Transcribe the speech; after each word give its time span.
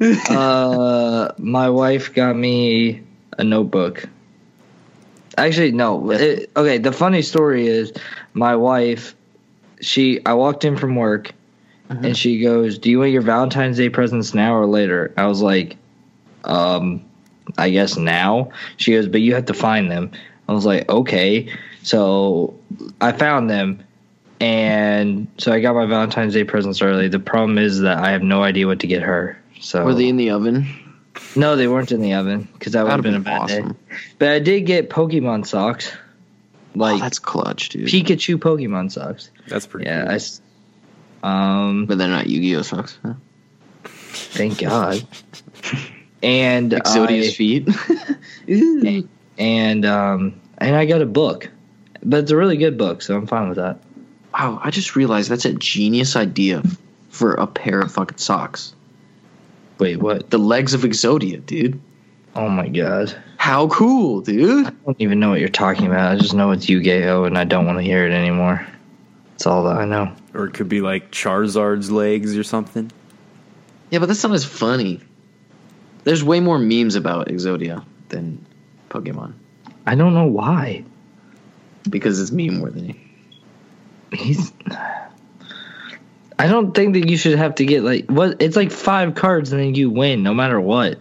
uh, 0.28 1.32
my 1.38 1.70
wife 1.70 2.14
got 2.14 2.36
me 2.36 3.02
a 3.38 3.44
notebook. 3.44 4.08
Actually, 5.38 5.72
no. 5.72 6.10
It, 6.10 6.50
okay, 6.56 6.78
the 6.78 6.92
funny 6.92 7.22
story 7.22 7.66
is 7.66 7.92
my 8.34 8.56
wife. 8.56 9.14
She, 9.80 10.24
I 10.24 10.34
walked 10.34 10.64
in 10.64 10.76
from 10.76 10.96
work, 10.96 11.32
and 11.88 12.16
she 12.16 12.40
goes, 12.40 12.78
"Do 12.78 12.90
you 12.90 12.98
want 13.00 13.12
your 13.12 13.22
Valentine's 13.22 13.76
Day 13.76 13.88
presents 13.88 14.34
now 14.34 14.54
or 14.54 14.66
later?" 14.66 15.12
I 15.16 15.26
was 15.26 15.42
like, 15.42 15.76
"Um, 16.44 17.04
I 17.58 17.70
guess 17.70 17.96
now." 17.96 18.50
She 18.78 18.92
goes, 18.92 19.08
"But 19.08 19.20
you 19.20 19.34
have 19.34 19.46
to 19.46 19.54
find 19.54 19.90
them." 19.90 20.10
I 20.48 20.52
was 20.52 20.64
like, 20.64 20.88
"Okay." 20.88 21.52
So 21.82 22.58
I 23.00 23.12
found 23.12 23.50
them, 23.50 23.82
and 24.40 25.28
so 25.38 25.52
I 25.52 25.60
got 25.60 25.74
my 25.74 25.86
Valentine's 25.86 26.34
Day 26.34 26.44
presents 26.44 26.82
early. 26.82 27.08
The 27.08 27.20
problem 27.20 27.58
is 27.58 27.80
that 27.80 27.98
I 27.98 28.10
have 28.10 28.22
no 28.22 28.42
idea 28.42 28.66
what 28.66 28.80
to 28.80 28.86
get 28.86 29.02
her. 29.02 29.38
So 29.60 29.84
Were 29.84 29.94
they 29.94 30.08
in 30.08 30.16
the 30.16 30.30
oven? 30.30 30.66
no, 31.34 31.56
they 31.56 31.68
weren't 31.68 31.92
in 31.92 32.00
the 32.00 32.14
oven 32.14 32.48
because 32.52 32.72
that 32.72 32.82
would 32.82 32.92
have 32.92 33.02
That'd 33.02 33.24
been 33.24 33.32
a 33.34 33.38
bad 33.38 33.46
been 33.46 33.68
day. 33.68 33.74
But 34.18 34.28
I 34.30 34.38
did 34.38 34.62
get 34.62 34.90
Pokemon 34.90 35.46
socks, 35.46 35.92
like 36.74 36.96
oh, 36.96 36.98
that's 36.98 37.18
clutch, 37.18 37.70
dude. 37.70 37.88
Pikachu 37.88 38.36
Pokemon 38.36 38.92
socks. 38.92 39.30
That's 39.48 39.66
pretty. 39.66 39.86
Yeah, 39.86 40.02
cool. 40.02 40.10
I 40.12 40.14
s 40.16 40.40
um, 41.22 41.86
but 41.86 41.98
they're 41.98 42.08
not 42.08 42.28
Yu-Gi-Oh 42.28 42.62
socks. 42.62 42.98
Huh? 43.02 43.14
thank 43.84 44.58
God. 44.60 45.06
And 46.22 46.72
Exodia's 46.72 47.28
I, 47.28 47.32
feet. 47.32 47.68
and 49.38 49.84
um, 49.84 50.40
and 50.58 50.76
I 50.76 50.86
got 50.86 51.02
a 51.02 51.06
book, 51.06 51.50
but 52.02 52.20
it's 52.20 52.30
a 52.30 52.36
really 52.36 52.56
good 52.56 52.78
book, 52.78 53.02
so 53.02 53.16
I'm 53.16 53.26
fine 53.26 53.48
with 53.48 53.58
that. 53.58 53.80
Wow, 54.32 54.60
I 54.62 54.70
just 54.70 54.96
realized 54.96 55.30
that's 55.30 55.46
a 55.46 55.52
genius 55.52 56.14
idea 56.14 56.62
for 57.08 57.34
a 57.34 57.46
pair 57.46 57.80
of 57.80 57.92
fucking 57.92 58.18
socks. 58.18 58.74
Wait, 59.78 59.98
what? 59.98 60.30
The 60.30 60.38
legs 60.38 60.74
of 60.74 60.82
Exodia, 60.82 61.44
dude. 61.44 61.80
Oh 62.34 62.48
my 62.48 62.68
God! 62.68 63.14
How 63.38 63.68
cool, 63.68 64.20
dude. 64.20 64.66
I 64.66 64.70
don't 64.84 65.00
even 65.00 65.20
know 65.20 65.30
what 65.30 65.40
you're 65.40 65.48
talking 65.48 65.86
about. 65.86 66.12
I 66.12 66.18
just 66.18 66.34
know 66.34 66.50
it's 66.50 66.68
Yu-Gi-Oh, 66.68 67.24
and 67.24 67.38
I 67.38 67.44
don't 67.44 67.66
want 67.66 67.78
to 67.78 67.82
hear 67.82 68.06
it 68.06 68.12
anymore. 68.12 68.66
That's 69.32 69.46
all 69.46 69.64
that 69.64 69.76
I 69.76 69.84
know. 69.84 70.12
or 70.34 70.46
it 70.46 70.54
could 70.54 70.68
be 70.68 70.80
like 70.80 71.10
Charizard's 71.10 71.90
legs 71.90 72.36
or 72.36 72.42
something. 72.42 72.90
Yeah, 73.90 73.98
but 74.00 74.06
that's 74.06 74.22
not 74.22 74.32
as 74.32 74.44
funny. 74.44 75.00
There's 76.04 76.24
way 76.24 76.40
more 76.40 76.58
memes 76.58 76.94
about 76.94 77.28
Exodia 77.28 77.84
than 78.08 78.44
Pokemon 78.90 79.34
I 79.86 79.94
don't 79.94 80.14
know 80.14 80.26
why. 80.26 80.84
because 81.88 82.20
it's 82.20 82.30
meme 82.30 82.60
worthy. 82.60 82.96
He's. 84.12 84.52
I 86.38 86.48
don't 86.48 86.74
think 86.74 86.94
that 86.94 87.08
you 87.08 87.16
should 87.16 87.38
have 87.38 87.54
to 87.56 87.64
get 87.64 87.82
like 87.82 88.06
what. 88.06 88.40
It's 88.42 88.56
like 88.56 88.70
five 88.70 89.14
cards 89.14 89.52
and 89.52 89.60
then 89.60 89.74
you 89.74 89.90
win 89.90 90.22
no 90.22 90.34
matter 90.34 90.60
what. 90.60 90.98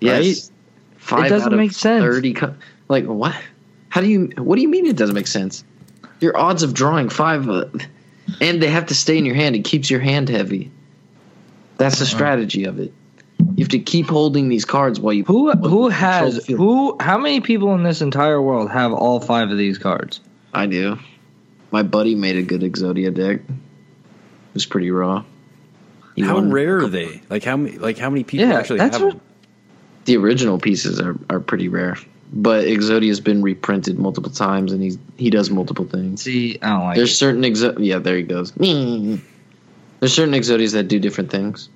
Yes. 0.00 0.50
Five 0.98 1.28
doesn't 1.28 1.48
out 1.48 1.52
of 1.52 1.58
make 1.58 1.72
sense. 1.72 2.02
Thirty. 2.04 2.34
Co- 2.34 2.54
like 2.88 3.04
what? 3.06 3.34
How 3.88 4.00
do 4.00 4.08
you? 4.08 4.32
What 4.36 4.56
do 4.56 4.62
you 4.62 4.68
mean 4.68 4.86
it 4.86 4.96
doesn't 4.96 5.14
make 5.14 5.28
sense? 5.28 5.64
Your 6.20 6.36
odds 6.36 6.62
of 6.62 6.74
drawing 6.74 7.08
five, 7.08 7.48
uh, 7.48 7.66
and 8.40 8.62
they 8.62 8.68
have 8.68 8.86
to 8.86 8.94
stay 8.94 9.16
in 9.16 9.24
your 9.24 9.34
hand. 9.34 9.56
It 9.56 9.64
keeps 9.64 9.90
your 9.90 10.00
hand 10.00 10.28
heavy. 10.28 10.70
That's 11.78 11.98
the 11.98 12.04
Uh-huh. 12.04 12.14
strategy 12.16 12.64
of 12.64 12.78
it. 12.78 12.92
You 13.38 13.64
have 13.64 13.68
to 13.70 13.78
keep 13.78 14.06
holding 14.06 14.48
these 14.48 14.64
cards 14.64 14.98
while 14.98 15.12
you. 15.14 15.24
Who 15.24 15.52
who 15.52 15.88
has 15.88 16.44
who? 16.46 16.96
How 17.00 17.16
many 17.18 17.40
people 17.40 17.74
in 17.74 17.82
this 17.82 18.02
entire 18.02 18.40
world 18.42 18.70
have 18.70 18.92
all 18.92 19.20
five 19.20 19.50
of 19.50 19.58
these 19.58 19.78
cards? 19.78 20.20
I 20.52 20.66
do. 20.66 20.98
My 21.70 21.82
buddy 21.82 22.14
made 22.14 22.36
a 22.36 22.42
good 22.42 22.62
Exodia 22.62 23.12
deck. 23.14 23.40
It 24.56 24.60
was 24.60 24.64
pretty 24.66 24.90
raw. 24.90 25.22
He 26.14 26.22
How 26.22 26.40
rare 26.40 26.78
are 26.78 26.88
they? 26.88 27.20
Like 27.28 27.44
how 27.44 27.58
many? 27.58 27.76
Like 27.76 27.98
how 27.98 28.08
many 28.08 28.24
people 28.24 28.48
Yeah, 28.48 28.54
actually 28.58 28.78
that's 28.78 28.96
have 28.96 29.04
what- 29.04 29.12
them? 29.12 29.20
The 30.06 30.16
original 30.16 30.58
pieces 30.58 30.98
are, 30.98 31.14
are 31.28 31.40
pretty 31.40 31.68
rare, 31.68 31.98
but 32.32 32.64
Exodia's 32.64 33.20
been 33.20 33.42
reprinted 33.42 33.98
multiple 33.98 34.30
times, 34.30 34.72
and 34.72 34.82
he's 34.82 34.96
he 35.18 35.28
does 35.28 35.50
multiple 35.50 35.84
things. 35.84 36.22
See, 36.22 36.58
I 36.62 36.68
don't 36.70 36.84
like. 36.84 36.96
There's 36.96 37.10
it. 37.10 37.16
certain 37.16 37.42
exo 37.42 37.76
yeah, 37.78 37.98
there 37.98 38.16
he 38.16 38.22
goes. 38.22 38.52
There's 40.00 40.12
certain 40.14 40.32
Exodias 40.32 40.72
that 40.72 40.84
do 40.88 40.98
different 40.98 41.30
things. 41.30 41.68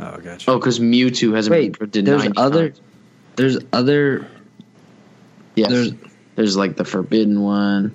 Oh, 0.00 0.16
gotcha. 0.18 0.50
Oh, 0.50 0.58
because 0.58 0.78
Mewtwo 0.80 1.34
hasn't 1.34 1.52
been 1.52 1.62
Wait, 1.64 1.78
printed. 1.78 2.06
there's 2.06 2.28
other. 2.38 2.68
times. 2.70 2.80
There's 3.36 3.58
other. 3.74 4.26
Yes, 5.54 5.70
there's- 5.70 5.92
there's 6.36 6.56
like 6.56 6.76
the 6.76 6.84
Forbidden 6.86 7.42
one. 7.42 7.94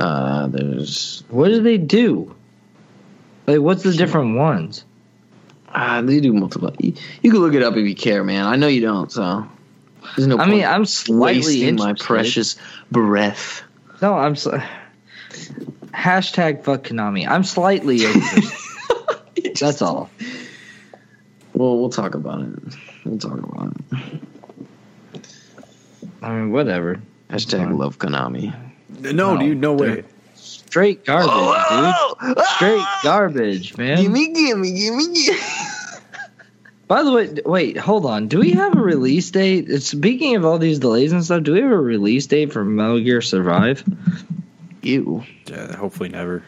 Uh, 0.00 0.48
there's 0.48 1.22
What 1.28 1.48
do 1.48 1.62
they 1.62 1.78
do? 1.78 2.34
Like, 3.46 3.60
what's 3.60 3.82
the 3.82 3.92
different 3.92 4.36
ones? 4.36 4.84
uh, 5.74 6.02
they 6.02 6.20
do 6.20 6.32
multiple. 6.32 6.74
You, 6.78 6.94
you 7.22 7.30
can 7.30 7.40
look 7.40 7.54
it 7.54 7.62
up 7.62 7.76
if 7.76 7.86
you 7.86 7.94
care, 7.94 8.24
man. 8.24 8.46
I 8.46 8.56
know 8.56 8.66
you 8.68 8.80
don't, 8.80 9.10
so 9.10 9.46
there's 10.16 10.26
no. 10.26 10.38
I 10.38 10.46
mean, 10.46 10.64
I'm 10.64 10.84
slightly 10.84 11.40
wasting 11.40 11.76
my 11.76 11.94
precious 11.94 12.56
breath. 12.90 13.62
No, 14.00 14.14
I'm. 14.14 14.32
s 14.32 14.46
Hashtag 15.92 16.64
fuck 16.64 16.84
Konami. 16.84 17.28
I'm 17.28 17.44
slightly 17.44 18.04
interested. 18.04 19.54
That's 19.58 19.82
all. 19.82 20.10
Well, 21.54 21.78
we'll 21.78 21.90
talk 21.90 22.14
about 22.14 22.42
it. 22.42 22.76
We'll 23.04 23.18
talk 23.18 23.38
about 23.38 23.74
it. 23.92 25.22
I 26.22 26.34
mean, 26.34 26.52
whatever. 26.52 27.00
Hashtag 27.30 27.58
fine. 27.58 27.78
love 27.78 27.98
Konami. 27.98 28.54
no, 29.00 29.12
no, 29.12 29.38
dude, 29.38 29.58
no 29.58 29.74
way. 29.74 30.04
Dude. 30.72 31.00
Straight 31.00 31.04
garbage, 31.04 31.30
Oh, 31.32 32.14
dude. 32.34 32.44
Straight 32.56 32.86
garbage, 33.02 33.76
man. 33.76 33.98
Gimme, 34.02 34.32
gimme, 34.32 34.72
gimme, 34.72 35.14
gimme. 35.14 35.38
By 36.88 37.02
the 37.02 37.12
way, 37.12 37.34
wait, 37.46 37.76
hold 37.78 38.04
on. 38.04 38.28
Do 38.28 38.38
we 38.40 38.50
have 38.52 38.76
a 38.76 38.80
release 38.80 39.30
date? 39.30 39.68
Speaking 39.82 40.36
of 40.36 40.44
all 40.44 40.58
these 40.58 40.78
delays 40.78 41.12
and 41.12 41.24
stuff, 41.24 41.42
do 41.42 41.52
we 41.54 41.60
have 41.62 41.70
a 41.70 41.76
release 41.78 42.26
date 42.26 42.52
for 42.52 42.64
Metal 42.64 43.00
Gear 43.00 43.22
Survive? 43.22 43.82
Ew. 44.82 45.22
Yeah, 45.46 45.74
hopefully 45.76 46.10
never. 46.10 46.42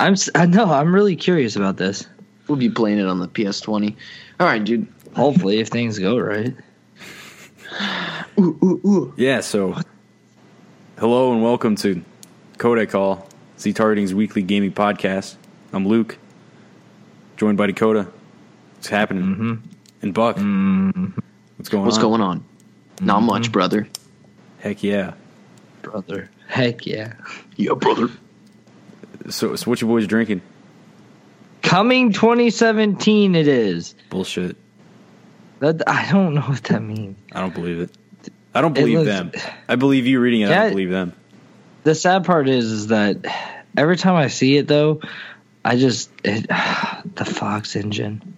I'm. 0.00 0.14
s- 0.14 0.30
I 0.34 0.46
know. 0.46 0.64
I'm 0.64 0.92
really 0.94 1.14
curious 1.16 1.54
about 1.54 1.76
this. 1.76 2.06
We'll 2.48 2.56
be 2.58 2.70
playing 2.70 2.98
it 2.98 3.06
on 3.06 3.18
the 3.20 3.28
PS20. 3.28 3.94
All 4.40 4.46
right, 4.46 4.64
dude. 4.64 4.86
Hopefully, 5.14 5.60
if 5.60 5.68
things 5.68 5.98
go 5.98 6.18
right. 6.18 6.54
Ooh, 8.38 8.58
ooh, 8.64 8.80
ooh. 8.88 9.14
Yeah. 9.16 9.40
So, 9.40 9.76
hello 10.98 11.32
and 11.32 11.42
welcome 11.42 11.76
to 11.76 12.02
Kodak 12.58 12.90
Call, 12.90 13.26
Z 13.58 13.72
Targeting's 13.72 14.14
weekly 14.14 14.42
gaming 14.42 14.72
podcast. 14.72 15.36
I'm 15.72 15.86
Luke, 15.86 16.18
joined 17.36 17.58
by 17.58 17.66
Dakota. 17.66 18.08
What's 18.76 18.88
happening? 18.88 19.24
Mm-hmm. 19.24 19.54
And 20.02 20.14
Buck. 20.14 20.36
Mm, 20.36 21.14
What's 21.56 21.68
going 21.68 21.84
What's 21.84 21.96
on? 21.96 22.02
going 22.02 22.20
on? 22.20 22.44
Not 23.00 23.20
much, 23.22 23.50
brother. 23.50 23.88
Heck 24.60 24.82
yeah. 24.82 25.14
brother. 25.82 26.30
Heck 26.46 26.86
yeah. 26.86 27.14
Yeah, 27.56 27.74
brother. 27.74 28.08
So, 29.30 29.56
so 29.56 29.70
what 29.70 29.80
you 29.80 29.86
boys 29.88 30.06
drinking? 30.06 30.42
Coming 31.62 32.12
2017, 32.12 33.34
it 33.34 33.48
is. 33.48 33.94
Bullshit. 34.10 34.56
That 35.60 35.82
I 35.88 36.10
don't 36.12 36.34
know 36.34 36.42
what 36.42 36.62
that 36.64 36.82
means. 36.82 37.16
I 37.32 37.40
don't 37.40 37.54
believe 37.54 37.80
it. 37.80 37.90
I 38.54 38.60
don't 38.60 38.76
It 38.76 38.80
believe 38.80 38.98
looks- 38.98 39.08
them. 39.08 39.32
I 39.68 39.76
believe 39.76 40.06
you 40.06 40.20
reading 40.20 40.42
it. 40.42 40.50
I 40.50 40.54
don't 40.54 40.70
believe 40.70 40.90
them. 40.90 41.14
The 41.84 41.94
sad 41.94 42.24
part 42.24 42.48
is, 42.48 42.70
is 42.70 42.86
that 42.88 43.18
every 43.76 43.96
time 43.96 44.16
I 44.16 44.28
see 44.28 44.56
it, 44.56 44.66
though, 44.66 45.00
I 45.64 45.76
just 45.76 46.10
it, 46.24 46.46
the 47.14 47.24
Fox 47.24 47.76
engine. 47.76 48.36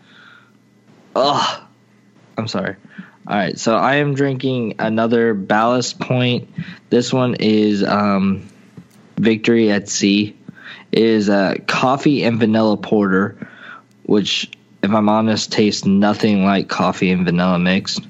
Ugh. 1.14 1.62
I'm 2.36 2.48
sorry. 2.48 2.76
All 3.26 3.36
right, 3.36 3.58
so 3.58 3.76
I 3.76 3.96
am 3.96 4.14
drinking 4.14 4.74
another 4.78 5.34
Ballast 5.34 5.98
Point. 5.98 6.48
This 6.90 7.12
one 7.12 7.34
is 7.40 7.82
um, 7.82 8.48
Victory 9.16 9.70
at 9.70 9.88
Sea. 9.88 10.36
It 10.92 11.02
is 11.02 11.28
a 11.28 11.58
coffee 11.66 12.22
and 12.22 12.38
vanilla 12.38 12.76
porter, 12.76 13.36
which, 14.04 14.50
if 14.82 14.92
I'm 14.92 15.08
honest, 15.08 15.50
tastes 15.50 15.84
nothing 15.84 16.44
like 16.44 16.68
coffee 16.68 17.10
and 17.10 17.24
vanilla 17.24 17.58
mixed. 17.58 18.06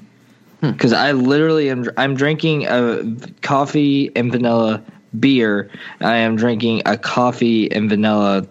Because 0.61 0.93
I 0.93 1.13
literally 1.13 1.69
am, 1.69 1.89
I'm 1.97 2.15
drinking 2.15 2.65
a 2.67 3.15
coffee 3.41 4.11
and 4.15 4.31
vanilla 4.31 4.83
beer. 5.19 5.69
I 6.01 6.17
am 6.17 6.35
drinking 6.35 6.83
a 6.85 6.97
coffee 6.97 7.71
and 7.71 7.89
vanilla, 7.89 8.47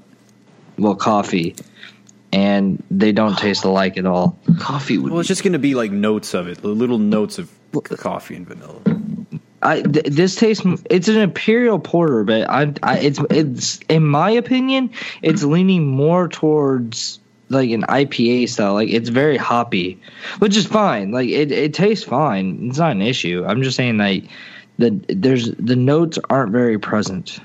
well, 0.78 0.94
coffee, 0.94 1.54
and 2.32 2.82
they 2.90 3.12
don't 3.12 3.38
taste 3.38 3.64
alike 3.64 3.96
at 3.96 4.06
all. 4.06 4.38
Coffee 4.58 4.98
would 4.98 5.12
Well, 5.12 5.20
it's 5.20 5.28
just 5.28 5.42
going 5.42 5.54
to 5.54 5.58
be 5.58 5.74
like 5.74 5.90
notes 5.90 6.34
of 6.34 6.48
it, 6.48 6.64
little 6.64 6.98
notes 6.98 7.38
of 7.38 7.50
coffee 7.96 8.36
and 8.36 8.46
vanilla. 8.46 8.80
I 9.62 9.82
th- 9.82 10.06
this 10.06 10.36
tastes 10.36 10.64
it's 10.90 11.08
an 11.08 11.16
imperial 11.16 11.78
porter, 11.78 12.24
but 12.24 12.48
I, 12.48 12.72
I 12.82 12.98
it's 12.98 13.20
it's 13.30 13.80
in 13.88 14.06
my 14.06 14.30
opinion 14.30 14.90
it's 15.22 15.42
leaning 15.42 15.86
more 15.86 16.28
towards 16.28 17.18
like 17.48 17.70
an 17.70 17.82
IPA 17.82 18.48
style. 18.48 18.74
Like 18.74 18.90
it's 18.90 19.08
very 19.08 19.36
hoppy, 19.36 20.00
which 20.38 20.56
is 20.56 20.66
fine. 20.66 21.10
Like 21.10 21.28
it 21.28 21.50
it 21.50 21.74
tastes 21.74 22.04
fine. 22.04 22.68
It's 22.68 22.78
not 22.78 22.92
an 22.92 23.02
issue. 23.02 23.44
I'm 23.46 23.62
just 23.62 23.76
saying 23.76 23.96
that 23.98 24.22
the 24.78 24.90
there's 25.08 25.50
the 25.54 25.76
notes 25.76 26.18
aren't 26.30 26.52
very 26.52 26.78
present. 26.78 27.38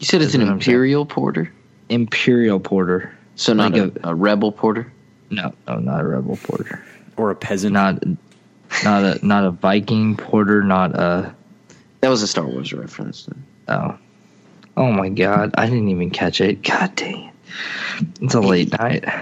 You 0.00 0.06
said 0.06 0.22
it's 0.22 0.34
an 0.34 0.40
what 0.40 0.48
I'm 0.50 0.60
saying. 0.60 0.74
imperial 0.74 1.06
porter, 1.06 1.52
Imperial 1.88 2.58
porter. 2.60 3.12
so 3.36 3.52
not 3.52 3.72
Like 3.72 3.94
a, 4.04 4.08
a 4.10 4.14
rebel 4.14 4.50
porter. 4.52 4.92
No, 5.30 5.52
no, 5.68 5.78
not 5.78 6.00
a 6.00 6.04
rebel 6.06 6.36
porter. 6.42 6.82
or 7.16 7.30
a 7.30 7.36
peasant. 7.36 7.72
Not, 7.72 8.02
not 8.84 9.04
a 9.04 9.24
not 9.26 9.44
a 9.44 9.50
Viking 9.52 10.16
porter. 10.16 10.62
Not 10.62 10.94
a. 10.94 11.34
That 12.00 12.08
was 12.08 12.22
a 12.22 12.26
Star 12.26 12.44
Wars 12.46 12.72
reference. 12.72 13.28
Oh, 13.68 13.96
oh 14.76 14.90
my 14.92 15.08
God! 15.08 15.54
I 15.56 15.66
didn't 15.66 15.88
even 15.88 16.10
catch 16.10 16.40
it. 16.40 16.62
God 16.62 16.94
dang 16.96 17.26
it! 17.28 18.06
It's 18.20 18.34
a 18.34 18.40
late 18.40 18.72
night. 18.78 19.04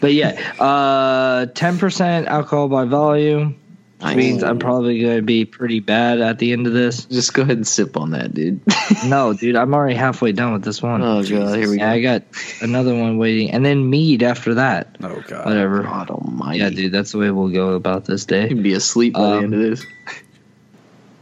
But 0.00 0.12
yeah, 0.12 0.32
uh, 0.60 1.46
ten 1.54 1.78
percent 1.78 2.26
alcohol 2.26 2.68
by 2.68 2.84
volume 2.84 3.56
Nice. 4.00 4.16
means 4.16 4.42
I'm 4.42 4.58
probably 4.58 5.00
going 5.00 5.16
to 5.16 5.22
be 5.22 5.44
pretty 5.46 5.80
bad 5.80 6.20
at 6.20 6.38
the 6.38 6.52
end 6.52 6.66
of 6.66 6.72
this. 6.74 7.06
Just 7.06 7.32
go 7.32 7.40
ahead 7.42 7.56
and 7.56 7.66
sip 7.66 7.96
on 7.96 8.10
that, 8.10 8.34
dude. 8.34 8.60
No, 9.06 9.32
dude, 9.32 9.56
I'm 9.56 9.72
already 9.74 9.94
halfway 9.94 10.32
done 10.32 10.52
with 10.52 10.62
this 10.62 10.82
one. 10.82 11.00
oh 11.02 11.22
god, 11.22 11.56
here 11.58 11.70
we 11.70 11.78
Yeah, 11.78 11.86
go. 11.90 11.92
I 11.92 12.00
got 12.02 12.22
another 12.60 12.94
one 12.94 13.16
waiting, 13.18 13.50
and 13.50 13.64
then 13.64 13.88
mead 13.88 14.22
after 14.22 14.54
that. 14.54 14.96
oh 15.02 15.22
god. 15.26 15.46
Whatever. 15.46 15.82
God 15.84 16.10
Almighty. 16.10 16.58
Yeah, 16.58 16.70
dude, 16.70 16.92
that's 16.92 17.12
the 17.12 17.18
way 17.18 17.30
we'll 17.30 17.48
go 17.48 17.70
about 17.70 18.04
this 18.04 18.24
day. 18.26 18.48
You'd 18.48 18.62
be 18.62 18.74
asleep 18.74 19.14
by 19.14 19.20
the 19.20 19.26
Um, 19.38 19.44
end 19.44 19.54
of 19.54 19.60
this. 19.60 19.86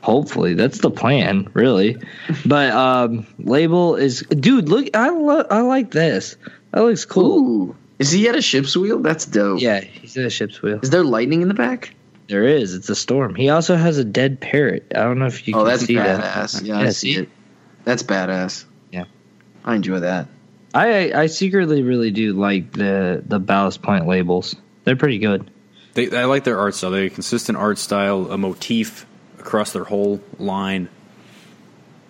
Hopefully, 0.01 0.55
that's 0.55 0.79
the 0.79 0.91
plan, 0.91 1.49
really. 1.55 1.97
But 2.45 2.73
um, 2.73 3.27
label 3.39 3.95
is, 3.95 4.21
dude. 4.29 4.69
Look, 4.69 4.89
I 4.97 5.11
lo- 5.11 5.47
I 5.49 5.61
like 5.61 5.93
this. 5.93 6.37
That 6.73 6.81
looks 6.83 7.05
cool. 7.05 7.39
Ooh, 7.71 7.77
is 8.01 8.11
he 8.11 8.29
at 8.29 8.35
a 8.35 8.43
ship's 8.43 8.77
wheel? 8.77 8.99
That's 8.99 9.27
dope. 9.27 9.61
Yeah, 9.61 9.81
he's 9.81 10.17
at 10.17 10.25
a 10.25 10.31
ship's 10.31 10.61
wheel. 10.61 10.81
Is 10.83 10.91
there 10.91 11.05
lightning 11.05 11.43
in 11.43 11.49
the 11.49 11.55
back? 11.55 11.95
There 12.33 12.45
is. 12.45 12.75
It's 12.75 12.89
a 12.89 12.95
storm. 12.95 13.35
He 13.35 13.51
also 13.51 13.77
has 13.77 13.99
a 13.99 14.05
dead 14.05 14.41
parrot. 14.41 14.87
I 14.95 15.01
don't 15.01 15.19
know 15.19 15.27
if 15.27 15.47
you 15.47 15.55
oh, 15.55 15.59
can 15.59 15.67
that's 15.67 15.85
see 15.85 15.97
that. 15.97 16.19
badass. 16.19 16.65
Yeah, 16.65 16.79
I 16.79 16.85
Yeah, 16.85 16.91
see 16.93 17.15
see? 17.15 17.21
it. 17.21 17.29
That's 17.85 18.03
badass. 18.03 18.65
Yeah. 18.91 19.05
I 19.67 19.75
enjoy 19.75 20.01
that. 20.01 20.29
I 20.73 21.13
I 21.13 21.27
secretly 21.27 21.83
really 21.83 22.11
do 22.11 22.33
like 22.33 22.73
the 22.73 23.23
the 23.27 23.39
ballast 23.39 23.83
point 23.83 24.07
labels. 24.07 24.57
They're 24.85 24.97
pretty 24.97 25.19
good. 25.19 25.51
They, 25.93 26.11
I 26.17 26.25
like 26.25 26.45
their 26.45 26.59
art 26.59 26.75
style. 26.75 26.93
They 26.93 27.03
have 27.03 27.13
a 27.13 27.15
consistent 27.15 27.59
art 27.59 27.77
style, 27.77 28.33
a 28.33 28.39
motif 28.39 29.05
across 29.39 29.75
their 29.75 29.85
whole 29.85 30.19
line. 30.39 30.89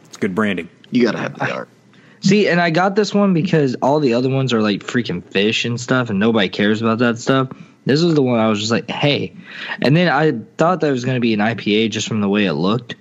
It's 0.05 0.19
good 0.19 0.37
branding. 0.37 0.69
You 0.93 1.03
gotta 1.03 1.19
have 1.19 1.37
the 1.37 1.53
art. 1.53 1.69
See, 2.21 2.47
and 2.47 2.61
I 2.61 2.71
got 2.71 2.95
this 2.95 3.13
one 3.13 3.35
because 3.35 3.75
all 3.83 3.99
the 3.99 4.15
other 4.15 4.31
ones 4.31 4.53
are 4.53 4.63
like 4.63 4.85
freaking 4.85 5.25
fish 5.25 5.65
and 5.65 5.81
stuff, 5.81 6.11
and 6.11 6.21
nobody 6.21 6.49
cares 6.49 6.81
about 6.81 6.99
that 6.99 7.19
stuff. 7.19 7.49
This 7.85 8.03
was 8.03 8.15
the 8.15 8.23
one 8.23 8.39
I 8.39 8.49
was 8.49 8.61
just 8.61 8.71
like, 8.71 8.89
hey. 8.89 9.35
And 9.81 9.97
then 9.97 10.09
I 10.09 10.33
thought 10.57 10.81
that 10.81 10.91
was 10.91 11.05
going 11.05 11.17
to 11.17 11.21
be 11.21 11.35
an 11.35 11.41
IPA 11.41 11.91
just 11.91 12.07
from 12.07 12.21
the 12.21 12.29
way 12.29 12.45
it 12.47 12.53
looked, 12.55 12.95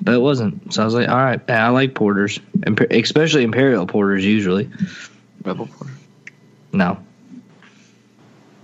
but 0.00 0.14
it 0.14 0.20
wasn't. 0.20 0.72
So 0.72 0.82
I 0.82 0.84
was 0.84 0.94
like, 0.94 1.08
all 1.08 1.16
right, 1.16 1.50
I 1.50 1.68
like 1.70 1.94
porters, 1.94 2.38
Imper- 2.58 2.90
especially 3.02 3.42
imperial 3.42 3.86
porters 3.86 4.24
usually. 4.24 4.70
Rebel 5.44 5.66
Porter. 5.66 5.92
No. 6.72 6.98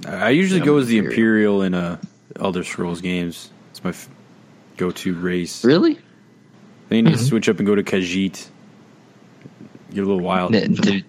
I 0.07 0.11
I 0.15 0.29
usually 0.31 0.61
Yeah, 0.61 0.67
go 0.67 0.75
I'm 0.77 0.83
as 0.83 0.87
the 0.87 0.99
Imperial. 0.99 1.63
Imperial 1.63 1.63
in 1.63 1.75
uh, 1.75 1.99
Elder 2.39 2.63
Scrolls 2.63 3.01
games. 3.01 3.51
It's 3.73 3.83
my 3.83 3.91
f- 3.91 4.09
go-to 4.77 5.13
race. 5.15 5.65
Really? 5.65 5.99
Then 6.89 6.99
you 6.99 7.03
need 7.03 7.17
to 7.17 7.19
Mhm. 7.19 7.29
switch 7.29 7.49
up 7.49 7.59
and 7.59 7.67
go 7.67 7.75
to 7.75 7.83
Khajiit. 7.83 8.47
Get 9.93 10.05
a 10.05 10.07
little 10.07 10.21
wild. 10.21 10.53
Dude, 10.53 11.05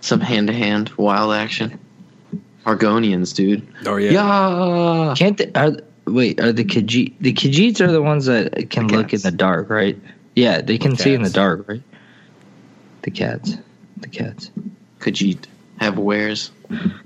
Some 0.00 0.20
hand 0.20 0.48
to 0.48 0.52
hand 0.52 0.90
wild 0.96 1.32
action. 1.32 1.78
Argonians, 2.64 3.34
dude. 3.34 3.66
Oh 3.86 3.96
yeah. 3.96 4.10
Yeah. 4.12 5.14
Can't 5.16 5.36
they, 5.36 5.50
are 5.54 5.76
wait 6.06 6.40
are 6.40 6.52
the 6.52 6.64
Khajiit 6.64 7.14
the 7.20 7.32
Khajiits 7.32 7.80
are 7.80 7.90
the 7.90 8.02
ones 8.02 8.26
that 8.26 8.70
can 8.70 8.86
The 8.86 8.96
look 8.96 9.12
in 9.12 9.20
the 9.20 9.30
dark, 9.30 9.70
right? 9.70 9.98
Yeah, 10.34 10.60
they 10.60 10.78
can 10.78 10.96
see 10.96 11.14
in 11.14 11.22
the 11.22 11.30
dark, 11.30 11.68
right? 11.68 11.82
The 13.02 13.10
cats, 13.10 13.56
the 13.98 14.08
cats. 14.08 14.50
Khajiit. 15.00 15.46
Have 15.78 15.98
wares. 15.98 16.52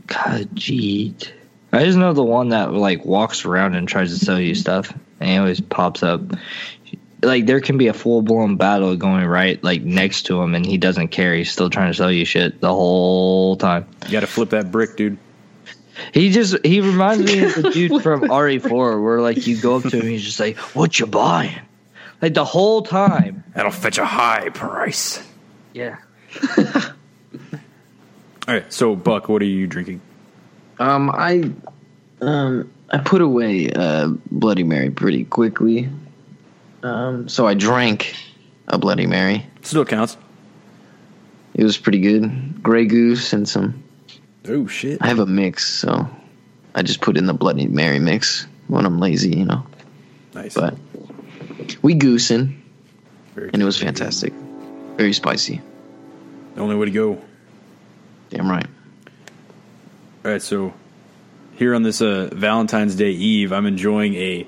Khajiit. 0.07 1.31
I 1.73 1.85
just 1.85 1.99
know 1.99 2.13
the 2.13 2.23
one 2.23 2.51
that 2.51 2.73
like 2.73 3.05
walks 3.05 3.45
around 3.45 3.75
and 3.75 3.89
tries 3.89 4.17
to 4.17 4.25
sell 4.25 4.39
you 4.39 4.55
stuff, 4.55 4.93
and 5.21 5.31
he 5.31 5.37
always 5.37 5.61
pops 5.61 6.03
up. 6.03 6.21
Like 7.23 7.47
there 7.47 7.61
can 7.61 7.79
be 7.79 7.89
a 7.89 7.95
full 7.95 8.23
blown 8.23 8.57
battle 8.57 8.95
going 8.97 9.25
right 9.25 9.63
like 9.65 9.83
next 9.83 10.25
to 10.27 10.41
him, 10.41 10.55
and 10.55 10.65
he 10.65 10.77
doesn't 10.77 11.09
care. 11.09 11.35
He's 11.35 11.51
still 11.51 11.71
trying 11.71 11.91
to 11.91 11.97
sell 11.97 12.13
you 12.13 12.25
shit 12.25 12.61
the 12.61 12.73
whole 12.73 13.57
time. 13.57 13.87
You 14.05 14.13
got 14.13 14.21
to 14.21 14.27
flip 14.27 14.51
that 14.51 14.71
brick, 14.71 14.97
dude. 14.97 15.19
He 16.13 16.31
just 16.31 16.65
he 16.65 16.81
reminds 16.81 17.25
me 17.25 17.45
of 17.45 17.55
the 17.55 17.71
dude 17.73 18.03
from 18.03 18.23
RE4 18.23 19.03
where 19.03 19.21
like 19.21 19.47
you 19.47 19.61
go 19.61 19.77
up 19.77 19.83
to 19.85 20.01
him, 20.01 20.07
he's 20.07 20.25
just 20.25 20.41
like, 20.41 20.57
"What 20.75 20.99
you 20.99 21.07
buying?" 21.07 21.59
Like 22.21 22.35
the 22.35 22.45
whole 22.45 22.83
time. 22.83 23.45
That'll 23.55 23.71
fetch 23.71 23.99
a 23.99 24.05
high 24.05 24.49
price. 24.51 25.23
Yeah. 25.73 25.99
All 26.59 28.55
right. 28.55 28.73
So, 28.73 28.97
Buck, 28.97 29.29
what 29.29 29.43
are 29.43 29.47
you 29.47 29.67
drinking? 29.67 30.01
Um, 30.79 31.11
I, 31.11 31.51
um, 32.21 32.71
I 32.91 32.99
put 32.99 33.21
away 33.21 33.71
uh, 33.71 34.09
Bloody 34.31 34.65
Mary 34.65 34.91
pretty 34.91 35.25
quickly. 35.25 35.89
Um, 36.83 37.29
so 37.29 37.47
I 37.47 37.55
drank 37.55 38.15
a 38.69 38.79
Bloody 38.79 39.07
Mary. 39.07 39.47
Still 39.63 39.85
counts. 39.85 40.17
It 41.55 41.65
was 41.65 41.77
pretty 41.77 42.01
good. 42.01 42.63
Grey 42.63 42.87
Goose 42.87 43.33
and 43.33 43.49
some. 43.49 43.83
Oh 44.49 44.67
shit. 44.67 44.99
I 45.01 45.09
have 45.09 45.19
a 45.19 45.27
mix, 45.27 45.67
so 45.67 46.09
I 46.75 46.83
just 46.83 47.01
put 47.01 47.17
in 47.17 47.27
the 47.27 47.35
Bloody 47.35 47.67
Mary 47.67 47.99
mix 47.99 48.47
when 48.69 48.87
I'm 48.87 48.99
lazy, 48.99 49.37
you 49.37 49.45
know. 49.45 49.67
Nice. 50.35 50.55
But 50.55 50.77
we 51.83 51.95
goosing, 51.95 52.63
Very 53.35 53.51
and 53.53 53.63
it 53.63 53.65
was 53.65 53.79
fantastic. 53.79 54.33
Very 54.97 55.13
spicy. 55.13 55.61
The 56.55 56.61
only 56.61 56.77
way 56.77 56.87
to 56.87 56.93
go. 56.93 57.23
Damn 58.31 58.51
right. 58.51 58.67
All 60.25 60.33
right, 60.33 60.43
so 60.43 60.73
here 61.57 61.75
on 61.75 61.83
this 61.83 62.01
uh, 62.01 62.31
Valentine's 62.33 62.97
Day 62.97 63.11
Eve, 63.11 63.53
I'm 63.53 63.67
enjoying 63.67 64.15
a 64.15 64.47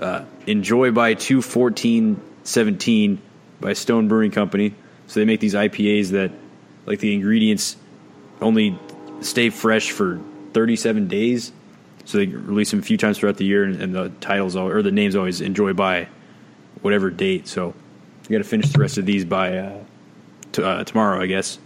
uh, 0.00 0.24
Enjoy 0.46 0.90
by 0.90 1.14
21417 1.14 3.20
by 3.60 3.74
Stone 3.74 4.08
Brewing 4.08 4.30
Company. 4.30 4.74
So 5.06 5.20
they 5.20 5.26
make 5.26 5.40
these 5.40 5.54
IPAs 5.54 6.10
that, 6.10 6.32
like 6.86 7.00
the 7.00 7.14
ingredients, 7.14 7.76
only 8.40 8.78
stay 9.20 9.50
fresh 9.50 9.90
for 9.90 10.20
37 10.52 11.08
days. 11.08 11.52
So 12.04 12.18
they 12.18 12.26
release 12.26 12.70
them 12.70 12.80
a 12.80 12.82
few 12.82 12.96
times 12.96 13.18
throughout 13.18 13.36
the 13.36 13.44
year, 13.44 13.64
and, 13.64 13.80
and 13.80 13.94
the 13.94 14.08
titles 14.20 14.56
al- 14.56 14.68
or 14.68 14.82
the 14.82 14.90
names 14.90 15.14
always 15.14 15.40
Enjoy 15.40 15.72
by 15.72 16.08
whatever 16.82 17.10
date. 17.10 17.46
So 17.46 17.74
you 18.28 18.36
got 18.38 18.42
to 18.42 18.48
finish 18.48 18.70
the 18.72 18.78
rest 18.78 18.98
of 18.98 19.06
these 19.06 19.24
by 19.24 19.58
uh, 19.58 19.84
t- 20.52 20.62
uh, 20.62 20.82
tomorrow, 20.84 21.20
I 21.20 21.26
guess. 21.26 21.58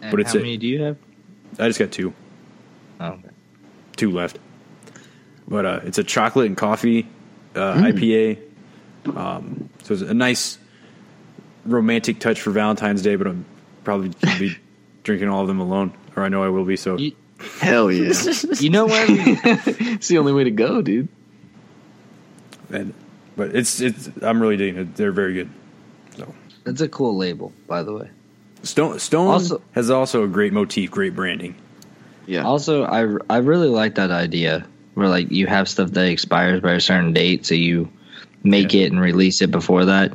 And 0.00 0.10
But 0.10 0.20
it's 0.20 0.32
how 0.32 0.38
a- 0.38 0.42
many 0.42 0.56
do 0.56 0.66
you 0.66 0.82
have? 0.82 0.96
I 1.58 1.66
just 1.68 1.78
got 1.78 1.90
two. 1.92 2.14
Oh, 3.00 3.06
okay. 3.08 3.28
two 3.96 4.10
left. 4.10 4.38
But 5.46 5.66
uh, 5.66 5.80
it's 5.84 5.98
a 5.98 6.04
chocolate 6.04 6.46
and 6.46 6.56
coffee 6.56 7.06
uh, 7.54 7.74
IPA. 7.74 8.38
Um, 9.14 9.68
so 9.82 9.92
it's 9.94 10.02
a 10.02 10.14
nice 10.14 10.58
romantic 11.66 12.20
touch 12.20 12.40
for 12.40 12.50
Valentine's 12.50 13.02
Day, 13.02 13.16
but 13.16 13.26
I'm 13.26 13.44
probably 13.84 14.08
gonna 14.22 14.38
be 14.38 14.56
drinking 15.02 15.28
all 15.28 15.42
of 15.42 15.48
them 15.48 15.60
alone, 15.60 15.92
or 16.16 16.24
I 16.24 16.28
know 16.28 16.42
I 16.44 16.48
will 16.48 16.64
be. 16.64 16.76
So 16.76 16.96
You- 16.98 17.12
Hell 17.60 17.90
yeah. 17.92 18.12
You 18.60 18.70
know 18.70 18.86
where? 18.86 19.04
it's 19.08 20.08
the 20.08 20.18
only 20.18 20.32
way 20.32 20.44
to 20.44 20.50
go, 20.50 20.80
dude. 20.82 21.08
and, 22.70 22.94
but 23.36 23.54
it's 23.54 23.80
it's 23.80 24.08
I'm 24.22 24.40
really 24.40 24.56
digging 24.56 24.80
it. 24.80 24.96
They're 24.96 25.12
very 25.12 25.34
good. 25.34 25.50
So 26.16 26.32
that's 26.64 26.80
a 26.80 26.88
cool 26.88 27.16
label, 27.16 27.52
by 27.66 27.82
the 27.82 27.92
way. 27.92 28.10
Stone 28.62 28.98
Stone 28.98 29.28
Also- 29.28 29.60
has 29.72 29.90
also 29.90 30.24
a 30.24 30.28
great 30.28 30.52
motif, 30.52 30.90
great 30.90 31.14
branding. 31.14 31.54
Yeah. 32.26 32.44
Also, 32.44 32.84
I 32.84 33.16
I 33.28 33.38
really 33.38 33.68
like 33.68 33.96
that 33.96 34.10
idea 34.10 34.66
where 34.94 35.08
like 35.08 35.30
you 35.30 35.46
have 35.46 35.68
stuff 35.68 35.90
that 35.90 36.06
expires 36.06 36.60
by 36.60 36.72
a 36.72 36.80
certain 36.80 37.12
date, 37.12 37.44
so 37.44 37.54
you 37.54 37.90
make 38.42 38.72
Yeah. 38.72 38.82
it 38.82 38.92
and 38.92 39.00
release 39.00 39.42
it 39.42 39.50
before 39.50 39.84
that. 39.86 40.12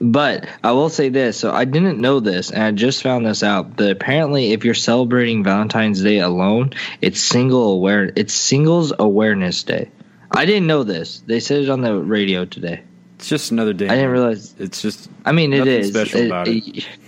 But 0.00 0.48
I 0.62 0.72
will 0.72 0.88
say 0.90 1.08
this: 1.08 1.38
so 1.38 1.50
I 1.52 1.64
didn't 1.64 1.98
know 1.98 2.20
this, 2.20 2.50
and 2.50 2.62
I 2.62 2.70
just 2.70 3.02
found 3.02 3.26
this 3.26 3.42
out. 3.42 3.76
That 3.78 3.90
apparently, 3.90 4.52
if 4.52 4.64
you're 4.64 4.74
celebrating 4.74 5.42
Valentine's 5.42 6.02
Day 6.02 6.18
alone, 6.18 6.72
it's 7.02 7.20
single 7.20 7.72
aware. 7.72 8.12
It's 8.14 8.32
Singles 8.32 8.92
Awareness 8.98 9.64
Day. 9.64 9.90
I 10.30 10.46
didn't 10.46 10.66
know 10.68 10.84
this. 10.84 11.20
They 11.20 11.40
said 11.40 11.62
it 11.62 11.68
on 11.70 11.80
the 11.80 11.96
radio 11.96 12.44
today. 12.44 12.82
It's 13.16 13.28
just 13.28 13.50
another 13.50 13.72
day. 13.72 13.88
I 13.88 13.96
didn't 13.96 14.10
realize. 14.10 14.54
It's 14.58 14.80
just 14.80 15.10
I 15.24 15.32
mean, 15.32 15.52
it 15.52 15.66
is 15.66 15.92
Nothing 15.92 16.04
is 16.04 16.10
special 16.10 16.26
about 16.26 16.48
it. 16.48 16.78
it. 16.78 16.88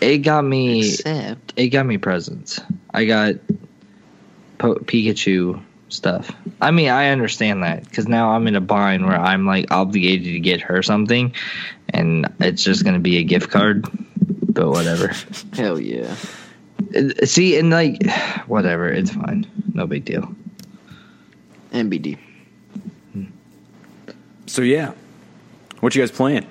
It 0.00 0.18
got 0.18 0.42
me. 0.44 0.88
Except 0.88 1.52
it 1.54 1.68
got 1.68 1.86
me 1.86 1.96
presents. 1.96 2.58
I 2.92 3.04
got 3.04 3.36
po- 4.58 4.74
Pikachu 4.80 5.62
stuff. 5.90 6.34
I 6.60 6.72
mean, 6.72 6.88
I 6.88 7.10
understand 7.10 7.62
that 7.62 7.84
because 7.84 8.08
now 8.08 8.30
I'm 8.30 8.48
in 8.48 8.56
a 8.56 8.60
bind 8.60 9.06
where 9.06 9.16
I'm 9.16 9.46
like 9.46 9.70
obligated 9.70 10.24
to 10.24 10.40
get 10.40 10.60
her 10.62 10.82
something, 10.82 11.34
and 11.92 12.32
it's 12.40 12.62
just 12.64 12.84
gonna 12.84 12.98
be 12.98 13.18
a 13.18 13.24
gift 13.24 13.50
card. 13.50 13.86
But 14.48 14.70
whatever. 14.70 15.12
hell 15.54 15.80
yeah. 15.80 16.14
Uh, 16.94 17.24
See, 17.24 17.58
and 17.58 17.70
like, 17.70 18.02
whatever. 18.46 18.88
It's 18.88 19.10
fine. 19.10 19.46
No 19.72 19.86
big 19.86 20.04
deal. 20.04 20.34
MBD. 21.72 22.18
so 24.46 24.62
yeah. 24.62 24.92
What 25.80 25.94
you 25.94 26.02
guys 26.02 26.10
playing? 26.10 26.46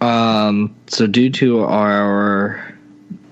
Um. 0.00 0.74
So 0.86 1.06
due 1.06 1.30
to 1.30 1.64
our 1.64 2.78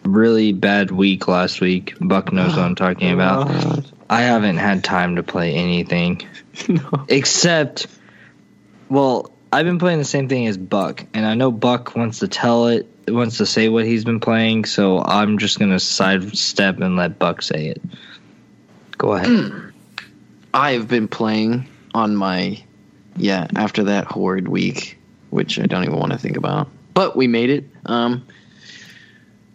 really 0.07 0.53
bad 0.53 0.91
week 0.91 1.29
last 1.29 1.61
week. 1.61 1.95
Buck 2.01 2.33
knows 2.33 2.57
what 2.57 2.65
I'm 2.65 2.75
talking 2.77 3.13
about. 3.13 3.51
I 4.09 4.23
haven't 4.23 4.57
had 4.57 4.85
time 4.85 5.17
to 5.17 5.23
play 5.23 5.55
anything 5.55 6.23
no. 6.69 7.05
except, 7.09 7.87
well, 8.89 9.31
I've 9.57 9.65
been 9.65 9.79
playing 9.79 10.01
the 10.01 10.05
same 10.05 10.29
thing 10.29 10.47
as 10.49 10.59
Buck, 10.59 11.07
and 11.15 11.25
I 11.25 11.35
know 11.35 11.51
Buck 11.51 11.97
wants 11.97 12.19
to 12.19 12.29
tell 12.29 12.67
it, 12.67 12.87
wants 13.09 13.39
to 13.39 13.47
say 13.47 13.71
what 13.71 13.87
he's 13.87 14.05
been 14.05 14.21
playing, 14.21 14.67
so 14.67 15.01
I'm 15.03 15.39
just 15.39 15.59
gonna 15.59 15.81
sidestep 15.81 16.79
and 16.79 16.95
let 16.97 17.19
Buck 17.19 17.41
say 17.41 17.69
it. 17.69 17.81
Go 18.99 19.15
ahead. 19.15 19.73
I've 20.53 20.89
been 20.89 21.09
playing 21.09 21.67
on 21.95 22.17
my 22.17 22.63
yeah 23.17 23.47
after 23.57 23.85
that 23.85 24.05
horrid 24.05 24.49
week, 24.49 24.99
which 25.31 25.59
I 25.59 25.65
don't 25.65 25.85
even 25.85 25.97
want 25.97 26.13
to 26.13 26.19
think 26.19 26.37
about. 26.37 26.69
But 26.93 27.17
we 27.17 27.27
made 27.27 27.49
it. 27.49 27.65
Um, 27.87 28.27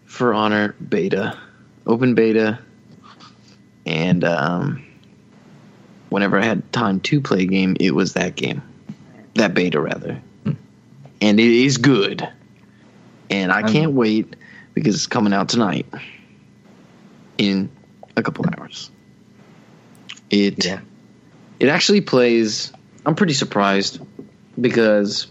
for 0.06 0.34
honor 0.34 0.74
beta, 0.90 1.38
open 1.86 2.16
beta, 2.16 2.58
and 3.86 4.24
um, 4.24 4.84
whenever 6.10 6.40
I 6.40 6.44
had 6.44 6.74
time 6.74 7.02
to 7.02 7.22
play 7.22 7.42
a 7.42 7.46
game, 7.46 7.78
it 7.80 7.92
was 7.92 8.14
that 8.14 8.36
game, 8.36 8.64
that 9.36 9.54
beta 9.54 9.80
rather, 9.80 10.22
and 10.46 11.40
it 11.40 11.52
is 11.52 11.78
good, 11.78 12.28
and 13.30 13.52
I 13.52 13.58
I'm- 13.62 13.68
can't 13.72 13.92
wait 13.94 14.36
because 14.74 14.96
it's 14.96 15.08
coming 15.08 15.34
out 15.34 15.50
tonight 15.50 15.86
in 17.38 17.70
a 18.16 18.24
couple 18.24 18.46
hours. 18.58 18.90
It 20.30 20.66
Yeah. 20.66 20.80
it 21.60 21.68
actually 21.68 22.02
plays. 22.02 22.72
I'm 23.06 23.16
pretty 23.16 23.34
surprised 23.34 24.00
because, 24.60 25.28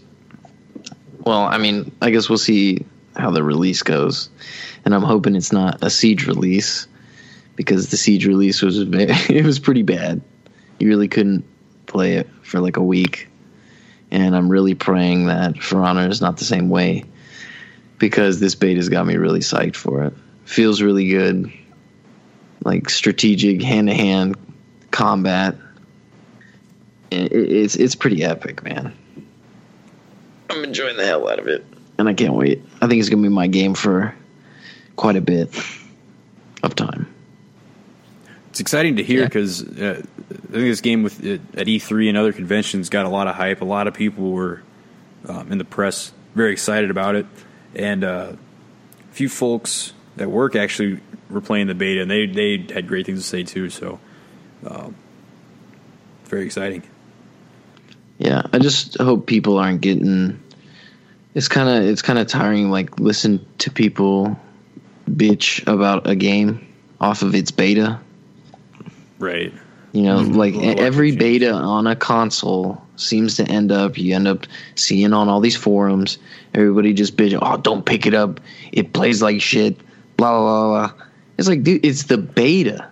well, 1.25 1.41
I 1.43 1.57
mean, 1.57 1.91
I 2.01 2.09
guess 2.11 2.29
we'll 2.29 2.37
see 2.37 2.85
how 3.15 3.31
the 3.31 3.43
release 3.43 3.81
goes, 3.81 4.29
and 4.85 4.93
I'm 4.93 5.03
hoping 5.03 5.35
it's 5.35 5.51
not 5.51 5.77
a 5.83 5.89
siege 5.89 6.27
release 6.27 6.87
because 7.55 7.89
the 7.89 7.97
siege 7.97 8.25
release 8.25 8.61
was 8.61 8.79
it 8.81 9.45
was 9.45 9.59
pretty 9.59 9.83
bad. 9.83 10.21
You 10.79 10.87
really 10.87 11.07
couldn't 11.07 11.43
play 11.87 12.13
it 12.15 12.27
for 12.43 12.59
like 12.59 12.77
a 12.77 12.83
week, 12.83 13.27
and 14.11 14.35
I'm 14.35 14.49
really 14.49 14.75
praying 14.75 15.27
that 15.27 15.61
For 15.61 15.81
Honor 15.81 16.09
is 16.09 16.21
not 16.21 16.37
the 16.37 16.45
same 16.45 16.69
way 16.69 17.05
because 17.97 18.39
this 18.39 18.55
beta's 18.55 18.89
got 18.89 19.05
me 19.05 19.15
really 19.15 19.39
psyched 19.39 19.75
for 19.75 20.03
it. 20.03 20.13
Feels 20.43 20.81
really 20.81 21.07
good, 21.07 21.51
like 22.63 22.89
strategic 22.89 23.61
hand 23.61 23.87
to 23.87 23.93
hand 23.93 24.35
combat. 24.91 25.55
It's 27.09 27.75
it's 27.75 27.95
pretty 27.95 28.23
epic, 28.23 28.63
man. 28.63 28.93
I'm 30.49 30.63
enjoying 30.63 30.97
the 30.97 31.05
hell 31.05 31.29
out 31.29 31.39
of 31.39 31.47
it, 31.47 31.65
and 31.97 32.09
I 32.09 32.13
can't 32.13 32.33
wait. 32.33 32.63
I 32.81 32.87
think 32.87 32.99
it's 32.99 33.09
gonna 33.09 33.21
be 33.21 33.29
my 33.29 33.47
game 33.47 33.73
for 33.73 34.13
quite 34.95 35.15
a 35.15 35.21
bit 35.21 35.55
of 36.63 36.75
time. 36.75 37.10
It's 38.51 38.59
exciting 38.59 38.97
to 38.97 39.03
hear 39.03 39.21
Yeah. 39.21 39.25
because 39.25 39.63
uh, 39.63 40.01
I 40.01 40.01
think 40.03 40.51
this 40.51 40.81
game 40.81 41.03
with 41.03 41.19
uh, 41.25 41.39
at 41.57 41.67
E3 41.67 42.09
and 42.09 42.17
other 42.17 42.33
conventions 42.33 42.89
got 42.89 43.05
a 43.05 43.09
lot 43.09 43.27
of 43.27 43.35
hype. 43.35 43.61
A 43.61 43.65
lot 43.65 43.87
of 43.87 43.93
people 43.93 44.31
were 44.31 44.61
um, 45.27 45.51
in 45.51 45.57
the 45.57 45.65
press 45.65 46.11
very 46.35 46.51
excited 46.51 46.89
about 46.91 47.15
it, 47.15 47.25
and 47.75 48.03
uh, 48.03 48.33
a 48.33 49.13
few 49.13 49.29
folks 49.29 49.93
at 50.17 50.29
work 50.29 50.55
actually 50.55 50.99
were 51.29 51.41
playing 51.41 51.67
the 51.67 51.73
beta, 51.75 52.01
and 52.01 52.11
they 52.11 52.25
they 52.25 52.57
had 52.73 52.87
great 52.87 53.05
things 53.05 53.21
to 53.21 53.27
say 53.27 53.43
too. 53.43 53.69
So, 53.69 53.99
um, 54.65 54.95
very 56.25 56.45
exciting. 56.45 56.83
Yeah, 58.17 58.43
I 58.53 58.59
just 58.59 58.97
hope 58.97 59.27
people 59.27 59.57
aren't 59.57 59.81
getting. 59.81 60.41
It's 61.33 61.47
kind 61.47 61.69
of 61.69 61.89
it's 61.89 62.01
kind 62.01 62.19
of 62.19 62.27
tiring. 62.27 62.69
Like 62.69 62.99
listen 62.99 63.45
to 63.59 63.71
people 63.71 64.37
bitch 65.09 65.65
about 65.67 66.07
a 66.09 66.15
game 66.15 66.67
off 66.99 67.21
of 67.21 67.33
its 67.35 67.51
beta. 67.51 67.99
Right. 69.21 69.53
You 69.93 70.03
know, 70.03 70.19
mm-hmm. 70.19 70.33
like 70.33 70.55
Well, 70.55 70.79
every 70.79 71.15
beta 71.15 71.51
on 71.51 71.85
a 71.85 71.95
console 71.95 72.81
seems 72.95 73.37
to 73.37 73.43
end 73.43 73.71
up. 73.71 73.97
You 73.97 74.15
end 74.15 74.27
up 74.27 74.47
seeing 74.75 75.13
on 75.13 75.27
all 75.29 75.41
these 75.41 75.55
forums, 75.55 76.17
everybody 76.53 76.93
just 76.93 77.17
bitch. 77.17 77.37
Oh, 77.39 77.57
don't 77.57 77.85
pick 77.85 78.05
it 78.05 78.13
up. 78.13 78.39
It 78.71 78.93
plays 78.93 79.21
like 79.21 79.41
shit. 79.41 79.77
Blah 80.17 80.31
blah 80.31 80.39
blah. 80.39 80.87
blah. 80.93 81.05
It's 81.37 81.47
like, 81.47 81.63
dude, 81.63 81.85
it's 81.85 82.03
the 82.03 82.17
beta. 82.17 82.87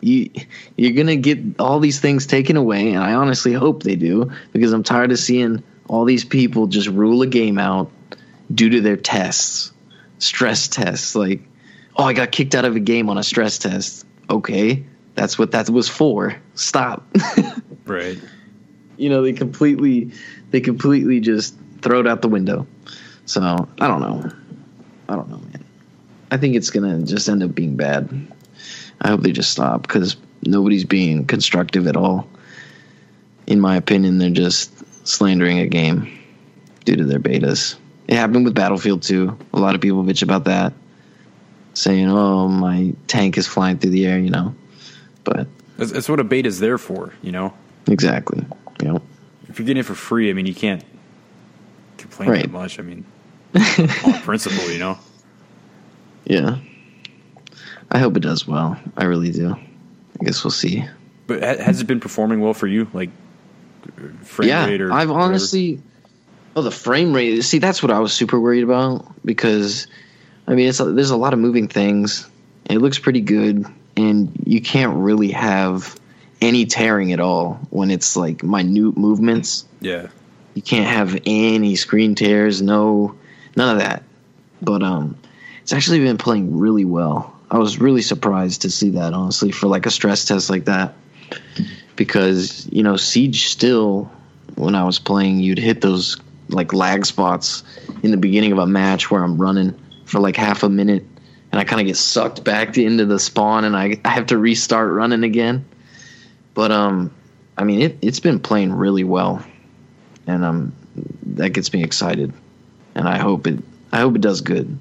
You 0.00 0.30
you're 0.76 0.92
gonna 0.92 1.16
get 1.16 1.40
all 1.58 1.80
these 1.80 2.00
things 2.00 2.26
taken 2.26 2.56
away, 2.56 2.92
and 2.92 3.02
I 3.02 3.14
honestly 3.14 3.52
hope 3.52 3.82
they 3.82 3.96
do 3.96 4.30
because 4.52 4.72
I'm 4.72 4.84
tired 4.84 5.10
of 5.10 5.18
seeing 5.18 5.64
all 5.88 6.04
these 6.04 6.24
people 6.24 6.68
just 6.68 6.88
rule 6.88 7.22
a 7.22 7.26
game 7.26 7.58
out 7.58 7.90
due 8.54 8.70
to 8.70 8.80
their 8.80 8.96
tests, 8.96 9.72
stress 10.20 10.68
tests. 10.68 11.16
Like, 11.16 11.40
oh, 11.96 12.04
I 12.04 12.12
got 12.12 12.30
kicked 12.30 12.54
out 12.54 12.64
of 12.64 12.76
a 12.76 12.80
game 12.80 13.08
on 13.08 13.18
a 13.18 13.24
stress 13.24 13.58
test. 13.58 14.06
Okay, 14.30 14.84
that's 15.16 15.38
what 15.38 15.50
that 15.52 15.68
was 15.68 15.88
for. 15.88 16.36
Stop. 16.54 17.04
Right. 17.86 18.18
you 18.96 19.08
know, 19.10 19.22
they 19.22 19.32
completely 19.32 20.10
they 20.50 20.60
completely 20.60 21.20
just 21.20 21.54
throw 21.82 22.00
it 22.00 22.06
out 22.08 22.20
the 22.20 22.28
window. 22.28 22.66
So 23.26 23.40
I 23.80 23.86
don't 23.86 24.00
know. 24.00 24.28
I 25.08 25.14
don't 25.14 25.28
know, 25.28 25.38
man. 25.38 25.64
I 26.32 26.36
think 26.36 26.56
it's 26.56 26.70
gonna 26.70 27.02
just 27.02 27.28
end 27.28 27.44
up 27.44 27.54
being 27.54 27.76
bad. 27.76 28.10
I 29.00 29.08
hope 29.08 29.20
they 29.20 29.30
just 29.30 29.52
stop 29.52 29.82
because 29.82 30.16
nobody's 30.42 30.84
being 30.84 31.26
constructive 31.26 31.86
at 31.86 31.96
all. 31.96 32.28
In 33.46 33.60
my 33.60 33.76
opinion, 33.76 34.18
they're 34.18 34.30
just 34.30 34.72
slandering 35.06 35.60
a 35.60 35.68
game 35.68 36.10
due 36.84 36.96
to 36.96 37.04
their 37.04 37.20
betas. 37.20 37.76
It 38.08 38.16
happened 38.16 38.46
with 38.46 38.54
Battlefield 38.56 39.02
2. 39.02 39.38
A 39.52 39.58
lot 39.60 39.76
of 39.76 39.80
people 39.80 40.02
bitch 40.02 40.24
about 40.24 40.44
that, 40.46 40.72
saying, 41.74 42.08
"Oh, 42.10 42.48
my 42.48 42.94
tank 43.06 43.38
is 43.38 43.46
flying 43.46 43.78
through 43.78 43.90
the 43.90 44.06
air," 44.06 44.18
you 44.18 44.30
know. 44.30 44.56
But 45.26 45.46
That's, 45.76 45.92
that's 45.92 46.08
what 46.08 46.20
a 46.20 46.24
beta 46.24 46.48
is 46.48 46.58
there 46.60 46.78
for. 46.78 47.12
You 47.22 47.32
know, 47.32 47.52
exactly, 47.88 48.46
you 48.80 48.88
know. 48.88 49.02
if 49.48 49.58
you're 49.58 49.66
getting 49.66 49.80
it 49.80 49.84
for 49.86 49.94
free, 49.94 50.30
I 50.30 50.32
mean, 50.32 50.46
you 50.46 50.54
can't 50.54 50.82
complain 51.98 52.30
Right. 52.30 52.42
that 52.42 52.50
much. 52.52 52.78
I 52.78 52.82
mean, 52.82 53.04
on 53.54 54.12
principle, 54.22 54.70
you 54.70 54.78
know. 54.78 54.98
Yeah. 56.24 56.58
I 57.90 57.98
hope 57.98 58.16
it 58.16 58.20
does 58.20 58.46
well. 58.48 58.78
I 58.96 59.04
really 59.04 59.30
do. 59.30 59.54
I 60.20 60.24
guess 60.24 60.42
we'll 60.44 60.50
see. 60.50 60.84
But 61.26 61.42
has 61.42 61.80
it 61.80 61.86
been 61.86 62.00
performing 62.00 62.40
well 62.40 62.54
for 62.54 62.66
you? 62.66 62.88
Like 62.92 63.10
frame 64.22 64.48
yeah, 64.48 64.66
rate 64.66 64.80
or 64.80 64.92
I've 64.92 65.08
whatever? 65.08 65.24
honestly. 65.28 65.80
Oh, 66.56 66.62
the 66.62 66.70
frame 66.70 67.12
rate. 67.12 67.42
See, 67.42 67.58
that's 67.58 67.82
what 67.82 67.90
I 67.92 67.98
was 67.98 68.12
super 68.12 68.40
worried 68.40 68.64
about 68.64 69.04
because, 69.24 69.86
I 70.48 70.54
mean, 70.54 70.68
it's 70.68 70.78
there's 70.78 71.10
a 71.10 71.16
lot 71.16 71.32
of 71.32 71.38
moving 71.38 71.68
things. 71.68 72.28
It 72.70 72.78
looks 72.78 72.98
pretty 72.98 73.20
good, 73.20 73.66
and 73.96 74.32
you 74.44 74.60
can't 74.60 74.96
really 74.96 75.30
have 75.30 75.98
any 76.40 76.66
tearing 76.66 77.12
at 77.12 77.20
all 77.20 77.54
when 77.70 77.90
it's 77.90 78.16
like 78.16 78.42
minute 78.42 78.96
movements. 78.96 79.64
yeah. 79.80 80.08
You 80.54 80.62
can't 80.62 80.86
have 80.86 81.20
any 81.26 81.76
screen 81.76 82.14
tears, 82.14 82.62
no, 82.62 83.14
none 83.56 83.76
of 83.76 83.82
that. 83.82 84.02
But 84.62 84.82
um, 84.82 85.14
it's 85.60 85.74
actually 85.74 85.98
been 85.98 86.16
playing 86.16 86.56
really 86.56 86.86
well. 86.86 87.36
I 87.50 87.58
was 87.58 87.78
really 87.78 88.00
surprised 88.00 88.62
to 88.62 88.70
see 88.70 88.88
that, 88.90 89.12
honestly, 89.12 89.52
for 89.52 89.66
like 89.66 89.84
a 89.84 89.90
stress 89.90 90.24
test 90.24 90.48
like 90.48 90.64
that, 90.64 90.94
because 91.94 92.66
you 92.72 92.82
know 92.82 92.96
Siege 92.96 93.48
still, 93.48 94.10
when 94.54 94.74
I 94.74 94.84
was 94.84 94.98
playing, 94.98 95.40
you'd 95.40 95.58
hit 95.58 95.82
those 95.82 96.16
like 96.48 96.72
lag 96.72 97.04
spots 97.04 97.62
in 98.02 98.10
the 98.10 98.16
beginning 98.16 98.52
of 98.52 98.58
a 98.58 98.66
match 98.66 99.10
where 99.10 99.22
I'm 99.22 99.36
running 99.36 99.78
for 100.06 100.20
like 100.20 100.36
half 100.36 100.62
a 100.62 100.68
minute, 100.68 101.04
and 101.56 101.60
I 101.60 101.64
kind 101.64 101.80
of 101.80 101.86
get 101.86 101.96
sucked 101.96 102.44
back 102.44 102.76
into 102.76 103.06
the 103.06 103.18
spawn, 103.18 103.64
and 103.64 103.74
I 103.74 103.98
I 104.04 104.10
have 104.10 104.26
to 104.26 104.38
restart 104.38 104.92
running 104.92 105.24
again. 105.24 105.64
But 106.52 106.70
um, 106.70 107.10
I 107.56 107.64
mean, 107.64 107.80
it 107.80 107.98
it's 108.02 108.20
been 108.20 108.40
playing 108.40 108.72
really 108.72 109.04
well 109.04 109.42
and 110.26 110.44
um, 110.44 110.72
that 111.34 111.50
gets 111.50 111.72
me 111.72 111.82
excited, 111.82 112.32
and 112.94 113.08
I 113.08 113.18
hope 113.18 113.46
it 113.46 113.62
I 113.92 114.00
hope 114.00 114.16
it 114.16 114.20
does 114.20 114.40
good 114.40 114.78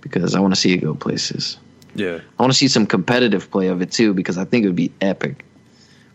because 0.00 0.34
I 0.34 0.40
want 0.40 0.54
to 0.54 0.60
see 0.60 0.72
it 0.74 0.78
go 0.78 0.94
places. 0.94 1.58
Yeah. 1.94 2.20
I 2.38 2.42
want 2.42 2.52
to 2.52 2.58
see 2.58 2.68
some 2.68 2.86
competitive 2.86 3.50
play 3.50 3.68
of 3.68 3.82
it 3.82 3.90
too 3.90 4.14
because 4.14 4.38
I 4.38 4.44
think 4.44 4.64
it 4.64 4.68
would 4.68 4.76
be 4.76 4.92
epic. 5.00 5.44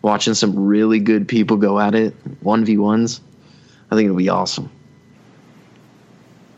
Watching 0.02 0.34
some 0.34 0.66
really 0.66 1.00
good 1.00 1.28
people 1.28 1.58
go 1.58 1.80
at 1.80 1.96
it, 1.96 2.14
one 2.42 2.64
v 2.64 2.78
ones, 2.78 3.22
I 3.90 3.96
think 3.96 4.06
it'll 4.06 4.18
be 4.18 4.30
awesome. 4.30 4.70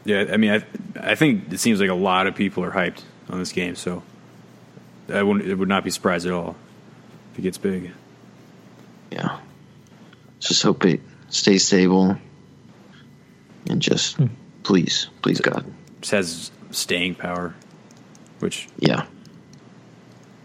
Yeah, 0.03 0.25
I 0.31 0.37
mean, 0.37 0.51
I 0.51 1.11
I 1.11 1.15
think 1.15 1.53
it 1.53 1.59
seems 1.59 1.79
like 1.79 1.89
a 1.89 1.95
lot 1.95 2.27
of 2.27 2.35
people 2.35 2.63
are 2.63 2.71
hyped 2.71 3.01
on 3.29 3.39
this 3.39 3.51
game, 3.51 3.75
so 3.75 4.03
I 5.11 5.23
wouldn't 5.23 5.47
it 5.49 5.55
would 5.55 5.69
not 5.69 5.83
be 5.83 5.89
surprised 5.89 6.25
at 6.25 6.31
all 6.31 6.55
if 7.33 7.39
it 7.39 7.41
gets 7.43 7.57
big. 7.57 7.91
Yeah, 9.11 9.39
just 10.39 10.61
hope 10.63 10.85
it 10.85 11.01
stays 11.29 11.65
stable, 11.65 12.17
and 13.69 13.81
just 13.81 14.17
please, 14.63 15.09
please 15.21 15.39
God, 15.41 15.65
Just 16.01 16.11
has 16.11 16.51
staying 16.71 17.15
power, 17.15 17.55
which 18.39 18.67
yeah, 18.79 19.05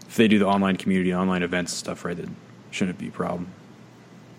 if 0.07 0.15
they 0.15 0.27
do 0.27 0.39
the 0.39 0.47
online 0.47 0.77
community, 0.77 1.13
online 1.13 1.43
events 1.43 1.73
and 1.73 1.77
stuff 1.79 2.05
right, 2.05 2.15
then 2.15 2.35
shouldn't 2.71 2.97
be 2.97 3.07
a 3.09 3.11
problem. 3.11 3.47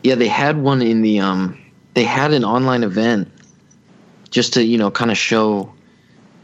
yeah. 0.02 0.14
They 0.14 0.28
had 0.28 0.56
one 0.56 0.82
in 0.82 1.02
the 1.02 1.20
um, 1.20 1.60
they 1.94 2.04
had 2.04 2.32
an 2.32 2.44
online 2.44 2.82
event 2.84 3.30
just 4.30 4.54
to 4.54 4.64
you 4.64 4.78
know 4.78 4.90
kind 4.90 5.10
of 5.10 5.18
show 5.18 5.74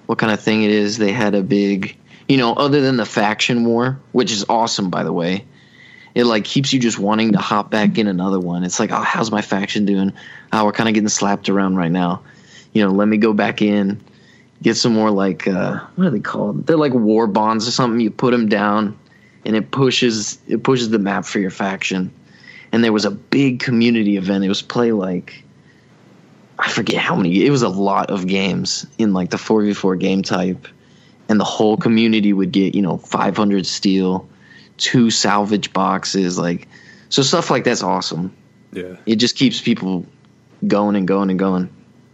what 0.08 0.16
kind 0.16 0.32
of 0.32 0.40
thing 0.40 0.62
it 0.62 0.70
is. 0.70 0.96
They 0.96 1.12
had 1.12 1.34
a 1.34 1.42
big 1.42 1.98
You 2.28 2.38
know, 2.38 2.54
other 2.54 2.80
than 2.80 2.96
the 2.96 3.06
faction 3.06 3.64
war, 3.64 4.00
which 4.12 4.32
is 4.32 4.46
awesome 4.48 4.88
by 4.90 5.04
the 5.04 5.12
way. 5.12 5.44
It 6.14 6.24
like 6.24 6.44
keeps 6.44 6.72
you 6.72 6.80
just 6.80 6.98
wanting 6.98 7.32
to 7.32 7.38
hop 7.38 7.70
back 7.70 7.98
in 7.98 8.08
another 8.08 8.40
one. 8.40 8.64
It's 8.64 8.80
like, 8.80 8.90
oh, 8.90 9.02
how's 9.02 9.30
my 9.30 9.42
faction 9.42 9.84
doing? 9.84 10.12
Oh, 10.52 10.64
we're 10.64 10.72
kind 10.72 10.88
of 10.88 10.94
getting 10.94 11.08
slapped 11.08 11.48
around 11.48 11.76
right 11.76 11.92
now. 11.92 12.22
You 12.72 12.84
know, 12.84 12.90
let 12.90 13.06
me 13.06 13.18
go 13.18 13.32
back 13.32 13.62
in, 13.62 14.00
get 14.60 14.76
some 14.76 14.94
more 14.94 15.10
like 15.10 15.46
uh, 15.46 15.80
what 15.94 16.06
are 16.06 16.10
they 16.10 16.20
called? 16.20 16.66
They're 16.66 16.76
like 16.76 16.94
war 16.94 17.26
bonds 17.26 17.68
or 17.68 17.70
something. 17.70 18.00
You 18.00 18.10
put 18.10 18.32
them 18.32 18.48
down, 18.48 18.98
and 19.44 19.54
it 19.54 19.70
pushes 19.70 20.38
it 20.48 20.62
pushes 20.62 20.90
the 20.90 20.98
map 20.98 21.24
for 21.24 21.38
your 21.38 21.50
faction. 21.50 22.10
And 22.72 22.82
there 22.82 22.92
was 22.92 23.04
a 23.04 23.10
big 23.10 23.60
community 23.60 24.16
event. 24.16 24.44
It 24.44 24.48
was 24.48 24.62
play 24.62 24.92
like 24.92 25.44
I 26.58 26.70
forget 26.70 26.96
how 26.96 27.14
many. 27.14 27.44
It 27.44 27.50
was 27.50 27.62
a 27.62 27.68
lot 27.68 28.10
of 28.10 28.26
games 28.26 28.86
in 28.98 29.12
like 29.12 29.30
the 29.30 29.38
four 29.38 29.62
v 29.62 29.74
four 29.74 29.96
game 29.96 30.22
type, 30.22 30.66
and 31.28 31.38
the 31.38 31.44
whole 31.44 31.76
community 31.76 32.32
would 32.32 32.52
get 32.52 32.74
you 32.74 32.82
know 32.82 32.98
500 32.98 33.66
steel, 33.66 34.28
two 34.76 35.10
salvage 35.10 35.72
boxes, 35.72 36.38
like 36.38 36.68
so 37.08 37.22
stuff 37.22 37.50
like 37.50 37.64
that's 37.64 37.82
awesome. 37.82 38.34
Yeah. 38.72 38.96
It 39.06 39.16
just 39.16 39.36
keeps 39.36 39.60
people 39.60 40.06
going 40.66 40.96
and 40.96 41.06
going 41.06 41.30
and 41.30 41.38
going. 41.38 41.70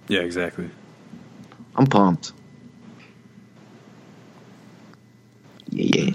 Yeah, 0.09 0.21
exactly. 0.21 0.69
I'm 1.77 1.87
pumped. 1.87 2.33
Yeah, 5.71 6.05
yeah. 6.05 6.15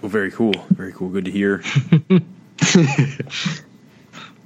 Well, 0.00 0.08
very 0.08 0.30
cool. 0.30 0.54
Very 0.70 0.92
cool. 0.92 1.10
Good 1.10 1.26
to 1.26 1.30
hear. 1.30 1.62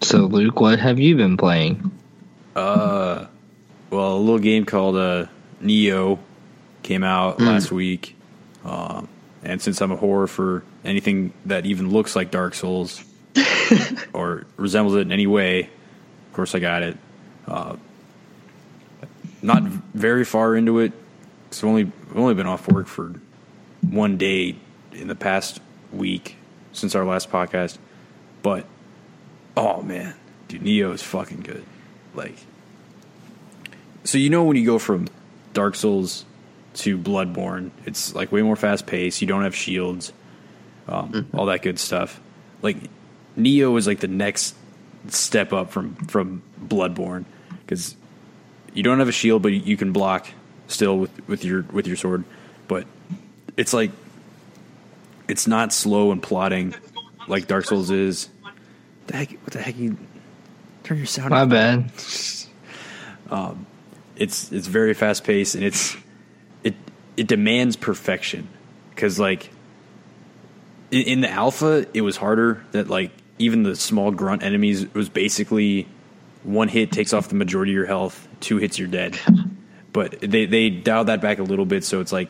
So, 0.03 0.19
Luke, 0.19 0.61
what 0.61 0.79
have 0.79 1.01
you 1.01 1.17
been 1.17 1.37
playing? 1.37 1.91
Uh, 2.57 3.27
well, 3.91 4.17
a 4.17 4.19
little 4.19 4.39
game 4.39 4.65
called 4.65 4.97
uh, 4.97 5.27
Nioh 5.63 6.19
came 6.83 7.05
out 7.05 7.39
last 7.39 7.71
week. 7.71 8.17
Um, 8.65 9.09
and 9.45 9.61
since 9.61 9.81
I'm 9.83 9.93
a 9.93 9.97
horror 9.97 10.27
for 10.27 10.65
anything 10.83 11.35
that 11.45 11.67
even 11.67 11.91
looks 11.91 12.17
like 12.17 12.31
Dark 12.31 12.55
Souls 12.55 13.05
or 14.15 14.47
resembles 14.57 14.95
it 14.97 15.01
in 15.01 15.13
any 15.13 15.27
way, 15.27 15.65
of 15.65 16.33
course 16.33 16.55
I 16.55 16.59
got 16.59 16.83
it. 16.83 16.97
Uh, 17.47 17.77
not 19.43 19.63
very 19.63 20.25
far 20.25 20.57
into 20.57 20.79
it. 20.79 20.93
It's 21.49 21.63
only 21.63 21.83
I've 22.11 22.17
only 22.17 22.35
been 22.35 22.47
off 22.47 22.67
work 22.69 22.87
for 22.87 23.21
one 23.83 24.17
day 24.17 24.57
in 24.93 25.09
the 25.09 25.15
past 25.15 25.61
week 25.93 26.37
since 26.73 26.95
our 26.95 27.05
last 27.05 27.31
podcast, 27.31 27.77
but 28.43 28.67
oh 29.57 29.83
man, 29.83 30.15
dude, 30.49 30.63
Nioh 30.63 30.93
is 30.93 31.03
fucking 31.03 31.43
good. 31.43 31.65
Like, 32.17 32.37
so 34.05 34.19
you 34.19 34.31
know 34.31 34.45
when 34.45 34.57
you 34.57 34.65
go 34.65 34.79
from 34.79 35.09
Dark 35.53 35.75
Souls 35.75 36.25
to 36.75 36.99
Bloodborne, 36.99 37.71
it's 37.85 38.15
like 38.15 38.33
way 38.33 38.43
more 38.43 38.57
fast 38.57 38.87
paced. 38.87 39.21
You 39.21 39.27
don't 39.27 39.43
have 39.43 39.55
shields, 39.55 40.13
um, 40.89 41.29
all 41.35 41.47
that 41.47 41.63
good 41.63 41.79
stuff. 41.79 42.21
Like 42.63 42.77
Nioh 43.37 43.77
is 43.79 43.87
like 43.87 44.01
the 44.01 44.09
next 44.09 44.55
step 45.09 45.53
up 45.53 45.71
from 45.71 45.95
from 45.95 46.43
Bloodborne 46.61 47.25
because 47.61 47.97
you 48.75 48.83
don't 48.83 48.99
have 48.99 49.09
a 49.09 49.13
shield, 49.13 49.43
but 49.43 49.53
you 49.53 49.77
can 49.77 49.93
block 49.93 50.29
still 50.69 50.99
with 50.99 51.29
with 51.29 51.45
your 51.45 51.63
with 51.73 51.87
your 51.87 51.97
sword. 51.97 52.25
But 52.69 52.87
it's 53.57 53.73
like 53.73 53.91
it's 55.29 55.47
not 55.47 55.73
slow 55.73 56.13
and 56.13 56.23
plotting 56.23 56.75
like 57.27 57.47
Dark 57.47 57.65
Souls 57.65 57.91
is. 57.91 58.29
The 59.07 59.17
heck, 59.17 59.31
what 59.31 59.53
the 59.53 59.63
heck? 59.63 59.77
You 59.77 59.97
turn 60.87 60.99
your 60.99 61.07
sound. 61.07 61.31
My 61.31 61.43
up. 61.43 61.51
bad. 61.51 61.93
Um, 63.31 63.67
it's 64.17 64.53
it's 64.53 64.67
very 64.67 64.95
fast 64.95 65.25
paced 65.25 65.55
and 65.55 65.65
it's 65.65 65.97
it 66.63 66.75
it 67.17 67.27
demands 67.27 67.77
perfection 67.77 68.49
because 68.91 69.19
like 69.19 69.51
in, 70.91 71.03
in 71.03 71.21
the 71.21 71.31
alpha 71.31 71.87
it 71.93 72.03
was 72.03 72.17
harder 72.17 72.65
that 72.73 72.89
like 72.89 73.11
even 73.39 73.65
the 73.65 73.77
small 73.77 74.11
grunt 74.11 74.43
enemies 74.43 74.93
was 74.95 75.09
basically 75.09 75.87
one 76.43 76.69
hit 76.69 76.93
takes 76.93 77.13
off 77.13 77.29
the 77.29 77.35
majority 77.35 77.73
of 77.73 77.75
your 77.75 77.87
health, 77.87 78.29
two 78.41 78.59
hits 78.59 78.79
you're 78.79 78.89
dead. 78.89 79.19
But 79.93 80.21
they 80.21 80.47
they 80.47 80.71
dialed 80.71 81.09
that 81.09 81.21
back 81.21 81.39
a 81.39 81.43
little 81.43 81.65
bit, 81.65 81.83
so 81.83 82.01
it's 82.01 82.13
like 82.13 82.29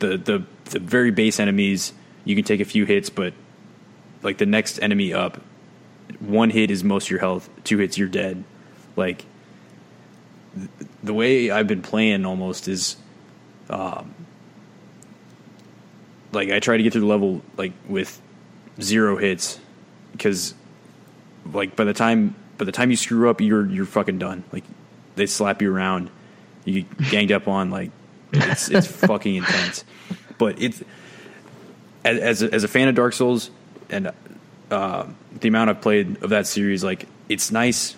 the 0.00 0.16
the 0.16 0.44
the 0.64 0.80
very 0.80 1.12
base 1.12 1.38
enemies 1.38 1.92
you 2.24 2.34
can 2.34 2.44
take 2.44 2.60
a 2.60 2.64
few 2.64 2.84
hits, 2.84 3.10
but 3.10 3.32
like 4.22 4.38
the 4.38 4.46
next 4.46 4.78
enemy 4.80 5.12
up, 5.12 5.40
one 6.26 6.50
hit 6.50 6.70
is 6.70 6.84
most 6.84 7.06
of 7.06 7.10
your 7.10 7.20
health, 7.20 7.48
two 7.64 7.78
hits 7.78 7.98
you're 7.98 8.08
dead. 8.08 8.44
Like 8.96 9.24
th- 10.54 10.88
the 11.02 11.14
way 11.14 11.50
I've 11.50 11.66
been 11.66 11.82
playing 11.82 12.24
almost 12.24 12.68
is, 12.68 12.96
um, 13.68 14.14
like 16.32 16.50
I 16.50 16.60
try 16.60 16.76
to 16.76 16.82
get 16.82 16.92
through 16.92 17.02
the 17.02 17.06
level 17.06 17.42
like 17.56 17.72
with 17.88 18.20
zero 18.80 19.16
hits 19.16 19.60
because 20.12 20.54
like 21.52 21.76
by 21.76 21.84
the 21.84 21.92
time 21.92 22.34
by 22.58 22.64
the 22.64 22.72
time 22.72 22.90
you 22.90 22.96
screw 22.96 23.30
up 23.30 23.40
you're 23.40 23.66
you're 23.66 23.86
fucking 23.86 24.18
done. 24.18 24.44
Like 24.52 24.64
they 25.16 25.26
slap 25.26 25.62
you 25.62 25.74
around. 25.74 26.10
You 26.64 26.82
get 26.82 26.98
ganged 27.10 27.32
up 27.32 27.48
on 27.48 27.70
like 27.70 27.90
it's 28.32 28.68
it's 28.68 28.86
fucking 29.06 29.36
intense. 29.36 29.84
But 30.38 30.60
it's 30.60 30.82
as 32.04 32.18
as 32.18 32.42
a, 32.42 32.54
as 32.54 32.64
a 32.64 32.68
fan 32.68 32.88
of 32.88 32.94
Dark 32.94 33.12
Souls 33.12 33.50
and 33.90 34.10
uh, 34.70 35.06
the 35.40 35.48
amount 35.48 35.70
I've 35.70 35.80
played 35.80 36.22
of 36.22 36.30
that 36.30 36.46
series 36.46 36.82
like 36.82 37.06
it's 37.28 37.50
nice. 37.50 37.96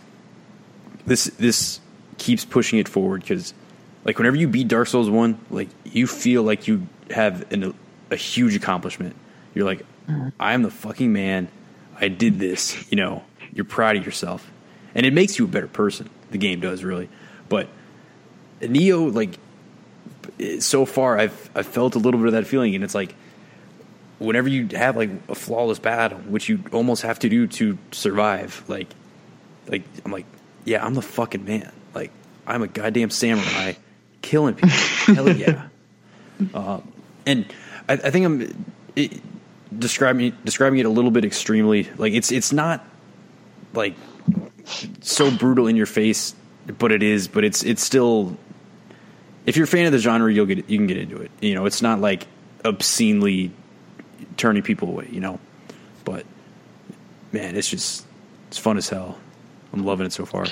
This 1.04 1.24
this 1.38 1.80
keeps 2.18 2.44
pushing 2.44 2.78
it 2.78 2.88
forward 2.88 3.20
because 3.20 3.54
like 4.04 4.18
whenever 4.18 4.36
you 4.36 4.48
beat 4.48 4.68
Dark 4.68 4.88
Souls 4.88 5.10
1 5.10 5.38
like 5.50 5.68
you 5.84 6.06
feel 6.06 6.42
like 6.42 6.66
you 6.66 6.86
have 7.10 7.50
an, 7.52 7.74
a 8.10 8.16
huge 8.16 8.56
accomplishment. 8.56 9.14
You're 9.54 9.64
like 9.64 9.84
I'm 10.38 10.62
the 10.62 10.70
fucking 10.70 11.12
man. 11.12 11.48
I 12.00 12.08
did 12.08 12.38
this 12.38 12.84
you 12.90 12.96
know? 12.96 13.24
You're 13.52 13.64
proud 13.64 13.96
of 13.96 14.04
yourself. 14.04 14.50
And 14.94 15.06
it 15.06 15.12
makes 15.12 15.38
you 15.38 15.44
a 15.44 15.48
better 15.48 15.68
person 15.68 16.10
the 16.30 16.38
game 16.38 16.60
does 16.60 16.82
really. 16.82 17.08
But 17.48 17.68
Nioh 18.60 19.14
like 19.14 19.38
so 20.60 20.84
far 20.84 21.18
I've 21.18 21.50
I've 21.54 21.66
felt 21.66 21.94
a 21.94 21.98
little 21.98 22.18
bit 22.18 22.28
of 22.28 22.32
that 22.32 22.46
feeling 22.46 22.74
and 22.74 22.82
it's 22.82 22.94
like 22.94 23.14
whenever 24.18 24.48
you 24.48 24.68
have 24.76 24.96
like 24.96 25.10
a 25.28 25.34
flawless 25.34 25.78
battle 25.78 26.18
which 26.18 26.48
you 26.48 26.62
almost 26.72 27.02
have 27.02 27.18
to 27.18 27.28
do 27.28 27.46
to 27.46 27.76
survive 27.92 28.64
like 28.68 28.88
like 29.68 29.82
I'm 30.04 30.12
like 30.12 30.26
yeah 30.64 30.84
I'm 30.84 30.94
the 30.94 31.02
fucking 31.02 31.44
man. 31.44 31.72
Like 31.94 32.10
I'm 32.46 32.62
a 32.62 32.68
goddamn 32.68 33.10
samurai 33.10 33.74
killing 34.22 34.54
people. 34.54 34.68
Hell 35.14 35.36
yeah. 35.36 35.68
Um, 36.54 36.92
and 37.24 37.46
I, 37.88 37.94
I 37.94 38.10
think 38.10 38.26
I'm 38.26 38.66
it, 38.94 39.20
describing 39.76 40.36
describing 40.44 40.78
it 40.78 40.86
a 40.86 40.90
little 40.90 41.10
bit 41.10 41.24
extremely 41.24 41.84
like 41.96 42.12
it's 42.12 42.30
it's 42.30 42.52
not 42.52 42.84
like 43.72 43.94
so 45.00 45.30
brutal 45.30 45.66
in 45.66 45.76
your 45.76 45.86
face 45.86 46.34
but 46.78 46.92
it 46.92 47.02
is 47.02 47.28
but 47.28 47.44
it's 47.44 47.62
it's 47.62 47.82
still 47.82 48.36
if 49.44 49.56
you're 49.56 49.64
a 49.64 49.68
fan 49.68 49.86
of 49.86 49.92
the 49.92 49.98
genre 49.98 50.32
you'll 50.32 50.46
get 50.46 50.68
you 50.68 50.78
can 50.78 50.86
get 50.86 50.96
into 50.96 51.16
it. 51.16 51.30
You 51.40 51.54
know 51.54 51.66
it's 51.66 51.82
not 51.82 52.00
like 52.00 52.26
obscenely 52.64 53.52
turning 54.36 54.62
people 54.62 54.88
away 54.88 55.08
you 55.10 55.20
know 55.20 55.38
but 56.04 56.24
man 57.32 57.56
it's 57.56 57.68
just 57.68 58.04
it's 58.48 58.58
fun 58.58 58.76
as 58.76 58.88
hell 58.88 59.18
i'm 59.72 59.84
loving 59.84 60.06
it 60.06 60.12
so 60.12 60.24
far 60.26 60.46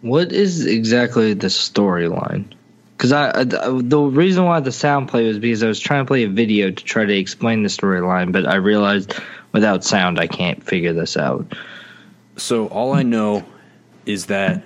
What 0.00 0.32
is 0.32 0.66
exactly 0.66 1.32
the 1.32 1.46
storyline? 1.46 2.52
Because 2.96 3.10
I, 3.12 3.30
I- 3.40 3.44
the 3.44 4.00
reason 4.00 4.44
why 4.44 4.60
the 4.60 4.70
sound 4.70 5.08
play 5.08 5.26
was 5.26 5.38
because 5.38 5.62
I 5.62 5.66
was 5.68 5.80
trying 5.80 6.04
to 6.04 6.06
play 6.08 6.24
a 6.24 6.28
video 6.28 6.70
to 6.70 6.84
try 6.84 7.06
to 7.06 7.16
explain 7.16 7.62
the 7.62 7.70
storyline, 7.70 8.30
but 8.30 8.46
I 8.46 8.56
realized 8.56 9.14
without 9.52 9.82
sound 9.82 10.18
I 10.20 10.26
can't 10.26 10.62
figure 10.62 10.92
this 10.92 11.16
out. 11.16 11.54
So 12.36 12.66
all 12.68 12.92
I 12.92 13.02
know 13.02 13.44
is 14.04 14.26
that 14.26 14.62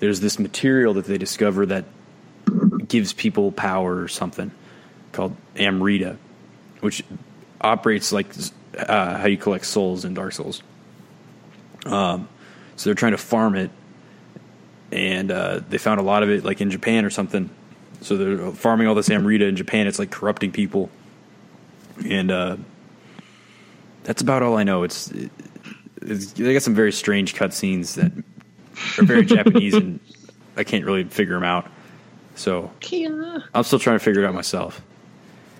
there's 0.00 0.18
this 0.18 0.40
material 0.40 0.94
that 0.94 1.04
they 1.06 1.18
discover 1.18 1.66
that 1.66 1.84
gives 2.88 3.12
people 3.12 3.52
power 3.52 4.02
or 4.02 4.08
something 4.08 4.50
called 5.12 5.36
Amrita, 5.56 6.16
which 6.80 7.04
operates 7.60 8.12
like 8.12 8.28
uh, 8.76 9.18
how 9.18 9.26
you 9.26 9.36
collect 9.36 9.66
souls 9.66 10.04
in 10.04 10.14
Dark 10.14 10.32
Souls. 10.32 10.62
Um, 11.86 12.28
so 12.76 12.88
they're 12.88 12.94
trying 12.94 13.12
to 13.12 13.18
farm 13.18 13.54
it, 13.56 13.70
and 14.92 15.30
uh, 15.30 15.60
they 15.68 15.78
found 15.78 16.00
a 16.00 16.02
lot 16.02 16.22
of 16.22 16.30
it 16.30 16.44
like 16.44 16.60
in 16.60 16.70
Japan 16.70 17.04
or 17.04 17.10
something. 17.10 17.50
So 18.00 18.16
they're 18.16 18.52
farming 18.52 18.86
all 18.86 18.94
this 18.94 19.10
Amrita 19.10 19.46
in 19.46 19.56
Japan. 19.56 19.86
It's 19.86 19.98
like 19.98 20.10
corrupting 20.10 20.52
people, 20.52 20.90
and 22.04 22.30
uh, 22.30 22.56
that's 24.04 24.22
about 24.22 24.42
all 24.42 24.56
I 24.56 24.62
know. 24.62 24.84
It's 24.84 25.12
it's, 26.02 26.32
they 26.32 26.52
got 26.52 26.62
some 26.62 26.74
very 26.74 26.92
strange 26.92 27.34
cutscenes 27.34 27.94
that 27.94 28.12
are 28.98 29.06
very 29.06 29.24
Japanese, 29.26 29.74
and 29.74 29.98
I 30.56 30.64
can't 30.64 30.84
really 30.84 31.04
figure 31.04 31.34
them 31.34 31.44
out. 31.44 31.68
So 32.36 32.70
I'm 33.52 33.64
still 33.64 33.80
trying 33.80 33.98
to 33.98 34.04
figure 34.04 34.22
it 34.22 34.26
out 34.26 34.34
myself. 34.34 34.80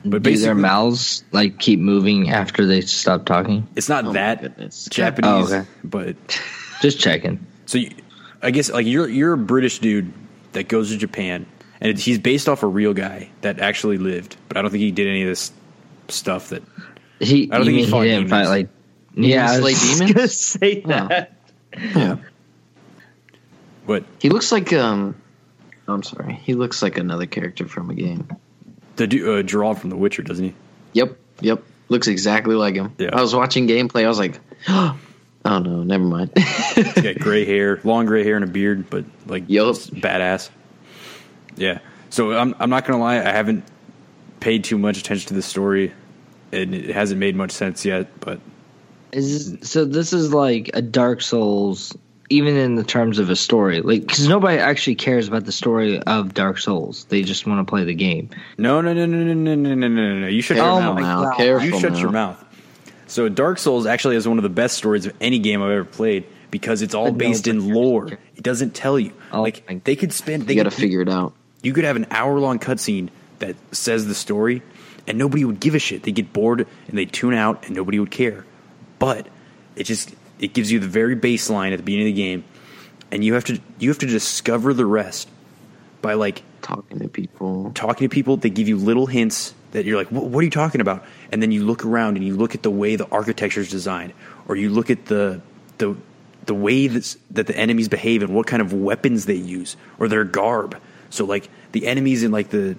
But 0.05 0.23
Do 0.23 0.37
their 0.39 0.55
mouths 0.55 1.25
like 1.33 1.59
keep 1.59 1.81
moving 1.81 2.31
after 2.31 2.67
they 2.67 2.83
stop 2.83 3.27
talking? 3.27 3.67
it's 3.77 3.89
not 3.89 4.05
Oh 4.07 4.13
that 4.13 4.41
goodness. 4.43 4.87
Japanese, 4.91 5.53
Oh, 5.53 5.57
okay. 5.59 5.69
but 5.85 6.17
Just 6.83 7.01
checking. 7.01 7.45
so 7.67 7.79
you, 7.79 7.91
I 8.41 8.51
guess 8.53 8.71
like 8.71 8.87
you're 8.87 9.09
you're 9.09 9.33
a 9.33 9.39
British 9.39 9.81
dude 9.81 10.13
that 10.53 10.69
goes 10.69 10.91
to 10.91 10.97
Japan, 10.97 11.47
and 11.81 11.91
it, 11.91 11.99
he's 11.99 12.19
based 12.19 12.49
off 12.49 12.63
a 12.63 12.67
real 12.69 12.95
guy 12.95 13.31
that 13.41 13.59
actually 13.59 13.99
lived. 13.99 14.37
But 14.47 14.57
I 14.57 14.63
don't 14.63 14.71
think 14.71 14.83
he 14.83 14.93
did 14.93 15.09
any 15.09 15.23
of 15.23 15.29
this 15.29 15.53
stuff 16.09 16.51
that. 16.51 16.63
He, 17.21 17.51
I 17.51 17.57
don't 17.57 17.67
think 17.67 17.77
he 17.77 17.83
mean 17.83 17.91
fought 17.91 18.05
didn't 18.05 18.29
fight 18.29 18.47
like. 18.47 18.69
He 19.17 19.33
Yeah, 19.33 19.51
I 19.51 19.55
didn't 19.57 19.65
was 19.65 19.77
slay 19.81 19.99
just 19.99 19.99
demons? 19.99 20.15
gonna 20.15 20.29
say 20.29 20.83
Oh. 20.85 21.09
that. 21.09 21.33
Yeah. 21.97 22.17
But 23.87 24.05
He 24.21 24.29
looks 24.29 24.53
like 24.53 24.73
um. 24.73 25.17
I'm 25.89 26.03
sorry. 26.03 26.35
He 26.35 26.55
looks 26.55 26.83
like 26.83 26.99
another 26.99 27.27
character 27.27 27.67
from 27.67 27.91
a 27.91 27.95
game. 27.95 28.29
The 28.99 29.07
du- 29.07 29.33
uh, 29.39 29.43
Geralt 29.43 29.79
from 29.79 29.91
The 29.91 29.97
Witcher, 29.97 30.23
doesn't 30.23 30.45
he? 30.45 30.55
Yep. 30.93 31.17
Yep. 31.41 31.63
Looks 31.89 32.07
exactly 32.09 32.55
like 32.55 32.75
him. 32.75 32.95
Yeah. 32.99 33.11
I 33.13 33.23
was 33.23 33.35
watching 33.35 33.67
gameplay. 33.67 34.05
I 34.05 34.09
was 34.09 34.19
like, 34.19 34.39
oh 34.69 34.99
no, 35.45 35.83
never 35.83 36.05
mind. 36.05 36.33
He's 36.37 36.93
got 36.95 37.15
gray 37.21 37.45
hair, 37.47 37.81
long 37.85 38.05
gray 38.07 38.25
hair, 38.25 38.37
and 38.37 38.45
a 38.45 38.49
beard, 38.49 38.91
but 38.91 39.05
like 39.27 39.45
Yup. 39.47 39.75
just 39.75 39.95
badass. 39.95 40.51
Yeah. 41.57 41.79
So 42.11 42.33
I'm 42.37 42.55
I'm 42.59 42.71
not 42.71 42.85
gonna 42.87 42.99
lie, 43.01 43.17
I 43.17 43.33
haven't 43.33 43.65
paid 44.41 44.65
too 44.65 44.79
much 44.79 44.99
attention 44.99 45.29
to 45.29 45.35
the 45.35 45.43
story, 45.43 45.93
and 46.53 46.75
it 46.75 46.91
hasn't 46.91 47.19
made 47.19 47.35
much 47.37 47.51
sense 47.53 47.85
yet. 47.85 48.21
But 48.21 48.41
Is 49.13 49.57
so 49.63 49.85
this 49.85 50.13
is 50.13 50.33
like 50.35 50.71
a 50.75 50.83
Dark 50.83 51.23
Souls, 51.23 51.97
even 52.31 52.57
in 52.57 52.75
the 52.75 52.85
terms 52.85 53.19
of 53.19 53.31
a 53.31 53.37
story, 53.37 53.81
like 53.81 54.03
because 54.03 54.29
nobody 54.29 54.59
actually 54.59 54.95
cares 54.97 55.29
about 55.29 55.45
the 55.45 55.53
story 55.53 55.99
of 56.03 56.35
Dark 56.35 56.59
Souls. 56.59 57.05
They 57.09 57.23
just 57.23 57.47
want 57.47 57.67
to 57.67 57.71
play 57.71 57.85
the 57.85 57.95
game. 57.95 58.31
no, 58.59 58.81
no, 58.81 58.93
no, 58.93 59.07
no, 59.07 59.17
no, 59.23 59.35
no, 59.35 59.55
no, 59.55 59.75
no, 59.75 59.88
no, 59.88 60.19
no. 60.21 60.27
You 60.27 60.43
shut 60.43 60.57
your 60.59 60.67
mouth. 60.67 60.95
my 60.97 61.01
now, 61.01 61.23
God. 61.25 61.37
careful 61.37 61.67
You 61.69 61.81
shut 61.81 61.93
now. 61.93 61.99
your 61.99 62.11
mouth. 62.11 62.45
So 63.07 63.29
Dark 63.29 63.59
Souls 63.59 63.87
actually 63.87 64.17
has 64.17 64.29
one 64.29 64.38
of 64.38 64.43
the 64.43 64.51
best 64.51 64.77
stories 64.77 65.07
of 65.07 65.14
any 65.21 65.38
game 65.38 65.62
I've 65.62 65.71
ever 65.71 65.85
played 65.85 66.25
because 66.51 66.83
it's 66.83 66.95
all 66.95 67.07
But 67.07 67.19
based 67.19 67.45
but 67.45 67.51
in 67.55 67.61
you're- 67.62 67.75
lore. 67.75 68.07
It 68.37 68.43
doesn't 68.43 68.75
tell 68.75 68.99
you. 68.99 69.12
Oh 69.33 69.43
like 69.43 69.85
they 69.85 69.97
could 69.97 70.12
spend. 70.12 70.47
They 70.47 70.55
You 70.55 70.62
got 70.62 70.71
to 70.71 70.77
figure 70.77 71.01
it 71.01 71.09
out. 71.09 71.33
you 71.62 71.73
could 71.73 71.85
have 71.85 71.97
an 71.97 72.07
hour 72.11 72.38
long 72.38 72.59
cutscene 72.59 73.09
that 73.38 73.57
says 73.73 74.07
the 74.07 74.14
story, 74.14 74.62
and 75.07 75.17
nobody 75.17 75.45
would 75.45 75.61
give 75.61 75.75
a 75.75 75.79
shit. 75.79 76.03
They 76.03 76.12
get 76.12 76.33
bored 76.33 76.67
and 76.88 76.99
they 76.99 77.05
tune 77.07 77.33
out, 77.35 77.67
and 77.67 77.75
nobody 77.77 77.99
would 77.99 78.11
care. 78.11 78.45
But 78.99 79.27
it 79.77 79.85
just 79.85 80.12
it 80.38 80.53
gives 80.55 80.70
you 80.70 80.79
the 80.79 80.88
very 80.88 81.16
baseline 81.16 81.72
at 81.72 81.77
the 81.77 81.83
beginning 81.83 82.09
of 82.09 82.14
the 82.14 82.22
game, 82.22 82.44
and 83.11 83.24
you 83.24 83.35
have 83.35 83.44
to 83.44 83.61
you 83.79 83.88
have 83.90 83.98
to 83.98 84.07
discover 84.07 84.72
the 84.74 84.87
rest 84.87 85.29
by 86.03 86.14
like 86.14 86.42
Talking 86.61 86.98
to 86.98 87.09
people. 87.09 87.72
talking 87.74 88.09
to 88.09 88.14
people. 88.14 88.37
They 88.37 88.51
give 88.51 88.68
you 88.68 88.77
little 88.77 89.07
hints 89.07 89.55
that 89.72 89.85
you're 89.85 89.96
like, 89.96 90.09
what, 90.09 90.38
are 90.40 90.42
you 90.42 90.51
talking 90.51 90.81
about? 90.81 91.05
And 91.33 91.42
then 91.42 91.53
you 91.53 91.64
look 91.64 91.85
around 91.85 92.16
and 92.16 92.27
you 92.27 92.37
look 92.37 92.55
at 92.55 92.62
the 92.62 92.70
way 92.70 92.96
the 92.96 93.09
architecture 93.09 93.61
is 93.61 93.70
designed, 93.70 94.12
or 94.48 94.57
you 94.57 94.68
look 94.70 94.90
at 94.90 95.07
the 95.07 95.40
the 95.79 95.96
the 96.46 96.55
way 96.55 96.87
that's, 96.88 97.16
that 97.31 97.46
the 97.46 97.57
enemies 97.57 97.88
behave 97.88 98.22
and 98.22 98.35
what 98.35 98.46
kind 98.46 98.62
of 98.62 98.72
weapons 98.72 99.27
they 99.27 99.35
use 99.35 99.77
or 99.98 100.09
their 100.09 100.24
garb. 100.24 100.81
So 101.11 101.24
like 101.24 101.48
the 101.72 101.87
enemies 101.87 102.22
in 102.22 102.33
like 102.33 102.48
the 102.48 102.77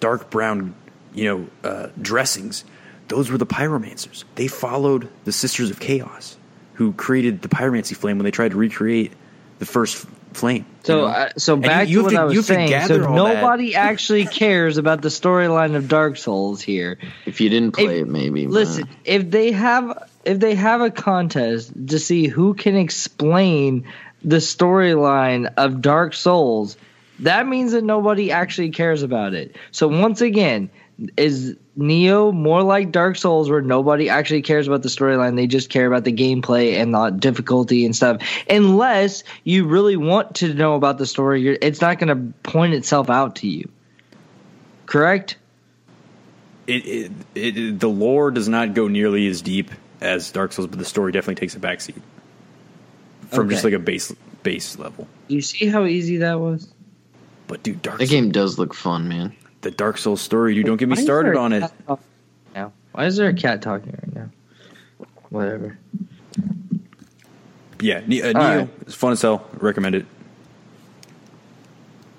dark 0.00 0.30
brown, 0.30 0.74
you 1.14 1.24
know, 1.24 1.68
uh, 1.68 1.88
dressings, 2.00 2.64
those 3.08 3.30
were 3.30 3.38
the 3.38 3.46
pyromancers. 3.46 4.24
They 4.34 4.48
followed 4.48 5.08
the 5.24 5.32
Sisters 5.32 5.70
of 5.70 5.78
Chaos, 5.78 6.36
who 6.74 6.92
created 6.92 7.42
the 7.42 7.48
pyromancy 7.48 7.96
flame 7.96 8.18
when 8.18 8.24
they 8.24 8.30
tried 8.30 8.50
to 8.52 8.56
recreate 8.56 9.12
the 9.58 9.66
first 9.66 10.06
flame. 10.32 10.64
So, 10.84 10.96
you 10.96 11.02
know? 11.02 11.08
uh, 11.08 11.28
so 11.36 11.56
back 11.56 11.88
you- 11.88 12.02
you 12.04 12.10
to 12.10 12.16
have 12.16 12.24
what 12.24 12.30
I 12.30 12.32
you 12.32 12.38
was 12.38 12.48
have 12.48 12.56
saying. 12.56 12.68
gather 12.70 13.02
So 13.02 13.08
all 13.08 13.24
that. 13.26 13.34
nobody 13.42 13.74
actually 13.74 14.24
cares 14.24 14.78
about 14.78 15.02
the 15.02 15.08
storyline 15.10 15.76
of 15.76 15.88
Dark 15.88 16.16
Souls 16.16 16.62
here. 16.62 16.98
If 17.26 17.40
you 17.40 17.50
didn't 17.50 17.72
play 17.72 17.84
If- 18.00 18.02
it, 18.02 18.08
maybe. 18.08 18.46
but- 18.46 18.52
Listen, 18.54 18.88
if 19.04 19.30
they 19.30 19.52
have 19.52 20.08
if 20.24 20.38
they 20.38 20.54
have 20.54 20.80
a 20.80 20.90
contest 20.90 21.72
to 21.88 21.98
see 21.98 22.28
who 22.28 22.54
can 22.54 22.76
explain 22.76 23.84
the 24.24 24.36
storyline 24.36 25.52
of 25.56 25.80
Dark 25.82 26.14
Souls, 26.14 26.76
that 27.20 27.46
means 27.48 27.72
that 27.72 27.82
nobody 27.84 28.30
actually 28.30 28.70
cares 28.70 29.02
about 29.02 29.34
it. 29.34 29.56
So 29.72 29.88
once 29.88 30.20
again, 30.20 30.70
is 31.16 31.56
Nioh 31.78 32.32
more 32.34 32.62
like 32.62 32.92
Dark 32.92 33.16
Souls 33.16 33.50
where 33.50 33.62
nobody 33.62 34.08
actually 34.08 34.42
cares 34.42 34.66
about 34.68 34.82
the 34.82 34.88
storyline, 34.88 35.36
they 35.36 35.46
just 35.46 35.70
care 35.70 35.86
about 35.86 36.04
the 36.04 36.12
gameplay 36.12 36.74
and 36.74 36.94
the 36.94 37.10
difficulty 37.10 37.84
and 37.84 37.94
stuff. 37.96 38.22
Unless 38.48 39.24
you 39.44 39.66
really 39.66 39.96
want 39.96 40.36
to 40.36 40.54
know 40.54 40.74
about 40.74 40.98
the 40.98 41.06
story, 41.06 41.40
you're, 41.40 41.58
it's 41.60 41.80
not 41.80 41.98
going 41.98 42.08
to 42.08 42.32
point 42.48 42.74
itself 42.74 43.10
out 43.10 43.36
to 43.36 43.48
you. 43.48 43.68
Correct? 44.86 45.36
it, 46.66 46.86
it, 46.86 47.12
it 47.34 47.80
the 47.80 47.88
lore 47.88 48.30
does 48.30 48.48
not 48.48 48.74
go 48.74 48.88
nearly 48.88 49.26
as 49.26 49.42
deep 49.42 49.70
as 50.00 50.30
Dark 50.30 50.52
Souls, 50.52 50.68
but 50.68 50.78
the 50.78 50.84
story 50.84 51.12
definitely 51.12 51.36
takes 51.36 51.54
a 51.54 51.60
backseat 51.60 52.00
from 53.28 53.48
just 53.48 53.64
like 53.64 53.72
a 53.72 53.78
base 53.78 54.14
base 54.42 54.78
level. 54.78 55.08
You 55.28 55.40
see 55.42 55.66
how 55.66 55.84
easy 55.84 56.18
that 56.18 56.38
was? 56.40 56.72
But 57.46 57.62
dude, 57.62 57.82
Dark 57.82 57.98
that 57.98 58.08
Souls, 58.08 58.10
game 58.10 58.32
does 58.32 58.58
look 58.58 58.74
fun, 58.74 59.08
man. 59.08 59.34
The 59.62 59.70
Dark 59.70 59.96
Souls 59.96 60.20
story, 60.20 60.54
You 60.54 60.64
don't 60.64 60.76
get 60.76 60.88
me 60.88 60.96
Why 60.96 61.02
started 61.02 61.36
on 61.36 61.52
it. 61.52 61.70
Now, 62.54 62.72
why 62.92 63.06
is 63.06 63.16
there 63.16 63.28
a 63.28 63.34
cat 63.34 63.62
talking 63.62 63.92
right 63.92 64.14
now? 64.14 64.28
Whatever. 65.30 65.78
Yeah, 67.80 68.02
Ne- 68.06 68.22
uh, 68.22 68.32
Nioh, 68.32 68.58
right. 68.58 68.68
it's 68.82 68.94
fun 68.94 69.12
as 69.12 69.22
hell. 69.22 69.48
Recommend 69.54 69.94
it. 69.94 70.06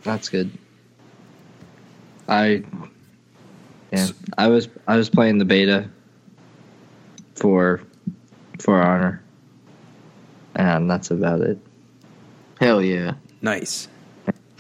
That's 0.04 0.30
good. 0.30 0.52
I 2.28 2.64
yeah, 3.92 4.08
I 4.38 4.48
was 4.48 4.68
I 4.88 4.98
was 4.98 5.10
playing 5.10 5.38
the 5.38 5.46
beta 5.46 5.90
for 7.36 7.82
for 8.60 8.82
Honor, 8.82 9.22
and 10.56 10.90
that's 10.90 11.12
about 11.12 11.42
it. 11.42 11.58
Hell 12.60 12.82
yeah. 12.82 13.14
Nice. 13.42 13.88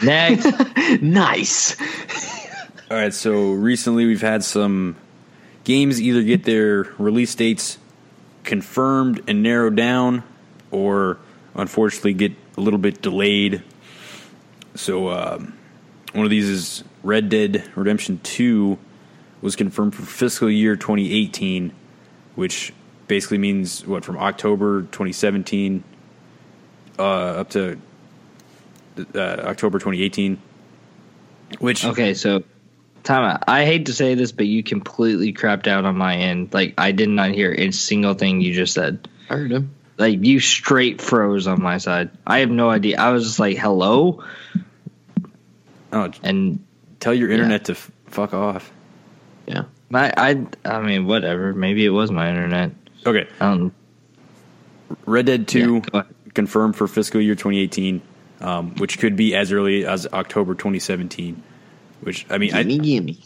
Next, 0.01 0.45
nice. 1.01 1.75
All 2.91 2.97
right, 2.97 3.13
so 3.13 3.53
recently 3.53 4.05
we've 4.05 4.21
had 4.21 4.43
some 4.43 4.97
games 5.63 6.01
either 6.01 6.21
get 6.21 6.43
their 6.43 6.83
release 6.97 7.33
dates 7.33 7.77
confirmed 8.43 9.21
and 9.25 9.41
narrowed 9.41 9.77
down, 9.77 10.23
or 10.69 11.17
unfortunately 11.55 12.13
get 12.13 12.33
a 12.57 12.61
little 12.61 12.77
bit 12.77 13.01
delayed. 13.01 13.63
So 14.75 15.09
um, 15.09 15.57
one 16.11 16.25
of 16.25 16.29
these 16.29 16.49
is 16.49 16.83
Red 17.03 17.29
Dead 17.29 17.69
Redemption 17.75 18.19
Two 18.21 18.77
was 19.41 19.55
confirmed 19.55 19.95
for 19.95 20.01
fiscal 20.01 20.51
year 20.51 20.75
2018, 20.75 21.71
which 22.35 22.73
basically 23.07 23.37
means 23.37 23.87
what 23.87 24.03
from 24.03 24.17
October 24.17 24.81
2017 24.81 25.83
uh, 26.99 27.01
up 27.01 27.49
to 27.51 27.79
uh, 29.15 29.19
October 29.19 29.79
2018. 29.79 30.37
Which 31.59 31.85
okay, 31.85 32.13
so 32.13 32.43
time 33.03 33.23
out. 33.23 33.43
I 33.47 33.65
hate 33.65 33.87
to 33.87 33.93
say 33.93 34.15
this, 34.15 34.31
but 34.31 34.45
you 34.45 34.63
completely 34.63 35.33
crapped 35.33 35.67
out 35.67 35.85
on 35.85 35.97
my 35.97 36.15
end. 36.15 36.53
Like 36.53 36.75
I 36.77 36.91
did 36.91 37.09
not 37.09 37.31
hear 37.31 37.53
a 37.53 37.71
single 37.71 38.13
thing 38.13 38.41
you 38.41 38.53
just 38.53 38.73
said. 38.73 39.07
I 39.29 39.35
heard 39.35 39.51
him. 39.51 39.75
Like 39.97 40.23
you 40.25 40.39
straight 40.39 41.01
froze 41.01 41.47
on 41.47 41.61
my 41.61 41.77
side. 41.77 42.11
I 42.25 42.39
have 42.39 42.49
no 42.49 42.69
idea. 42.69 42.99
I 42.99 43.11
was 43.11 43.25
just 43.25 43.39
like, 43.39 43.57
"Hello," 43.57 44.23
oh, 45.91 46.11
and 46.23 46.59
Tell 47.03 47.13
your 47.13 47.31
internet 47.31 47.65
to 47.65 47.73
f- 47.73 47.91
fuck 48.05 48.33
off. 48.33 48.71
Yeah. 49.45 49.65
I, 49.93 50.13
I, 50.15 50.45
I 50.63 50.79
mean, 50.79 51.05
whatever. 51.05 51.53
Maybe 51.53 51.85
it 51.85 51.89
was 51.89 52.09
my 52.11 52.29
internet. 52.29 52.71
Okay. 53.05 53.27
Um, 53.41 53.73
Red 55.05 55.25
Dead 55.25 55.49
2 55.49 55.81
Yeah, 55.93 56.03
confirmed 56.33 56.77
for 56.77 56.87
fiscal 56.87 57.19
year 57.19 57.35
2018, 57.35 58.01
um, 58.39 58.75
which 58.75 58.99
could 58.99 59.17
be 59.17 59.35
as 59.35 59.51
early 59.51 59.85
as 59.85 60.07
October 60.13 60.53
2017. 60.53 61.43
Which, 62.05 62.25
I 62.29 62.37
mean, 62.37 62.51
Gimme, 62.51 62.79
gimme. 62.79 63.19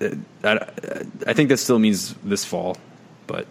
Uh, 0.00 0.08
I, 0.44 0.48
I, 0.52 0.68
I 1.28 1.32
think 1.32 1.48
that 1.48 1.56
still 1.58 1.78
means 1.78 2.14
this 2.24 2.44
fall, 2.44 2.76
but 3.26 3.46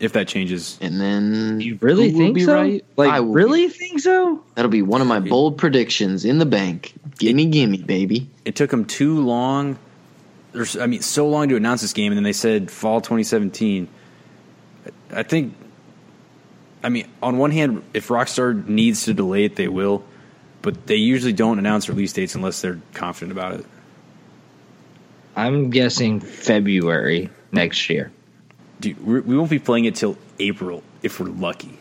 if 0.00 0.12
that 0.14 0.26
changes, 0.26 0.78
And 0.80 1.00
then 1.00 1.60
you 1.60 1.78
really 1.80 2.10
think 2.10 2.40
so? 2.40 2.54
right? 2.54 2.84
Like, 2.96 3.10
I 3.10 3.20
will 3.20 3.32
really 3.32 3.68
think 3.68 4.00
so? 4.00 4.42
That'll 4.56 4.70
be 4.70 4.82
one 4.82 5.00
of 5.00 5.06
my 5.06 5.20
bold 5.20 5.58
predictions 5.58 6.24
in 6.24 6.38
the 6.38 6.46
bank. 6.46 6.92
Gimme, 7.18 7.46
gimme, 7.46 7.78
baby. 7.78 8.28
it 8.44 8.56
took 8.56 8.70
them 8.70 8.84
too 8.84 9.20
long. 9.20 9.78
There's, 10.52 10.76
I 10.76 10.86
mean, 10.86 11.02
so 11.02 11.28
long 11.28 11.48
to 11.50 11.56
announce 11.56 11.82
this 11.82 11.92
game, 11.92 12.10
and 12.12 12.16
then 12.16 12.24
they 12.24 12.32
said 12.32 12.70
fall 12.70 13.00
2017. 13.00 13.88
I 15.12 15.22
think, 15.22 15.54
I 16.82 16.88
mean, 16.88 17.06
on 17.22 17.38
one 17.38 17.52
hand, 17.52 17.82
if 17.94 18.08
Rockstar 18.08 18.66
needs 18.66 19.04
to 19.04 19.14
delay 19.14 19.44
it, 19.44 19.56
they 19.56 19.68
will, 19.68 20.04
but 20.62 20.86
they 20.86 20.96
usually 20.96 21.32
don't 21.32 21.58
announce 21.58 21.88
release 21.88 22.12
dates 22.12 22.34
unless 22.34 22.60
they're 22.60 22.80
confident 22.92 23.32
about 23.32 23.60
it. 23.60 23.66
I'm 25.36 25.70
guessing 25.70 26.20
February 26.20 27.30
next 27.52 27.88
year. 27.88 28.12
Dude, 28.80 29.04
we're, 29.04 29.20
we 29.22 29.36
won't 29.36 29.50
be 29.50 29.58
playing 29.58 29.84
it 29.86 29.94
till 29.94 30.16
April 30.38 30.82
if 31.02 31.20
we're 31.20 31.28
lucky. 31.28 31.78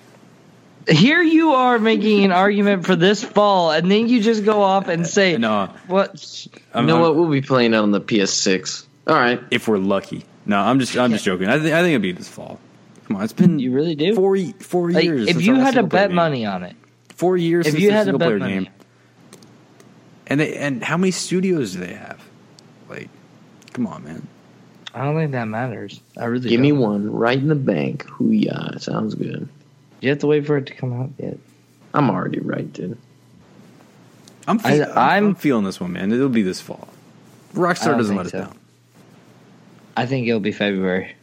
Here 0.87 1.21
you 1.21 1.51
are 1.51 1.77
making 1.77 2.23
an 2.25 2.31
argument 2.31 2.85
for 2.85 2.95
this 2.95 3.23
fall, 3.23 3.71
and 3.71 3.89
then 3.91 4.07
you 4.07 4.21
just 4.21 4.43
go 4.45 4.61
off 4.63 4.87
and 4.87 5.05
say, 5.05 5.37
No, 5.37 5.69
"What? 5.87 6.47
I'm, 6.73 6.85
you 6.85 6.87
know 6.87 6.93
I'm- 6.95 7.01
what? 7.03 7.15
We'll 7.15 7.29
be 7.29 7.41
playing 7.41 7.73
it 7.73 7.77
on 7.77 7.91
the 7.91 8.01
PS6. 8.01 8.85
All 9.07 9.15
right. 9.15 9.41
If 9.51 9.67
we're 9.67 9.77
lucky. 9.77 10.25
No, 10.45 10.57
I'm 10.59 10.79
just 10.79 10.97
I'm 10.97 11.11
just 11.11 11.23
joking. 11.25 11.47
I 11.49 11.59
think 11.59 11.73
I 11.73 11.81
think 11.83 11.93
it'll 11.95 12.01
be 12.01 12.11
this 12.13 12.27
fall. 12.27 12.59
Come 13.07 13.17
on, 13.17 13.23
it's 13.23 13.33
been 13.33 13.59
You 13.59 13.71
really 13.71 13.93
do? 13.95 14.15
four 14.15 14.35
four 14.59 14.91
Like, 14.91 15.03
years. 15.03 15.27
if 15.27 15.41
you 15.41 15.55
had 15.55 15.75
to 15.75 15.83
bet 15.83 16.09
game. 16.09 16.15
money 16.15 16.45
on 16.47 16.63
it, 16.63 16.75
four 17.09 17.37
years 17.37 17.67
if 17.67 17.73
since 17.73 17.83
you 17.83 17.91
had 17.91 17.99
to 18.01 18.05
single 18.05 18.19
bet 18.19 18.27
player 18.29 18.39
money, 18.39 18.53
game, 18.65 18.67
And 20.27 20.39
they 20.39 20.55
and 20.55 20.83
how 20.83 20.97
many 20.97 21.11
studios 21.11 21.73
do 21.73 21.79
they 21.79 21.93
have? 21.93 22.19
Like, 22.89 23.09
come 23.73 23.87
on, 23.87 24.03
man. 24.03 24.27
I 24.93 25.03
don't 25.05 25.15
think 25.15 25.31
that 25.31 25.45
matters. 25.47 26.01
I 26.17 26.25
really 26.25 26.49
Give 26.49 26.59
me 26.59 26.69
don't. 26.69 26.79
one 26.79 27.11
right 27.11 27.37
in 27.37 27.47
the 27.47 27.55
bank. 27.55 28.03
Hoo-yah. 28.05 28.77
Sounds 28.77 29.15
good. 29.15 29.47
You 30.01 30.09
have 30.09 30.19
to 30.19 30.27
wait 30.27 30.45
for 30.45 30.57
it 30.57 30.65
to 30.67 30.73
come 30.73 30.99
out 30.99 31.11
yet. 31.17 31.37
I'm 31.93 32.09
already 32.09 32.39
right, 32.39 32.71
dude. 32.71 32.97
I'm 34.47 34.59
fe- 34.59 34.81
I- 34.81 34.85
I'm, 34.91 34.97
I'm- 34.97 35.25
I'm 35.27 35.35
feeling 35.35 35.63
this 35.65 35.79
one, 35.79 35.93
man. 35.93 36.11
It'll 36.11 36.27
be 36.29 36.41
this 36.41 36.59
fall. 36.59 36.87
Rockstar 37.53 37.97
doesn't 37.97 38.15
think 38.15 38.17
let 38.17 38.25
us 38.27 38.31
so. 38.31 38.39
down. 38.39 38.57
I 39.95 40.05
think 40.05 40.27
it'll 40.27 40.39
be 40.39 40.51
February. 40.51 41.15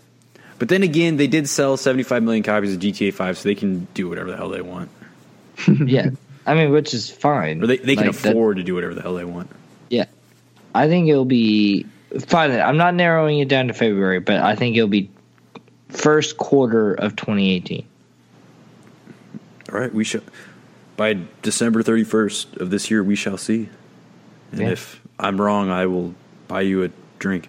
But 0.59 0.69
then 0.69 0.83
again, 0.83 1.17
they 1.17 1.27
did 1.27 1.49
sell 1.49 1.77
75 1.77 2.23
million 2.23 2.43
copies 2.43 2.75
of 2.75 2.81
GTA 2.81 3.13
5, 3.15 3.39
so 3.39 3.49
they 3.49 3.55
can 3.55 3.87
do 3.95 4.09
whatever 4.09 4.31
the 4.31 4.37
hell 4.37 4.49
they 4.51 4.61
want. 4.61 4.91
yeah, 5.85 6.11
I 6.47 6.55
mean, 6.55 6.71
which 6.71 6.93
is 6.95 7.11
fine. 7.11 7.63
Or 7.63 7.67
they, 7.67 7.77
they 7.79 7.97
can 7.97 8.07
Like, 8.09 8.17
that- 8.17 8.31
afford 8.33 8.57
to 8.59 8.63
do 8.63 8.75
whatever 8.75 8.95
the 8.95 9.03
hell 9.03 9.15
they 9.15 9.25
want. 9.25 9.51
yeah, 9.91 10.07
I 10.75 10.87
think 10.89 11.09
it'll 11.09 11.25
be 11.25 11.87
fine. 12.27 12.51
I'm 12.53 12.77
not 12.77 12.95
narrowing 12.95 13.39
it 13.39 13.49
down 13.49 13.69
to 13.69 13.75
February, 13.75 14.21
but 14.21 14.37
I 14.43 14.55
think 14.55 14.77
it'll 14.77 14.89
be 14.89 15.11
first 15.89 16.37
quarter 16.37 16.95
of 16.95 17.17
2018. 17.17 17.87
All 19.73 19.79
right, 19.81 19.93
we 19.93 20.05
shall. 20.05 20.23
By 20.97 21.19
December 21.43 21.83
31st 21.83 22.57
of 22.57 22.71
this 22.71 22.91
year, 22.91 23.03
we 23.05 23.15
shall 23.15 23.37
see. 23.39 23.69
And 24.53 24.63
Yeah. 24.63 24.71
if 24.71 25.01
I'm 25.19 25.41
wrong, 25.41 25.71
I 25.71 25.87
will 25.87 26.15
buy 26.49 26.63
you 26.63 26.85
a 26.85 26.91
drink. 27.19 27.49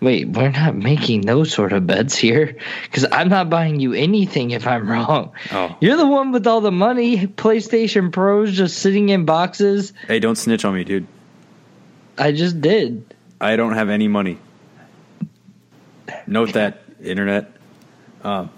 Wait, 0.00 0.28
we're 0.28 0.50
not 0.50 0.74
making 0.74 1.20
those 1.20 1.52
sort 1.52 1.72
of 1.72 1.86
bets 1.86 2.16
here 2.16 2.56
because 2.84 3.06
I'm 3.12 3.28
not 3.28 3.48
buying 3.50 3.78
you 3.78 3.92
anything 3.92 4.50
if 4.50 4.66
I'm 4.66 4.88
wrong. 4.90 5.30
Oh. 5.52 5.76
You're 5.80 5.96
the 5.96 6.06
one 6.08 6.32
with 6.32 6.46
all 6.46 6.60
the 6.60 6.72
money, 6.72 7.26
PlayStation 7.28 8.10
Pros 8.10 8.52
just 8.52 8.78
sitting 8.78 9.10
in 9.10 9.24
boxes. 9.24 9.92
Hey, 10.08 10.18
don't 10.18 10.34
snitch 10.36 10.64
on 10.64 10.74
me, 10.74 10.82
dude. 10.82 11.06
I 12.18 12.32
just 12.32 12.60
did. 12.60 13.04
I 13.42 13.56
don't 13.56 13.72
have 13.74 13.90
any 13.90 14.06
money. 14.08 14.38
Note 16.26 16.52
that, 16.52 16.82
internet. 17.02 17.50
Um, 18.22 18.50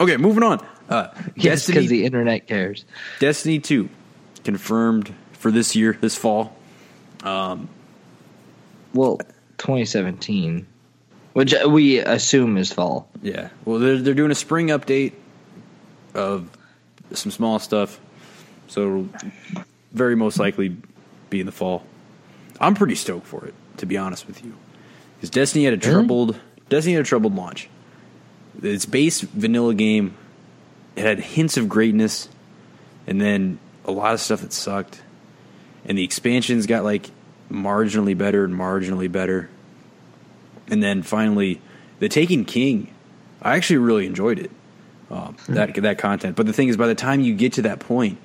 okay, 0.00 0.16
moving 0.16 0.42
on. 0.42 0.64
Uh, 0.88 1.08
Yes, 1.36 1.66
because 1.66 1.88
the 1.88 2.04
internet 2.04 2.46
cares. 2.48 2.84
Destiny 3.20 3.60
2 3.60 3.88
confirmed 4.44 5.14
for 5.32 5.50
this 5.50 5.76
year, 5.76 5.96
this 6.00 6.16
fall. 6.16 6.56
Um, 7.22 7.68
Well, 8.92 9.18
2017, 9.58 10.66
which 11.34 11.54
we 11.68 11.98
assume 11.98 12.56
is 12.56 12.72
fall. 12.72 13.08
Yeah. 13.22 13.50
Well, 13.64 13.78
they're 13.78 13.98
they're 13.98 14.14
doing 14.14 14.32
a 14.32 14.34
spring 14.36 14.68
update 14.68 15.12
of 16.14 16.50
some 17.12 17.30
small 17.30 17.58
stuff, 17.60 18.00
so 18.66 18.80
it'll 18.82 19.64
very 19.92 20.16
most 20.16 20.38
likely 20.38 20.76
be 21.30 21.38
in 21.40 21.46
the 21.46 21.52
fall. 21.52 21.84
I'm 22.60 22.74
pretty 22.74 22.96
stoked 22.96 23.26
for 23.26 23.46
it, 23.46 23.54
to 23.78 23.86
be 23.86 23.96
honest 23.96 24.26
with 24.26 24.44
you, 24.44 24.54
because 25.16 25.30
Destiny 25.30 25.64
had 25.64 25.74
a 25.74 25.78
troubled 25.78 26.38
Destiny 26.68 26.94
had 26.94 27.02
a 27.02 27.06
troubled 27.06 27.34
launch. 27.34 27.68
Its 28.62 28.86
base 28.86 29.20
vanilla 29.20 29.74
game 29.74 30.14
it 30.96 31.04
had 31.04 31.20
hints 31.20 31.56
of 31.56 31.68
greatness, 31.68 32.28
and 33.06 33.20
then 33.20 33.58
a 33.84 33.92
lot 33.92 34.14
of 34.14 34.20
stuff 34.20 34.42
that 34.42 34.52
sucked, 34.52 35.02
and 35.84 35.96
the 35.98 36.04
expansions 36.04 36.66
got 36.66 36.84
like 36.84 37.10
marginally 37.50 38.16
better 38.16 38.44
and 38.44 38.54
marginally 38.54 39.10
better. 39.10 39.48
And 40.68 40.82
then 40.82 41.02
finally, 41.02 41.60
the 41.98 42.08
Taken 42.08 42.44
King, 42.44 42.92
I 43.40 43.56
actually 43.56 43.78
really 43.78 44.06
enjoyed 44.06 44.38
it. 44.38 44.50
Um, 45.10 45.36
that 45.50 45.74
that 45.74 45.98
content, 45.98 46.36
but 46.36 46.46
the 46.46 46.54
thing 46.54 46.68
is, 46.68 46.78
by 46.78 46.86
the 46.86 46.94
time 46.94 47.20
you 47.20 47.34
get 47.34 47.54
to 47.54 47.62
that 47.62 47.80
point, 47.80 48.18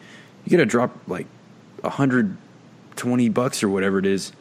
you 0.46 0.52
got 0.52 0.64
to 0.64 0.66
drop 0.66 0.96
like 1.06 1.28
hundred 1.84 2.38
twenty 2.96 3.28
bucks 3.28 3.62
or 3.62 3.68
whatever 3.68 4.00
it 4.00 4.06
is 4.06 4.32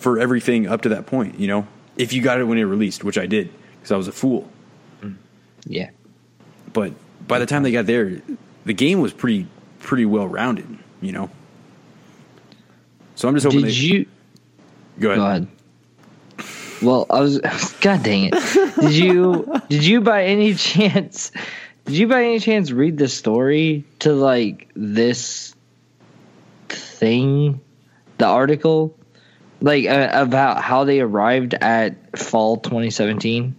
for 0.00 0.18
everything 0.18 0.66
up 0.66 0.82
to 0.82 0.90
that 0.90 1.06
point. 1.06 1.38
You 1.38 1.48
know, 1.48 1.68
if 1.96 2.12
you 2.12 2.22
got 2.22 2.40
it 2.40 2.44
when 2.44 2.58
it 2.58 2.64
released, 2.64 3.04
which 3.04 3.18
I 3.18 3.26
did 3.26 3.50
because 3.76 3.92
I 3.92 3.96
was 3.96 4.08
a 4.08 4.12
fool. 4.12 4.50
Mm. 5.02 5.16
Yeah. 5.64 5.90
But 6.72 6.92
by 7.26 7.38
the 7.38 7.46
time 7.46 7.62
they 7.62 7.72
got 7.72 7.86
there, 7.86 8.20
the 8.64 8.74
game 8.74 9.00
was 9.00 9.12
pretty 9.12 9.46
pretty 9.78 10.04
well 10.04 10.26
rounded. 10.26 10.66
You 11.00 11.12
know. 11.12 11.30
So 13.14 13.28
I'm 13.28 13.34
just 13.34 13.44
hoping. 13.44 13.60
Did 13.60 13.68
they, 13.68 13.74
you 13.74 14.06
go 14.98 15.10
ahead? 15.10 15.18
go 15.18 15.26
ahead? 15.26 15.48
Well, 16.82 17.06
I 17.10 17.20
was. 17.20 17.38
God 17.80 18.02
dang 18.02 18.30
it! 18.32 18.80
Did 18.80 18.92
you 18.92 19.60
did 19.68 19.84
you 19.84 20.00
by 20.00 20.24
any 20.24 20.54
chance 20.54 21.30
did 21.90 21.98
you 21.98 22.06
by 22.06 22.24
any 22.24 22.38
chance 22.38 22.70
read 22.70 22.98
the 22.98 23.08
story 23.08 23.84
to 24.00 24.12
like 24.12 24.68
this 24.76 25.54
thing, 26.68 27.60
the 28.18 28.26
article, 28.26 28.96
like 29.60 29.86
uh, 29.86 30.10
about 30.12 30.62
how 30.62 30.84
they 30.84 31.00
arrived 31.00 31.54
at 31.54 32.18
fall 32.18 32.56
2017? 32.56 33.56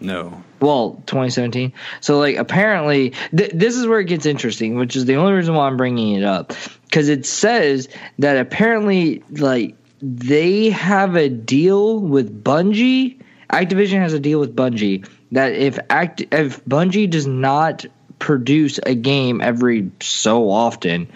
No. 0.00 0.42
well 0.58 1.00
2017 1.06 1.72
so 2.00 2.18
like 2.18 2.34
apparently 2.34 3.10
th- 3.36 3.52
this 3.54 3.76
is 3.76 3.86
where 3.86 4.00
it 4.00 4.06
gets 4.06 4.26
interesting 4.26 4.74
which 4.74 4.96
is 4.96 5.04
the 5.04 5.14
only 5.14 5.32
reason 5.32 5.54
why 5.54 5.68
i'm 5.68 5.76
bringing 5.76 6.16
it 6.16 6.24
up 6.24 6.52
because 6.86 7.08
it 7.08 7.24
says 7.24 7.88
that 8.18 8.36
apparently 8.36 9.22
like 9.30 9.76
they 10.00 10.70
have 10.70 11.14
a 11.14 11.28
deal 11.28 12.00
with 12.00 12.42
bungie 12.42 13.20
activision 13.52 14.00
has 14.00 14.12
a 14.12 14.18
deal 14.18 14.40
with 14.40 14.56
bungie 14.56 15.08
that 15.30 15.52
if 15.52 15.78
act 15.88 16.20
if 16.32 16.64
bungie 16.64 17.08
does 17.08 17.28
not 17.28 17.86
produce 18.22 18.78
a 18.86 18.94
game 18.94 19.40
every 19.40 19.90
so 20.00 20.48
often 20.48 21.08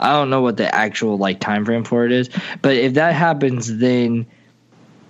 i 0.00 0.10
don't 0.12 0.30
know 0.30 0.40
what 0.40 0.56
the 0.56 0.74
actual 0.74 1.18
like 1.18 1.38
time 1.38 1.62
frame 1.62 1.84
for 1.84 2.06
it 2.06 2.10
is 2.10 2.30
but 2.62 2.74
if 2.74 2.94
that 2.94 3.14
happens 3.14 3.76
then 3.76 4.26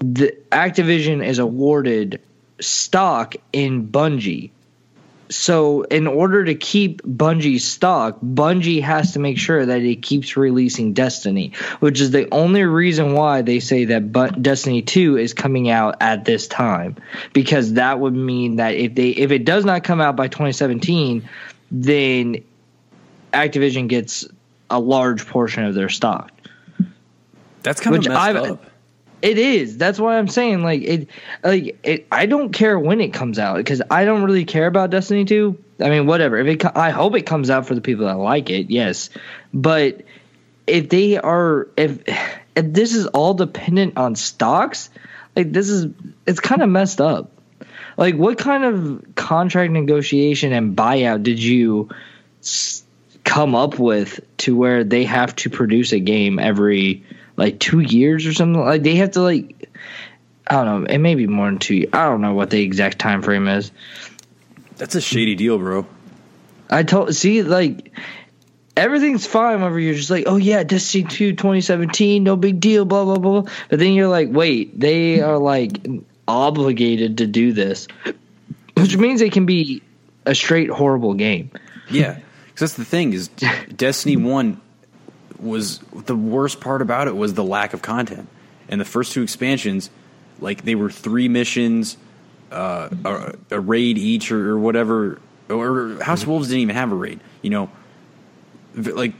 the 0.00 0.36
activision 0.50 1.24
is 1.24 1.38
awarded 1.38 2.20
stock 2.60 3.36
in 3.52 3.88
Bungie. 3.88 4.50
So, 5.36 5.82
in 5.82 6.06
order 6.06 6.44
to 6.44 6.54
keep 6.54 7.02
Bungie 7.02 7.60
stock, 7.60 8.20
Bungie 8.20 8.80
has 8.82 9.14
to 9.14 9.18
make 9.18 9.36
sure 9.36 9.66
that 9.66 9.82
it 9.82 9.96
keeps 10.00 10.36
releasing 10.36 10.92
Destiny, 10.92 11.52
which 11.80 12.00
is 12.00 12.12
the 12.12 12.32
only 12.32 12.62
reason 12.62 13.14
why 13.14 13.42
they 13.42 13.58
say 13.58 13.84
that 13.86 14.12
Destiny 14.40 14.80
2 14.80 15.16
is 15.16 15.34
coming 15.34 15.68
out 15.68 15.96
at 16.00 16.24
this 16.24 16.46
time 16.46 16.94
because 17.32 17.72
that 17.72 17.98
would 17.98 18.14
mean 18.14 18.56
that 18.56 18.74
if 18.76 18.94
they 18.94 19.08
if 19.10 19.32
it 19.32 19.44
does 19.44 19.64
not 19.64 19.82
come 19.82 20.00
out 20.00 20.14
by 20.14 20.28
2017, 20.28 21.28
then 21.72 22.36
Activision 23.32 23.88
gets 23.88 24.24
a 24.70 24.78
large 24.78 25.26
portion 25.26 25.64
of 25.64 25.74
their 25.74 25.88
stock. 25.88 26.30
That's 27.64 27.80
kind 27.80 27.96
Which 27.96 28.06
of 28.06 28.12
messed 28.12 28.22
I've- 28.24 28.38
up. 28.50 28.64
It 29.24 29.38
is. 29.38 29.78
That's 29.78 29.98
why 29.98 30.18
I'm 30.18 30.28
saying 30.28 30.62
like 30.62 30.82
it 30.82 31.08
like 31.42 31.78
it 31.82 32.06
I 32.12 32.26
don't 32.26 32.52
care 32.52 32.78
when 32.78 33.00
it 33.00 33.14
comes 33.14 33.38
out 33.38 33.56
because 33.56 33.80
I 33.90 34.04
don't 34.04 34.22
really 34.22 34.44
care 34.44 34.66
about 34.66 34.90
Destiny 34.90 35.24
2. 35.24 35.58
I 35.80 35.88
mean 35.88 36.06
whatever. 36.06 36.36
If 36.36 36.46
it 36.46 36.76
I 36.76 36.90
hope 36.90 37.16
it 37.16 37.22
comes 37.22 37.48
out 37.48 37.66
for 37.66 37.74
the 37.74 37.80
people 37.80 38.04
that 38.04 38.18
like 38.18 38.50
it. 38.50 38.70
Yes. 38.70 39.08
But 39.54 40.02
if 40.66 40.90
they 40.90 41.16
are 41.16 41.68
if 41.78 42.00
if 42.54 42.70
this 42.70 42.94
is 42.94 43.06
all 43.06 43.32
dependent 43.32 43.96
on 43.96 44.14
stocks, 44.14 44.90
like 45.34 45.50
this 45.52 45.70
is 45.70 45.86
it's 46.26 46.40
kind 46.40 46.60
of 46.60 46.68
messed 46.68 47.00
up. 47.00 47.30
Like 47.96 48.16
what 48.16 48.36
kind 48.36 48.62
of 48.62 49.14
contract 49.14 49.72
negotiation 49.72 50.52
and 50.52 50.76
buyout 50.76 51.22
did 51.22 51.42
you 51.42 51.88
come 53.24 53.54
up 53.54 53.78
with 53.78 54.20
to 54.36 54.54
where 54.54 54.84
they 54.84 55.04
have 55.04 55.34
to 55.36 55.48
produce 55.48 55.92
a 55.92 55.98
game 55.98 56.38
every 56.38 57.04
like 57.36 57.58
two 57.58 57.80
years 57.80 58.26
or 58.26 58.32
something. 58.32 58.60
Like 58.60 58.82
they 58.82 58.96
have 58.96 59.12
to 59.12 59.20
like 59.20 59.68
I 60.46 60.62
don't 60.64 60.84
know. 60.84 60.86
It 60.92 60.98
may 60.98 61.14
be 61.14 61.26
more 61.26 61.46
than 61.46 61.58
two. 61.58 61.74
ye- 61.74 61.88
I 61.92 62.04
don't 62.08 62.20
know 62.20 62.34
what 62.34 62.50
the 62.50 62.60
exact 62.60 62.98
time 62.98 63.22
frame 63.22 63.48
is. 63.48 63.70
That's 64.76 64.94
a 64.94 65.00
shady 65.00 65.34
deal, 65.34 65.58
bro. 65.58 65.86
I 66.70 66.82
told 66.82 67.14
see 67.14 67.42
like 67.42 67.92
everything's 68.76 69.26
fine 69.26 69.56
whenever 69.56 69.78
you're 69.78 69.94
just 69.94 70.10
like, 70.10 70.24
oh 70.26 70.36
yeah, 70.36 70.64
Destiny 70.64 71.04
2 71.04 71.32
2017, 71.32 72.22
no 72.22 72.36
big 72.36 72.60
deal, 72.60 72.84
blah 72.84 73.04
blah 73.04 73.18
blah. 73.18 73.42
But 73.68 73.78
then 73.78 73.92
you're 73.92 74.08
like, 74.08 74.28
wait, 74.30 74.78
they 74.78 75.20
are 75.20 75.38
like 75.38 75.86
obligated 76.26 77.18
to 77.18 77.26
do 77.26 77.52
this, 77.52 77.86
which 78.76 78.96
means 78.96 79.20
it 79.20 79.32
can 79.32 79.46
be 79.46 79.82
a 80.26 80.34
straight 80.34 80.70
horrible 80.70 81.14
game. 81.14 81.50
Yeah, 81.90 82.18
because 82.46 82.60
that's 82.60 82.74
the 82.74 82.84
thing 82.84 83.12
is 83.12 83.28
Destiny 83.76 84.16
One 84.16 84.60
was 85.40 85.78
the 86.06 86.16
worst 86.16 86.60
part 86.60 86.82
about 86.82 87.08
it 87.08 87.16
was 87.16 87.34
the 87.34 87.44
lack 87.44 87.74
of 87.74 87.82
content, 87.82 88.28
and 88.68 88.80
the 88.80 88.84
first 88.84 89.12
two 89.12 89.22
expansions, 89.22 89.90
like 90.40 90.62
they 90.62 90.74
were 90.74 90.90
three 90.90 91.28
missions, 91.28 91.96
uh, 92.50 92.88
a, 93.04 93.34
a 93.50 93.60
raid 93.60 93.98
each 93.98 94.30
or, 94.30 94.50
or 94.50 94.58
whatever. 94.58 95.20
Or 95.48 96.02
House 96.02 96.22
of 96.22 96.28
Wolves 96.28 96.48
didn't 96.48 96.62
even 96.62 96.76
have 96.76 96.90
a 96.90 96.94
raid. 96.94 97.20
You 97.42 97.50
know, 97.50 97.70
like 98.74 99.12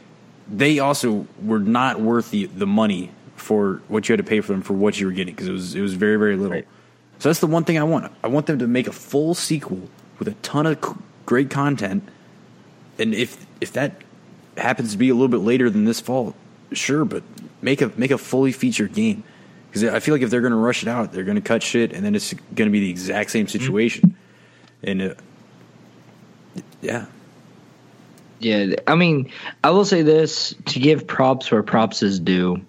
they 0.49 0.79
also 0.79 1.27
were 1.43 1.59
not 1.59 2.01
worth 2.01 2.31
the, 2.31 2.47
the 2.47 2.67
money 2.67 3.11
for 3.37 3.83
what 3.89 4.09
you 4.09 4.15
had 4.15 4.19
to 4.25 4.29
pay 4.29 4.41
for 4.41 4.53
them 4.53 4.63
for 4.63 4.73
what 4.73 4.99
you 4.99 5.07
were 5.07 5.13
getting 5.13 5.35
because 5.35 5.49
it 5.49 5.53
was 5.53 5.75
it 5.75 5.81
was 5.81 5.95
very 5.95 6.17
very 6.17 6.37
little. 6.37 6.53
Right. 6.53 6.67
So 7.19 7.29
that's 7.29 7.41
the 7.41 7.47
one 7.47 7.65
thing 7.65 7.79
I 7.79 7.85
want. 7.85 8.13
I 8.23 8.29
want 8.29 8.47
them 8.47 8.59
to 8.59 8.67
make 8.67 8.87
a 8.87 8.93
full 8.93 9.35
sequel 9.35 9.89
with 10.19 10.29
a 10.29 10.35
ton 10.43 10.67
of 10.67 10.85
c- 10.85 10.93
great 11.27 11.51
content, 11.51 12.09
and 12.99 13.15
if 13.15 13.47
if 13.61 13.73
that 13.73 14.04
happens 14.57 14.93
to 14.93 14.99
be 14.99 15.09
a 15.09 15.15
little 15.15 15.29
bit 15.29 15.41
later 15.41 15.71
than 15.71 15.85
this 15.85 16.01
fall, 16.01 16.35
sure. 16.73 17.05
But 17.05 17.23
make 17.63 17.81
a 17.81 17.91
make 17.97 18.11
a 18.11 18.19
fully 18.19 18.53
featured 18.53 18.95
game 18.95 19.25
because 19.69 19.85
I 19.85 20.01
feel 20.01 20.15
like 20.15 20.23
if 20.23 20.31
they're 20.31 20.41
going 20.41 20.53
to 20.53 20.57
rush 20.57 20.83
it 20.83 20.89
out, 20.89 21.13
they're 21.13 21.25
going 21.25 21.37
to 21.37 21.43
cut 21.43 21.63
shit, 21.63 21.93
and 21.93 22.05
then 22.05 22.15
it's 22.15 22.33
going 22.33 22.69
to 22.69 22.71
be 22.71 22.81
the 22.81 22.91
exact 22.91 23.31
same 23.31 23.49
situation. 23.49 24.17
And 24.83 25.03
uh, 25.03 25.15
yeah, 26.81 27.07
Yeah, 28.45 28.75
I 28.87 28.95
mean, 28.95 29.31
I 29.63 29.71
will 29.71 29.87
say 29.87 30.03
this 30.03 30.55
to 30.67 30.79
give 30.79 31.07
props 31.07 31.51
where 31.51 31.63
props 31.63 32.03
is 32.03 32.21
due. 32.21 32.65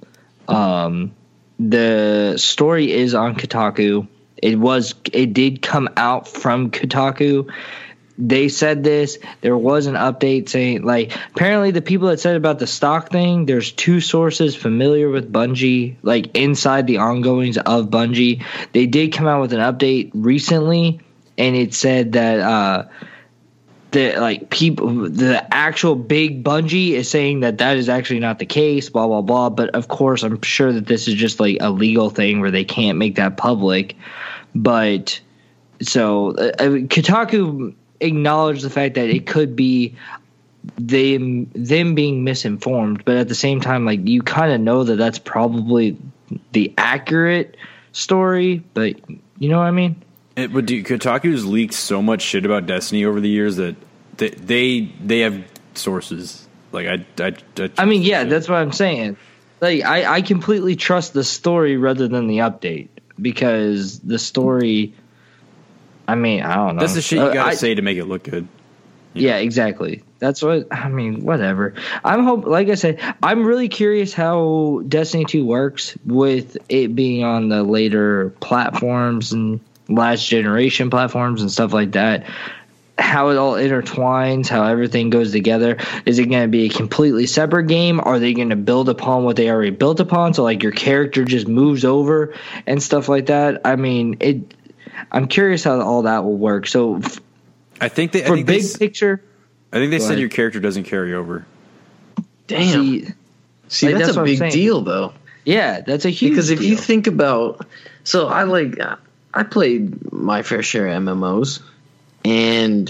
Um, 0.47 1.13
the 1.59 2.37
story 2.37 2.91
is 2.91 3.13
on 3.13 3.35
Kotaku. 3.35 4.07
It 4.37 4.57
was, 4.57 4.95
it 5.11 5.33
did 5.33 5.61
come 5.61 5.89
out 5.97 6.27
from 6.27 6.71
Kotaku. 6.71 7.51
They 8.17 8.47
said 8.47 8.83
this. 8.83 9.17
There 9.41 9.57
was 9.57 9.87
an 9.87 9.95
update 9.95 10.47
saying, 10.47 10.83
like, 10.83 11.11
apparently 11.31 11.71
the 11.71 11.81
people 11.81 12.07
that 12.07 12.19
said 12.19 12.37
about 12.37 12.59
the 12.59 12.67
stock 12.67 13.09
thing, 13.09 13.45
there's 13.45 13.71
two 13.71 13.99
sources 13.99 14.55
familiar 14.55 15.09
with 15.09 15.31
Bungie, 15.31 15.95
like 16.01 16.35
inside 16.35 16.87
the 16.87 16.97
ongoings 16.97 17.57
of 17.57 17.89
Bungie. 17.89 18.43
They 18.71 18.85
did 18.85 19.11
come 19.11 19.27
out 19.27 19.41
with 19.41 19.53
an 19.53 19.59
update 19.59 20.11
recently, 20.13 21.01
and 21.37 21.55
it 21.55 21.73
said 21.73 22.13
that, 22.13 22.39
uh, 22.39 22.85
the 23.95 24.17
like 24.17 24.49
people 24.49 25.09
the 25.09 25.41
actual 25.53 25.95
big 25.95 26.43
Bungie 26.43 26.91
is 26.91 27.09
saying 27.09 27.39
that 27.39 27.59
that 27.59 27.77
is 27.77 27.87
actually 27.87 28.19
not 28.19 28.39
the 28.39 28.45
case 28.45 28.89
blah 28.89 29.07
blah 29.07 29.21
blah 29.21 29.49
but 29.49 29.69
of 29.69 29.87
course 29.87 30.21
I'm 30.21 30.41
sure 30.41 30.73
that 30.73 30.85
this 30.85 31.07
is 31.07 31.13
just 31.13 31.39
like 31.39 31.57
a 31.61 31.69
legal 31.69 32.09
thing 32.09 32.41
where 32.41 32.51
they 32.51 32.65
can't 32.65 32.97
make 32.97 33.15
that 33.15 33.37
public 33.37 33.95
but 34.53 35.17
so 35.81 36.31
uh, 36.31 36.51
uh, 36.59 36.69
Kotaku 36.91 37.73
acknowledged 37.99 38.63
the 38.63 38.69
fact 38.69 38.95
that 38.95 39.09
it 39.09 39.25
could 39.25 39.55
be 39.55 39.95
them 40.77 41.49
them 41.53 41.93
being 41.93 42.23
misinformed 42.23 43.05
but 43.05 43.17
at 43.17 43.27
the 43.27 43.35
same 43.35 43.61
time 43.61 43.85
like 43.85 44.07
you 44.07 44.21
kind 44.21 44.51
of 44.51 44.59
know 44.59 44.83
that 44.83 44.95
that's 44.95 45.19
probably 45.19 45.95
the 46.53 46.73
accurate 46.77 47.55
story 47.91 48.63
but 48.73 48.95
you 49.37 49.47
know 49.47 49.59
what 49.59 49.65
I 49.65 49.71
mean 49.71 50.01
it, 50.35 50.51
but 50.51 50.65
dude, 50.65 50.85
Kotaku's 50.85 51.45
leaked 51.45 51.73
so 51.73 52.01
much 52.01 52.21
shit 52.21 52.45
about 52.45 52.65
Destiny 52.65 53.05
over 53.05 53.21
the 53.21 53.29
years 53.29 53.55
that 53.55 53.75
they 54.17 54.29
they, 54.29 54.81
they 55.03 55.19
have 55.21 55.43
sources. 55.75 56.47
Like 56.71 56.87
I, 56.87 57.05
I, 57.23 57.33
I, 57.57 57.71
I 57.77 57.85
mean, 57.85 58.01
yeah, 58.01 58.25
that's 58.25 58.49
what 58.49 58.57
I'm 58.57 58.73
saying. 58.73 59.17
Like, 59.61 59.83
I, 59.83 60.15
I 60.15 60.21
completely 60.21 60.75
trust 60.75 61.13
the 61.13 61.23
story 61.23 61.77
rather 61.77 62.07
than 62.07 62.27
the 62.27 62.39
update 62.39 62.89
because 63.19 63.99
the 63.99 64.19
story. 64.19 64.93
I 66.07 66.15
mean, 66.15 66.41
I 66.43 66.55
don't 66.55 66.75
know. 66.75 66.81
That's 66.81 66.93
the 66.93 67.01
shit 67.01 67.19
you 67.19 67.25
Uh, 67.25 67.33
gotta 67.33 67.49
I- 67.51 67.55
say 67.55 67.75
to 67.75 67.81
make 67.81 67.97
it 67.97 68.05
look 68.05 68.23
good. 68.23 68.47
Yeah, 69.17 69.37
exactly. 69.37 70.03
That's 70.19 70.41
what 70.43 70.67
I 70.71 70.89
mean. 70.89 71.23
Whatever. 71.23 71.73
I'm 72.03 72.23
hope. 72.25 72.45
Like 72.45 72.67
I 72.67 72.75
said, 72.75 72.99
I'm 73.23 73.45
really 73.45 73.69
curious 73.69 74.13
how 74.13 74.81
Destiny 74.89 75.23
2 75.23 75.45
works 75.45 75.97
with 76.05 76.57
it 76.67 76.93
being 76.95 77.23
on 77.23 77.47
the 77.47 77.63
later 77.63 78.31
platforms 78.41 79.31
and 79.31 79.61
last 79.87 80.27
generation 80.27 80.89
platforms 80.89 81.41
and 81.41 81.49
stuff 81.49 81.71
like 81.71 81.93
that. 81.93 82.25
How 82.97 83.29
it 83.29 83.37
all 83.37 83.53
intertwines, 83.53 84.49
how 84.49 84.65
everything 84.65 85.09
goes 85.11 85.31
together. 85.31 85.77
Is 86.05 86.19
it 86.19 86.25
going 86.25 86.41
to 86.43 86.47
be 86.49 86.65
a 86.65 86.69
completely 86.69 87.25
separate 87.25 87.67
game? 87.67 88.01
Are 88.01 88.19
they 88.19 88.33
going 88.33 88.49
to 88.49 88.55
build 88.57 88.89
upon 88.89 89.23
what 89.23 89.37
they 89.37 89.49
already 89.49 89.71
built 89.71 90.01
upon? 90.01 90.33
So 90.33 90.43
like 90.43 90.61
your 90.61 90.71
character 90.73 91.23
just 91.23 91.47
moves 91.47 91.85
over 91.85 92.33
and 92.67 92.83
stuff 92.83 93.07
like 93.07 93.27
that. 93.27 93.61
I 93.63 93.77
mean, 93.77 94.17
it. 94.19 94.53
I'm 95.11 95.27
curious 95.27 95.63
how 95.63 95.79
all 95.81 96.03
that 96.03 96.23
will 96.23 96.37
work. 96.37 96.67
So 96.67 97.01
I 97.79 97.89
think 97.89 98.11
they. 98.11 98.23
I 98.23 98.27
for 98.27 98.35
think 98.35 98.47
big 98.47 98.63
s- 98.63 98.77
picture, 98.77 99.23
I 99.71 99.77
think 99.77 99.91
they 99.91 99.99
said 99.99 100.11
ahead. 100.11 100.19
your 100.19 100.29
character 100.29 100.59
doesn't 100.59 100.83
carry 100.83 101.13
over. 101.13 101.45
Damn. 102.47 102.81
see, 102.81 103.07
See, 103.67 103.87
Like, 103.87 103.95
that's, 103.95 104.15
that's 104.15 104.17
a 104.17 104.23
big 104.23 104.51
deal, 104.51 104.81
though. 104.81 105.13
Yeah, 105.43 105.81
that's 105.81 106.05
a 106.05 106.09
huge 106.09 106.31
because 106.31 106.49
if 106.49 106.61
you 106.61 106.75
think 106.75 107.07
about, 107.07 107.65
so 108.03 108.27
I 108.27 108.43
like, 108.43 108.79
I 109.33 109.43
played 109.43 110.11
my 110.11 110.43
fair 110.43 110.63
share 110.63 110.87
of 110.87 111.03
MMOs, 111.03 111.61
and 112.23 112.89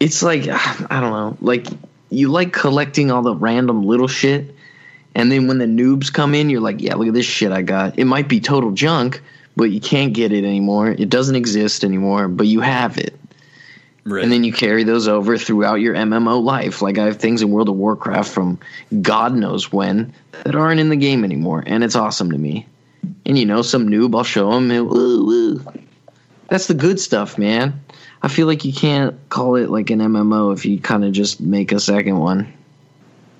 it's 0.00 0.22
like 0.22 0.42
I 0.48 1.00
don't 1.00 1.10
know, 1.10 1.36
like 1.40 1.66
you 2.10 2.30
like 2.30 2.52
collecting 2.52 3.10
all 3.10 3.22
the 3.22 3.34
random 3.34 3.82
little 3.84 4.08
shit, 4.08 4.54
and 5.14 5.30
then 5.30 5.48
when 5.48 5.58
the 5.58 5.66
noobs 5.66 6.12
come 6.12 6.34
in, 6.34 6.48
you're 6.50 6.60
like, 6.60 6.80
yeah, 6.80 6.94
look 6.94 7.08
at 7.08 7.14
this 7.14 7.26
shit 7.26 7.52
I 7.52 7.62
got. 7.62 7.98
It 7.98 8.04
might 8.06 8.28
be 8.28 8.40
total 8.40 8.70
junk, 8.72 9.22
but 9.58 9.72
you 9.72 9.80
can't 9.80 10.12
get 10.12 10.32
it 10.32 10.44
anymore. 10.44 10.88
It 10.92 11.08
doesn't 11.08 11.34
exist 11.34 11.82
anymore, 11.82 12.28
but 12.28 12.46
you 12.46 12.60
have 12.60 12.96
it. 12.96 13.18
Right. 14.04 14.22
And 14.22 14.32
then 14.32 14.44
you 14.44 14.52
carry 14.52 14.84
those 14.84 15.08
over 15.08 15.36
throughout 15.36 15.80
your 15.80 15.96
MMO 15.96 16.40
life. 16.40 16.80
Like 16.80 16.96
I 16.96 17.06
have 17.06 17.16
things 17.16 17.42
in 17.42 17.50
World 17.50 17.68
of 17.68 17.74
Warcraft 17.74 18.30
from 18.30 18.60
God 19.02 19.34
knows 19.34 19.72
when 19.72 20.14
that 20.44 20.54
aren't 20.54 20.78
in 20.78 20.90
the 20.90 20.96
game 20.96 21.24
anymore, 21.24 21.64
and 21.66 21.82
it's 21.82 21.96
awesome 21.96 22.30
to 22.30 22.38
me. 22.38 22.66
And 23.26 23.36
you 23.36 23.44
know, 23.44 23.62
some 23.62 23.88
noob, 23.88 24.14
I'll 24.16 24.22
show 24.22 24.52
him. 24.52 24.70
And, 24.70 24.88
woo, 24.88 25.26
woo. 25.26 25.64
That's 26.48 26.68
the 26.68 26.74
good 26.74 27.00
stuff, 27.00 27.36
man. 27.36 27.82
I 28.22 28.28
feel 28.28 28.46
like 28.46 28.64
you 28.64 28.72
can't 28.72 29.16
call 29.28 29.56
it 29.56 29.70
like 29.70 29.90
an 29.90 29.98
MMO 29.98 30.54
if 30.54 30.66
you 30.66 30.78
kind 30.78 31.04
of 31.04 31.10
just 31.10 31.40
make 31.40 31.72
a 31.72 31.80
second 31.80 32.16
one. 32.16 32.52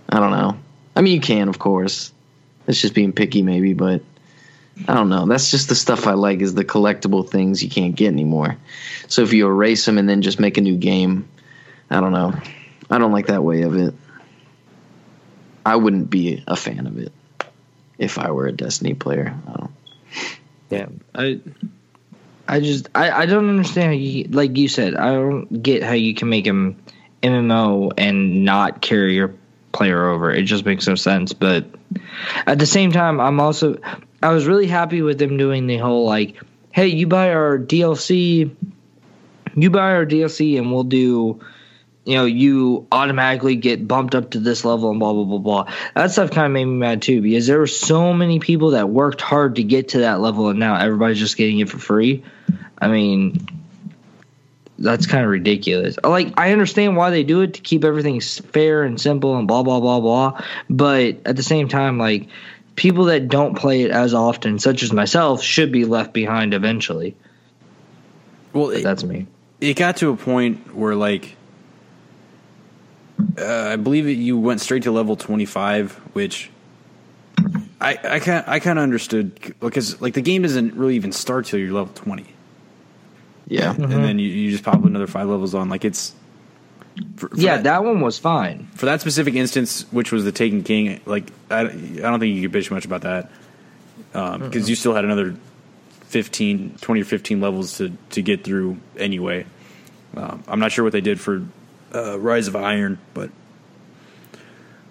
I 0.09 0.19
don't 0.19 0.33
know. 0.33 0.59
I 0.97 1.01
mean, 1.01 1.15
you 1.15 1.21
can, 1.21 1.49
of 1.49 1.61
course. 1.61 2.13
It's 2.67 2.81
just 2.81 2.95
being 2.95 3.13
picky, 3.13 3.43
maybe, 3.43 3.73
but 3.73 4.03
I 4.87 4.95
don't 4.95 5.09
know. 5.09 5.27
That's 5.27 5.51
just 5.51 5.69
the 5.69 5.75
stuff 5.75 6.07
I 6.07 6.13
like 6.13 6.41
is 6.41 6.55
the 6.55 6.65
collectible 6.65 7.29
things 7.29 7.63
you 7.63 7.71
can't 7.71 7.95
get 7.95 8.09
anymore. 8.09 8.57
So 9.09 9.23
if 9.23 9.33
you 9.33 9.47
erase 9.47 9.85
them 9.85 9.99
and 9.99 10.09
then 10.09 10.23
just 10.23 10.39
make 10.39 10.57
a 10.57 10.61
new 10.61 10.77
game, 10.77 11.29
I 11.91 12.01
don't 12.01 12.13
know. 12.13 12.35
I 12.91 12.99
don't 12.99 13.13
like 13.13 13.27
that 13.27 13.43
way 13.43 13.63
of 13.63 13.77
it. 13.77 13.95
I 15.67 15.77
wouldn't 15.77 16.09
be 16.09 16.43
a 16.47 16.57
fan 16.57 16.87
of 16.87 16.99
it 16.99 17.13
if 17.99 18.19
I 18.19 18.31
were 18.31 18.47
a 18.47 18.53
Destiny 18.53 18.95
player. 18.95 19.35
I 19.47 19.53
don't. 19.53 19.71
yeah, 20.71 20.87
I, 21.15 21.41
I 22.47 22.61
just 22.61 22.89
I, 22.95 23.11
I 23.11 23.27
don't 23.27 23.51
understand 23.51 23.87
how 23.87 23.99
you 23.99 24.25
like 24.25 24.57
you 24.57 24.69
said 24.69 24.95
I 24.95 25.13
don't 25.13 25.63
get 25.63 25.83
how 25.83 25.93
you 25.93 26.15
can 26.15 26.31
make 26.31 26.47
him 26.47 26.77
MMO 27.23 27.93
and 27.99 28.45
not 28.45 28.81
carry 28.81 29.15
your 29.15 29.35
player 29.73 30.09
over. 30.09 30.33
It 30.33 30.45
just 30.45 30.65
makes 30.65 30.87
no 30.87 30.95
sense. 30.95 31.33
But 31.33 31.67
at 32.47 32.59
the 32.59 32.67
same 32.67 32.93
time, 32.93 33.21
I'm 33.21 33.41
also 33.41 33.79
I 34.23 34.33
was 34.33 34.47
really 34.47 34.67
happy 34.67 35.03
with 35.03 35.19
them 35.19 35.37
doing 35.37 35.67
the 35.67 35.77
whole 35.79 36.05
like, 36.05 36.37
hey, 36.73 36.89
you 36.89 37.07
buy 37.07 37.33
our 37.33 37.59
DLC, 37.59 38.51
you 39.55 39.71
buy 39.71 39.93
our 39.95 40.07
DLC, 40.07 40.59
and 40.59 40.73
we'll 40.73 40.85
do. 40.85 41.41
You 42.05 42.15
know, 42.15 42.25
you 42.25 42.87
automatically 42.91 43.57
get 43.57 43.87
bumped 43.87 44.15
up 44.15 44.31
to 44.31 44.41
this 44.41 44.65
level 44.65 44.91
and 44.91 44.99
blah 44.99 45.13
blah 45.13 45.25
blah 45.25 45.39
blah. 45.39 45.73
That 45.95 46.11
stuff 46.11 46.31
kind 46.31 46.47
of 46.47 46.53
made 46.53 46.65
me 46.65 46.77
mad 46.77 47.03
too 47.03 47.21
because 47.21 47.47
there 47.47 47.59
were 47.59 47.67
so 47.67 48.15
many 48.15 48.41
people 48.41 48.71
that 48.71 48.89
worked 48.89 49.21
hard 49.21 49.57
to 49.57 49.63
get 49.63 49.91
to 49.91 49.99
that 49.99 50.21
level, 50.21 50.49
and 50.49 50.59
now 50.59 50.77
everybody's 50.81 51.19
just 51.19 51.37
getting 51.37 51.59
it 51.59 51.69
for 51.69 51.79
free. 51.79 52.25
I 52.79 52.89
mean, 52.89 53.47
that's 54.79 55.07
kind 55.07 55.25
of 55.25 55.31
ridiculous. 55.31 55.99
Like, 56.03 56.33
I 56.39 56.53
understand 56.53 56.97
why 56.97 57.11
they 57.11 57.25
do 57.25 57.43
it 57.43 57.55
to 57.55 57.61
keep 57.61 57.85
everything 57.85 58.21
fair 58.21 58.85
and 58.85 58.99
simple 58.99 59.37
and 59.37 59.47
blah 59.47 59.63
blah 59.63 59.81
blah 59.81 60.01
blah. 60.01 60.43
But 60.71 61.19
at 61.27 61.37
the 61.37 61.43
same 61.43 61.69
time, 61.69 61.99
like 61.99 62.29
people 62.79 63.07
that 63.07 63.29
don't 63.29 63.57
play 63.59 63.83
it 63.83 63.91
as 63.91 64.15
often, 64.15 64.59
such 64.61 64.83
as 64.85 64.93
myself, 64.93 65.43
should 65.43 65.73
be 65.73 65.85
left 65.85 66.13
behind 66.13 66.55
eventually. 66.55 67.17
well, 68.53 68.71
it, 68.71 68.83
that's 68.83 69.03
me. 69.05 69.27
it 69.61 69.75
got 69.75 69.97
to 69.99 70.11
a 70.11 70.17
point 70.17 70.75
where 70.75 70.95
like 70.95 71.35
uh, 73.37 73.45
I 73.73 73.77
believe 73.77 74.07
it, 74.07 74.13
you 74.13 74.39
went 74.39 74.61
straight 74.61 74.85
to 74.85 74.93
level 74.93 75.17
25 75.17 75.93
which 76.15 76.51
I 77.81 77.99
I 78.05 78.19
kind 78.21 78.45
I 78.47 78.61
kind 78.61 78.79
of 78.79 78.83
understood 78.85 79.55
because 79.61 80.01
like 80.01 80.15
the 80.15 80.23
game 80.23 80.43
doesn't 80.43 80.75
really 80.75 80.95
even 80.97 81.11
start 81.13 81.47
till 81.47 81.59
you're 81.59 81.73
level 81.73 81.93
20 81.95 82.27
Yeah. 83.49 83.73
Mm-hmm. 83.75 83.83
and 83.93 84.05
then 84.05 84.19
you, 84.19 84.29
you 84.29 84.51
just 84.53 84.63
pop 84.65 84.85
another 84.85 85.07
5 85.09 85.29
levels 85.29 85.55
on 85.55 85.69
like 85.69 85.85
it's 85.85 86.15
for, 87.17 87.29
for 87.29 87.37
Yeah, 87.37 87.57
that, 87.57 87.65
that 87.65 87.85
one 87.85 88.01
was 88.01 88.19
fine. 88.19 88.69
for 88.75 88.87
that 88.87 89.01
specific 89.01 89.35
instance 89.35 89.85
which 89.93 90.13
was 90.13 90.25
the 90.25 90.33
Taken 90.33 90.63
King 90.63 91.01
like 91.07 91.31
I, 91.51 91.61
I 91.61 91.67
don't 91.67 92.21
think 92.21 92.35
you 92.37 92.49
could 92.49 92.59
bitch 92.59 92.71
much 92.71 92.85
about 92.85 93.03
that 93.03 93.31
because 94.13 94.69
you 94.69 94.75
still 94.77 94.95
had 94.95 95.05
another 95.05 95.35
15 96.07 96.77
20 96.81 97.01
or 97.01 97.05
15 97.05 97.41
levels 97.41 97.77
to 97.79 97.93
to 98.11 98.23
get 98.23 98.45
through 98.45 98.79
anyway 98.97 99.45
um, 100.17 100.43
I'm 100.49 100.59
not 100.61 100.73
sure 100.73 100.83
what 100.85 100.93
they 100.93 101.01
did 101.03 101.21
for 101.21 101.45
uh, 101.95 102.19
Rise 102.19 102.49
of 102.49 102.57
Iron, 102.57 102.99
but 103.15 103.31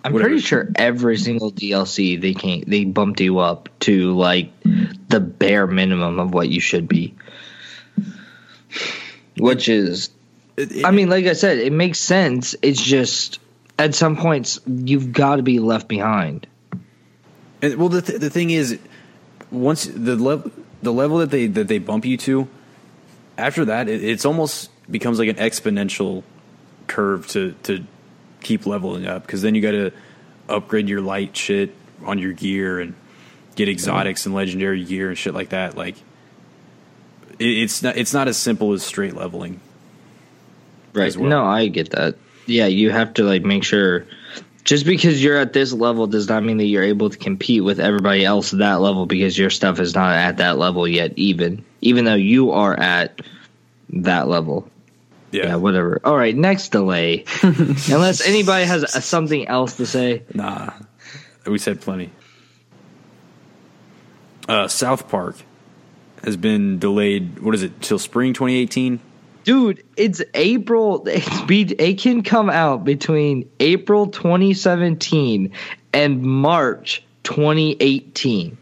I'm 0.03 0.13
Whatever. 0.13 0.29
pretty 0.29 0.41
sure 0.43 0.69
every 0.75 1.17
single 1.17 1.51
DLC 1.51 2.19
they 2.21 2.33
can 2.33 2.63
they 2.67 2.85
bumped 2.85 3.19
you 3.19 3.39
up 3.39 3.67
to 3.81 4.15
like 4.15 4.51
the 5.09 5.19
bare 5.19 5.67
minimum 5.67 6.19
of 6.19 6.33
what 6.33 6.49
you 6.49 6.59
should 6.61 6.87
be. 6.87 7.15
Which 9.37 9.67
is 9.69 10.09
it, 10.57 10.85
I 10.85 10.91
mean, 10.91 11.09
like 11.09 11.25
I 11.25 11.33
said, 11.33 11.59
it 11.59 11.71
makes 11.71 11.99
sense. 11.99 12.55
It's 12.61 12.81
just 12.81 13.39
at 13.77 13.95
some 13.95 14.17
points 14.17 14.59
you've 14.65 15.13
got 15.13 15.37
to 15.37 15.43
be 15.43 15.59
left 15.59 15.87
behind. 15.87 16.47
And, 17.61 17.75
well, 17.75 17.89
the 17.89 18.01
th- 18.01 18.19
the 18.19 18.29
thing 18.29 18.49
is, 18.49 18.79
once 19.51 19.85
the 19.85 20.15
level 20.15 20.51
the 20.81 20.91
level 20.91 21.19
that 21.19 21.29
they 21.29 21.47
that 21.47 21.67
they 21.67 21.79
bump 21.79 22.05
you 22.05 22.17
to, 22.17 22.47
after 23.37 23.65
that, 23.65 23.87
it, 23.87 24.03
it's 24.03 24.25
almost 24.25 24.69
becomes 24.89 25.19
like 25.19 25.29
an 25.29 25.35
exponential 25.35 26.23
curve 26.87 27.27
to 27.27 27.53
to 27.63 27.83
keep 28.41 28.65
leveling 28.65 29.05
up 29.05 29.23
because 29.23 29.41
then 29.41 29.55
you 29.55 29.61
got 29.61 29.71
to 29.71 29.91
upgrade 30.49 30.87
your 30.87 31.01
light 31.01 31.35
shit 31.35 31.73
on 32.05 32.19
your 32.19 32.33
gear 32.33 32.79
and 32.79 32.95
get 33.55 33.67
exotics 33.67 34.25
and 34.25 34.33
legendary 34.33 34.83
gear 34.83 35.09
and 35.09 35.17
shit 35.17 35.33
like 35.33 35.49
that. 35.49 35.75
Like 35.75 35.97
it, 37.39 37.45
it's 37.45 37.83
not 37.83 37.97
it's 37.97 38.13
not 38.13 38.27
as 38.27 38.37
simple 38.37 38.73
as 38.73 38.83
straight 38.83 39.15
leveling. 39.15 39.59
Right. 40.93 41.15
well. 41.15 41.29
No, 41.29 41.45
I 41.45 41.67
get 41.67 41.91
that. 41.91 42.15
Yeah, 42.45 42.67
you 42.67 42.91
have 42.91 43.13
to 43.15 43.23
like 43.23 43.43
make 43.43 43.63
sure. 43.63 44.05
Just 44.63 44.85
because 44.85 45.23
you're 45.23 45.37
at 45.37 45.53
this 45.53 45.71
level 45.71 46.07
does 46.07 46.27
not 46.27 46.43
mean 46.43 46.57
that 46.57 46.65
you're 46.65 46.83
able 46.83 47.09
to 47.09 47.17
compete 47.17 47.63
with 47.63 47.79
everybody 47.79 48.25
else 48.25 48.51
at 48.51 48.59
that 48.59 48.81
level 48.81 49.05
because 49.05 49.37
your 49.37 49.49
stuff 49.49 49.79
is 49.79 49.95
not 49.95 50.13
at 50.13 50.37
that 50.37 50.57
level 50.57 50.87
yet. 50.87 51.13
Even 51.15 51.63
even 51.81 52.05
though 52.05 52.15
you 52.15 52.51
are 52.51 52.77
at 52.77 53.21
that 53.89 54.27
level. 54.27 54.69
Yeah. 55.31 55.47
Yeah, 55.47 55.55
whatever. 55.55 55.99
All 56.03 56.15
right, 56.17 56.35
next 56.35 56.69
delay. 56.69 57.25
Unless 57.43 58.25
anybody 58.25 58.65
has 58.65 58.83
uh, 58.83 58.99
something 59.01 59.47
else 59.47 59.75
to 59.77 59.85
say. 59.85 60.23
Nah, 60.33 60.71
we 61.45 61.57
said 61.57 61.81
plenty. 61.81 62.11
Uh, 64.47 64.67
South 64.67 65.09
Park 65.09 65.35
has 66.23 66.37
been 66.37 66.79
delayed. 66.79 67.39
What 67.39 67.53
is 67.55 67.63
it 67.63 67.81
till 67.81 67.99
spring 67.99 68.33
2018? 68.33 68.99
Dude, 69.47 69.85
it's 69.95 70.21
April. 70.33 71.07
It's 71.07 71.41
be, 71.43 71.61
it 71.61 71.99
can 71.99 72.21
come 72.21 72.49
out 72.49 72.83
between 72.83 73.49
April 73.61 74.07
2017 74.07 75.53
and 75.93 76.21
March 76.21 77.01
2018. 77.23 78.57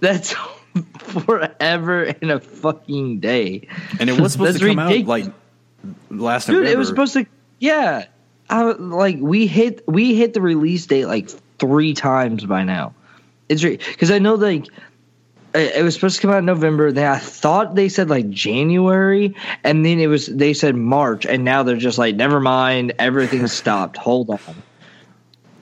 That's 0.00 0.34
forever 0.98 2.02
in 2.02 2.28
a 2.32 2.40
fucking 2.40 3.20
day. 3.20 3.68
And 4.00 4.10
it 4.10 4.20
was 4.20 4.32
supposed 4.32 4.54
That's 4.54 4.64
to 4.64 4.68
come 4.68 4.80
out 4.80 5.06
like 5.06 5.26
last 6.10 6.46
Dude, 6.46 6.56
November. 6.56 6.72
it 6.72 6.76
was 6.76 6.88
supposed 6.88 7.12
to. 7.12 7.26
Yeah, 7.60 8.06
I 8.50 8.62
like 8.72 9.18
we 9.20 9.46
hit 9.46 9.86
we 9.86 10.16
hit 10.16 10.34
the 10.34 10.40
release 10.40 10.86
date 10.86 11.06
like 11.06 11.30
three 11.60 11.94
times 11.94 12.44
by 12.44 12.64
now. 12.64 12.96
It's 13.48 13.62
because 13.62 14.10
I 14.10 14.18
know 14.18 14.34
like 14.34 14.66
it 15.58 15.82
was 15.82 15.94
supposed 15.94 16.16
to 16.16 16.22
come 16.22 16.30
out 16.30 16.38
in 16.38 16.46
November. 16.46 16.92
Then 16.92 17.10
I 17.10 17.18
thought 17.18 17.74
they 17.74 17.88
said 17.88 18.10
like 18.10 18.28
January, 18.30 19.34
and 19.64 19.84
then 19.84 19.98
it 19.98 20.06
was 20.06 20.26
they 20.26 20.54
said 20.54 20.76
March, 20.76 21.26
and 21.26 21.44
now 21.44 21.62
they're 21.62 21.76
just 21.76 21.98
like 21.98 22.16
never 22.16 22.40
mind, 22.40 22.94
everything's 22.98 23.52
stopped. 23.64 23.96
Hold 23.96 24.30
on. 24.30 24.40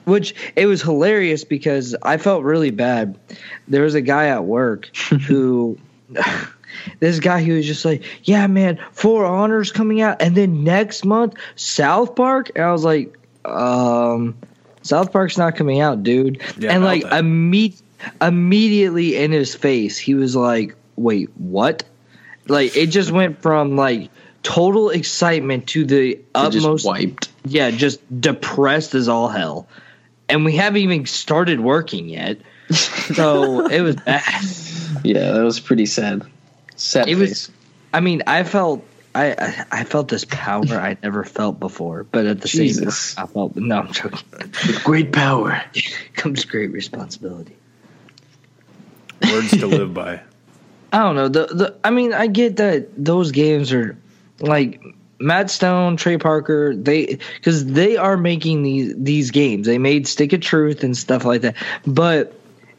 Which 0.05 0.33
it 0.55 0.67
was 0.67 0.81
hilarious 0.81 1.43
because 1.43 1.95
I 2.01 2.17
felt 2.17 2.43
really 2.43 2.71
bad. 2.71 3.19
There 3.67 3.83
was 3.83 3.93
a 3.93 4.01
guy 4.01 4.27
at 4.27 4.45
work 4.45 4.95
who 5.27 5.77
this 6.99 7.19
guy 7.19 7.43
who 7.43 7.55
was 7.55 7.65
just 7.65 7.85
like, 7.85 8.03
"Yeah, 8.23 8.47
man, 8.47 8.79
For 8.93 9.25
Honor's 9.25 9.71
coming 9.71 10.01
out, 10.01 10.21
and 10.21 10.35
then 10.35 10.63
next 10.63 11.05
month 11.05 11.35
South 11.55 12.15
Park." 12.15 12.51
And 12.55 12.63
I 12.63 12.71
was 12.71 12.83
like, 12.83 13.17
"Um, 13.45 14.37
South 14.81 15.11
Park's 15.11 15.37
not 15.37 15.55
coming 15.55 15.81
out, 15.81 16.03
dude." 16.03 16.41
Yeah, 16.57 16.73
and 16.73 16.83
like 16.83 17.03
that. 17.03 17.13
Imme- 17.99 18.27
immediately 18.27 19.15
in 19.17 19.31
his 19.31 19.55
face, 19.55 19.97
he 19.97 20.13
was 20.15 20.35
like, 20.35 20.75
"Wait, 20.95 21.29
what?" 21.35 21.83
Like 22.47 22.75
it 22.77 22.87
just 22.87 23.11
went 23.11 23.41
from 23.41 23.75
like 23.75 24.09
total 24.43 24.89
excitement 24.89 25.67
to 25.67 25.85
the 25.85 26.11
It 26.13 26.25
just 26.35 26.57
utmost 26.57 26.85
wiped. 26.85 27.29
yeah, 27.45 27.71
just 27.71 27.99
depressed 28.21 28.95
as 28.95 29.09
all 29.09 29.27
hell. 29.27 29.67
And 30.29 30.45
we 30.45 30.55
haven't 30.55 30.81
even 30.81 31.05
started 31.05 31.59
working 31.59 32.07
yet. 32.09 32.37
So 32.69 33.65
it 33.69 33.81
was 33.81 33.95
bad. 33.97 34.23
Yeah, 35.03 35.31
that 35.33 35.43
was 35.43 35.59
pretty 35.59 35.85
sad. 35.85 36.23
Sad 36.77 37.09
It 37.09 37.17
face. 37.17 37.19
was 37.29 37.51
I 37.93 37.99
mean, 37.99 38.23
I 38.27 38.43
felt 38.43 38.85
I, 39.15 39.31
I 39.31 39.65
I 39.81 39.83
felt 39.83 40.07
this 40.07 40.23
power 40.25 40.63
I 40.71 40.95
never 41.03 41.23
felt 41.25 41.59
before, 41.59 42.05
but 42.05 42.25
at 42.25 42.39
the 42.39 42.47
Jesus. 42.47 42.95
same 43.11 43.15
time, 43.17 43.29
I 43.29 43.33
felt 43.33 43.55
no, 43.57 43.79
I'm 43.79 43.91
joking. 43.91 44.19
with 44.31 44.81
great 44.85 45.11
power. 45.11 45.61
comes 46.13 46.45
great 46.45 46.71
responsibility. 46.71 47.55
Words 49.21 49.51
to 49.51 49.67
live 49.67 49.93
by. 49.93 50.21
I 50.93 50.99
don't 50.99 51.15
know. 51.15 51.27
The 51.27 51.45
the 51.47 51.75
I 51.83 51.89
mean, 51.89 52.13
I 52.13 52.27
get 52.27 52.57
that 52.57 52.89
those 52.97 53.31
games 53.31 53.73
are 53.73 53.97
like 54.39 54.81
Matt 55.19 55.49
Stone, 55.49 55.97
Trey 55.97 56.17
Parker, 56.17 56.75
they 56.75 57.17
because 57.35 57.65
they 57.65 57.97
are 57.97 58.17
making 58.17 58.63
these 58.63 58.93
these 58.95 59.31
games. 59.31 59.67
They 59.67 59.77
made 59.77 60.07
Stick 60.07 60.33
of 60.33 60.41
Truth 60.41 60.83
and 60.83 60.95
stuff 60.95 61.25
like 61.25 61.41
that, 61.41 61.55
but 61.85 62.33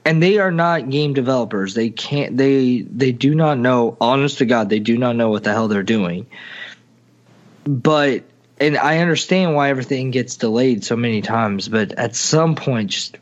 and 0.04 0.22
they 0.22 0.38
are 0.38 0.50
not 0.50 0.88
game 0.88 1.12
developers. 1.12 1.74
They 1.74 1.90
can't. 1.90 2.36
They 2.36 2.80
they 2.82 3.12
do 3.12 3.34
not 3.34 3.58
know. 3.58 3.96
Honest 4.00 4.38
to 4.38 4.46
God, 4.46 4.70
they 4.70 4.78
do 4.78 4.96
not 4.96 5.16
know 5.16 5.30
what 5.30 5.44
the 5.44 5.52
hell 5.52 5.68
they're 5.68 5.82
doing. 5.82 6.26
But 7.64 8.24
and 8.58 8.78
I 8.78 8.98
understand 8.98 9.54
why 9.54 9.70
everything 9.70 10.10
gets 10.10 10.36
delayed 10.36 10.84
so 10.84 10.96
many 10.96 11.22
times. 11.22 11.68
But 11.68 11.92
at 11.92 12.16
some 12.16 12.54
point, 12.54 12.90
just 12.90 13.18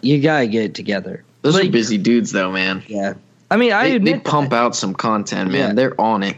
you 0.00 0.20
gotta 0.20 0.46
get 0.46 0.64
it 0.64 0.74
together. 0.74 1.23
Those 1.44 1.54
Like, 1.56 1.66
are 1.68 1.72
busy 1.72 1.98
dudes, 1.98 2.32
though, 2.32 2.50
man. 2.50 2.82
Yeah. 2.88 3.14
I 3.50 3.58
mean, 3.58 3.72
I 3.74 3.90
They, 3.90 3.96
admit 3.96 4.24
they 4.24 4.30
pump 4.30 4.50
that. 4.50 4.56
out 4.56 4.74
some 4.74 4.94
content, 4.94 5.50
man. 5.52 5.68
Yeah. 5.68 5.74
They're 5.74 6.00
on 6.00 6.22
it. 6.22 6.36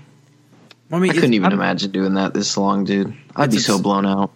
I 0.90 0.98
mean, 0.98 1.12
I 1.12 1.14
couldn't 1.14 1.34
even 1.34 1.44
I'm- 1.52 1.52
imagine 1.60 1.92
doing 1.92 2.14
that 2.14 2.34
this 2.34 2.56
long, 2.56 2.82
dude. 2.84 3.14
I'd 3.36 3.50
be 3.52 3.56
It's- 3.58 3.66
so 3.66 3.78
blown 3.80 4.04
out. 4.04 4.32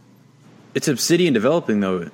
it's 0.76 0.86
Obsidian 0.86 1.34
developing 1.34 1.80
though, 1.80 2.08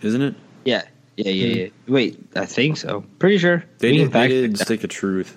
isn't 0.00 0.22
it? 0.22 0.34
Yeah, 0.64 0.84
yeah, 1.18 1.30
yeah, 1.32 1.54
yeah. 1.64 1.66
Wait, 1.86 2.18
I 2.34 2.46
think 2.46 2.78
so. 2.78 3.04
Pretty 3.18 3.36
sure. 3.36 3.62
They 3.78 3.90
We 3.90 3.96
can 3.98 4.06
did. 4.06 4.08
They 4.08 4.18
fact 4.20 4.30
did 4.30 4.56
check 4.56 4.66
Stick 4.66 4.84
of 4.84 4.90
Truth. 4.90 5.36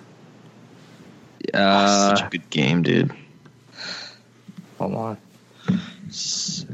that. 1.52 1.60
Oh, 1.60 1.62
Uh, 1.62 2.16
such 2.16 2.26
a 2.26 2.30
good 2.30 2.48
game, 2.50 2.82
dude. 2.82 3.12
hold 4.78 4.94
on. 4.94 5.16
So, 6.10 6.64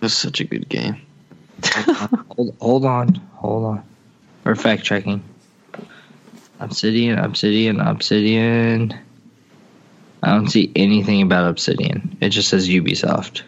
That's 0.00 0.14
such 0.14 0.40
a 0.40 0.44
good 0.44 0.68
game. 0.70 0.96
Hold, 2.36 2.56
hold 2.60 2.84
on, 2.84 3.14
hold 3.34 3.64
on. 3.64 3.84
We're 4.44 4.54
fact 4.54 4.84
checking. 4.84 5.22
Obsidian, 6.60 7.18
Obsidian, 7.18 7.80
Obsidian. 7.80 8.98
I 10.22 10.28
don't 10.34 10.48
see 10.48 10.72
anything 10.76 11.22
about 11.22 11.50
Obsidian. 11.50 12.16
It 12.20 12.30
just 12.30 12.48
says 12.48 12.68
Ubisoft. 12.68 13.42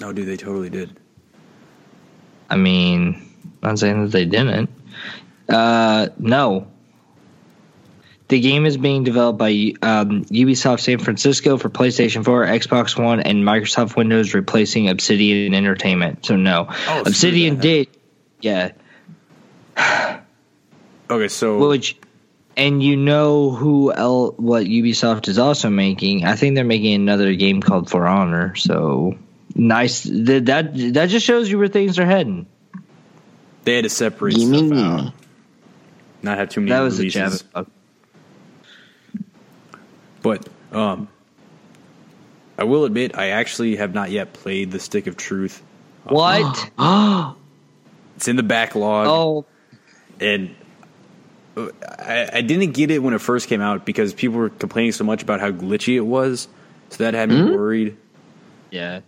No, 0.00 0.12
dude, 0.12 0.28
they 0.28 0.36
totally 0.36 0.68
did. 0.68 0.98
I 2.50 2.56
mean, 2.56 3.14
I'm 3.62 3.70
not 3.70 3.78
saying 3.78 4.02
that 4.02 4.10
they 4.10 4.24
didn't. 4.24 4.68
Uh, 5.48 6.08
no. 6.18 6.66
The 8.32 8.40
game 8.40 8.64
is 8.64 8.78
being 8.78 9.04
developed 9.04 9.38
by 9.38 9.50
um, 9.82 10.24
Ubisoft 10.24 10.80
San 10.80 10.98
Francisco 10.98 11.58
for 11.58 11.68
PlayStation 11.68 12.24
4, 12.24 12.46
Xbox 12.46 12.98
One, 12.98 13.20
and 13.20 13.44
Microsoft 13.44 13.94
Windows, 13.94 14.32
replacing 14.32 14.88
Obsidian 14.88 15.52
Entertainment. 15.52 16.24
So 16.24 16.36
no, 16.36 16.66
screw 16.70 17.00
Obsidian 17.02 17.56
that. 17.56 17.62
did, 17.62 17.88
yeah. 18.40 18.72
Okay, 21.10 21.28
so 21.28 21.68
Which, 21.68 21.98
and 22.56 22.82
you 22.82 22.96
know 22.96 23.50
who 23.50 23.92
el 23.92 24.30
what 24.38 24.64
Ubisoft 24.64 25.28
is 25.28 25.38
also 25.38 25.68
making? 25.68 26.24
I 26.24 26.34
think 26.34 26.54
they're 26.54 26.64
making 26.64 26.94
another 26.94 27.34
game 27.34 27.60
called 27.60 27.90
For 27.90 28.06
Honor. 28.06 28.56
So 28.56 29.18
nice. 29.54 30.04
That 30.04 30.46
that, 30.46 30.94
that 30.94 31.10
just 31.10 31.26
shows 31.26 31.50
you 31.50 31.58
where 31.58 31.68
things 31.68 31.98
are 31.98 32.06
heading. 32.06 32.46
they 33.64 33.76
had 33.76 33.84
to 33.84 33.90
separate 33.90 34.36
Gimme 34.36 34.68
stuff 34.68 34.78
out, 34.78 35.12
not 36.22 36.38
have 36.38 36.48
too 36.48 36.62
many 36.62 36.70
That 36.70 36.80
was 36.80 36.98
a 36.98 37.02
releases. 37.02 37.42
jab. 37.42 37.70
But 40.22 40.48
um, 40.72 41.08
I 42.58 42.64
will 42.64 42.84
admit, 42.84 43.16
I 43.16 43.28
actually 43.30 43.76
have 43.76 43.94
not 43.94 44.10
yet 44.10 44.32
played 44.32 44.70
the 44.70 44.78
Stick 44.78 45.06
of 45.06 45.16
Truth. 45.16 45.62
What? 46.04 46.70
Oh, 46.78 47.36
It's 48.16 48.28
in 48.28 48.36
the 48.36 48.42
backlog, 48.42 49.06
Oh, 49.08 49.46
and 50.20 50.54
uh, 51.56 51.68
I, 51.98 52.28
I 52.34 52.40
didn't 52.42 52.72
get 52.72 52.90
it 52.90 53.00
when 53.00 53.14
it 53.14 53.20
first 53.20 53.48
came 53.48 53.60
out 53.60 53.84
because 53.84 54.14
people 54.14 54.38
were 54.38 54.48
complaining 54.50 54.92
so 54.92 55.04
much 55.04 55.22
about 55.22 55.40
how 55.40 55.50
glitchy 55.50 55.94
it 55.96 56.00
was. 56.00 56.48
So 56.90 57.04
that 57.04 57.14
had 57.14 57.30
me 57.30 57.42
worried. 57.42 57.96
yeah, 58.70 59.00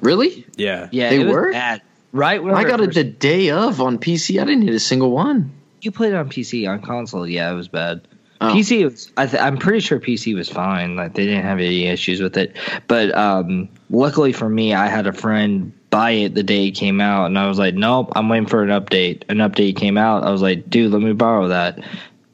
really? 0.00 0.46
Yeah, 0.56 0.88
yeah. 0.92 1.10
They 1.10 1.20
it 1.20 1.24
was 1.24 1.34
were? 1.34 1.52
bad. 1.52 1.82
Right 2.12 2.42
when 2.42 2.54
I 2.54 2.64
got 2.64 2.80
it 2.80 2.86
first- 2.86 2.96
the 2.96 3.04
day 3.04 3.50
of 3.50 3.80
on 3.80 3.98
PC. 3.98 4.40
I 4.40 4.44
didn't 4.44 4.62
hit 4.62 4.74
a 4.74 4.78
single 4.80 5.10
one. 5.10 5.50
You 5.80 5.90
played 5.90 6.12
it 6.12 6.16
on 6.16 6.28
PC 6.28 6.68
on 6.68 6.80
console. 6.82 7.26
Yeah, 7.26 7.50
it 7.50 7.54
was 7.54 7.68
bad. 7.68 8.06
Oh. 8.50 8.54
PC 8.54 8.84
was. 8.84 9.12
I 9.16 9.26
I'm 9.38 9.56
pretty 9.56 9.80
sure 9.80 9.98
PC 9.98 10.34
was 10.34 10.48
fine. 10.48 10.96
Like 10.96 11.14
they 11.14 11.24
didn't 11.24 11.44
have 11.44 11.58
any 11.58 11.86
issues 11.86 12.20
with 12.20 12.36
it. 12.36 12.56
But 12.88 13.14
um, 13.14 13.68
luckily 13.90 14.32
for 14.32 14.48
me, 14.48 14.74
I 14.74 14.86
had 14.86 15.06
a 15.06 15.12
friend 15.12 15.72
buy 15.90 16.10
it 16.10 16.34
the 16.34 16.42
day 16.42 16.66
it 16.66 16.72
came 16.72 17.00
out, 17.00 17.26
and 17.26 17.38
I 17.38 17.46
was 17.46 17.58
like, 17.58 17.74
"Nope, 17.74 18.12
I'm 18.16 18.28
waiting 18.28 18.48
for 18.48 18.62
an 18.62 18.70
update." 18.70 19.22
An 19.28 19.38
update 19.38 19.76
came 19.76 19.96
out. 19.96 20.24
I 20.24 20.30
was 20.30 20.42
like, 20.42 20.68
"Dude, 20.68 20.92
let 20.92 21.02
me 21.02 21.12
borrow 21.12 21.48
that." 21.48 21.78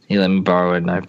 He 0.08 0.18
let 0.18 0.28
me 0.28 0.40
borrow 0.40 0.74
it, 0.74 0.78
and 0.78 0.90
I 0.90 1.02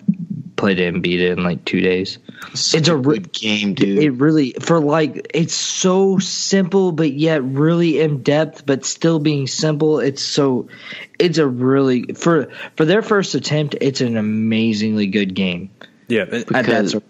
played 0.62 0.80
it 0.80 0.93
and 0.93 1.01
beat 1.03 1.20
it 1.20 1.38
in 1.38 1.43
like 1.43 1.66
two 1.66 1.82
days. 1.82 2.20
Such 2.53 2.80
It's 2.82 2.88
a 2.89 2.95
re- 2.95 3.18
good 3.18 3.34
game, 3.34 3.74
dude. 3.74 3.97
It 3.97 4.12
really 4.12 4.51
for 4.62 4.80
like 4.80 5.30
it's 5.34 5.53
so 5.53 6.20
simple 6.20 6.91
but 6.91 7.14
yet 7.14 7.43
really 7.43 7.99
in 7.99 8.22
depth 8.24 8.66
but 8.66 8.86
still 8.86 9.20
being 9.20 9.47
simple. 9.47 9.99
It's 9.99 10.22
so 10.22 10.68
it's 11.20 11.38
a 11.39 11.47
really 11.47 12.03
for 12.14 12.47
for 12.78 12.86
their 12.86 13.01
first 13.01 13.36
attempt, 13.36 13.76
it's 13.82 14.01
an 14.01 14.16
amazingly 14.18 15.07
good 15.07 15.34
game. 15.34 15.70
yeah. 16.07 16.24
it- 16.24 16.34
At 16.34 16.47
that 16.49 16.66
Because- 16.66 16.91
sort 16.91 17.03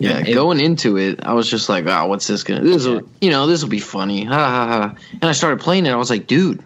Yeah, 0.00 0.18
It- 0.26 0.34
going 0.34 0.58
into 0.60 0.98
it, 0.98 1.20
I 1.22 1.34
was 1.34 1.48
just 1.48 1.68
like, 1.68 1.86
"Oh, 1.86 2.06
what's 2.06 2.26
this 2.26 2.42
gonna? 2.42 2.62
This 2.64 2.84
will, 2.84 3.02
you 3.20 3.30
know, 3.30 3.46
this 3.46 3.62
will 3.62 3.70
be 3.70 3.78
funny." 3.78 4.24
Ha 4.24 4.34
ha 4.34 4.66
ha! 4.66 4.94
And 5.12 5.24
I 5.24 5.32
started 5.32 5.60
playing 5.60 5.86
it. 5.86 5.90
I 5.90 5.96
was 5.96 6.10
like, 6.10 6.26
"Dude, 6.26 6.60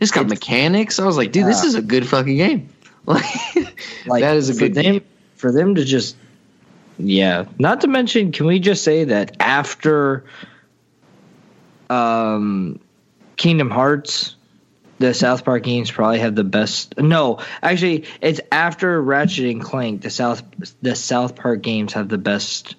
it's 0.00 0.10
got 0.10 0.26
mechanics." 0.26 0.98
I 0.98 1.04
was 1.04 1.18
like, 1.18 1.32
"Dude, 1.32 1.46
this 1.46 1.64
is 1.64 1.74
a 1.74 1.82
good 1.82 2.08
fucking 2.08 2.38
game." 2.38 2.70
Like, 3.04 3.24
like 4.06 4.20
that 4.20 4.36
is 4.36 4.48
a 4.48 4.54
good 4.54 4.74
them 4.74 4.82
game. 4.84 5.04
for 5.34 5.50
them 5.50 5.74
to 5.74 5.84
just 5.84 6.16
yeah 6.98 7.46
not 7.58 7.80
to 7.80 7.88
mention 7.88 8.30
can 8.32 8.46
we 8.46 8.60
just 8.60 8.84
say 8.84 9.04
that 9.04 9.36
after 9.40 10.24
um 11.90 12.78
kingdom 13.36 13.70
hearts 13.70 14.36
the 14.98 15.12
south 15.14 15.44
park 15.44 15.64
games 15.64 15.90
probably 15.90 16.20
have 16.20 16.34
the 16.36 16.44
best 16.44 16.96
no 16.98 17.40
actually 17.62 18.04
it's 18.20 18.40
after 18.52 19.02
ratchet 19.02 19.46
and 19.50 19.62
clank 19.62 20.02
the 20.02 20.10
south 20.10 20.42
the 20.80 20.94
south 20.94 21.34
park 21.34 21.60
games 21.62 21.92
have 21.94 22.08
the 22.08 22.18
best 22.18 22.76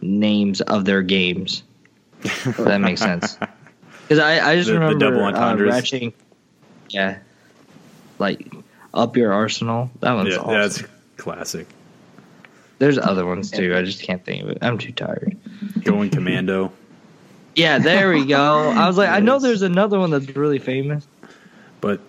names 0.00 0.60
of 0.60 0.84
their 0.84 1.02
games 1.02 1.62
if 2.24 2.56
that 2.56 2.78
makes 2.78 3.00
sense 3.00 3.38
because 4.02 4.18
I, 4.18 4.40
I 4.50 4.56
just 4.56 4.66
The- 4.68 4.74
the 4.74 4.80
remember 4.80 4.98
double 5.10 5.22
uh, 5.24 5.28
entendres. 5.30 5.70
ratchet 5.72 6.14
yeah 6.88 7.18
like 8.18 8.52
up 8.94 9.16
your 9.16 9.32
arsenal 9.32 9.90
that 10.00 10.12
one's 10.12 10.30
Yeah, 10.34 10.40
awesome. 10.40 10.52
that's 10.52 10.82
classic. 11.16 11.66
There's 12.78 12.98
other 12.98 13.24
ones 13.24 13.50
too. 13.50 13.74
I 13.76 13.82
just 13.82 14.02
can't 14.02 14.24
think 14.24 14.42
of 14.42 14.50
it. 14.50 14.58
I'm 14.60 14.76
too 14.78 14.92
tired. 14.92 15.36
Going 15.84 16.10
commando. 16.10 16.72
Yeah, 17.54 17.78
there 17.78 18.12
we 18.12 18.24
go. 18.26 18.70
I 18.70 18.86
was 18.88 18.96
like, 18.96 19.08
I 19.10 19.20
know 19.20 19.38
there's 19.38 19.62
another 19.62 19.98
one 20.00 20.10
that's 20.10 20.28
really 20.34 20.58
famous. 20.58 21.06
But 21.80 22.00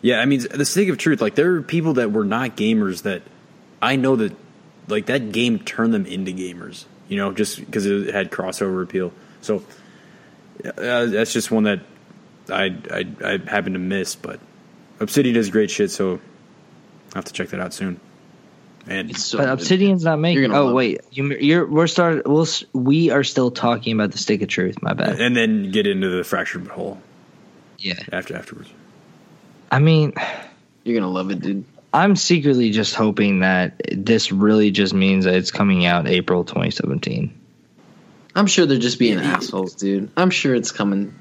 yeah, 0.00 0.20
I 0.20 0.24
mean, 0.26 0.40
the 0.40 0.64
Stick 0.64 0.88
of 0.88 0.96
Truth, 0.96 1.20
like 1.20 1.34
there 1.34 1.54
are 1.56 1.62
people 1.62 1.94
that 1.94 2.12
were 2.12 2.24
not 2.24 2.56
gamers 2.56 3.02
that 3.02 3.22
I 3.82 3.96
know 3.96 4.16
that 4.16 4.34
like 4.88 5.06
that 5.06 5.32
game 5.32 5.58
turned 5.58 5.92
them 5.92 6.06
into 6.06 6.32
gamers. 6.32 6.84
You 7.08 7.18
know, 7.18 7.32
just 7.32 7.58
because 7.60 7.84
it 7.84 8.14
had 8.14 8.30
crossover 8.30 8.82
appeal. 8.82 9.12
So 9.42 9.62
uh, 10.64 11.06
that's 11.06 11.32
just 11.32 11.50
one 11.50 11.64
that 11.64 11.80
I, 12.48 12.74
I 12.90 13.06
I 13.22 13.38
happen 13.50 13.74
to 13.74 13.78
miss. 13.78 14.14
But 14.14 14.40
Obsidian 14.98 15.34
does 15.34 15.50
great 15.50 15.70
shit, 15.70 15.90
so 15.90 16.20
I 17.12 17.18
will 17.18 17.18
have 17.18 17.24
to 17.26 17.32
check 17.32 17.48
that 17.48 17.60
out 17.60 17.74
soon. 17.74 18.00
And 18.86 19.10
It's 19.10 19.24
so 19.24 19.38
But 19.38 19.44
good. 19.44 19.52
Obsidian's 19.52 20.04
not 20.04 20.18
making. 20.18 20.52
Oh 20.52 20.72
wait, 20.72 21.02
you, 21.12 21.36
you're 21.36 21.66
we're 21.66 21.86
started. 21.86 22.26
We'll 22.26 22.48
we 22.72 23.10
are 23.10 23.22
still 23.22 23.50
talking 23.50 23.92
about 23.94 24.10
the 24.10 24.18
stick 24.18 24.42
of 24.42 24.48
truth. 24.48 24.82
My 24.82 24.92
bad. 24.92 25.20
and 25.20 25.36
then 25.36 25.70
get 25.70 25.86
into 25.86 26.08
the 26.08 26.24
fractured 26.24 26.66
hole 26.66 27.00
Yeah, 27.78 28.00
after 28.10 28.36
afterwards. 28.36 28.70
I 29.70 29.78
mean, 29.78 30.14
You're 30.84 30.98
gonna 30.98 31.12
love 31.12 31.30
it, 31.30 31.40
dude. 31.40 31.64
I'm 31.94 32.16
secretly 32.16 32.70
just 32.70 32.94
hoping 32.94 33.40
that 33.40 33.80
this 33.92 34.32
really 34.32 34.70
just 34.70 34.94
means 34.94 35.26
that 35.26 35.34
it's 35.34 35.50
coming 35.50 35.84
out 35.84 36.08
April 36.08 36.42
2017. 36.42 37.38
I'm 38.34 38.46
sure 38.46 38.64
they're 38.66 38.78
just 38.78 38.98
being 38.98 39.18
assholes, 39.18 39.74
dude. 39.74 40.10
I'm 40.16 40.30
sure 40.30 40.54
it's 40.54 40.72
coming. 40.72 41.14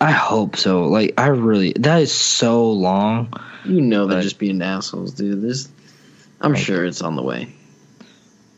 I 0.00 0.10
hope 0.12 0.56
so. 0.56 0.84
Like, 0.84 1.14
I 1.18 1.28
really 1.28 1.72
that 1.74 2.02
is 2.02 2.12
so 2.12 2.70
long. 2.70 3.32
You 3.64 3.80
know 3.80 4.06
they're 4.06 4.22
just 4.22 4.38
being 4.38 4.60
assholes, 4.62 5.12
dude. 5.12 5.42
This, 5.42 5.68
I'm 6.40 6.54
sure 6.54 6.84
it's 6.84 7.02
on 7.02 7.16
the 7.16 7.22
way. 7.22 7.48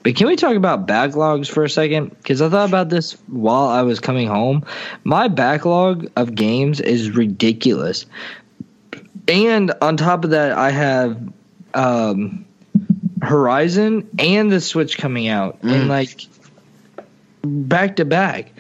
But 0.03 0.17
can 0.17 0.27
we 0.27 0.37
talk 0.37 0.55
about 0.57 0.87
backlogs 0.87 1.49
for 1.49 1.65
a 1.65 1.71
second? 1.71 2.11
Because 2.11 2.41
I 2.41 2.49
thought 2.49 2.69
about 2.69 2.89
this 2.89 3.13
while 3.27 3.69
I 3.69 3.83
was 3.83 4.01
coming 4.01 4.29
home. 4.29 4.65
My 5.05 5.29
backlog 5.29 6.11
of 6.17 6.35
games 6.35 6.81
is 6.81 7.11
ridiculous. 7.11 8.07
And 9.27 9.73
on 9.83 9.97
top 9.97 10.25
of 10.25 10.31
that, 10.31 10.53
I 10.53 10.71
have 10.71 11.21
um, 11.75 12.45
Horizon 13.23 14.09
and 14.19 14.51
the 14.51 14.61
Switch 14.61 14.97
coming 14.97 15.29
out, 15.29 15.59
and 15.63 15.85
Mm. 15.85 15.89
like 15.89 16.27
back 17.43 17.97
to 17.97 18.05
back. 18.05 18.53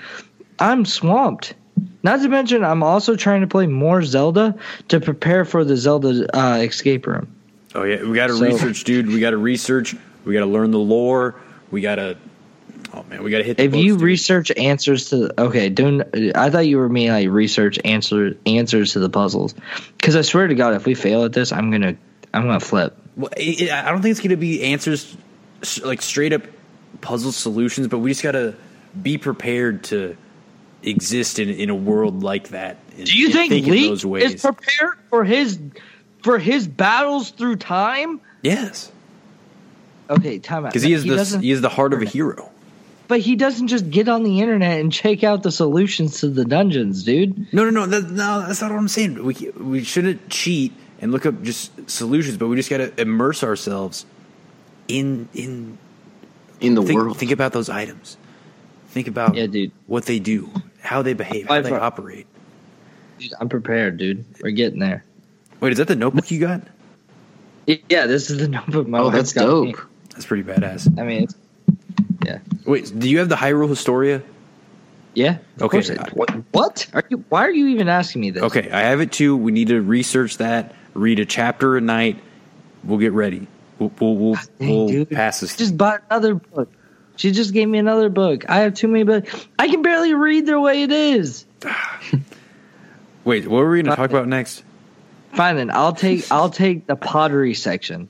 I'm 0.58 0.84
swamped. 0.84 1.54
Not 2.02 2.20
to 2.22 2.28
mention, 2.28 2.64
I'm 2.64 2.82
also 2.82 3.16
trying 3.16 3.40
to 3.42 3.46
play 3.46 3.66
more 3.66 4.02
Zelda 4.02 4.54
to 4.88 5.00
prepare 5.00 5.44
for 5.44 5.64
the 5.64 5.76
Zelda 5.76 6.26
uh, 6.36 6.56
escape 6.58 7.06
room. 7.06 7.28
Oh 7.74 7.82
yeah, 7.84 8.02
we 8.02 8.14
got 8.14 8.28
to 8.28 8.36
So- 8.36 8.44
research, 8.44 8.84
dude. 8.84 9.08
We 9.08 9.20
got 9.20 9.30
to 9.30 9.36
research. 9.36 9.94
We 10.24 10.32
got 10.34 10.40
to 10.40 10.46
learn 10.46 10.70
the 10.70 10.78
lore. 10.78 11.34
We 11.70 11.80
got 11.80 11.96
to. 11.96 12.16
Oh 12.94 13.04
man, 13.10 13.22
we 13.22 13.30
got 13.30 13.38
to 13.38 13.44
hit. 13.44 13.56
The 13.58 13.64
if 13.64 13.74
you 13.74 13.94
dude. 13.94 14.02
research 14.02 14.50
answers 14.56 15.10
to 15.10 15.38
okay 15.40 15.68
don't 15.68 16.02
i 16.34 16.48
thought 16.48 16.66
you 16.66 16.78
were 16.78 16.88
meaning 16.88 17.12
like 17.12 17.28
research 17.28 17.78
answer 17.84 18.34
answers 18.46 18.94
to 18.94 18.98
the 18.98 19.10
puzzles 19.10 19.54
because 19.98 20.16
i 20.16 20.22
swear 20.22 20.46
to 20.46 20.54
god 20.54 20.72
if 20.74 20.86
we 20.86 20.94
fail 20.94 21.24
at 21.24 21.34
this 21.34 21.52
i'm 21.52 21.70
gonna 21.70 21.94
i'm 22.32 22.44
gonna 22.46 22.58
flip 22.60 22.96
Well, 23.16 23.30
it, 23.36 23.62
it- 23.62 23.70
I 23.70 23.90
don't 23.90 24.00
think 24.00 24.12
it's 24.12 24.20
going 24.20 24.30
to 24.30 24.36
be 24.36 24.62
answers 24.62 25.16
like 25.84 26.00
straight 26.00 26.32
up 26.32 26.42
puzzle 27.02 27.32
solutions, 27.32 27.88
but 27.88 27.98
we 27.98 28.10
just 28.10 28.22
got 28.22 28.32
to 28.32 28.54
be 29.02 29.18
prepared 29.18 29.84
to 29.84 30.16
exist 30.82 31.38
in 31.38 31.48
in 31.50 31.70
a 31.70 31.74
world 31.74 32.22
like 32.22 32.48
that. 32.48 32.76
and- 32.96 33.04
do 33.06 33.16
you 33.18 33.26
and 33.26 33.34
think, 33.34 33.66
in 33.66 33.72
Lee 33.72 33.88
those 33.88 34.00
is 34.00 34.06
ways? 34.06 34.40
prepared 34.42 34.96
for 35.10 35.24
his 35.24 35.58
for 36.22 36.38
his 36.38 36.66
battles 36.68 37.30
through 37.30 37.56
time 37.56 38.20
yes, 38.42 38.90
okay 40.10 40.38
time 40.38 40.64
out 40.64 40.70
because 40.72 40.82
he 40.82 40.92
is 40.92 41.04
the 41.04 41.38
he 41.40 41.50
is 41.50 41.60
the 41.60 41.68
heart 41.68 41.92
of 41.92 42.02
a 42.02 42.04
hero. 42.04 42.50
but 43.08 43.20
he 43.20 43.34
doesn't 43.36 43.68
just 43.68 43.90
get 43.90 44.08
on 44.08 44.22
the 44.22 44.40
internet 44.40 44.80
and 44.80 44.92
check 44.92 45.24
out 45.24 45.42
the 45.42 45.50
solutions 45.50 46.20
to 46.20 46.28
the 46.28 46.44
dungeons 46.44 47.02
dude 47.04 47.36
No, 47.52 47.64
no, 47.64 47.70
no, 47.70 47.86
that, 47.86 48.10
no. 48.10 48.44
That's 48.46 48.60
not 48.60 48.70
what 48.70 48.78
I'm 48.78 48.88
saying. 48.88 49.22
We 49.24 49.34
we 49.56 49.82
shouldn't 49.84 50.28
cheat 50.28 50.72
and 51.00 51.12
look 51.12 51.24
up 51.26 51.42
just 51.42 51.70
solutions, 51.90 52.36
but 52.36 52.48
we 52.48 52.56
just 52.56 52.70
got 52.70 52.78
to 52.78 53.00
immerse 53.00 53.42
ourselves 53.44 54.04
in 54.88 55.28
in 55.34 55.78
In 56.60 56.74
the 56.74 56.82
think, 56.82 56.98
world, 56.98 57.16
think 57.16 57.30
about 57.30 57.52
those 57.52 57.68
items. 57.70 58.16
Think 58.88 59.08
about 59.08 59.34
Yeah, 59.34 59.46
dude. 59.46 59.72
what 59.86 60.06
they 60.06 60.18
do, 60.18 60.50
how 60.80 61.02
they 61.02 61.12
behave, 61.14 61.46
how 61.48 61.60
they 61.60 61.70
far. 61.70 61.80
operate. 61.80 62.26
Dude, 63.18 63.32
i'm 63.40 63.48
prepared 63.48 63.96
dude 63.96 64.24
we're 64.42 64.50
getting 64.52 64.78
there 64.78 65.04
Wait, 65.58 65.72
is 65.72 65.78
that 65.78 65.88
the 65.88 65.96
notebook 65.96 66.30
you 66.30 66.38
got? 66.38 66.62
yeah 67.66 68.06
this 68.06 68.30
is 68.30 68.38
the 68.38 68.46
notebook 68.56 68.86
my 68.86 69.00
oh, 69.00 69.04
wife 69.06 69.14
that's 69.14 69.32
got 69.32 69.62
me. 69.64 69.72
dope. 69.72 69.80
That's 70.10 70.24
pretty 70.24 70.44
badass. 70.44 70.96
i 71.00 71.02
mean 71.02 71.24
it's, 71.24 71.34
yeah 72.24 72.38
Wait, 72.64 72.96
do 72.96 73.08
you 73.10 73.18
have 73.18 73.28
the 73.28 73.34
Hyrule 73.34 73.68
Historia? 73.68 74.22
yeah 75.14 75.38
of 75.56 75.62
Okay. 75.62 75.78
course 75.82 75.90
what, 76.12 76.30
what 76.52 76.86
are 76.94 77.02
you 77.10 77.24
why 77.28 77.44
are 77.44 77.50
you 77.50 77.66
even 77.68 77.88
asking 77.88 78.20
me 78.20 78.30
this 78.30 78.42
Okay, 78.44 78.70
I 78.70 78.82
have 78.82 79.00
it 79.00 79.10
too. 79.10 79.36
We 79.36 79.50
need 79.50 79.68
to 79.68 79.80
research 79.82 80.36
that. 80.38 80.74
Read 80.94 81.18
a 81.18 81.24
chapter 81.26 81.76
a 81.76 81.80
night. 81.80 82.20
We'll 82.84 82.98
get 82.98 83.12
ready. 83.12 83.48
We'll 83.80 83.90
we'll 83.98 84.14
we'll, 84.16 84.34
Dang, 84.60 84.86
we'll 84.94 85.06
pass 85.06 85.40
this. 85.40 85.56
just 85.56 85.76
buy 85.76 85.98
another 86.08 86.34
book. 86.34 86.70
She 87.18 87.32
just 87.32 87.52
gave 87.52 87.68
me 87.68 87.78
another 87.78 88.08
book. 88.08 88.48
I 88.48 88.60
have 88.60 88.74
too 88.74 88.86
many 88.88 89.02
books. 89.02 89.46
I 89.58 89.68
can 89.68 89.82
barely 89.82 90.14
read 90.14 90.46
the 90.46 90.58
way 90.60 90.84
it 90.84 90.92
is. 90.92 91.44
Wait, 93.24 93.46
what 93.46 93.58
were 93.58 93.70
we 93.70 93.82
going 93.82 93.90
to 93.90 93.96
talk 93.96 94.08
about 94.08 94.28
next? 94.28 94.62
Fine 95.32 95.56
then. 95.56 95.70
I'll 95.70 95.92
take 95.92 96.30
I'll 96.32 96.48
take 96.48 96.86
the 96.86 96.96
pottery 96.96 97.54
section. 97.54 98.08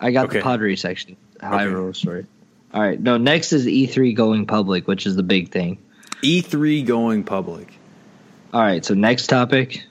I 0.00 0.10
got 0.10 0.26
Okay. 0.26 0.38
the 0.38 0.42
pottery 0.42 0.76
section. 0.76 1.16
Hyrule 1.40 1.94
story. 1.94 2.26
All 2.74 2.82
right. 2.82 3.00
No, 3.00 3.16
next 3.16 3.52
is 3.52 3.64
E3 3.64 4.14
going 4.14 4.46
public, 4.46 4.86
which 4.88 5.06
is 5.06 5.14
the 5.16 5.22
big 5.22 5.50
thing. 5.50 5.78
E3 6.22 6.68
E 6.68 6.82
going 6.82 7.22
public. 7.24 7.72
All 8.52 8.60
right. 8.60 8.84
So 8.84 8.94
next 8.94 9.28
topic. 9.28 9.84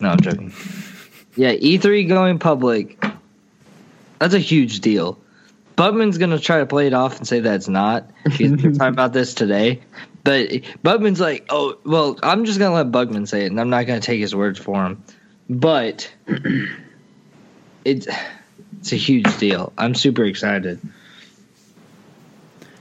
No, 0.00 0.08
I'm 0.08 0.20
joking. 0.20 0.52
yeah, 1.36 1.54
E3 1.54 2.08
going 2.08 2.38
public. 2.38 3.04
That's 4.18 4.34
a 4.34 4.38
huge 4.38 4.80
deal. 4.80 5.18
Bubman's 5.78 6.18
gonna 6.18 6.40
try 6.40 6.58
to 6.58 6.66
play 6.66 6.88
it 6.88 6.92
off 6.92 7.18
and 7.18 7.26
say 7.28 7.38
that 7.38 7.54
it's 7.54 7.68
not. 7.68 8.10
He's 8.32 8.50
we're 8.50 8.72
talking 8.72 8.88
about 8.88 9.12
this 9.12 9.32
today, 9.32 9.80
but 10.24 10.48
Bubman's 10.84 11.20
like, 11.20 11.46
"Oh, 11.50 11.78
well, 11.84 12.18
I'm 12.22 12.44
just 12.44 12.58
gonna 12.58 12.74
let 12.74 12.90
Bugman 12.90 13.28
say 13.28 13.44
it, 13.44 13.52
and 13.52 13.60
I'm 13.60 13.70
not 13.70 13.86
gonna 13.86 14.00
take 14.00 14.18
his 14.20 14.34
words 14.34 14.58
for 14.58 14.84
him." 14.84 15.04
But 15.48 16.10
it's 17.84 18.08
it's 18.80 18.92
a 18.92 18.96
huge 18.96 19.38
deal. 19.38 19.72
I'm 19.78 19.94
super 19.94 20.24
excited. 20.24 20.80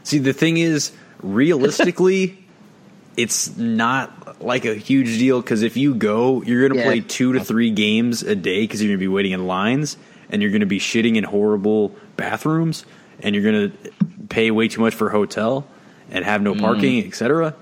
See, 0.03 0.17
the 0.19 0.33
thing 0.33 0.57
is, 0.57 0.91
realistically, 1.21 2.37
it's 3.17 3.55
not 3.57 4.41
like 4.43 4.65
a 4.65 4.73
huge 4.75 5.19
deal 5.19 5.41
because 5.41 5.61
if 5.63 5.77
you 5.77 5.93
go, 5.93 6.41
you're 6.41 6.61
going 6.67 6.73
to 6.73 6.77
Yeah. 6.79 6.85
play 6.85 6.99
two 7.01 7.33
to 7.33 7.43
three 7.43 7.71
games 7.71 8.23
a 8.23 8.35
day 8.35 8.61
because 8.61 8.81
you're 8.81 8.89
going 8.89 8.99
to 8.99 9.03
be 9.03 9.07
waiting 9.07 9.33
in 9.33 9.45
lines 9.47 9.97
and 10.29 10.41
you're 10.41 10.51
going 10.51 10.61
to 10.61 10.65
be 10.67 10.79
shitting 10.79 11.15
in 11.15 11.23
horrible 11.23 11.95
bathrooms 12.17 12.85
and 13.21 13.35
you're 13.35 13.43
going 13.43 13.71
to 13.71 13.91
pay 14.29 14.51
way 14.51 14.67
too 14.67 14.81
much 14.81 14.93
for 14.93 15.07
a 15.07 15.11
hotel 15.11 15.67
and 16.11 16.23
have 16.23 16.41
no 16.41 16.55
parking, 16.55 17.05
etc. 17.05 17.55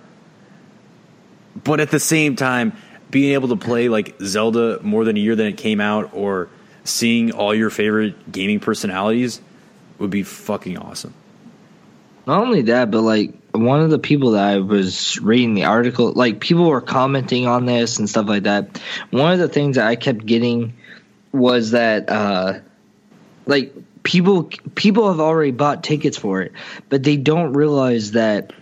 But 1.64 1.80
at 1.80 1.92
the 1.92 2.00
same 2.00 2.36
time, 2.36 2.74
being 3.10 3.34
able 3.34 3.50
to 3.50 3.56
play 3.56 3.90
like 3.90 4.16
Zelda 4.22 4.80
more 4.82 5.06
than 5.06 5.18
a 5.18 5.20
year 5.20 5.36
than 5.36 5.48
it 5.48 5.58
came 5.58 5.80
out 5.80 6.14
or 6.14 6.50
seeing 6.84 7.32
all 7.32 7.54
your 7.56 7.70
favorite 7.70 8.32
gaming 8.32 8.60
personalities 8.60 9.42
would 10.00 10.10
be 10.10 10.24
fucking 10.24 10.78
awesome. 10.78 11.14
Not 12.28 12.42
only 12.42 12.64
that, 12.64 12.92
but 12.92 13.02
like 13.02 13.34
one 13.52 13.82
of 13.82 13.90
the 13.90 14.00
people 14.00 14.32
that 14.32 14.44
I 14.44 14.58
was 14.58 15.20
reading 15.22 15.54
the 15.54 15.66
article, 15.66 16.12
like 16.12 16.40
people 16.40 16.68
were 16.68 16.82
commenting 16.82 17.48
on 17.48 17.66
this 17.66 18.00
and 18.00 18.10
stuff 18.10 18.28
like 18.28 18.44
that. 18.44 18.82
One 19.12 19.32
of 19.32 19.40
the 19.40 19.48
things 19.48 19.76
that 19.76 19.88
I 19.88 19.96
kept 19.96 20.26
getting 20.26 20.74
was 21.32 21.72
that, 21.72 22.10
uh, 22.10 22.60
like 23.46 23.74
people 24.06 24.44
people 24.76 25.10
have 25.10 25.20
already 25.20 25.52
bought 25.52 25.84
tickets 25.84 26.18
for 26.18 26.42
it, 26.42 26.54
but 26.88 27.04
they 27.04 27.18
don't 27.18 27.52
realize 27.52 28.12
that 28.12 28.54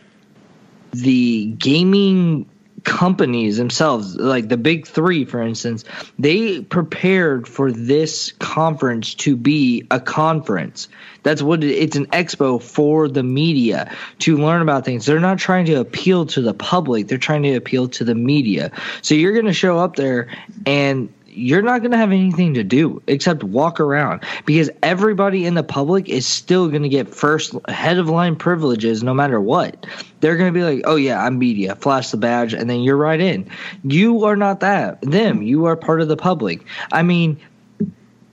the 0.91 1.45
gaming 1.45 2.49
companies 2.83 3.57
themselves, 3.57 4.15
like 4.15 4.49
the 4.49 4.57
big 4.57 4.87
three, 4.87 5.25
for 5.25 5.41
instance, 5.41 5.85
they 6.19 6.61
prepared 6.61 7.47
for 7.47 7.71
this 7.71 8.31
conference 8.39 9.13
to 9.15 9.35
be 9.35 9.85
a 9.91 9.99
conference. 9.99 10.89
That's 11.23 11.41
what 11.41 11.63
it, 11.63 11.71
it's 11.71 11.95
an 11.95 12.07
expo 12.07 12.61
for 12.61 13.07
the 13.07 13.23
media 13.23 13.93
to 14.19 14.37
learn 14.37 14.61
about 14.61 14.85
things. 14.85 15.05
They're 15.05 15.19
not 15.19 15.39
trying 15.39 15.65
to 15.65 15.75
appeal 15.75 16.25
to 16.27 16.41
the 16.41 16.53
public, 16.53 17.07
they're 17.07 17.17
trying 17.17 17.43
to 17.43 17.55
appeal 17.55 17.89
to 17.89 18.03
the 18.03 18.15
media. 18.15 18.71
So 19.01 19.15
you're 19.15 19.33
going 19.33 19.45
to 19.45 19.53
show 19.53 19.77
up 19.77 19.95
there 19.95 20.29
and 20.65 21.13
you're 21.35 21.61
not 21.61 21.79
going 21.79 21.91
to 21.91 21.97
have 21.97 22.11
anything 22.11 22.53
to 22.55 22.63
do 22.63 23.01
except 23.07 23.43
walk 23.43 23.79
around 23.79 24.23
because 24.45 24.69
everybody 24.81 25.45
in 25.45 25.53
the 25.53 25.63
public 25.63 26.09
is 26.09 26.25
still 26.25 26.69
going 26.69 26.83
to 26.83 26.89
get 26.89 27.09
first 27.09 27.53
head 27.67 27.97
of 27.97 28.09
line 28.09 28.35
privileges 28.35 29.03
no 29.03 29.13
matter 29.13 29.39
what. 29.39 29.85
They're 30.19 30.37
going 30.37 30.53
to 30.53 30.57
be 30.57 30.63
like, 30.63 30.81
"Oh 30.85 30.95
yeah, 30.95 31.23
I'm 31.23 31.37
media." 31.37 31.75
Flash 31.75 32.11
the 32.11 32.17
badge 32.17 32.53
and 32.53 32.69
then 32.69 32.81
you're 32.81 32.97
right 32.97 33.19
in. 33.19 33.49
You 33.83 34.23
are 34.25 34.35
not 34.35 34.61
that. 34.61 35.01
Them, 35.01 35.41
you 35.41 35.65
are 35.65 35.75
part 35.75 36.01
of 36.01 36.07
the 36.07 36.17
public. 36.17 36.65
I 36.91 37.03
mean, 37.03 37.37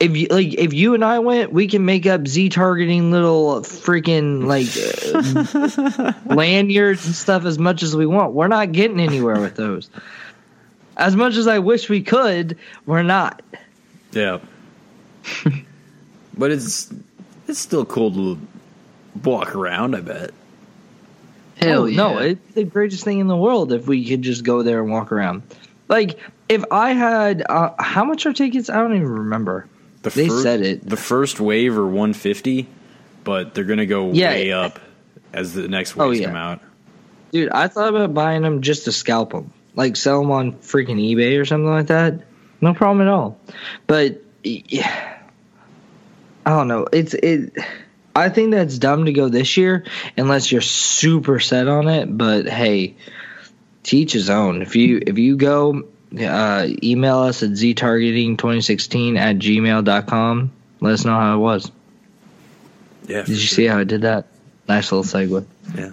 if 0.01 0.17
you 0.17 0.29
like 0.31 0.55
if 0.55 0.73
you 0.73 0.95
and 0.95 1.05
I 1.05 1.19
went, 1.19 1.53
we 1.53 1.67
can 1.69 1.85
make 1.85 2.07
up 2.07 2.27
Z 2.27 2.49
targeting 2.49 3.11
little 3.11 3.61
freaking 3.61 4.47
like 4.47 4.67
uh, 5.95 6.13
lanyards 6.35 7.05
and 7.07 7.15
stuff 7.15 7.45
as 7.45 7.59
much 7.59 7.83
as 7.83 7.95
we 7.95 8.07
want. 8.07 8.33
We're 8.33 8.49
not 8.49 8.73
getting 8.73 8.99
anywhere 8.99 9.41
with 9.41 9.57
those. 9.57 9.91
As 11.01 11.17
much 11.17 11.37
as 11.37 11.47
I 11.47 11.59
wish 11.61 11.89
we 11.89 12.03
could, 12.03 12.59
we're 12.87 13.03
not. 13.03 13.43
Yeah. 14.13 14.39
but 16.37 16.51
it's 16.51 16.93
it's 17.49 17.59
still 17.59 17.85
cool 17.85 18.13
to 18.13 18.39
walk 19.25 19.55
around. 19.57 19.95
I 19.97 20.01
bet. 20.01 20.31
Hell 21.57 21.83
Oh, 21.83 21.85
yeah. 21.87 21.97
no, 21.97 22.19
it's 22.19 22.55
the 22.55 22.65
greatest 22.65 23.05
thing 23.05 23.19
in 23.19 23.27
the 23.27 23.37
world 23.37 23.73
if 23.73 23.87
we 23.87 24.07
could 24.09 24.23
just 24.23 24.45
go 24.45 24.63
there 24.63 24.81
and 24.83 24.91
walk 24.91 25.13
around. 25.13 25.43
Like 25.89 26.19
if 26.49 26.65
I 26.71 26.93
had 26.93 27.43
uh, 27.49 27.71
how 27.79 28.05
much 28.05 28.25
are 28.27 28.33
tickets? 28.33 28.71
I 28.71 28.77
don't 28.77 28.95
even 28.95 29.09
remember. 29.09 29.67
The 30.03 30.11
They 30.11 30.29
fir- 30.29 30.43
said 30.43 30.61
it. 30.63 30.89
The 30.89 30.97
first 30.97 31.41
wave 31.41 31.77
are 31.77 31.85
150, 31.87 32.67
but 33.25 33.55
they're 33.55 33.65
gonna 33.65 33.87
go 33.87 34.13
Yeah. 34.13 34.31
way 34.31 34.53
up 34.53 34.79
as 35.33 35.53
the 35.55 35.69
next 35.69 35.97
Oh, 35.99 36.09
waves 36.09 36.21
yeah. 36.21 36.27
come 36.29 36.37
out. 36.37 36.61
Dude, 37.33 37.51
I 37.51 37.69
thought 37.69 37.89
about 37.91 38.13
buying 38.15 38.43
them 38.43 38.61
just 38.63 38.87
to 38.87 38.93
scalp 38.93 39.33
them, 39.33 39.53
like 39.75 39.97
sell 39.97 40.21
them 40.21 40.31
on 40.31 40.53
freaking 40.53 40.99
eBay 40.99 41.41
or 41.41 41.45
something 41.45 41.71
like 41.71 41.89
that. 41.89 42.23
No 42.61 42.75
problem 42.75 43.07
at 43.07 43.13
all. 43.13 43.39
But 43.87 44.23
yeah, 44.43 45.19
I 46.47 46.51
don't 46.51 46.69
know. 46.69 46.87
It's 46.93 47.15
it. 47.15 47.57
I 48.15 48.29
think 48.29 48.51
that's 48.51 48.79
dumb 48.79 49.07
to 49.07 49.13
go 49.13 49.29
this 49.29 49.57
year 49.57 49.85
unless 50.17 50.51
you're 50.51 50.61
super 50.61 51.39
set 51.39 51.69
on 51.69 51.89
it. 51.89 52.07
But 52.17 52.49
hey, 52.49 52.97
teach 53.83 54.13
his 54.13 54.31
own. 54.31 54.63
If 54.63 54.77
you 54.77 55.03
if 55.07 55.19
you 55.19 55.37
go, 55.37 55.85
uh, 56.19 56.69
email 56.83 57.19
us 57.21 57.43
at 57.43 57.51
ztargeting2016 57.51 59.19
at 59.19 59.37
gmail.com. 59.37 60.53
Let 60.81 60.93
us 60.93 61.05
know 61.05 61.13
how 61.13 61.35
it 61.37 61.39
was. 61.39 61.71
Yeah. 63.07 63.23
Did 63.23 63.29
you 63.29 63.37
see 63.37 63.67
how 63.67 63.79
I 63.79 63.85
did 63.85 64.03
that? 64.03 64.27
Nice 64.69 64.93
little 64.93 65.05
segue. 65.05 65.45
Yeah. 65.75 65.93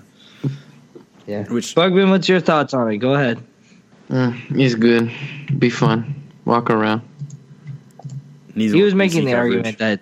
Yeah. 1.25 1.43
Which 1.47 1.75
Bugman, 1.75 2.09
what's 2.09 2.29
your 2.29 2.39
thoughts 2.39 2.73
on 2.73 2.91
it? 2.91 2.97
Go 2.97 3.13
ahead. 3.13 3.43
Mm, 4.09 4.59
it's 4.59 4.75
good. 4.75 5.11
Be 5.59 5.69
fun. 5.69 6.15
Walk 6.45 6.69
around. 6.69 7.01
needs 8.55 8.73
he 8.73 8.81
was 8.81 8.95
making 8.95 9.25
the 9.25 9.31
coverage. 9.33 9.53
argument 9.53 9.77
that 9.79 9.99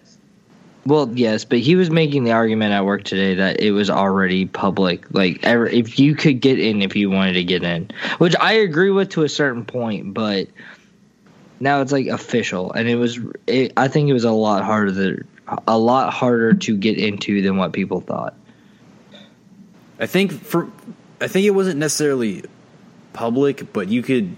well 0.86 1.10
yes 1.16 1.43
but 1.43 1.58
he 1.58 1.76
was 1.76 1.89
making 1.89 2.24
the 2.24 2.32
argument 2.32 2.72
at 2.72 2.86
work 2.86 3.03
today 3.03 3.34
that 3.36 3.60
it 3.60 3.72
was 3.72 3.89
already 3.89 4.45
public 4.45 5.12
like 5.12 5.43
ever 5.43 5.66
if 5.66 5.97
you 5.97 6.14
could 6.16 6.39
get 6.39 6.60
in 6.60 6.84
if 6.84 6.95
you 6.95 7.10
wanted 7.10 7.34
to 7.34 7.43
get 7.43 7.64
in 7.64 7.89
which 8.20 8.36
i 8.39 8.53
agree 8.53 8.91
with 8.91 9.10
to 9.10 9.24
a 9.24 9.30
certain 9.30 9.66
point 9.66 10.14
but 10.14 10.47
now 11.60 11.82
it's 11.82 11.91
like 11.91 12.06
official 12.06 12.72
and 12.74 12.88
it 12.88 12.95
was 12.95 13.20
it, 13.47 13.74
i 13.76 13.88
think 13.88 14.08
it 14.08 14.14
was 14.14 14.26
a 14.26 14.32
lot 14.32 14.64
harder 14.64 14.93
to, 14.93 15.26
a 15.68 15.78
lot 15.78 16.14
harder 16.14 16.53
to 16.53 16.78
get 16.78 16.99
into 16.99 17.41
than 17.41 17.58
what 17.58 17.74
people 17.74 18.01
thought 18.01 18.36
I 19.99 20.06
think 20.08 20.32
for 20.34 20.70
I 21.22 21.28
think 21.28 21.45
it 21.45 21.51
wasn't 21.51 21.80
necessarily 21.80 22.43
public, 23.16 23.72
but 23.74 23.88
you 23.88 24.01
could 24.03 24.36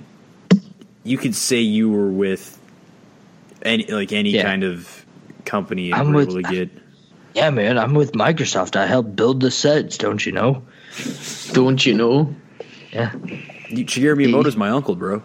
you 1.04 1.18
could 1.18 1.36
say 1.36 1.60
you 1.62 1.90
were 1.90 2.10
with 2.10 2.58
any 3.64 3.86
like 3.88 4.12
any 4.14 4.32
Yeah. 4.32 4.44
kind 4.44 4.64
of 4.64 5.06
company 5.46 5.92
and 5.92 6.00
I'm 6.02 6.08
were 6.14 6.26
with- 6.26 6.30
able 6.30 6.42
to 6.44 6.54
get 6.56 6.70
yeah 7.34 7.50
man 7.50 7.78
i'm 7.78 7.94
with 7.94 8.12
microsoft 8.14 8.76
i 8.76 8.86
helped 8.86 9.16
build 9.16 9.40
the 9.42 9.50
sets 9.52 9.98
don't 9.98 10.26
you 10.26 10.32
know 10.34 10.64
Don't 11.54 11.86
you 11.86 11.94
know? 11.94 12.36
yeah 12.92 13.14
you, 13.70 13.86
Shigeru 13.86 14.16
Miyamoto's 14.18 14.58
my 14.58 14.70
uncle, 14.70 14.96
bro, 14.96 15.22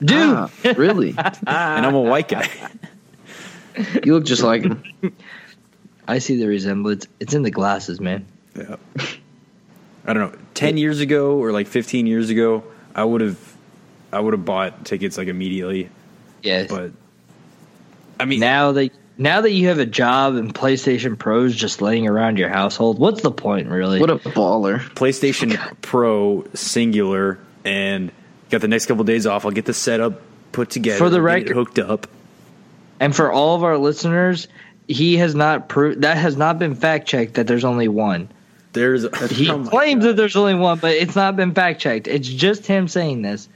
dude 0.00 0.18
Ah, 0.36 0.50
really? 0.76 1.10
and 1.46 1.86
I'm 1.86 1.94
a 1.94 2.00
white 2.00 2.28
guy. 2.28 2.48
You 4.04 4.14
look 4.14 4.24
just 4.24 4.42
like 4.42 4.62
him. 4.62 4.82
i 6.08 6.18
see 6.18 6.36
the 6.36 6.46
resemblance 6.46 7.06
it's 7.20 7.32
in 7.34 7.42
the 7.42 7.50
glasses 7.50 8.00
man 8.00 8.26
Yeah. 8.56 8.76
I 10.06 10.12
don't 10.12 10.32
know. 10.32 10.38
Ten 10.54 10.76
years 10.76 11.00
ago 11.00 11.36
or 11.38 11.52
like 11.52 11.66
fifteen 11.66 12.06
years 12.06 12.30
ago, 12.30 12.64
I 12.94 13.04
would 13.04 13.20
have, 13.20 13.38
I 14.12 14.20
would 14.20 14.32
have 14.34 14.44
bought 14.44 14.84
tickets 14.84 15.16
like 15.18 15.28
immediately. 15.28 15.88
yes 16.42 16.68
But 16.70 16.92
I 18.20 18.24
mean, 18.24 18.40
now 18.40 18.72
that 18.72 18.90
now 19.18 19.42
that 19.42 19.50
you 19.52 19.68
have 19.68 19.78
a 19.78 19.86
job 19.86 20.34
and 20.36 20.54
PlayStation 20.54 21.18
Pros 21.18 21.54
just 21.54 21.80
laying 21.82 22.08
around 22.08 22.38
your 22.38 22.48
household, 22.48 22.98
what's 22.98 23.22
the 23.22 23.30
point, 23.30 23.68
really? 23.68 24.00
What 24.00 24.10
a 24.10 24.16
baller. 24.16 24.80
PlayStation 24.94 25.56
Pro 25.82 26.44
singular, 26.54 27.38
and 27.64 28.10
got 28.50 28.60
the 28.60 28.68
next 28.68 28.86
couple 28.86 29.04
days 29.04 29.26
off. 29.26 29.44
I'll 29.44 29.50
get 29.52 29.66
the 29.66 29.74
setup 29.74 30.20
put 30.52 30.70
together 30.70 30.98
For 30.98 31.10
the 31.10 31.16
get 31.18 31.22
it 31.22 31.24
record- 31.24 31.54
hooked 31.56 31.78
up. 31.78 32.06
and 33.00 33.14
for 33.14 33.30
all 33.32 33.54
of 33.56 33.62
our 33.64 33.78
listeners, 33.78 34.48
he 34.88 35.16
has 35.18 35.34
not 35.34 35.68
proved 35.68 36.02
that 36.02 36.16
has 36.16 36.36
not 36.36 36.58
been 36.58 36.74
fact 36.74 37.06
checked 37.06 37.34
that 37.34 37.46
there's 37.46 37.64
only 37.64 37.88
one. 37.88 38.28
There's 38.72 39.02
He 39.30 39.50
oh 39.50 39.64
claims 39.64 40.02
God. 40.02 40.10
that 40.10 40.16
there's 40.16 40.36
only 40.36 40.54
one, 40.54 40.78
but 40.78 40.92
it's 40.94 41.14
not 41.16 41.36
been 41.36 41.52
fact 41.54 41.80
checked. 41.80 42.08
It's 42.08 42.28
just 42.28 42.66
him 42.66 42.88
saying 42.88 43.22
this. 43.22 43.48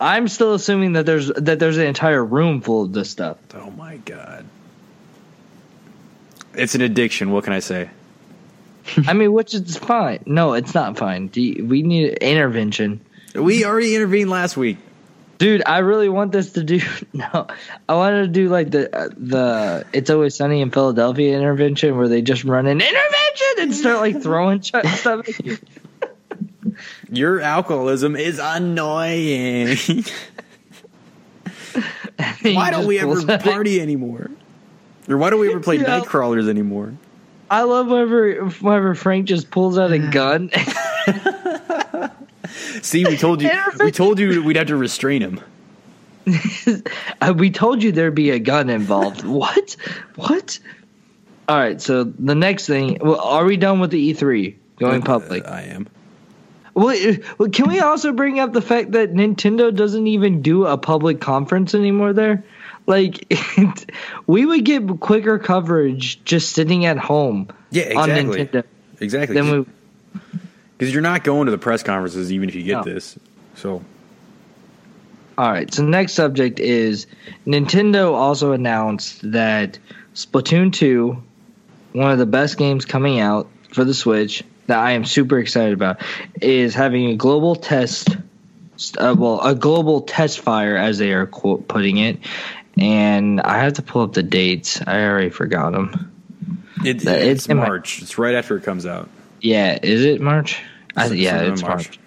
I'm 0.00 0.26
still 0.28 0.54
assuming 0.54 0.94
that 0.94 1.06
there's 1.06 1.28
that 1.28 1.58
there's 1.60 1.76
an 1.78 1.86
entire 1.86 2.24
room 2.24 2.60
full 2.60 2.82
of 2.82 2.92
this 2.92 3.08
stuff. 3.10 3.36
Oh 3.54 3.70
my 3.70 3.96
god. 3.98 4.44
It's 6.54 6.74
an 6.74 6.80
addiction. 6.82 7.30
What 7.30 7.44
can 7.44 7.52
I 7.52 7.60
say? 7.60 7.90
I 9.06 9.12
mean, 9.12 9.32
which 9.32 9.54
is 9.54 9.76
fine. 9.76 10.20
No, 10.26 10.52
it's 10.54 10.74
not 10.74 10.98
fine. 10.98 11.30
You- 11.34 11.64
We 11.64 11.82
need 11.82 12.14
intervention. 12.14 13.00
We 13.34 13.64
already 13.64 13.94
intervened 13.94 14.30
last 14.30 14.56
week. 14.56 14.78
Dude, 15.38 15.62
I 15.66 15.78
really 15.78 16.08
want 16.08 16.32
this 16.32 16.52
to 16.52 16.62
do. 16.64 16.80
No, 17.12 17.46
I 17.88 17.94
wanted 17.94 18.22
to 18.22 18.28
do 18.28 18.48
like 18.48 18.70
the 18.70 18.94
uh, 18.94 19.08
the 19.16 19.84
"It's 19.92 20.10
Always 20.10 20.34
Sunny 20.34 20.60
in 20.60 20.70
Philadelphia" 20.70 21.36
intervention, 21.36 21.96
where 21.96 22.08
they 22.08 22.22
just 22.22 22.44
run 22.44 22.66
an 22.66 22.80
intervention 22.80 23.46
and 23.58 23.74
start 23.74 24.00
like 24.00 24.20
throwing 24.22 24.62
stuff. 24.62 24.84
At 25.06 25.44
you. 25.46 25.58
Your 27.10 27.40
alcoholism 27.40 28.16
is 28.16 28.38
annoying. 28.42 29.76
Why 32.42 32.70
don't 32.70 32.86
we 32.86 32.98
ever 32.98 33.38
party 33.38 33.80
anymore? 33.80 34.30
Or 35.08 35.18
why 35.18 35.30
don't 35.30 35.40
we 35.40 35.50
ever 35.50 35.60
play 35.60 35.76
Yeah. 35.76 35.82
night 35.98 36.06
crawlers 36.06 36.48
anymore? 36.48 36.94
I 37.50 37.62
love 37.62 37.88
whenever 37.88 38.46
whenever 38.60 38.94
Frank 38.94 39.26
just 39.26 39.50
pulls 39.50 39.78
out 39.78 39.92
a 39.92 39.98
gun. 39.98 40.50
See, 42.82 43.04
we 43.04 43.16
told 43.16 43.42
you. 43.42 43.50
we 43.80 43.90
told 43.90 44.18
you 44.18 44.42
we'd 44.42 44.56
have 44.56 44.66
to 44.68 44.76
restrain 44.76 45.22
him. 45.22 45.40
Uh, 47.20 47.34
we 47.36 47.50
told 47.50 47.82
you 47.82 47.92
there'd 47.92 48.14
be 48.14 48.30
a 48.30 48.38
gun 48.38 48.70
involved. 48.70 49.24
what? 49.26 49.76
What? 50.16 50.58
All 51.48 51.56
right. 51.58 51.80
So 51.80 52.04
the 52.04 52.34
next 52.34 52.66
thing, 52.66 52.98
well, 53.00 53.20
are 53.20 53.44
we 53.44 53.56
done 53.58 53.78
with 53.80 53.90
the 53.90 54.14
E3 54.14 54.54
going 54.78 55.02
public? 55.02 55.44
Uh, 55.44 55.50
I 55.50 55.60
am. 55.62 55.86
Well, 56.74 56.96
uh, 57.38 57.48
can 57.48 57.68
we 57.68 57.80
also 57.80 58.12
bring 58.12 58.40
up 58.40 58.52
the 58.52 58.62
fact 58.62 58.92
that 58.92 59.12
Nintendo 59.12 59.74
doesn't 59.74 60.06
even 60.06 60.42
do 60.42 60.66
a 60.66 60.76
public 60.78 61.20
conference 61.20 61.74
anymore 61.74 62.12
there? 62.14 62.42
Like, 62.86 63.32
we 64.26 64.44
would 64.44 64.64
get 64.64 64.82
quicker 65.00 65.38
coverage 65.38 66.22
just 66.24 66.52
sitting 66.52 66.84
at 66.84 66.98
home 66.98 67.48
Yeah, 67.70 67.92
on 67.96 68.10
exactly. 68.10 68.46
Nintendo 68.46 68.64
Exactly. 69.00 69.34
than 69.34 69.50
we. 69.50 70.20
Because 70.78 70.92
you're 70.92 71.02
not 71.02 71.24
going 71.24 71.46
to 71.46 71.50
the 71.52 71.58
press 71.58 71.82
conferences 71.82 72.32
even 72.32 72.48
if 72.48 72.54
you 72.54 72.62
get 72.62 72.84
No. 72.86 72.92
this. 72.94 73.18
So 73.56 73.82
All 75.38 75.50
right. 75.50 75.72
So 75.72 75.84
next 75.84 76.12
subject 76.14 76.60
is 76.60 77.06
Nintendo 77.46 78.12
also 78.14 78.52
announced 78.52 79.20
that 79.32 79.78
Splatoon 80.14 80.72
2, 80.72 81.20
one 81.92 82.10
of 82.12 82.18
the 82.18 82.26
best 82.26 82.56
games 82.56 82.84
coming 82.84 83.18
out 83.20 83.48
for 83.72 83.84
the 83.84 83.94
Switch 83.94 84.42
that 84.66 84.78
I 84.78 84.92
am 84.92 85.04
super 85.04 85.38
excited 85.38 85.72
about, 85.74 86.00
is 86.40 86.74
having 86.74 87.06
a 87.10 87.16
global 87.16 87.54
test. 87.56 88.16
Uh, 88.98 89.14
well, 89.16 89.40
a 89.40 89.54
global 89.54 90.00
test 90.02 90.40
fire, 90.40 90.76
as 90.76 90.98
they 90.98 91.12
are 91.12 91.26
quote, 91.26 91.68
putting 91.68 91.98
it, 91.98 92.18
and 92.78 93.40
I 93.40 93.58
have 93.58 93.74
to 93.74 93.82
pull 93.82 94.02
up 94.02 94.12
the 94.14 94.22
dates. 94.22 94.80
I 94.84 95.04
already 95.04 95.30
forgot 95.30 95.72
them. 95.72 96.10
It, 96.84 96.96
It's 96.96 97.06
it's 97.06 97.46
in 97.46 97.58
my- 97.58 97.66
March. 97.66 98.02
It's 98.02 98.18
right 98.18 98.34
after 98.34 98.56
it 98.56 98.62
comes 98.64 98.84
out. 98.86 99.08
Yeah, 99.44 99.78
is 99.82 100.06
it 100.06 100.22
March? 100.22 100.62
I, 100.96 101.08
yeah, 101.08 101.42
it's 101.42 101.60
March. 101.60 101.98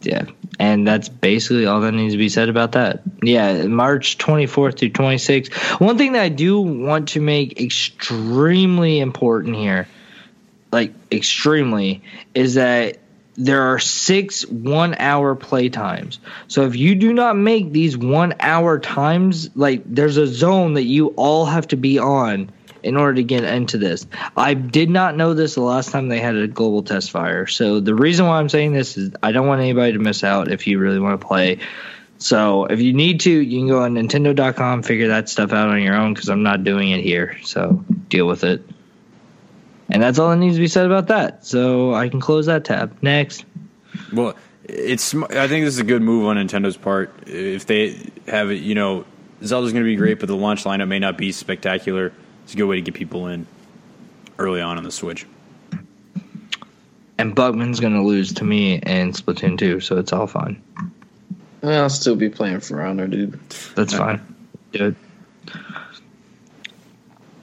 Yeah, 0.00 0.24
and 0.58 0.84
that's 0.84 1.08
basically 1.08 1.66
all 1.66 1.80
that 1.82 1.92
needs 1.92 2.14
to 2.14 2.18
be 2.18 2.28
said 2.28 2.48
about 2.48 2.72
that. 2.72 3.02
Yeah, 3.22 3.66
March 3.66 4.18
24th 4.18 4.80
through 4.80 4.90
26th. 4.90 5.80
One 5.80 5.98
thing 5.98 6.14
that 6.14 6.22
I 6.22 6.28
do 6.28 6.60
want 6.60 7.10
to 7.10 7.20
make 7.20 7.60
extremely 7.60 8.98
important 8.98 9.54
here, 9.54 9.86
like 10.72 10.92
extremely, 11.12 12.02
is 12.34 12.54
that 12.54 12.98
there 13.36 13.62
are 13.72 13.78
six 13.78 14.44
one 14.44 14.96
hour 14.98 15.36
play 15.36 15.68
times. 15.68 16.18
So 16.48 16.66
if 16.66 16.74
you 16.74 16.96
do 16.96 17.12
not 17.12 17.36
make 17.36 17.70
these 17.70 17.96
one 17.96 18.34
hour 18.40 18.80
times, 18.80 19.54
like 19.54 19.82
there's 19.86 20.16
a 20.16 20.26
zone 20.26 20.74
that 20.74 20.82
you 20.82 21.08
all 21.10 21.46
have 21.46 21.68
to 21.68 21.76
be 21.76 22.00
on 22.00 22.50
in 22.82 22.96
order 22.96 23.14
to 23.14 23.22
get 23.22 23.44
into 23.44 23.78
this. 23.78 24.06
I 24.36 24.54
did 24.54 24.90
not 24.90 25.16
know 25.16 25.34
this 25.34 25.54
the 25.54 25.62
last 25.62 25.90
time 25.90 26.08
they 26.08 26.20
had 26.20 26.36
a 26.36 26.48
global 26.48 26.82
test 26.82 27.10
fire. 27.10 27.46
So 27.46 27.80
the 27.80 27.94
reason 27.94 28.26
why 28.26 28.38
I'm 28.38 28.48
saying 28.48 28.72
this 28.72 28.96
is 28.96 29.12
I 29.22 29.32
don't 29.32 29.46
want 29.46 29.60
anybody 29.60 29.92
to 29.92 29.98
miss 29.98 30.24
out 30.24 30.50
if 30.50 30.66
you 30.66 30.78
really 30.78 30.98
want 30.98 31.20
to 31.20 31.26
play. 31.26 31.58
So 32.18 32.66
if 32.66 32.80
you 32.80 32.92
need 32.92 33.20
to, 33.20 33.30
you 33.30 33.58
can 33.60 33.68
go 33.68 33.82
on 33.82 33.94
Nintendo.com, 33.94 34.82
figure 34.84 35.08
that 35.08 35.28
stuff 35.28 35.52
out 35.52 35.68
on 35.68 35.82
your 35.82 35.96
own 35.96 36.14
because 36.14 36.28
I'm 36.28 36.42
not 36.42 36.62
doing 36.64 36.90
it 36.90 37.02
here. 37.02 37.36
So 37.42 37.84
deal 38.08 38.26
with 38.26 38.44
it. 38.44 38.64
And 39.90 40.02
that's 40.02 40.18
all 40.18 40.30
that 40.30 40.36
needs 40.36 40.54
to 40.54 40.60
be 40.60 40.68
said 40.68 40.86
about 40.86 41.08
that. 41.08 41.44
So 41.44 41.94
I 41.94 42.08
can 42.08 42.20
close 42.20 42.46
that 42.46 42.64
tab. 42.64 42.96
Next. 43.02 43.44
Well, 44.12 44.34
it's. 44.64 45.14
I 45.14 45.48
think 45.48 45.64
this 45.64 45.74
is 45.74 45.80
a 45.80 45.84
good 45.84 46.02
move 46.02 46.26
on 46.26 46.36
Nintendo's 46.36 46.76
part. 46.76 47.12
If 47.26 47.66
they 47.66 48.10
have 48.26 48.50
it, 48.50 48.62
you 48.62 48.74
know, 48.74 49.04
Zelda's 49.44 49.72
going 49.72 49.84
to 49.84 49.90
be 49.90 49.96
great, 49.96 50.20
but 50.20 50.28
the 50.28 50.36
launch 50.36 50.64
lineup 50.64 50.88
may 50.88 50.98
not 50.98 51.18
be 51.18 51.32
spectacular. 51.32 52.12
It's 52.52 52.56
a 52.56 52.58
good 52.58 52.66
way 52.66 52.76
to 52.76 52.82
get 52.82 52.92
people 52.92 53.28
in 53.28 53.46
early 54.38 54.60
on 54.60 54.76
on 54.76 54.84
the 54.84 54.92
Switch. 54.92 55.26
And 57.16 57.34
Buckman's 57.34 57.80
going 57.80 57.94
to 57.94 58.02
lose 58.02 58.34
to 58.34 58.44
me 58.44 58.74
in 58.74 59.12
Splatoon 59.12 59.56
2, 59.56 59.80
so 59.80 59.96
it's 59.96 60.12
all 60.12 60.26
fine. 60.26 60.62
I'll 61.62 61.88
still 61.88 62.14
be 62.14 62.28
playing 62.28 62.60
For 62.60 62.82
Honor, 62.82 63.06
dude. 63.06 63.40
That's 63.74 63.94
fine. 63.94 64.20
Do 64.72 64.88
it. 64.88 64.96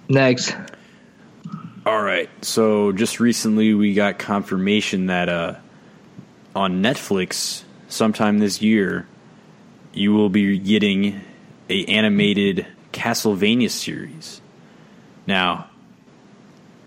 Next. 0.07 0.55
All 1.87 2.03
right. 2.03 2.29
So 2.45 2.91
just 2.91 3.19
recently, 3.19 3.73
we 3.73 3.95
got 3.95 4.19
confirmation 4.19 5.07
that 5.07 5.27
uh, 5.27 5.55
on 6.55 6.83
Netflix, 6.83 7.63
sometime 7.87 8.37
this 8.37 8.61
year, 8.61 9.07
you 9.91 10.13
will 10.13 10.29
be 10.29 10.59
getting 10.59 11.19
a 11.67 11.85
animated 11.85 12.67
Castlevania 12.93 13.71
series. 13.71 14.41
Now, 15.29 15.67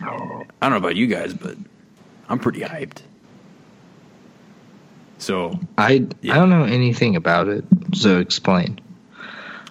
I 0.00 0.08
don't 0.60 0.70
know 0.72 0.76
about 0.76 0.96
you 0.96 1.06
guys, 1.06 1.32
but 1.32 1.56
I'm 2.28 2.40
pretty 2.40 2.58
hyped. 2.62 3.02
So, 5.18 5.60
I 5.78 6.08
Yeah. 6.20 6.34
I 6.34 6.36
don't 6.38 6.50
know 6.50 6.64
anything 6.64 7.14
about 7.14 7.46
it, 7.46 7.64
so 7.94 8.18
explain. 8.18 8.80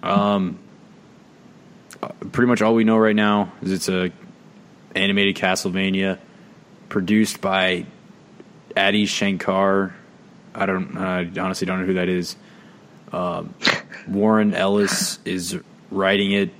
um, 0.02 0.58
pretty 2.32 2.48
much 2.48 2.62
all 2.62 2.74
we 2.74 2.84
know 2.84 2.96
right 2.96 3.14
now 3.14 3.52
is 3.60 3.72
it's 3.72 3.90
a 3.90 4.10
animated 4.96 5.36
Castlevania 5.36 6.18
produced 6.88 7.42
by 7.42 7.84
Adi 8.74 9.04
Shankar. 9.04 9.94
I 10.54 10.64
don't. 10.64 10.96
I 10.96 11.30
honestly 11.38 11.66
don't 11.66 11.80
know 11.80 11.86
who 11.86 11.94
that 11.94 12.08
is. 12.08 12.36
Um, 13.12 13.54
Warren 14.08 14.54
Ellis 14.54 15.18
is 15.26 15.58
writing 15.90 16.32
it. 16.32 16.50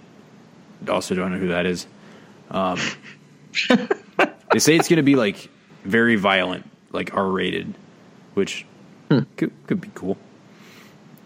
Also, 0.86 1.14
don't 1.14 1.32
know 1.32 1.38
who 1.38 1.48
that 1.48 1.64
is. 1.64 1.86
Um, 2.52 2.78
they 4.52 4.58
say 4.58 4.76
it's 4.76 4.88
going 4.88 4.98
to 4.98 5.02
be 5.02 5.16
like 5.16 5.48
very 5.84 6.16
violent, 6.16 6.68
like 6.92 7.14
R 7.16 7.26
rated, 7.26 7.74
which 8.34 8.66
could 9.08 9.52
could 9.66 9.80
be 9.80 9.90
cool. 9.94 10.16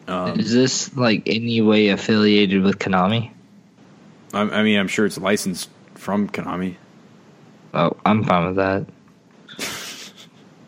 Um, 0.09 0.39
Is 0.39 0.53
this 0.53 0.97
like 0.97 1.25
any 1.27 1.61
way 1.61 1.89
affiliated 1.89 2.63
with 2.63 2.79
Konami? 2.79 3.33
I, 4.33 4.41
I 4.43 4.63
mean, 4.63 4.79
I'm 4.79 4.89
sure 4.89 5.05
it's 5.05 5.19
licensed 5.19 5.69
from 5.95 6.29
Konami. 6.29 6.77
Oh, 7.75 7.97
I'm 8.07 8.23
fine 8.23 8.47
with 8.47 8.57
that. 8.57 8.87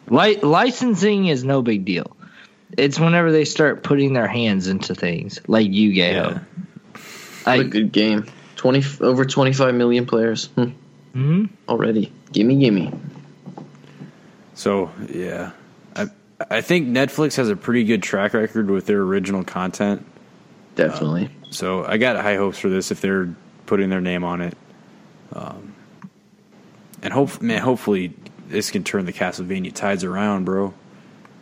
Li- 0.08 0.40
licensing 0.40 1.26
is 1.26 1.44
no 1.44 1.62
big 1.62 1.84
deal. 1.84 2.16
It's 2.76 2.98
whenever 2.98 3.30
they 3.30 3.44
start 3.44 3.82
putting 3.82 4.12
their 4.12 4.26
hands 4.26 4.66
into 4.66 4.94
things, 4.94 5.38
like 5.46 5.68
Yu 5.70 5.92
Gi 5.92 5.98
Yeah. 5.98 6.40
What 7.44 7.60
a 7.60 7.64
good 7.64 7.92
game. 7.92 8.26
Twenty 8.58 8.82
over 9.00 9.24
twenty 9.24 9.52
five 9.52 9.72
million 9.76 10.04
players 10.04 10.46
hmm, 10.46 10.70
hmm 11.12 11.44
already. 11.68 12.12
Gimme, 12.32 12.56
gimme. 12.56 12.92
So 14.54 14.90
yeah, 15.08 15.52
I 15.94 16.08
I 16.50 16.60
think 16.60 16.88
Netflix 16.88 17.36
has 17.36 17.48
a 17.50 17.54
pretty 17.54 17.84
good 17.84 18.02
track 18.02 18.34
record 18.34 18.68
with 18.68 18.86
their 18.86 19.00
original 19.00 19.44
content. 19.44 20.04
Definitely. 20.74 21.30
So 21.50 21.84
I 21.84 21.98
got 21.98 22.16
high 22.16 22.34
hopes 22.34 22.58
for 22.58 22.68
this 22.68 22.90
if 22.90 23.00
they're 23.00 23.32
putting 23.66 23.90
their 23.90 24.00
name 24.00 24.24
on 24.24 24.40
it. 24.40 24.56
Um, 25.32 25.76
and 27.00 27.12
hope 27.12 27.40
man, 27.40 27.62
hopefully 27.62 28.12
this 28.48 28.72
can 28.72 28.82
turn 28.82 29.06
the 29.06 29.12
Castlevania 29.12 29.72
tides 29.72 30.02
around, 30.02 30.46
bro. 30.46 30.74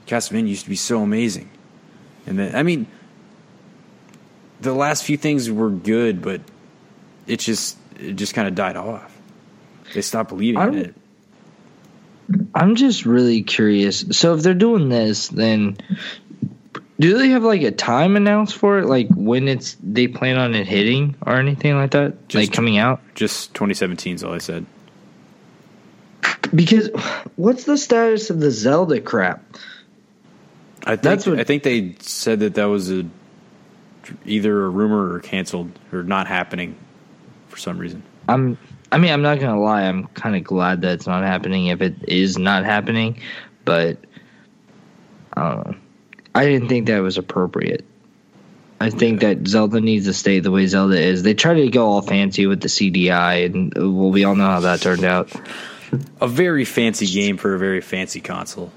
Castlevania 0.06 0.48
used 0.48 0.64
to 0.64 0.70
be 0.70 0.76
so 0.76 1.00
amazing, 1.00 1.48
and 2.26 2.38
then 2.38 2.54
I 2.54 2.62
mean, 2.62 2.86
the 4.60 4.74
last 4.74 5.02
few 5.04 5.16
things 5.16 5.50
were 5.50 5.70
good, 5.70 6.20
but 6.20 6.42
it 7.26 7.40
just 7.40 7.76
it 7.98 8.14
just 8.14 8.34
kind 8.34 8.48
of 8.48 8.54
died 8.54 8.76
off. 8.76 9.12
They 9.94 10.02
stopped 10.02 10.30
believing 10.30 10.60
in 10.60 10.68
I'm- 10.68 10.74
it. 10.74 10.94
I'm 12.54 12.74
just 12.74 13.06
really 13.06 13.42
curious. 13.44 14.04
So 14.10 14.34
if 14.34 14.42
they're 14.42 14.52
doing 14.54 14.88
this, 14.88 15.28
then 15.28 15.76
do 16.98 17.16
they 17.18 17.28
have 17.28 17.44
like 17.44 17.62
a 17.62 17.70
time 17.70 18.16
announced 18.16 18.56
for 18.56 18.80
it, 18.80 18.86
like 18.86 19.06
when 19.14 19.46
it's 19.46 19.76
they 19.82 20.08
plan 20.08 20.36
on 20.36 20.54
it 20.54 20.66
hitting 20.66 21.14
or 21.24 21.36
anything 21.36 21.76
like 21.76 21.92
that, 21.92 22.28
Just- 22.28 22.48
like 22.48 22.52
coming 22.52 22.78
out? 22.78 23.00
Just 23.14 23.54
2017 23.54 24.16
is 24.16 24.24
all 24.24 24.32
I 24.34 24.38
said. 24.38 24.66
Because 26.54 26.90
what's 27.36 27.64
the 27.64 27.76
status 27.78 28.30
of 28.30 28.40
the 28.40 28.50
Zelda 28.50 29.00
crap? 29.00 29.42
I 30.84 30.90
think 30.96 31.02
That's 31.02 31.26
what- 31.26 31.40
I 31.40 31.44
think 31.44 31.62
they 31.62 31.94
said 32.00 32.40
that 32.40 32.54
that 32.54 32.64
was 32.66 32.90
a 32.90 33.04
either 34.24 34.64
a 34.64 34.68
rumor 34.68 35.12
or 35.14 35.18
canceled 35.20 35.70
or 35.92 36.02
not 36.04 36.26
happening 36.28 36.76
for 37.56 37.60
some 37.62 37.78
reason. 37.78 38.02
I'm. 38.28 38.58
I 38.92 38.98
mean, 38.98 39.10
I'm 39.10 39.22
not 39.22 39.40
gonna 39.40 39.60
lie. 39.60 39.82
I'm 39.82 40.06
kind 40.08 40.36
of 40.36 40.44
glad 40.44 40.82
that 40.82 40.92
it's 40.92 41.06
not 41.06 41.24
happening. 41.24 41.66
If 41.66 41.80
it 41.80 42.06
is 42.06 42.38
not 42.38 42.64
happening, 42.64 43.20
but 43.64 43.98
I 45.32 45.48
don't 45.48 45.66
know. 45.66 45.76
I 46.34 46.44
didn't 46.44 46.68
think 46.68 46.86
that 46.88 46.98
was 46.98 47.16
appropriate. 47.16 47.84
I 48.78 48.90
think 48.90 49.20
that 49.22 49.48
Zelda 49.48 49.80
needs 49.80 50.04
to 50.04 50.12
stay 50.12 50.40
the 50.40 50.50
way 50.50 50.66
Zelda 50.66 51.00
is. 51.00 51.22
They 51.22 51.32
tried 51.32 51.54
to 51.54 51.68
go 51.70 51.86
all 51.88 52.02
fancy 52.02 52.46
with 52.46 52.60
the 52.60 52.68
CDI, 52.68 53.46
and 53.46 53.72
well, 53.74 54.10
we 54.10 54.24
all 54.24 54.36
know 54.36 54.44
how 54.44 54.60
that 54.60 54.82
turned 54.82 55.04
out. 55.04 55.32
A 56.20 56.28
very 56.28 56.66
fancy 56.66 57.06
game 57.06 57.38
for 57.38 57.54
a 57.54 57.58
very 57.60 57.80
fancy 57.80 58.20
console. 58.20 58.72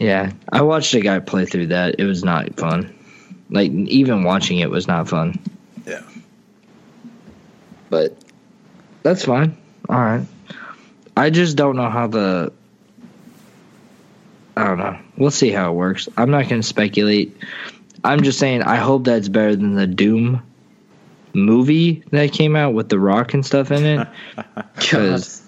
Yeah, 0.00 0.32
I 0.50 0.62
watched 0.62 0.92
a 0.94 1.00
guy 1.00 1.20
play 1.20 1.46
through 1.46 1.68
that. 1.68 2.00
It 2.00 2.04
was 2.04 2.24
not 2.24 2.56
fun. 2.56 2.92
Like 3.50 3.70
even 3.70 4.24
watching 4.24 4.58
it 4.58 4.68
was 4.68 4.88
not 4.88 5.08
fun. 5.08 5.38
Yeah. 5.86 6.02
But 7.92 8.16
that's 9.02 9.26
fine. 9.26 9.54
All 9.86 10.00
right. 10.00 10.26
I 11.14 11.28
just 11.28 11.58
don't 11.58 11.76
know 11.76 11.90
how 11.90 12.06
the. 12.06 12.50
I 14.56 14.64
don't 14.64 14.78
know. 14.78 14.98
We'll 15.18 15.30
see 15.30 15.50
how 15.50 15.70
it 15.70 15.74
works. 15.74 16.08
I'm 16.16 16.30
not 16.30 16.48
going 16.48 16.62
to 16.62 16.66
speculate. 16.66 17.36
I'm 18.02 18.22
just 18.22 18.38
saying 18.38 18.62
I 18.62 18.76
hope 18.76 19.04
that's 19.04 19.28
better 19.28 19.54
than 19.54 19.74
the 19.74 19.86
Doom 19.86 20.42
movie 21.34 22.02
that 22.12 22.32
came 22.32 22.56
out 22.56 22.72
with 22.72 22.88
The 22.88 22.98
Rock 22.98 23.34
and 23.34 23.44
stuff 23.44 23.70
in 23.70 23.84
it. 23.84 24.08
Because 24.74 25.42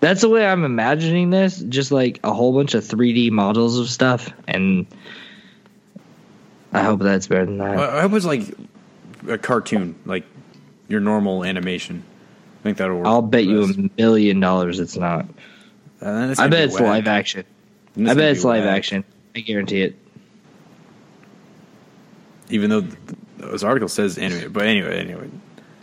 that's 0.00 0.20
the 0.20 0.28
way 0.28 0.46
I'm 0.46 0.64
imagining 0.64 1.30
this. 1.30 1.58
Just 1.58 1.92
like 1.92 2.20
a 2.22 2.32
whole 2.34 2.52
bunch 2.52 2.74
of 2.74 2.84
3D 2.84 3.30
models 3.30 3.78
of 3.78 3.88
stuff. 3.88 4.28
And 4.46 4.86
I 6.74 6.82
hope 6.82 7.00
that's 7.00 7.26
better 7.26 7.46
than 7.46 7.56
that. 7.56 7.78
I 7.78 8.04
was 8.04 8.26
like 8.26 8.42
a 9.26 9.38
cartoon, 9.38 9.94
like 10.04 10.24
your 10.90 11.00
normal 11.00 11.44
animation. 11.44 12.02
I 12.60 12.62
think 12.64 12.76
that'll 12.76 12.98
work. 12.98 13.06
I'll 13.06 13.22
bet 13.22 13.44
you 13.44 13.66
best. 13.66 13.78
a 13.78 13.90
million 13.96 14.40
dollars 14.40 14.80
it's 14.80 14.96
not. 14.96 15.24
Uh, 16.02 16.26
that's 16.26 16.40
I 16.40 16.48
bet 16.48 16.58
be 16.58 16.64
it's 16.64 16.74
whack. 16.74 16.82
live 16.82 17.06
action. 17.06 17.44
I 17.96 18.02
bet 18.02 18.16
be 18.16 18.22
it's 18.24 18.44
live 18.44 18.64
whack. 18.64 18.76
action. 18.78 19.04
I 19.34 19.40
guarantee 19.40 19.82
it. 19.82 19.96
Even 22.50 22.70
though 22.70 22.80
th- 22.82 22.94
this 23.38 23.62
article 23.62 23.88
says 23.88 24.18
anime, 24.18 24.52
but 24.52 24.66
anyway, 24.66 24.98
anyway. 24.98 25.30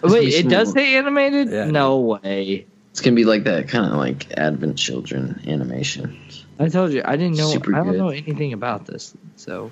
Wait, 0.04 0.34
it 0.34 0.50
does 0.50 0.74
say 0.74 0.96
animated? 0.98 1.50
Yeah, 1.50 1.66
no 1.66 1.98
way. 2.00 2.66
It's 2.92 3.02
gonna 3.02 3.16
be 3.16 3.26
like 3.26 3.46
that 3.46 3.70
kind 3.70 3.86
of 3.92 3.98
like 3.98 4.32
Advent 4.38 4.78
Children 4.78 5.44
animation. 5.48 6.20
I 6.60 6.68
told 6.70 6.92
you 6.92 7.02
I 7.06 7.16
didn't 7.16 7.38
know. 7.38 7.50
Super 7.50 7.74
I 7.74 7.78
don't 7.80 7.92
good. 7.92 7.98
know 7.98 8.10
anything 8.10 8.54
about 8.54 8.86
this. 8.86 9.16
So 9.38 9.72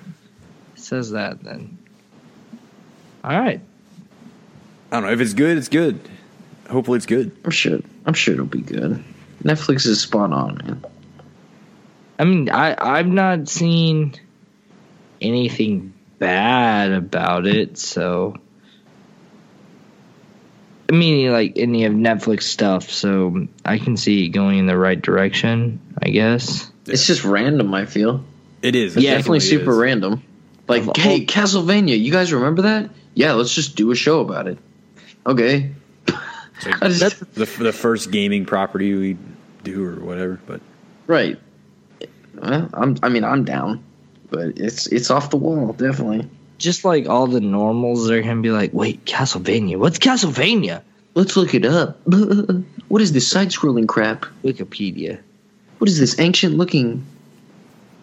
it 0.74 0.80
says 0.80 1.10
that 1.10 1.42
then. 1.42 1.78
All 3.22 3.38
right. 3.38 3.60
I 4.90 4.96
don't 4.96 5.06
know 5.06 5.12
if 5.12 5.20
it's 5.20 5.34
good. 5.34 5.58
It's 5.58 5.68
good. 5.68 6.00
Hopefully, 6.70 6.96
it's 6.96 7.06
good. 7.06 7.36
I'm 7.44 7.50
sure. 7.50 7.80
I'm 8.04 8.14
sure 8.14 8.34
it'll 8.34 8.46
be 8.46 8.60
good. 8.60 9.02
Netflix 9.42 9.86
is 9.86 10.00
spot 10.00 10.32
on, 10.32 10.56
man. 10.58 10.84
I 12.18 12.24
mean, 12.24 12.50
I 12.50 12.74
I've 12.78 13.06
not 13.06 13.48
seen 13.48 14.14
anything 15.20 15.92
bad 16.18 16.92
about 16.92 17.46
it, 17.46 17.76
so 17.78 18.36
I 20.90 20.92
mean, 20.94 21.30
like 21.32 21.54
any 21.56 21.84
of 21.84 21.92
Netflix 21.92 22.44
stuff, 22.44 22.90
so 22.90 23.48
I 23.64 23.78
can 23.78 23.96
see 23.96 24.26
it 24.26 24.28
going 24.28 24.58
in 24.58 24.66
the 24.66 24.78
right 24.78 25.00
direction. 25.00 25.80
I 26.00 26.08
guess. 26.10 26.70
It's 26.86 27.06
just 27.06 27.24
random. 27.24 27.74
I 27.74 27.86
feel. 27.86 28.24
It 28.62 28.76
is. 28.76 28.96
It 28.96 29.02
Yeah, 29.02 29.14
definitely 29.16 29.40
super 29.40 29.72
is. 29.72 29.76
random. 29.78 30.22
Like, 30.68 30.82
Of 30.82 30.88
all- 30.88 30.94
hey, 30.96 31.24
Castlevania, 31.26 31.98
you 32.00 32.10
guys 32.10 32.32
remember 32.32 32.62
that? 32.62 32.90
Yeah, 33.14 33.32
let's 33.34 33.54
just 33.54 33.76
do 33.76 33.90
a 33.90 33.94
show 33.94 34.20
about 34.20 34.46
it. 34.48 34.58
Okay. 35.26 35.70
It's 36.06 36.16
like 36.66 36.82
I 36.82 36.88
just- 36.88 37.20
the 37.34 37.44
the 37.44 37.72
first 37.72 38.10
gaming 38.10 38.46
property 38.46 38.94
we 38.94 39.16
do 39.64 39.84
or 39.84 39.96
whatever. 39.96 40.40
But 40.46 40.60
right. 41.06 41.38
Well, 42.34 42.68
I'm. 42.74 42.96
I 43.02 43.08
mean, 43.08 43.24
I'm 43.24 43.44
down, 43.44 43.82
but 44.30 44.58
it's 44.58 44.86
it's 44.86 45.10
off 45.10 45.30
the 45.30 45.36
wall, 45.38 45.72
definitely. 45.72 46.28
Just 46.58 46.84
like 46.84 47.08
all 47.08 47.26
the 47.26 47.40
normals, 47.40 48.06
they're 48.06 48.22
gonna 48.22 48.40
be 48.42 48.50
like, 48.50 48.72
"Wait, 48.72 49.04
Castlevania? 49.04 49.78
What's 49.78 49.98
Castlevania?" 49.98 50.82
Let's 51.14 51.34
look 51.34 51.54
it 51.54 51.64
up. 51.64 51.98
what 52.88 53.00
is 53.00 53.12
this 53.12 53.26
side-scrolling 53.26 53.88
crap? 53.88 54.26
Wikipedia. 54.44 55.18
What 55.78 55.88
is 55.88 55.98
this 55.98 56.18
ancient-looking? 56.20 57.06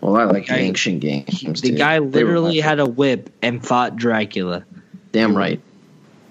Well, 0.01 0.15
I 0.17 0.24
like 0.24 0.47
guy- 0.47 0.57
ancient 0.57 0.99
games. 1.01 1.61
The 1.61 1.69
dude. 1.69 1.78
guy 1.78 1.99
literally 1.99 2.59
had 2.59 2.80
a 2.80 2.88
whip 2.88 3.30
and 3.43 3.63
fought 3.63 3.95
Dracula. 3.97 4.65
Damn 5.11 5.38
right. 5.38 5.61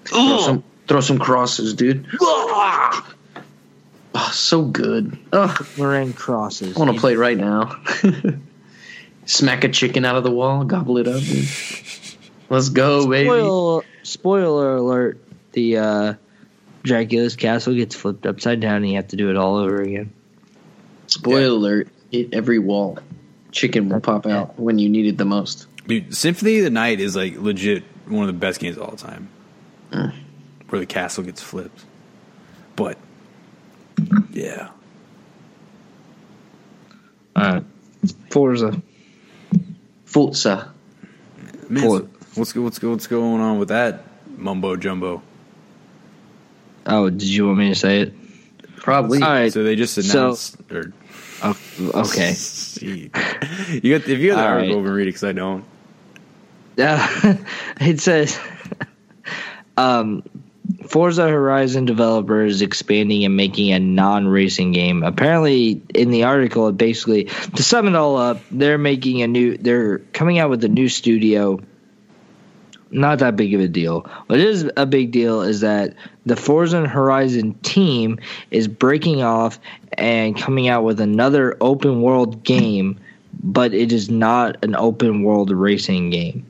Throw 0.03 0.39
some, 0.39 0.63
throw 0.87 1.01
some 1.01 1.19
crosses, 1.19 1.73
dude. 1.73 2.07
Oh, 4.15 4.29
so 4.31 4.63
good. 4.63 5.17
Oh, 5.31 5.55
We're 5.77 6.11
crosses. 6.13 6.75
I 6.75 6.79
want 6.79 6.93
to 6.93 6.99
play 6.99 7.15
right 7.15 7.37
now. 7.37 7.81
Smack 9.25 9.63
a 9.63 9.69
chicken 9.69 10.05
out 10.05 10.15
of 10.15 10.23
the 10.23 10.31
wall, 10.31 10.65
gobble 10.65 10.97
it 10.97 11.07
up. 11.07 11.21
dude. 11.21 11.47
Let's 12.49 12.69
go, 12.69 13.09
baby. 13.09 13.27
Spoiler, 13.27 13.83
spoiler 14.03 14.75
alert: 14.75 15.19
the 15.53 15.77
uh, 15.77 16.13
Dracula's 16.83 17.35
castle 17.35 17.73
gets 17.73 17.95
flipped 17.95 18.25
upside 18.25 18.59
down, 18.59 18.77
and 18.77 18.89
you 18.89 18.95
have 18.97 19.07
to 19.09 19.15
do 19.15 19.29
it 19.29 19.37
all 19.37 19.55
over 19.55 19.81
again. 19.81 20.13
Spoiler 21.07 21.47
alert: 21.47 21.87
hit 22.11 22.33
every 22.33 22.59
wall. 22.59 22.99
Chicken 23.51 23.89
will 23.89 24.01
pop 24.01 24.25
out 24.25 24.59
when 24.59 24.77
you 24.79 24.89
need 24.89 25.05
it 25.05 25.17
the 25.17 25.25
most. 25.25 25.67
dude, 25.87 26.15
Symphony 26.15 26.57
of 26.59 26.63
the 26.65 26.69
Night 26.69 26.99
is 26.99 27.15
like 27.15 27.37
legit 27.37 27.83
one 28.07 28.21
of 28.21 28.27
the 28.27 28.33
best 28.33 28.59
games 28.59 28.77
of 28.77 28.83
all 28.83 28.95
time. 28.97 29.29
Mm. 29.91 30.13
Where 30.73 30.79
the 30.79 30.87
castle 30.87 31.23
gets 31.23 31.39
flipped. 31.39 31.85
But 32.75 32.97
yeah, 34.31 34.69
All 37.35 37.43
right, 37.43 37.63
Forza. 38.31 38.81
Forza. 40.05 40.73
Man, 41.69 41.83
Pull 41.83 42.09
what's 42.33 42.55
what's 42.55 42.81
what's 42.81 43.05
going 43.05 43.39
on 43.39 43.59
with 43.59 43.67
that 43.67 44.01
mumbo 44.35 44.75
jumbo? 44.75 45.21
Oh, 46.87 47.11
did 47.11 47.21
you 47.21 47.45
want 47.45 47.59
me 47.59 47.69
to 47.69 47.75
say 47.75 48.01
it? 48.01 48.13
Probably. 48.77 49.21
All 49.21 49.29
right. 49.29 49.53
So 49.53 49.61
they 49.61 49.75
just 49.75 49.93
So- 49.93 50.19
announced. 50.19 50.57
or, 50.71 50.91
Oh, 51.43 51.55
okay. 51.93 52.33
you 52.81 53.09
got 53.11 53.21
if 53.29 53.83
you 53.83 53.91
got 53.91 54.09
the 54.09 54.31
All 54.31 54.39
article 54.39 54.57
right. 54.57 54.71
over, 54.71 54.91
read 54.91 55.03
it 55.03 55.09
because 55.09 55.23
I 55.23 55.33
don't. 55.33 55.65
Uh, 56.79 57.35
it 57.79 57.99
says, 57.99 58.39
um, 59.77 60.23
Forza 60.87 61.27
Horizon 61.27 61.85
developer 61.85 62.45
is 62.45 62.61
expanding 62.61 63.25
and 63.25 63.35
making 63.35 63.71
a 63.73 63.79
non-racing 63.79 64.71
game. 64.71 65.03
Apparently, 65.03 65.81
in 65.93 66.11
the 66.11 66.23
article, 66.23 66.67
it 66.67 66.77
basically 66.77 67.25
to 67.25 67.63
sum 67.63 67.87
it 67.87 67.95
all 67.95 68.15
up, 68.17 68.39
they're 68.51 68.77
making 68.77 69.21
a 69.21 69.27
new. 69.27 69.57
They're 69.57 69.99
coming 69.99 70.39
out 70.39 70.49
with 70.49 70.63
a 70.63 70.69
new 70.69 70.87
studio. 70.87 71.59
Not 72.91 73.19
that 73.19 73.35
big 73.35 73.55
of 73.55 73.61
a 73.61 73.67
deal. 73.67 74.01
What 74.27 74.39
is 74.39 74.69
a 74.77 74.85
big 74.85 75.11
deal 75.11 75.41
is 75.41 75.61
that 75.61 75.95
the 76.27 76.35
Forza 76.35 76.87
Horizon 76.87 77.55
team 77.55 78.19
is 78.51 78.67
breaking 78.67 79.23
off 79.23 79.59
and 79.93 80.37
coming 80.37 80.67
out 80.67 80.83
with 80.83 81.01
another 81.01 81.57
open 81.59 82.03
world 82.03 82.43
game, 82.43 82.99
but 83.41 83.73
it 83.73 83.91
is 83.91 84.11
not 84.11 84.63
an 84.63 84.75
open 84.75 85.23
world 85.23 85.49
racing 85.49 86.11
game. 86.11 86.45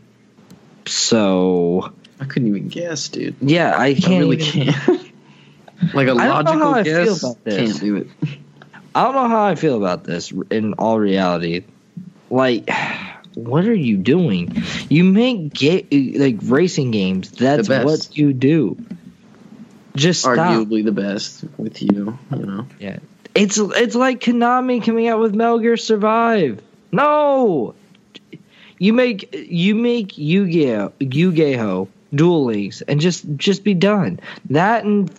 So 0.85 1.93
I 2.23 2.25
couldn't 2.25 2.47
even 2.47 2.69
guess, 2.69 3.09
dude. 3.09 3.35
yeah, 3.41 3.75
I 3.75 3.87
I 3.87 3.93
can't. 3.95 4.13
I 4.13 4.19
really 4.19 4.37
even, 4.37 4.73
can't. 4.73 4.89
like 5.93 6.07
a 6.07 6.11
I 6.11 6.43
don't 6.43 6.57
know 6.59 6.59
logical 6.59 6.59
how 6.59 6.73
I 6.73 6.83
feel 6.83 7.05
guess. 7.05 7.23
about 7.23 7.43
this. 7.43 7.71
Can't 7.71 7.81
do 7.81 7.95
it. 7.97 8.07
I 8.95 9.03
don't 9.03 9.15
know 9.15 9.27
how 9.27 9.43
I 9.43 9.55
feel 9.55 9.77
about 9.77 10.03
this. 10.05 10.31
In 10.49 10.73
all 10.73 10.99
reality, 10.99 11.65
like, 12.29 12.69
what 13.33 13.65
are 13.65 13.73
you 13.73 13.97
doing? 13.97 14.63
You 14.89 15.03
make 15.03 15.53
ga- 15.53 15.87
like 16.17 16.37
racing 16.43 16.91
games. 16.91 17.31
That's 17.31 17.67
what 17.67 18.15
you 18.17 18.31
do. 18.31 18.77
Just 19.95 20.21
stop. 20.21 20.37
Arguably 20.37 20.83
the 20.83 20.91
best 20.91 21.43
with 21.57 21.81
you, 21.81 22.17
you 22.31 22.45
know. 22.45 22.67
Yeah, 22.79 22.99
it's 23.35 23.57
it's 23.57 23.95
like 23.95 24.21
Konami 24.21 24.83
coming 24.83 25.07
out 25.07 25.19
with 25.19 25.35
Metal 25.35 25.59
Gear 25.59 25.77
Survive. 25.77 26.61
No, 26.91 27.75
you 28.79 28.93
make 28.93 29.33
you 29.33 29.75
make 29.75 30.17
Yu-Gi-Oh, 30.17 30.93
Yu-Gi-Oh, 30.99 31.87
Duel 32.13 32.45
Links 32.45 32.81
and 32.81 32.99
just 32.99 33.25
just 33.37 33.63
be 33.63 33.73
done. 33.73 34.19
That 34.49 34.83
and 34.85 35.09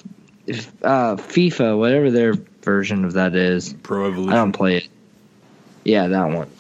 uh, 0.83 1.17
FIFA, 1.17 1.79
whatever 1.79 2.11
their 2.11 2.35
version 2.63 3.05
of 3.05 3.15
that 3.15 3.35
is. 3.35 3.73
Pro 3.83 4.07
Evolution. 4.07 4.33
I 4.33 4.37
don't 4.37 4.53
play 4.53 4.77
it. 4.79 4.89
Yeah, 5.85 6.09
that 6.09 6.31
one. 6.31 6.51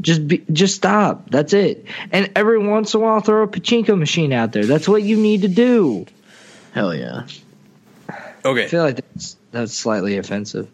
Just 0.00 0.26
be, 0.26 0.44
just 0.52 0.74
stop. 0.74 1.30
That's 1.30 1.52
it. 1.52 1.86
And 2.10 2.30
every 2.34 2.58
once 2.58 2.94
in 2.94 3.00
a 3.00 3.04
while, 3.04 3.20
throw 3.20 3.44
a 3.44 3.48
pachinko 3.48 3.96
machine 3.98 4.32
out 4.32 4.52
there. 4.52 4.64
That's 4.66 4.88
what 4.88 5.02
you 5.02 5.16
need 5.16 5.42
to 5.42 5.48
do. 5.48 6.06
Hell 6.72 6.94
yeah. 6.94 7.26
Okay, 8.44 8.64
I 8.64 8.68
feel 8.68 8.82
like 8.82 8.96
that's 8.96 9.36
that's 9.52 9.72
slightly 9.72 10.18
offensive. 10.18 10.68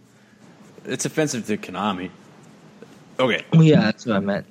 it's 0.87 1.05
offensive 1.05 1.47
to 1.47 1.57
Konami. 1.57 2.11
Okay, 3.19 3.45
Yeah, 3.53 3.83
that's 3.83 4.07
what 4.07 4.17
I 4.17 4.21
meant. 4.21 4.47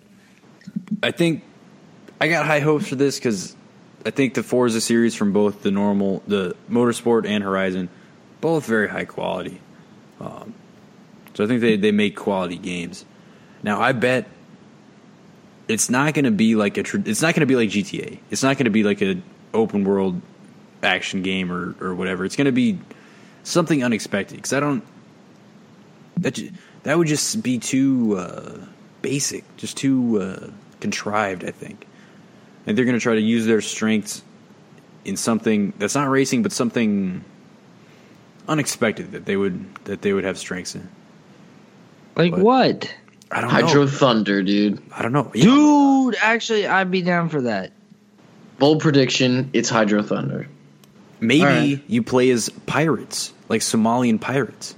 I 1.02 1.12
think 1.12 1.44
I 2.22 2.28
got 2.28 2.46
high 2.46 2.60
hopes 2.60 2.88
for 2.88 2.96
this 2.96 3.18
because 3.18 3.56
I 4.06 4.12
think 4.12 4.34
the 4.34 4.44
Forza 4.44 4.82
series 4.82 5.16
from 5.16 5.34
both 5.34 5.62
the 5.62 5.72
normal, 5.72 6.24
the 6.28 6.56
Motorsport 6.70 7.28
and 7.28 7.44
Horizon, 7.44 7.90
both 8.42 8.66
very 8.66 8.88
high 8.88 9.06
quality. 9.06 9.60
Um, 10.20 10.54
so 11.34 11.44
I 11.44 11.48
think 11.48 11.62
they 11.62 11.76
they 11.78 11.92
make 11.92 12.16
quality 12.16 12.58
games. 12.58 13.06
Now 13.64 13.82
I 13.82 13.92
bet 13.92 14.28
it's 15.70 15.90
not 15.90 16.14
going 16.14 16.26
to 16.26 16.32
be 16.32 16.56
like 16.56 16.78
a. 16.78 16.82
It's 16.82 17.22
not 17.22 17.36
going 17.36 17.42
to 17.42 17.46
be 17.46 17.56
like 17.56 17.70
GTA. 17.70 18.20
It's 18.32 18.44
not 18.44 18.58
going 18.58 18.66
to 18.66 18.72
be 18.72 18.84
like 18.84 19.02
a 19.02 19.22
open 19.54 19.84
world 19.84 20.22
action 20.84 21.22
game 21.22 21.52
or 21.52 21.76
or 21.80 21.96
whatever. 21.96 22.26
It's 22.26 22.36
going 22.36 22.46
to 22.46 22.52
be 22.52 22.80
something 23.44 23.84
unexpected 23.84 24.38
because 24.38 24.54
I 24.54 24.60
don't. 24.60 24.84
That 26.18 26.40
that 26.84 26.98
would 26.98 27.08
just 27.08 27.42
be 27.44 27.60
too 27.60 28.18
uh, 28.18 28.66
basic, 29.02 29.44
just 29.58 29.78
too 29.78 30.22
uh, 30.22 30.48
contrived. 30.80 31.46
I 31.46 31.52
think, 31.52 31.86
and 32.70 32.78
they're 32.78 32.86
going 32.86 32.96
to 32.98 33.02
try 33.02 33.16
to 33.16 33.22
use 33.22 33.48
their 33.48 33.62
strengths 33.62 34.22
in 35.04 35.18
something 35.18 35.74
that's 35.80 35.96
not 35.96 36.08
racing, 36.08 36.44
but 36.44 36.52
something 36.52 37.26
unexpected 38.48 39.12
that 39.14 39.26
they 39.26 39.36
would 39.36 39.74
that 39.86 40.04
they 40.04 40.14
would 40.14 40.24
have 40.24 40.38
strengths 40.38 40.76
in. 40.76 40.88
Like 42.16 42.32
What? 42.32 42.44
what? 42.44 42.96
I 43.32 43.42
don't 43.42 43.50
Hydro 43.50 43.82
know. 43.82 43.88
Thunder, 43.88 44.44
dude. 44.44 44.82
I 44.92 45.02
don't 45.02 45.14
know. 45.14 45.32
Yeah. 45.34 45.46
Dude, 45.46 46.16
actually, 46.22 46.68
I'd 46.68 46.92
be 46.92 47.02
down 47.02 47.30
for 47.30 47.42
that. 47.42 47.72
Bold 48.60 48.82
prediction, 48.82 49.50
it's 49.54 49.70
Hydro 49.70 50.04
Thunder. 50.04 50.48
Maybe 51.20 51.42
All 51.42 51.48
right. 51.48 51.84
you 51.88 52.04
play 52.04 52.30
as 52.30 52.50
pirates, 52.68 53.34
like 53.50 53.62
Somalian 53.62 54.22
pirates, 54.22 54.76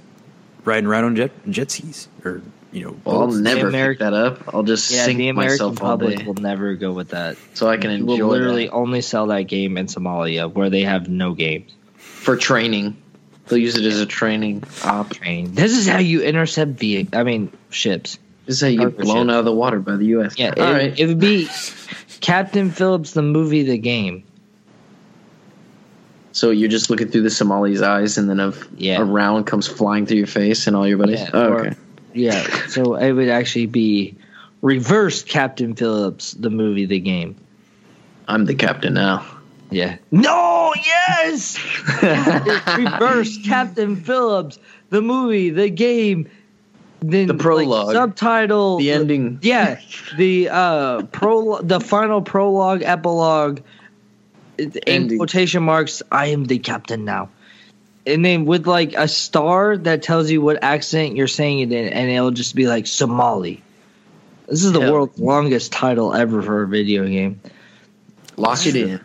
riding 0.64 0.86
around 0.86 1.04
on 1.04 1.16
jet 1.16 1.30
jet 1.50 1.70
skis, 1.70 2.08
or 2.24 2.40
you 2.72 2.84
know, 2.84 2.96
Well, 3.04 3.20
I'll 3.20 3.26
boats. 3.28 3.38
never 3.38 3.70
Ameri- 3.70 3.90
pick 3.90 3.98
that 4.00 4.14
up. 4.14 4.54
I'll 4.54 4.62
just 4.62 4.90
Yeah, 4.90 5.04
sink 5.04 5.18
the 5.18 5.28
American 5.28 5.52
myself 5.52 5.82
all 5.82 5.88
public 5.90 6.18
day 6.18 6.24
will 6.24 6.34
never 6.34 6.74
go 6.74 6.92
with 6.92 7.10
that. 7.10 7.36
so 7.54 7.68
I 7.68 7.76
can 7.76 7.90
enjoy. 7.90 8.16
We'll 8.16 8.28
literally 8.28 8.66
that. 8.66 8.72
only 8.72 9.00
sell 9.02 9.26
that 9.28 9.42
game 9.42 9.76
in 9.76 9.86
Somalia, 9.86 10.50
where 10.52 10.70
they 10.70 10.82
have 10.82 11.08
no 11.08 11.34
games. 11.34 11.70
for 11.96 12.36
training. 12.36 12.96
They'll 13.48 13.58
use 13.58 13.76
it 13.76 13.84
as 13.84 14.00
a 14.00 14.06
training 14.06 14.62
op. 14.84 15.10
Training. 15.10 15.52
This 15.54 15.76
is 15.76 15.88
how 15.88 15.98
you 15.98 16.22
intercept 16.22 16.76
vehi- 16.76 17.08
I 17.14 17.22
mean 17.24 17.50
ships. 17.70 18.18
This 18.46 18.56
is 18.56 18.60
how 18.62 18.68
you 18.68 18.78
get 18.78 18.98
blown 18.98 19.26
ship. 19.26 19.34
out 19.34 19.38
of 19.40 19.44
the 19.44 19.52
water 19.54 19.78
by 19.80 19.96
the 19.96 20.06
U.S. 20.06 20.38
Yeah, 20.38 20.54
all 20.56 20.62
it, 20.68 20.72
right. 20.72 20.98
it 20.98 21.06
would 21.06 21.18
be 21.20 21.48
Captain 22.20 22.70
Phillips, 22.70 23.10
the 23.12 23.22
movie, 23.22 23.64
the 23.64 23.76
game. 23.78 24.22
so 26.32 26.50
you're 26.50 26.68
just 26.70 26.88
looking 26.90 27.08
through 27.08 27.22
the 27.22 27.28
Somali's 27.28 27.82
eyes, 27.82 28.16
and 28.18 28.28
then 28.28 28.40
a, 28.40 28.52
Yeah. 28.76 29.00
a 29.00 29.04
round 29.04 29.46
comes 29.46 29.66
flying 29.66 30.06
through 30.06 30.18
your 30.18 30.26
face 30.26 30.66
and 30.66 30.74
all 30.74 30.86
your 30.88 30.98
buddies. 30.98 31.20
Yeah, 31.20 31.30
oh, 31.34 31.48
or- 31.48 31.60
okay. 31.66 31.76
Yeah, 32.14 32.66
so 32.68 32.94
it 32.94 33.12
would 33.12 33.28
actually 33.28 33.66
be 33.66 34.16
reverse 34.60 35.22
Captain 35.22 35.74
Phillips, 35.74 36.32
the 36.32 36.50
movie, 36.50 36.86
the 36.86 37.00
game. 37.00 37.36
I'm 38.28 38.44
the 38.44 38.54
captain 38.54 38.94
now. 38.94 39.26
Yeah. 39.70 39.96
No. 40.10 40.72
Yes. 40.76 41.58
Reverse 42.78 43.38
Captain 43.46 43.96
Phillips, 43.96 44.58
the 44.90 45.00
movie, 45.00 45.50
the 45.50 45.70
game, 45.70 46.28
then 47.00 47.26
The 47.26 47.34
prologue. 47.34 47.86
like, 47.86 47.94
subtitle, 47.94 48.78
The 48.78 48.92
ending. 48.92 49.38
Yeah, 49.42 49.80
the 50.16 50.50
uh 50.50 51.02
pro, 51.06 51.60
the 51.62 51.80
final 51.80 52.20
prologue, 52.22 52.82
epilogue, 52.82 53.60
in 54.58 55.16
quotation 55.16 55.62
marks. 55.62 56.02
I 56.12 56.26
am 56.26 56.44
the 56.44 56.58
captain 56.58 57.04
now, 57.04 57.30
and 58.06 58.24
then 58.24 58.44
with 58.44 58.66
like 58.66 58.94
a 58.94 59.08
star 59.08 59.76
that 59.76 60.02
tells 60.02 60.30
you 60.30 60.40
what 60.40 60.62
accent 60.62 61.16
you're 61.16 61.28
saying 61.28 61.60
it 61.60 61.72
in, 61.72 61.88
and 61.88 62.10
it'll 62.10 62.30
just 62.30 62.54
be 62.54 62.66
like 62.66 62.86
Somali. 62.86 63.62
This 64.46 64.64
is 64.64 64.72
the 64.72 64.80
Hell. 64.80 64.92
world's 64.92 65.18
longest 65.18 65.72
title 65.72 66.12
ever 66.14 66.42
for 66.42 66.62
a 66.62 66.68
video 66.68 67.06
game. 67.06 67.40
Lock 68.36 68.66
it 68.66 68.76
in. 68.76 69.00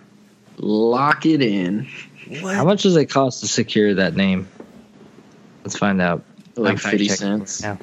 Lock 0.58 1.26
it 1.26 1.42
in. 1.42 1.88
What? 2.42 2.56
How 2.56 2.66
much 2.66 2.84
does 2.84 2.96
it 2.96 3.06
cost 3.06 3.42
to 3.42 3.48
secure 3.48 3.94
that 3.96 4.16
name? 4.16 4.48
Let's 5.64 5.78
find 5.78 6.02
out. 6.02 6.24
Like 6.56 6.72
I'm 6.72 6.78
fifty 6.78 7.08
cents. 7.08 7.62
now. 7.62 7.78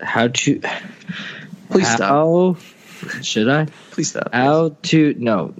How 0.00 0.28
to? 0.28 0.60
Please 1.70 1.88
stop. 1.88 2.58
Should 3.22 3.48
I? 3.48 3.66
Please 3.90 4.10
stop. 4.10 4.32
How 4.32 4.76
to? 4.82 5.14
No. 5.18 5.54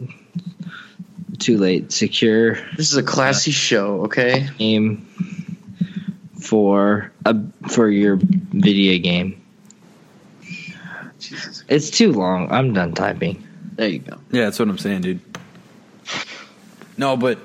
Too 1.41 1.57
late. 1.59 1.91
Secure 1.91 2.55
This 2.77 2.93
is 2.93 2.97
a 2.97 3.03
classy 3.03 3.51
show, 3.51 4.03
okay? 4.05 4.49
name 4.61 5.07
for 6.41 7.11
a 7.25 7.37
for 7.69 7.89
your 7.89 8.19
video 8.21 8.99
game. 9.03 9.43
Jesus. 11.19 11.65
It's 11.69 11.91
too 11.91 12.13
long. 12.13 12.51
I'm 12.53 12.73
done 12.73 12.93
typing. 12.93 13.47
There 13.75 13.89
you 13.89 13.99
go. 14.01 14.19
Yeah, 14.31 14.45
that's 14.45 14.59
what 14.59 14.69
I'm 14.69 14.79
saying, 14.79 15.01
dude. 15.03 15.21
No, 16.97 17.17
but 17.17 17.39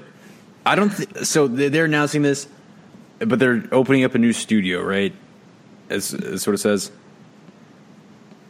I 0.66 0.76
don't. 0.76 0.90
Th- 0.90 1.26
so 1.26 1.48
they- 1.48 1.70
they're 1.70 1.86
announcing 1.86 2.22
this, 2.22 2.48
but 3.20 3.40
they're 3.40 3.64
opening 3.72 4.04
up 4.04 4.14
a 4.16 4.18
new 4.18 4.34
studio, 4.34 4.82
right? 4.84 5.14
As, 5.90 6.14
as 6.14 6.42
sort 6.42 6.54
of 6.56 6.60
says. 6.60 6.92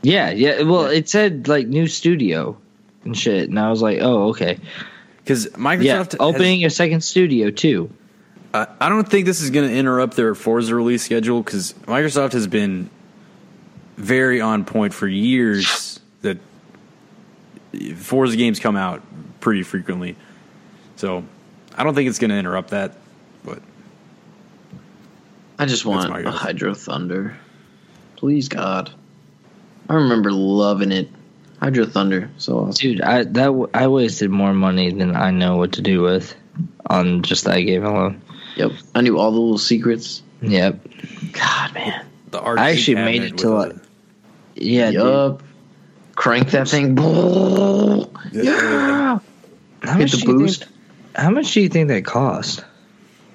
Yeah, 0.02 0.32
yeah. 0.32 0.62
Well, 0.64 0.86
it 0.86 1.08
said 1.10 1.48
like 1.48 1.68
new 1.68 1.88
studio 1.88 2.58
and 3.04 3.16
shit, 3.18 3.50
and 3.50 3.60
I 3.60 3.70
was 3.70 3.82
like, 3.82 4.00
oh, 4.02 4.30
okay. 4.30 4.60
Because 5.26 5.48
Microsoft 5.48 5.84
Yeah, 5.84 5.96
has- 5.98 6.16
opening 6.20 6.66
a 6.66 6.70
second 6.70 7.02
studio 7.02 7.50
too. 7.50 7.90
I 8.54 8.68
I 8.80 8.90
don't 8.90 9.10
think 9.10 9.26
this 9.26 9.42
is 9.42 9.50
going 9.50 9.68
to 9.68 9.76
interrupt 9.76 10.16
their 10.16 10.36
Forza 10.36 10.76
release 10.76 11.04
schedule 11.04 11.42
because 11.42 11.74
Microsoft 11.88 12.34
has 12.34 12.46
been 12.46 12.92
very 13.98 14.40
on 14.40 14.66
point 14.66 14.94
for 14.94 15.08
years. 15.08 16.00
That 16.22 16.38
Forza 17.96 18.38
games 18.38 18.60
come 18.60 18.76
out 18.76 19.02
pretty 19.40 19.64
frequently, 19.64 20.16
so 20.96 21.24
I 21.76 21.84
don't 21.84 21.96
think 21.96 22.08
it's 22.08 22.20
going 22.20 22.30
to 22.30 22.38
interrupt 22.38 22.70
that. 22.70 22.96
But 23.44 23.64
I 25.58 25.66
just 25.66 25.86
want 25.86 26.16
a. 26.26 26.30
Hydro 26.30 26.76
Thunder. 26.76 27.36
Please, 28.16 28.48
God. 28.48 28.92
I 29.90 29.96
remember 29.96 30.32
loving 30.32 30.92
it. 30.92 31.10
Hydro 31.60 31.86
Thunder, 31.86 32.30
so 32.38 32.60
awesome. 32.60 32.74
Dude, 32.74 33.02
I 33.02 33.24
that 33.24 33.46
w- 33.46 33.70
I 33.74 33.88
wasted 33.88 34.30
more 34.30 34.54
money 34.54 34.92
than 34.92 35.16
I 35.16 35.32
know 35.32 35.58
what 35.58 35.74
to 35.74 35.82
do 35.82 36.02
with 36.02 36.36
on 36.90 37.22
just 37.24 37.46
that 37.46 37.60
game 37.62 37.86
alone. 37.86 38.22
Yep. 38.58 38.72
I 38.94 39.02
knew 39.02 39.18
all 39.18 39.32
the 39.32 39.40
little 39.40 39.58
secrets. 39.58 40.22
Yep. 40.42 40.80
God, 41.34 41.74
man. 41.74 42.06
the 42.32 42.40
I 42.40 42.72
actually 42.72 42.96
made 42.96 43.24
it 43.24 43.38
to 43.40 43.50
like, 43.50 43.76
yeah, 44.56 44.92
dude. 44.92 45.40
Crank 46.16 46.52
that 46.52 46.68
thing. 46.70 46.96
Yeah. 48.32 49.20
How 49.82 49.94
Hit 49.94 50.00
much 50.00 50.12
the 50.12 50.18
do 50.18 50.32
you 50.32 50.38
boost. 50.40 50.64
Think, 50.66 50.72
how 51.16 51.30
much 51.30 51.54
do 51.54 51.62
you 51.62 51.70
think 51.70 51.88
that 51.90 52.06
cost? 52.06 52.64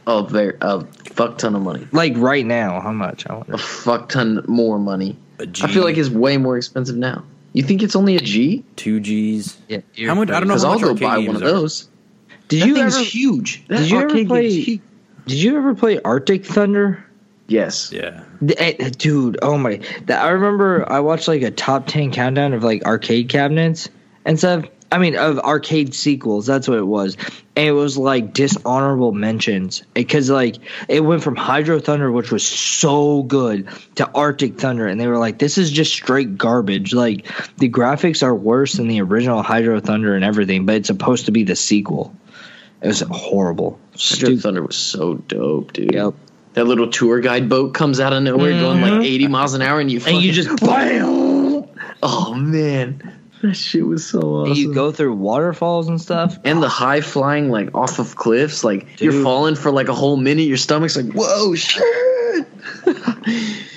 Oh, 0.06 0.24
very 0.24 0.56
a 0.60 0.80
fuck 1.14 1.38
ton 1.38 1.54
of 1.54 1.62
money. 1.62 1.86
Like 1.92 2.14
right 2.16 2.44
now, 2.44 2.80
how 2.80 2.92
much? 2.92 3.26
I 3.28 3.34
A 3.34 3.38
wonder. 3.38 3.58
fuck 3.58 4.08
ton 4.08 4.44
more 4.48 4.78
money. 4.78 5.16
I 5.38 5.72
feel 5.72 5.84
like 5.84 5.96
it's 5.96 6.08
way 6.10 6.36
more 6.36 6.56
expensive 6.56 6.96
now. 6.96 7.24
You 7.52 7.62
think 7.62 7.82
it's 7.82 7.96
only 7.96 8.16
a 8.16 8.20
G? 8.20 8.64
two 8.76 9.00
Gs. 9.00 9.56
Yeah, 9.68 9.78
How 10.06 10.14
much- 10.14 10.30
I 10.30 10.38
don't 10.38 10.48
know 10.48 10.54
Because 10.54 10.62
how 10.62 10.70
I'll 10.70 10.78
much 10.80 11.00
go 11.00 11.06
buy 11.06 11.18
one 11.18 11.36
of 11.36 11.42
those. 11.42 11.88
Did 12.48 12.62
that 12.62 12.66
you 12.68 12.74
thing's 12.74 12.94
ever? 12.96 13.04
huge. 13.04 13.64
That 13.68 13.78
Did 13.78 13.90
you 13.90 13.98
ever 14.00 14.24
play? 14.24 14.50
huge. 14.50 14.80
Did 15.26 15.38
you 15.42 15.56
ever 15.56 15.74
play 15.74 16.00
Arctic 16.04 16.44
Thunder? 16.46 17.04
Yes. 17.48 17.90
Yeah, 17.92 18.22
The- 18.40 18.60
eh, 18.62 18.90
Dude, 18.96 19.38
oh 19.42 19.58
my! 19.58 19.80
That 20.06 20.24
I 20.24 20.30
remember. 20.30 20.88
I 20.90 21.00
watched 21.00 21.26
like 21.28 21.42
a 21.42 21.50
top 21.50 21.86
ten 21.88 22.12
countdown 22.12 22.52
of 22.52 22.62
like 22.62 22.84
arcade 22.84 23.28
cabinets 23.28 23.88
and 24.24 24.38
stuff. 24.38 24.66
I 24.92 24.98
mean, 24.98 25.16
of 25.16 25.38
arcade 25.38 25.94
sequels. 25.94 26.46
That's 26.46 26.66
what 26.66 26.78
it 26.78 26.86
was, 26.86 27.16
and 27.54 27.68
it 27.68 27.72
was 27.72 27.96
like 27.96 28.32
dishonorable 28.32 29.12
mentions 29.12 29.84
because 29.94 30.28
like 30.28 30.56
it 30.88 31.00
went 31.04 31.22
from 31.22 31.36
Hydro 31.36 31.78
Thunder, 31.78 32.10
which 32.10 32.32
was 32.32 32.44
so 32.46 33.22
good, 33.22 33.68
to 33.96 34.10
Arctic 34.12 34.58
Thunder, 34.58 34.88
and 34.88 35.00
they 35.00 35.06
were 35.06 35.18
like, 35.18 35.38
"This 35.38 35.58
is 35.58 35.70
just 35.70 35.92
straight 35.92 36.36
garbage." 36.36 36.92
Like 36.92 37.26
the 37.58 37.68
graphics 37.68 38.24
are 38.24 38.34
worse 38.34 38.74
than 38.74 38.88
the 38.88 39.00
original 39.00 39.42
Hydro 39.42 39.78
Thunder 39.78 40.16
and 40.16 40.24
everything, 40.24 40.66
but 40.66 40.74
it's 40.76 40.88
supposed 40.88 41.26
to 41.26 41.32
be 41.32 41.44
the 41.44 41.56
sequel. 41.56 42.12
It 42.82 42.88
was 42.88 43.00
horrible. 43.00 43.78
Hydro. 43.96 44.36
Thunder 44.38 44.62
was 44.62 44.76
so 44.76 45.14
dope, 45.14 45.72
dude. 45.72 45.94
Yep. 45.94 46.14
That 46.54 46.64
little 46.64 46.88
tour 46.88 47.20
guide 47.20 47.48
boat 47.48 47.74
comes 47.74 48.00
out 48.00 48.12
of 48.12 48.24
nowhere 48.24 48.58
going 48.58 48.80
like 48.80 48.92
Mhm. 48.94 49.04
80 49.04 49.28
miles 49.28 49.54
an 49.54 49.62
hour 49.62 49.78
and 49.78 49.88
you 49.88 50.00
And 50.04 50.20
you 50.20 50.32
just 50.32 50.48
bam. 50.60 51.64
Oh 52.02 52.34
man. 52.34 53.19
That 53.42 53.54
shit 53.54 53.86
was 53.86 54.06
so 54.06 54.18
awesome. 54.20 54.50
And 54.52 54.56
you 54.58 54.74
go 54.74 54.92
through 54.92 55.14
waterfalls 55.14 55.88
and 55.88 55.98
stuff. 56.00 56.36
and 56.44 56.62
the 56.62 56.68
high 56.68 57.00
flying 57.00 57.48
like 57.48 57.74
off 57.74 57.98
of 57.98 58.14
cliffs, 58.14 58.62
like 58.64 59.00
you're 59.00 59.22
falling 59.22 59.54
for 59.54 59.70
like 59.70 59.88
a 59.88 59.94
whole 59.94 60.16
minute, 60.18 60.42
your 60.42 60.58
stomach's 60.58 60.94
like, 60.96 61.10
whoa 61.14 61.54
shit. 61.54 61.82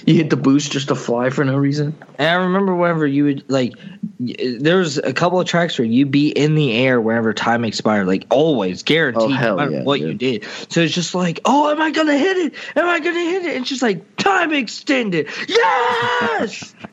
you 0.05 0.15
hit 0.15 0.29
the 0.29 0.35
boost 0.37 0.71
just 0.73 0.89
to 0.89 0.95
fly 0.95 1.29
for 1.29 1.45
no 1.45 1.55
reason. 1.55 1.95
And 2.17 2.27
I 2.27 2.33
remember 2.45 2.75
whenever 2.75 3.07
you 3.07 3.23
would 3.25 3.45
like, 3.49 3.73
y- 4.19 4.35
there 4.59 4.77
was 4.79 4.97
a 4.97 5.13
couple 5.13 5.39
of 5.39 5.47
tracks 5.47 5.79
where 5.79 5.85
you'd 5.87 6.11
be 6.11 6.29
in 6.29 6.55
the 6.55 6.73
air 6.73 6.99
whenever 6.99 7.33
time 7.33 7.63
expired, 7.63 8.05
like 8.07 8.25
always, 8.29 8.83
guaranteed, 8.83 9.23
Oh, 9.23 9.27
hell 9.29 9.55
no 9.55 9.63
matter 9.63 9.71
yeah, 9.77 9.83
what 9.83 9.99
you 10.01 10.13
did. 10.13 10.43
So 10.69 10.81
it's 10.81 10.93
just 10.93 11.15
like, 11.15 11.39
oh, 11.45 11.71
am 11.71 11.81
I 11.81 11.91
gonna 11.91 12.17
hit 12.17 12.37
it? 12.37 12.53
Am 12.75 12.85
I 12.85 12.99
gonna 12.99 13.19
hit 13.19 13.45
it? 13.45 13.55
It's 13.57 13.69
just 13.69 13.81
like 13.81 14.17
time 14.17 14.51
extended. 14.53 15.29
Yes. 15.47 16.75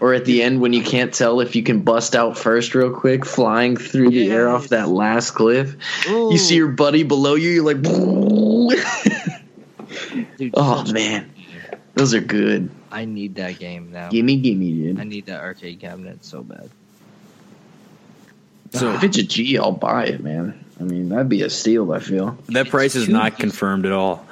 Or 0.00 0.14
at 0.14 0.24
the 0.24 0.42
end 0.42 0.62
when 0.62 0.72
you 0.72 0.82
can't 0.82 1.12
tell 1.12 1.40
if 1.40 1.54
you 1.54 1.62
can 1.62 1.82
bust 1.82 2.16
out 2.16 2.38
first 2.38 2.74
real 2.74 2.90
quick, 2.90 3.26
flying 3.26 3.76
through 3.76 4.10
the 4.10 4.30
air 4.30 4.48
off 4.48 4.68
that 4.68 4.88
last 4.88 5.32
cliff. 5.32 5.76
You 6.08 6.38
see 6.38 6.56
your 6.56 6.68
buddy 6.68 7.02
below 7.02 7.34
you, 7.34 7.50
you're 7.50 7.64
like 7.64 7.82
Dude, 10.38 10.54
Oh 10.54 10.90
man. 10.90 11.30
Those 11.94 12.14
are 12.14 12.20
good. 12.20 12.70
I 12.90 13.04
need 13.04 13.34
that 13.34 13.58
game 13.58 13.92
now. 13.92 14.08
Gimme 14.08 14.38
gimme, 14.38 14.96
I 14.98 15.04
need 15.04 15.26
that 15.26 15.42
arcade 15.42 15.80
cabinet 15.80 16.24
so 16.24 16.42
bad. 16.42 16.70
so 18.72 18.94
If 18.94 19.04
it's 19.04 19.18
a 19.18 19.22
G, 19.22 19.58
I'll 19.58 19.72
buy 19.72 20.06
it, 20.06 20.22
man. 20.22 20.64
I 20.80 20.84
mean, 20.84 21.10
that'd 21.10 21.28
be 21.28 21.42
a 21.42 21.50
steal, 21.50 21.92
I 21.92 21.98
feel. 21.98 22.38
that 22.48 22.70
price 22.70 22.94
is 22.94 23.06
not 23.08 23.38
confirmed 23.38 23.84
at 23.84 23.92
all. 23.92 24.24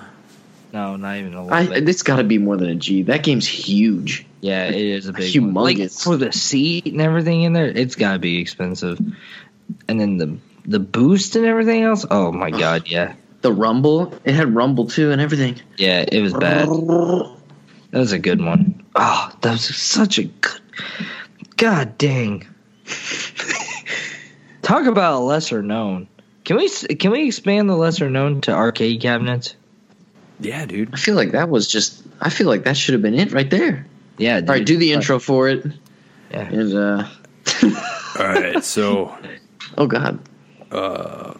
No, 0.72 0.96
not 0.96 1.16
even 1.16 1.34
a 1.34 1.42
little 1.44 1.54
I, 1.54 1.66
bit. 1.66 1.88
it's 1.88 2.02
got 2.02 2.16
to 2.16 2.24
be 2.24 2.38
more 2.38 2.56
than 2.56 2.68
a 2.68 2.74
G. 2.74 3.02
That 3.04 3.22
game's 3.22 3.46
huge. 3.46 4.26
Yeah, 4.40 4.66
it 4.66 4.74
is 4.74 5.06
a 5.08 5.12
big 5.12 5.34
one. 5.40 5.54
Like 5.54 5.76
Humongous. 5.78 6.04
for 6.04 6.16
the 6.16 6.32
seat 6.32 6.86
and 6.86 7.00
everything 7.00 7.42
in 7.42 7.52
there, 7.52 7.66
it's 7.66 7.96
gotta 7.96 8.18
be 8.18 8.38
expensive. 8.40 9.00
And 9.88 10.00
then 10.00 10.16
the 10.18 10.38
the 10.64 10.78
boost 10.78 11.34
and 11.36 11.46
everything 11.46 11.82
else. 11.82 12.04
Oh 12.10 12.30
my 12.30 12.50
god, 12.50 12.88
yeah, 12.88 13.14
The 13.40 13.52
Rumble, 13.52 14.12
it 14.24 14.34
had 14.34 14.54
Rumble 14.54 14.86
too 14.86 15.10
and 15.10 15.20
everything. 15.20 15.56
yeah, 15.76 16.04
it 16.06 16.20
was 16.20 16.34
bad. 16.34 16.68
That 16.68 17.98
was 18.00 18.12
a 18.12 18.18
good 18.18 18.40
one. 18.44 18.84
Oh, 18.94 19.32
that 19.40 19.52
was 19.52 19.74
such 19.76 20.18
a 20.18 20.24
good. 20.24 20.60
God 21.56 21.98
dang. 21.98 22.46
Talk 24.62 24.86
about 24.86 25.14
a 25.14 25.24
lesser 25.24 25.62
known. 25.62 26.08
Can 26.44 26.56
we 26.56 26.68
can 26.68 27.10
we 27.10 27.26
expand 27.26 27.68
the 27.68 27.76
lesser 27.76 28.10
known 28.10 28.42
to 28.42 28.52
arcade 28.52 29.00
cabinets? 29.00 29.56
Yeah, 30.41 30.66
dude. 30.66 30.95
I 30.95 30.97
feel 30.97 31.14
like 31.16 31.32
that 31.32 31.49
was 31.49 31.66
just. 31.68 32.03
I 32.20 32.30
feel 32.30 32.47
like 32.47 32.64
that 32.64 32.76
should 32.76 32.93
have 32.95 33.03
been 33.03 33.14
it 33.14 33.32
right 33.32 33.49
there. 33.51 33.86
Yeah. 34.18 34.36
All 34.41 34.47
right, 34.47 34.64
do 34.64 34.76
the 34.76 34.93
intro 34.93 35.18
for 35.18 35.49
it. 35.49 35.64
Yeah. 36.30 36.41
And 36.49 36.74
uh, 36.74 37.09
All 38.18 38.26
right, 38.26 38.62
so 38.64 39.16
oh 39.76 39.86
god, 39.86 40.18
Uh, 40.70 41.34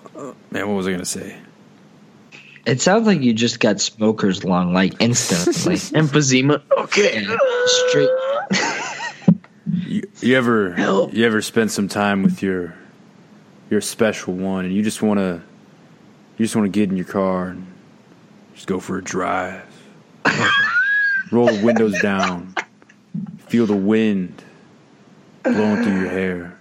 man, 0.51 0.67
what 0.69 0.75
was 0.75 0.87
I 0.87 0.93
gonna 0.93 1.05
say? 1.05 1.37
It 2.67 2.81
sounds 2.83 3.07
like 3.07 3.21
you 3.23 3.33
just 3.33 3.61
got 3.61 3.81
smoker's 3.81 4.45
lung 4.45 4.73
like 4.75 4.95
instantly. 5.01 5.75
emphysema. 5.99 6.61
Okay, 6.79 7.27
Straight. 7.89 8.11
You, 9.87 10.03
you 10.21 10.37
ever 10.37 10.73
Help. 10.75 11.13
you 11.15 11.25
ever 11.27 11.41
spend 11.43 11.71
some 11.71 11.89
time 11.89 12.23
with 12.23 12.43
your 12.43 12.75
your 13.71 13.81
special 13.81 14.35
one, 14.35 14.65
and 14.65 14.75
you 14.75 14.83
just 14.83 15.03
want 15.03 15.19
to 15.19 15.43
you 16.37 16.45
just 16.45 16.57
want 16.57 16.67
to 16.67 16.71
get 16.71 16.91
in 16.91 16.97
your 16.97 17.07
car 17.07 17.49
and 17.49 17.67
just 18.59 18.67
go 18.67 18.81
for 18.81 18.99
a 18.99 19.05
drive, 19.05 19.63
roll 21.31 21.47
the 21.47 21.63
windows 21.65 21.95
down, 22.03 22.53
feel 23.47 23.67
the 23.67 23.77
wind 23.77 24.43
blowing 25.45 25.85
through 25.85 26.01
your 26.01 26.09
hair, 26.11 26.59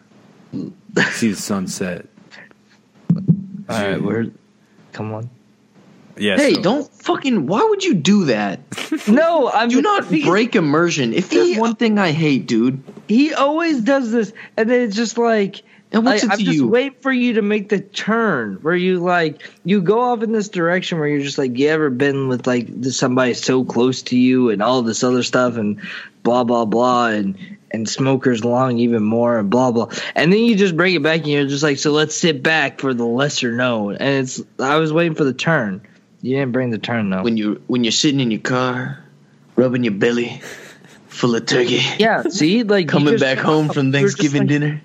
see 1.14 1.32
the 1.32 1.36
sunset, 1.36 2.06
All 3.16 3.24
right, 3.68 4.00
we're 4.00 4.30
come 4.94 5.12
on. 5.12 5.28
Yeah. 6.20 6.36
Hey, 6.38 6.54
so- 6.54 6.62
don't 6.62 6.92
fucking. 6.94 7.48
Why 7.48 7.64
would 7.64 7.84
you 7.84 7.96
do 7.96 8.26
that? 8.26 8.60
No, 9.08 9.50
I'm 9.52 9.70
Do 9.70 9.82
not 9.82 10.08
break 10.10 10.56
immersion. 10.56 11.14
If 11.14 11.30
there's 11.32 11.48
He- 11.56 11.60
one 11.60 11.76
thing 11.76 11.98
I 11.98 12.12
hate, 12.12 12.46
dude, 12.46 12.82
He 13.08 13.34
always 13.34 13.82
does 13.82 14.12
this, 14.12 14.34
and 14.56 14.70
then 14.70 14.82
it's 14.82 14.96
just 14.96 15.18
like. 15.18 15.64
And 15.92 16.04
what's 16.06 16.24
I, 16.24 16.28
it 16.28 16.32
I'm 16.32 16.38
to 16.40 16.44
just 16.44 16.58
you? 16.58 16.68
waiting 16.68 17.00
for 17.02 17.12
you 17.12 17.34
to 17.34 17.42
make 17.42 17.70
the 17.70 17.80
turn 17.80 18.56
where 18.62 18.76
you 18.76 19.00
like 19.00 19.42
you 19.64 19.82
go 19.82 20.02
off 20.02 20.22
in 20.24 20.32
this 20.32 20.50
direction 20.50 21.00
where 21.00 21.08
you're 21.08 21.22
just 21.22 21.38
like 21.38 21.58
you 21.58 21.70
ever 21.70 21.90
been 21.90 22.28
with 22.28 22.46
like 22.48 22.68
somebody 22.84 23.34
so 23.34 23.64
close 23.64 24.02
to 24.04 24.18
you 24.18 24.50
and 24.50 24.62
all 24.62 24.82
this 24.82 25.04
other 25.04 25.24
stuff 25.24 25.56
and 25.58 25.80
blah 26.24 26.44
blah 26.44 26.66
blah 26.66 27.08
and 27.08 27.38
and 27.72 27.88
smokers 27.90 28.42
along 28.42 28.78
even 28.78 29.04
more 29.04 29.40
and 29.40 29.50
blah 29.50 29.72
blah. 29.72 29.90
And 30.16 30.32
then 30.32 30.40
you 30.40 30.56
just 30.56 30.78
bring 30.78 30.96
it 30.96 31.04
back 31.04 31.20
and 31.20 31.28
you're 31.28 31.48
just 31.48 31.64
like 31.64 31.78
so 31.78 31.92
let's 31.92 32.16
sit 32.16 32.42
back 32.44 32.80
for 32.80 32.94
the 32.94 33.06
lesser 33.06 33.52
known. 33.52 33.96
And 33.96 34.24
it's 34.26 34.42
I 34.60 34.78
was 34.78 34.92
waiting 34.94 35.16
for 35.16 35.24
the 35.26 35.34
turn. 35.34 35.82
You 36.22 36.38
didn't 36.38 36.52
bring 36.54 36.70
the 36.72 36.78
turn 36.78 37.10
though. 37.10 37.24
When 37.24 37.38
you 37.38 37.62
when 37.68 37.84
you're 37.84 37.92
sitting 37.92 38.20
in 38.20 38.32
your 38.32 38.40
car, 38.42 39.04
rubbing 39.56 39.84
your 39.84 39.94
belly 39.94 40.42
full 41.08 41.36
of 41.36 41.46
turkey, 41.46 41.82
yeah 41.98 42.24
see 42.24 42.64
like 42.64 42.88
coming 42.88 43.14
just- 43.16 43.24
back 43.24 43.38
home 43.38 43.70
from 43.74 43.92
Thanksgiving 43.92 44.44
like- 44.44 44.50
dinner. 44.50 44.82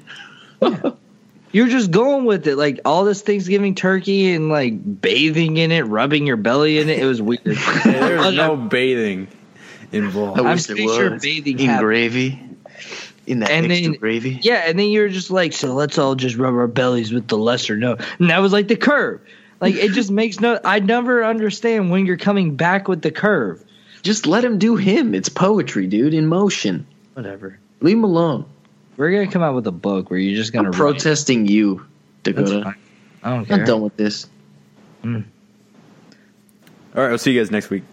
You're 1.52 1.68
just 1.68 1.90
going 1.90 2.24
with 2.24 2.46
it, 2.46 2.56
like 2.56 2.80
all 2.86 3.04
this 3.04 3.20
Thanksgiving 3.20 3.74
turkey 3.74 4.32
and 4.32 4.48
like 4.48 5.00
bathing 5.02 5.58
in 5.58 5.70
it, 5.70 5.82
rubbing 5.82 6.26
your 6.26 6.38
belly 6.38 6.78
in 6.78 6.88
it. 6.88 6.98
It 6.98 7.04
was 7.04 7.20
weird. 7.20 7.42
There's 7.44 8.34
no 8.34 8.56
bathing 8.56 9.28
involved. 9.92 10.40
I 10.40 10.44
I'm 10.44 10.54
wish 10.54 10.66
pretty 10.66 10.86
sure 10.86 11.18
bathing 11.18 11.58
in 11.60 11.66
happened. 11.66 11.84
gravy, 11.86 12.40
in 13.26 13.40
that 13.40 13.50
And 13.50 13.70
extra 13.70 13.90
then- 13.90 14.00
gravy. 14.00 14.38
yeah, 14.42 14.64
and 14.66 14.78
then 14.78 14.88
you're 14.88 15.10
just 15.10 15.30
like, 15.30 15.52
so 15.52 15.74
let's 15.74 15.98
all 15.98 16.14
just 16.14 16.36
rub 16.36 16.54
our 16.54 16.66
bellies 16.66 17.12
with 17.12 17.28
the 17.28 17.36
lesser 17.36 17.76
no. 17.76 17.96
And 18.18 18.30
that 18.30 18.38
was 18.38 18.52
like 18.54 18.68
the 18.68 18.76
curve. 18.76 19.20
Like 19.60 19.74
it 19.74 19.92
just 19.92 20.10
makes 20.22 20.40
no. 20.40 20.58
I 20.64 20.78
never 20.80 21.22
understand 21.22 21.90
when 21.90 22.06
you're 22.06 22.16
coming 22.16 22.56
back 22.56 22.88
with 22.88 23.02
the 23.02 23.10
curve. 23.10 23.62
Just 24.02 24.26
let 24.26 24.42
him 24.42 24.58
do 24.58 24.74
him. 24.76 25.14
It's 25.14 25.28
poetry, 25.28 25.86
dude, 25.86 26.14
in 26.14 26.26
motion. 26.28 26.86
Whatever. 27.12 27.58
Leave 27.82 27.98
him 27.98 28.04
alone. 28.04 28.46
We're 28.96 29.10
gonna 29.10 29.30
come 29.30 29.42
out 29.42 29.54
with 29.54 29.66
a 29.66 29.72
book 29.72 30.10
where 30.10 30.18
you're 30.18 30.36
just 30.36 30.52
gonna 30.52 30.68
I'm 30.68 30.72
protesting 30.74 31.46
you, 31.46 31.86
That's 32.24 32.36
Dakota. 32.38 32.64
fine. 32.64 32.74
I 33.22 33.30
don't 33.30 33.44
care. 33.46 33.58
I'm 33.60 33.64
done 33.64 33.80
with 33.82 33.96
this. 33.96 34.26
All 35.04 35.12
right, 36.94 37.10
I'll 37.12 37.18
see 37.18 37.32
you 37.32 37.40
guys 37.40 37.50
next 37.50 37.70
week. 37.70 37.84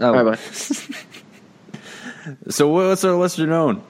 Oh, 0.00 0.12
Bye 0.12 0.22
bye. 0.32 0.38
So 2.50 2.68
what's 2.68 3.02
our 3.02 3.14
lesser 3.14 3.46
known? 3.46 3.82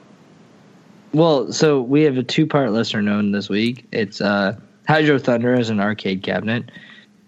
Well, 1.13 1.51
so 1.51 1.81
we 1.81 2.03
have 2.03 2.17
a 2.17 2.23
two 2.23 2.47
part 2.47 2.71
lesser 2.71 3.01
known 3.01 3.31
this 3.33 3.49
week. 3.49 3.85
It's 3.91 4.21
uh 4.21 4.55
Hydro 4.87 5.19
Thunder 5.19 5.53
as 5.53 5.69
an 5.69 5.79
arcade 5.81 6.23
cabinet 6.23 6.71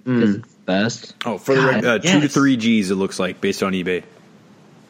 because 0.05 0.35
Mm. 0.37 0.39
it's 0.39 0.53
the 0.53 0.59
best. 0.65 1.15
Oh, 1.25 1.37
for 1.37 1.55
the 1.55 1.61
rec- 1.61 1.83
uh, 1.83 1.99
two 1.99 2.21
to 2.21 2.29
three 2.29 2.55
G's. 2.57 2.89
It 2.89 2.95
looks 2.95 3.19
like 3.19 3.41
based 3.41 3.61
on 3.63 3.73
eBay. 3.73 4.03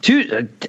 Two 0.02 0.20
uh, 0.32 0.42
d- 0.60 0.68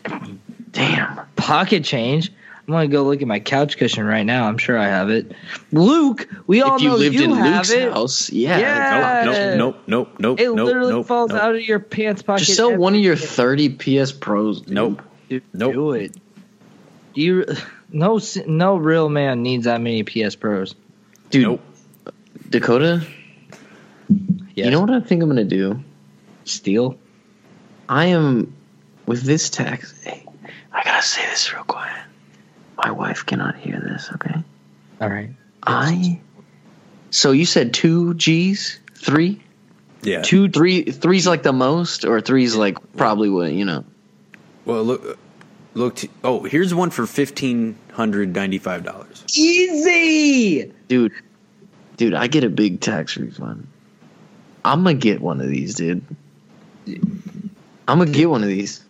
Damn. 0.71 1.19
pocket 1.35 1.83
change. 1.83 2.31
I'm 2.67 2.71
gonna 2.73 2.87
go 2.87 3.03
look 3.03 3.21
at 3.21 3.27
my 3.27 3.39
couch 3.39 3.77
cushion 3.77 4.05
right 4.05 4.23
now. 4.25 4.47
I'm 4.47 4.57
sure 4.57 4.75
I 4.77 4.85
have 4.87 5.09
it. 5.11 5.33
Luke, 5.71 6.27
we 6.47 6.61
all 6.63 6.77
if 6.77 6.81
you 6.81 6.89
know 6.89 6.95
lived 6.95 7.15
you 7.15 7.23
in 7.25 7.31
have 7.31 7.55
Luke's 7.57 7.69
it. 7.71 7.91
house, 7.91 8.31
yeah. 8.31 8.57
Yeah. 8.57 9.55
Nope, 9.55 9.75
nope, 9.85 9.85
nope, 9.87 10.19
nope, 10.19 10.39
It 10.39 10.45
nope, 10.53 10.65
literally 10.65 10.91
nope, 10.93 11.05
falls 11.07 11.29
nope. 11.29 11.41
out 11.41 11.55
of 11.55 11.61
your 11.61 11.79
pants 11.79 12.23
pocket. 12.23 12.45
Just 12.45 12.57
sell 12.57 12.75
one 12.75 12.95
of 12.95 13.01
your 13.01 13.15
30 13.15 13.69
PS 13.77 14.11
Pros. 14.11 14.61
dude. 14.61 14.73
Nope. 14.73 15.01
Dude, 15.29 15.43
Nope. 15.53 15.73
Do 15.73 15.91
it. 15.93 16.17
You 17.13 17.45
no 17.91 18.19
no 18.47 18.75
real 18.77 19.09
man 19.09 19.43
needs 19.43 19.65
that 19.65 19.79
many 19.81 20.03
PS 20.03 20.35
Pros. 20.35 20.73
Dude, 21.29 21.43
Nope. 21.43 21.61
Dakota, 22.49 23.05
Yes. 24.09 24.65
you 24.65 24.71
know 24.71 24.81
what 24.81 24.89
I 24.91 24.99
think 25.01 25.21
I'm 25.23 25.35
to 25.35 25.43
do? 25.43 25.81
Steal. 26.45 26.97
I 27.89 28.07
am, 28.07 28.53
with 29.05 29.21
this 29.23 29.49
tax, 29.49 29.93
hey, 30.03 30.25
I 30.71 30.83
got 30.83 31.01
to 31.01 31.07
say 31.07 31.21
this 31.29 31.53
real 31.53 31.63
quiet. 31.63 32.01
My 32.77 32.91
wife 32.91 33.25
cannot 33.25 33.55
hear 33.55 33.79
this, 33.79 34.09
okay? 34.15 34.35
All 35.01 35.09
right. 35.09 35.29
I, 35.63 36.19
so 37.09 37.31
you 37.31 37.45
said 37.45 37.73
two 37.73 38.13
G's? 38.15 38.79
Three? 38.95 39.41
Yeah. 40.01 40.21
Two 40.21 40.49
Three, 40.49 40.83
three's 40.83 41.25
like 41.25 41.43
the 41.43 41.53
most, 41.53 42.05
or 42.05 42.21
three's 42.21 42.55
like 42.55 42.77
probably 42.95 43.29
what, 43.29 43.51
you 43.51 43.65
know? 43.65 43.83
Well, 44.65 44.83
look, 44.83 45.03
uh, 45.05 45.13
look. 45.73 45.95
T- 45.95 46.09
oh, 46.23 46.43
here's 46.43 46.73
one 46.73 46.89
for 46.91 47.05
fifteen 47.07 47.77
hundred 47.93 48.33
ninety-five 48.35 48.83
dollars. 48.83 49.23
easy. 49.35 50.71
Dude, 50.87 51.11
dude, 51.97 52.13
I 52.13 52.27
get 52.27 52.43
a 52.43 52.49
big 52.49 52.81
tax 52.81 53.17
refund. 53.17 53.67
I'm 54.63 54.83
gonna 54.83 54.95
get 54.95 55.21
one 55.21 55.41
of 55.41 55.47
these, 55.47 55.75
dude. 55.75 56.03
I'm 56.87 57.99
gonna 57.99 58.11
get 58.11 58.29
one 58.29 58.41
of 58.43 58.49
these. 58.49 58.83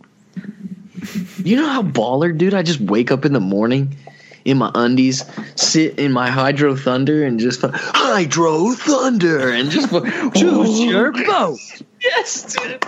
You 1.44 1.58
know 1.58 1.68
how 1.68 1.84
baller, 1.84 2.36
dude? 2.36 2.54
I 2.54 2.64
just 2.64 2.80
wake 2.80 3.12
up 3.12 3.26
in 3.26 3.34
the 3.34 3.40
morning 3.40 3.98
in 4.46 4.60
my 4.60 4.72
undies, 4.76 5.26
sit 5.56 6.00
in 6.00 6.12
my 6.12 6.30
Hydro 6.30 6.76
Thunder, 6.76 7.26
and 7.26 7.40
just 7.40 7.62
Hydro 7.64 8.74
Thunder, 8.74 9.50
and 9.50 9.72
just 9.72 9.90
Choose 10.36 10.80
your 10.80 11.12
boat. 11.26 11.60
yes, 12.02 12.56
dude. 12.56 12.86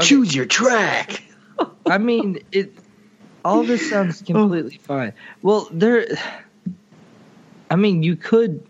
Choose 0.00 0.34
your 0.34 0.46
track. 0.46 1.22
I 1.86 1.98
mean, 1.98 2.38
it. 2.52 2.72
All 3.44 3.64
this 3.64 3.90
sounds 3.90 4.22
oh. 4.22 4.26
completely 4.26 4.78
fine. 4.78 5.14
Well, 5.40 5.68
there. 5.72 6.06
I 7.70 7.76
mean, 7.76 8.02
you 8.02 8.16
could. 8.16 8.64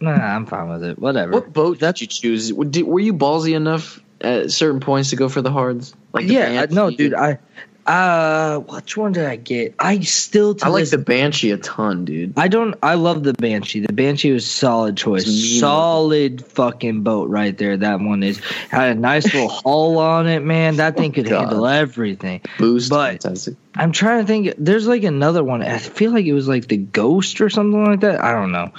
Nah, 0.00 0.10
I'm 0.10 0.46
fine 0.46 0.68
with 0.68 0.84
it. 0.84 0.98
Whatever. 0.98 1.32
What 1.32 1.52
boat 1.52 1.78
did 1.78 2.00
you 2.00 2.06
choose? 2.08 2.52
Were 2.52 3.00
you 3.00 3.14
ballsy 3.14 3.54
enough 3.54 4.00
at 4.20 4.50
certain 4.50 4.80
points 4.80 5.10
to 5.10 5.16
go 5.16 5.28
for 5.28 5.40
the 5.40 5.52
hards? 5.52 5.94
Like 6.14 6.28
yeah, 6.28 6.66
I, 6.70 6.72
no, 6.72 6.90
dude. 6.90 7.12
I. 7.14 7.38
Uh, 7.86 8.60
which 8.60 8.96
one 8.96 9.12
did 9.12 9.26
I 9.26 9.36
get? 9.36 9.74
I 9.78 10.00
still. 10.00 10.56
I 10.62 10.68
like 10.70 10.82
this 10.82 10.92
the 10.92 10.96
Banshee 10.96 11.50
a 11.50 11.58
ton, 11.58 12.06
dude. 12.06 12.32
I 12.38 12.48
don't. 12.48 12.74
I 12.82 12.94
love 12.94 13.22
the 13.24 13.34
Banshee. 13.34 13.80
The 13.80 13.92
Banshee 13.92 14.32
was 14.32 14.46
solid 14.50 14.96
choice. 14.96 15.26
Solid 15.60 16.46
fucking 16.46 17.02
boat 17.02 17.28
right 17.28 17.56
there. 17.58 17.76
That 17.76 18.00
one 18.00 18.22
is 18.22 18.38
had 18.70 18.96
a 18.96 18.98
nice 18.98 19.24
little 19.26 19.48
hull 19.64 19.98
on 19.98 20.26
it, 20.28 20.40
man. 20.42 20.76
That 20.76 20.96
thing 20.96 21.12
could 21.12 21.26
God. 21.28 21.40
handle 21.40 21.66
everything. 21.66 22.40
Boost, 22.58 22.88
But- 22.88 23.22
fantastic. 23.22 23.56
I'm 23.76 23.90
trying 23.92 24.20
to 24.20 24.26
think. 24.26 24.54
There's 24.56 24.86
like 24.86 25.02
another 25.02 25.42
one. 25.44 25.60
I 25.60 25.78
feel 25.78 26.12
like 26.12 26.24
it 26.26 26.32
was 26.32 26.46
like 26.48 26.68
the 26.68 26.76
Ghost 26.76 27.40
or 27.40 27.50
something 27.50 27.84
like 27.84 28.00
that. 28.00 28.22
I 28.22 28.32
don't 28.32 28.52
know. 28.52 28.72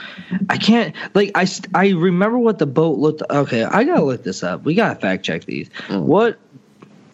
I 0.50 0.58
can't. 0.58 0.96
Like 1.14 1.32
I. 1.36 1.46
I 1.76 1.90
remember 1.90 2.40
what 2.40 2.58
the 2.58 2.66
boat 2.66 2.98
looked. 2.98 3.22
Okay, 3.30 3.64
I 3.66 3.84
gotta 3.84 4.04
look 4.06 4.24
this 4.24 4.42
up. 4.42 4.64
We 4.64 4.74
gotta 4.74 5.00
fact 5.00 5.26
check 5.26 5.44
these. 5.44 5.70
Mm. 5.90 6.04
What 6.04 6.40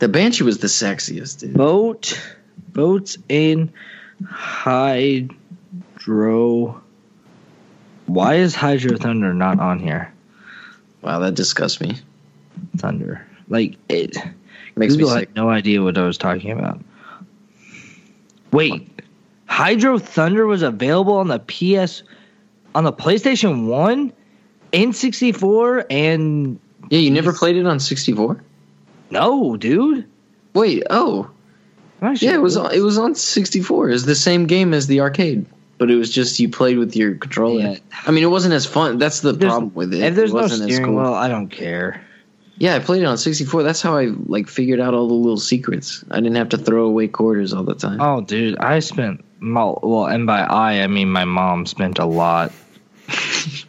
The 0.01 0.07
Banshee 0.09 0.43
was 0.43 0.57
the 0.57 0.65
sexiest, 0.65 1.41
dude. 1.41 1.53
boat? 1.53 2.19
Boats 2.73 3.19
in 3.29 3.71
hydro. 4.27 5.29
Why 8.07 8.33
is 8.35 8.55
Hydro 8.55 8.97
Thunder 8.97 9.31
not 9.35 9.59
on 9.59 9.77
here? 9.77 10.11
Wow, 11.03 11.19
that 11.19 11.35
disgusts 11.35 11.79
me. 11.79 11.99
Thunder. 12.77 13.27
Like 13.47 13.75
it. 13.89 14.17
Makes 14.75 14.95
Google 14.95 15.09
me 15.09 15.13
had 15.13 15.19
sick. 15.21 15.35
no 15.35 15.49
idea 15.51 15.83
what 15.83 15.95
I 15.99 16.01
was 16.07 16.17
talking 16.17 16.49
about. 16.49 16.81
Wait, 18.51 19.03
Hydro 19.45 19.99
Thunder 19.99 20.47
was 20.47 20.63
available 20.63 21.17
on 21.17 21.27
the 21.27 21.37
PS, 21.37 22.01
on 22.73 22.85
the 22.85 22.93
PlayStation 22.93 23.67
One, 23.67 24.13
N64, 24.73 25.85
and 25.91 26.59
Yeah, 26.89 26.97
you 26.97 27.11
never 27.11 27.33
played 27.33 27.55
it 27.55 27.67
on 27.67 27.79
64? 27.79 28.43
No, 29.11 29.57
dude. 29.57 30.07
Wait, 30.53 30.83
oh. 30.89 31.29
Yeah, 32.15 32.33
it 32.33 32.41
was 32.41 32.57
on, 32.57 32.73
it 32.73 32.79
was 32.79 32.97
on 32.97 33.13
64. 33.13 33.89
It 33.89 33.93
was 33.93 34.05
the 34.05 34.15
same 34.15 34.47
game 34.47 34.73
as 34.73 34.87
the 34.87 35.01
arcade, 35.01 35.45
but 35.77 35.91
it 35.91 35.95
was 35.95 36.09
just 36.09 36.39
you 36.39 36.49
played 36.49 36.79
with 36.79 36.95
your 36.95 37.13
controller. 37.15 37.61
Yeah. 37.61 37.75
I 38.07 38.11
mean, 38.11 38.23
it 38.23 38.27
wasn't 38.27 38.55
as 38.55 38.65
fun. 38.65 38.97
That's 38.97 39.19
the 39.19 39.33
There's- 39.33 39.51
problem 39.53 39.73
with 39.75 39.93
it. 39.93 40.01
If 40.01 40.15
there's 40.15 40.31
it 40.31 40.33
no 40.33 40.41
wasn't 40.41 40.61
as 40.69 40.75
steering 40.75 40.93
cool. 40.95 41.03
wheel, 41.03 41.13
I 41.13 41.27
don't 41.27 41.49
care. 41.49 42.03
Yeah, 42.57 42.75
I 42.75 42.79
played 42.79 43.01
it 43.01 43.05
on 43.05 43.17
64. 43.17 43.63
That's 43.63 43.81
how 43.81 43.97
I 43.97 44.05
like 44.25 44.47
figured 44.47 44.79
out 44.79 44.93
all 44.93 45.07
the 45.07 45.13
little 45.13 45.37
secrets. 45.37 46.03
I 46.11 46.15
didn't 46.17 46.35
have 46.35 46.49
to 46.49 46.57
throw 46.57 46.85
away 46.85 47.07
quarters 47.07 47.53
all 47.53 47.63
the 47.63 47.73
time. 47.75 47.99
Oh, 48.01 48.21
dude, 48.21 48.57
I 48.57 48.79
spent 48.79 49.23
well, 49.41 50.05
and 50.05 50.27
by 50.27 50.41
I 50.41 50.83
I 50.83 50.87
mean 50.87 51.09
my 51.11 51.25
mom 51.25 51.65
spent 51.65 51.97
a 51.97 52.05
lot. 52.05 52.51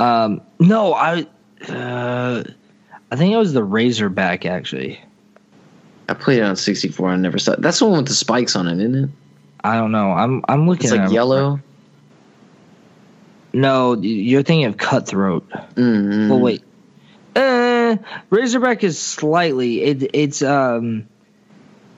um, 0.00 0.40
no, 0.58 0.94
I, 0.94 1.26
uh, 1.68 2.44
I 3.10 3.16
think 3.16 3.32
it 3.32 3.36
was 3.36 3.52
the 3.52 3.64
Razorback 3.64 4.46
actually. 4.46 5.00
I 6.08 6.14
played 6.14 6.38
it 6.38 6.42
on 6.42 6.56
64. 6.56 7.10
I 7.10 7.16
never 7.16 7.38
saw. 7.38 7.56
That's 7.56 7.78
the 7.80 7.86
one 7.86 7.98
with 7.98 8.08
the 8.08 8.14
spikes 8.14 8.54
on 8.56 8.68
it, 8.68 8.78
isn't 8.80 9.04
it? 9.04 9.10
I 9.62 9.76
don't 9.76 9.90
know. 9.92 10.12
I'm 10.12 10.44
I'm 10.48 10.68
looking 10.68 10.84
It's 10.84 10.92
at 10.92 11.04
like 11.06 11.12
yellow. 11.12 11.60
No, 13.52 13.94
you're 13.94 14.42
thinking 14.42 14.66
of 14.66 14.76
Cutthroat. 14.76 15.48
Mm-hmm. 15.50 16.28
Well, 16.28 16.40
wait. 16.40 16.62
Uh, 17.34 17.96
Razorback 18.30 18.84
is 18.84 18.98
slightly. 18.98 19.82
It, 19.82 20.10
it's 20.14 20.42
um. 20.42 21.08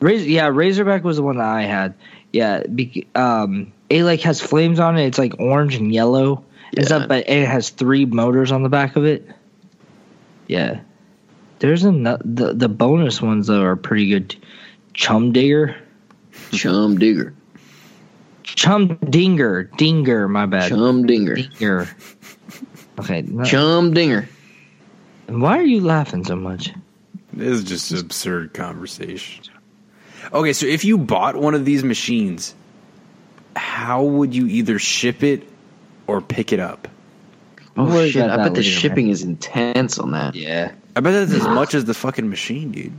Yeah, 0.00 0.46
Razorback 0.48 1.02
was 1.02 1.16
the 1.16 1.22
one 1.22 1.38
that 1.38 1.48
I 1.48 1.62
had. 1.62 1.94
Yeah, 2.32 2.62
bec- 2.62 3.16
um, 3.16 3.72
it 3.90 4.04
like 4.04 4.20
has 4.20 4.40
flames 4.40 4.78
on 4.78 4.96
it. 4.98 5.06
It's 5.06 5.18
like 5.18 5.40
orange 5.40 5.74
and 5.74 5.92
yellow, 5.92 6.44
and 6.76 6.88
Yeah. 6.88 7.06
but 7.06 7.28
it 7.28 7.48
has 7.48 7.70
three 7.70 8.04
motors 8.04 8.52
on 8.52 8.62
the 8.62 8.68
back 8.68 8.94
of 8.96 9.04
it. 9.04 9.28
Yeah, 10.46 10.80
there's 11.58 11.84
a 11.84 11.90
uh, 11.90 12.18
the 12.24 12.52
the 12.54 12.68
bonus 12.68 13.20
ones 13.22 13.46
though 13.46 13.62
are 13.62 13.76
pretty 13.76 14.08
good. 14.08 14.36
Chum 14.94 15.32
digger, 15.32 15.76
Chum 16.52 16.98
digger. 16.98 17.34
chum 18.42 18.96
dinger, 19.08 19.64
dinger. 19.76 20.28
My 20.28 20.46
bad, 20.46 20.68
Chum 20.70 21.06
dinger. 21.06 21.36
dinger. 21.36 21.88
Okay, 22.98 23.22
no- 23.22 23.44
Chum 23.44 23.94
dinger. 23.94 24.28
why 25.26 25.58
are 25.58 25.62
you 25.64 25.80
laughing 25.80 26.24
so 26.24 26.34
much? 26.36 26.72
This 27.32 27.48
is 27.58 27.64
just 27.64 27.92
absurd 27.92 28.54
conversation. 28.54 29.44
Okay, 30.32 30.52
so 30.52 30.66
if 30.66 30.84
you 30.84 30.98
bought 30.98 31.36
one 31.36 31.54
of 31.54 31.64
these 31.64 31.84
machines, 31.84 32.54
how 33.54 34.02
would 34.02 34.34
you 34.34 34.46
either 34.46 34.78
ship 34.80 35.22
it 35.22 35.48
or 36.08 36.20
pick 36.20 36.52
it 36.52 36.58
up? 36.60 36.88
Oh 37.76 37.84
We'll 37.84 38.08
shit! 38.10 38.22
I 38.24 38.28
that 38.28 38.36
bet 38.38 38.54
the 38.54 38.60
later, 38.62 38.70
shipping 38.70 39.08
is 39.10 39.22
intense 39.22 39.98
on 40.00 40.10
that. 40.10 40.34
Yeah, 40.34 40.72
I 40.98 41.00
bet 41.00 41.12
that's 41.12 41.40
as 41.40 41.46
much 41.46 41.74
as 41.76 41.84
the 41.84 41.94
fucking 41.94 42.28
machine, 42.28 42.72
dude. 42.72 42.92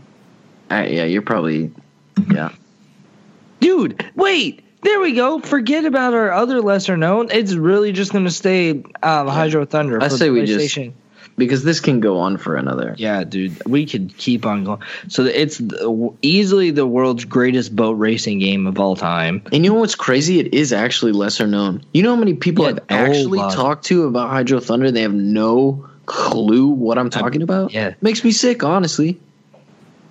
Uh, 0.72 0.86
yeah, 0.88 1.04
you're 1.04 1.22
probably. 1.22 1.70
Yeah. 2.32 2.52
dude. 3.60 4.06
Wait, 4.16 4.64
there 4.84 5.02
we 5.02 5.16
go. 5.16 5.42
Forget 5.42 5.84
about 5.84 6.14
our 6.14 6.32
other 6.32 6.62
lesser 6.62 6.96
known. 6.96 7.28
It's 7.30 7.56
really 7.56 7.92
just 7.92 8.14
going 8.14 8.24
to 8.24 8.32
stay 8.32 8.72
um, 9.04 9.28
Hydro 9.28 9.66
Thunder. 9.66 10.02
I 10.02 10.08
for 10.08 10.16
say 10.16 10.30
we 10.30 10.46
just- 10.46 10.80
Because 11.36 11.66
this 11.66 11.82
can 11.82 12.00
go 12.00 12.20
on 12.20 12.38
for 12.38 12.56
another. 12.56 12.96
Yeah, 12.98 13.26
dude, 13.26 13.62
we 13.66 13.86
could 13.86 14.16
keep 14.16 14.46
on 14.46 14.64
going. 14.64 14.82
So 15.10 15.26
it's 15.26 15.58
the- 15.58 16.14
easily 16.22 16.72
the 16.72 16.88
world's 16.88 17.26
greatest 17.26 17.76
boat 17.76 17.98
racing 17.98 18.40
game 18.40 18.66
of 18.66 18.80
all 18.80 18.96
time. 18.96 19.42
And 19.52 19.66
you 19.66 19.74
know 19.74 19.80
what's 19.80 19.96
crazy? 19.96 20.40
It 20.40 20.54
is 20.54 20.72
actually 20.72 21.12
lesser 21.12 21.48
known. 21.48 21.84
You 21.94 22.04
know 22.04 22.16
how 22.16 22.20
many 22.20 22.36
people 22.36 22.64
Yeah, 22.64 22.80
I've 22.90 23.10
actually 23.10 23.40
talked 23.40 23.84
to 23.88 24.06
about 24.06 24.30
Hydro 24.30 24.62
Thunder? 24.62 24.90
They 24.90 25.02
have 25.02 25.14
no 25.14 25.89
clue 26.10 26.68
what 26.68 26.98
I'm 26.98 27.10
talking 27.10 27.42
about. 27.42 27.72
yeah. 27.72 27.94
Makes 28.02 28.24
me 28.24 28.32
sick, 28.32 28.64
honestly. 28.64 29.20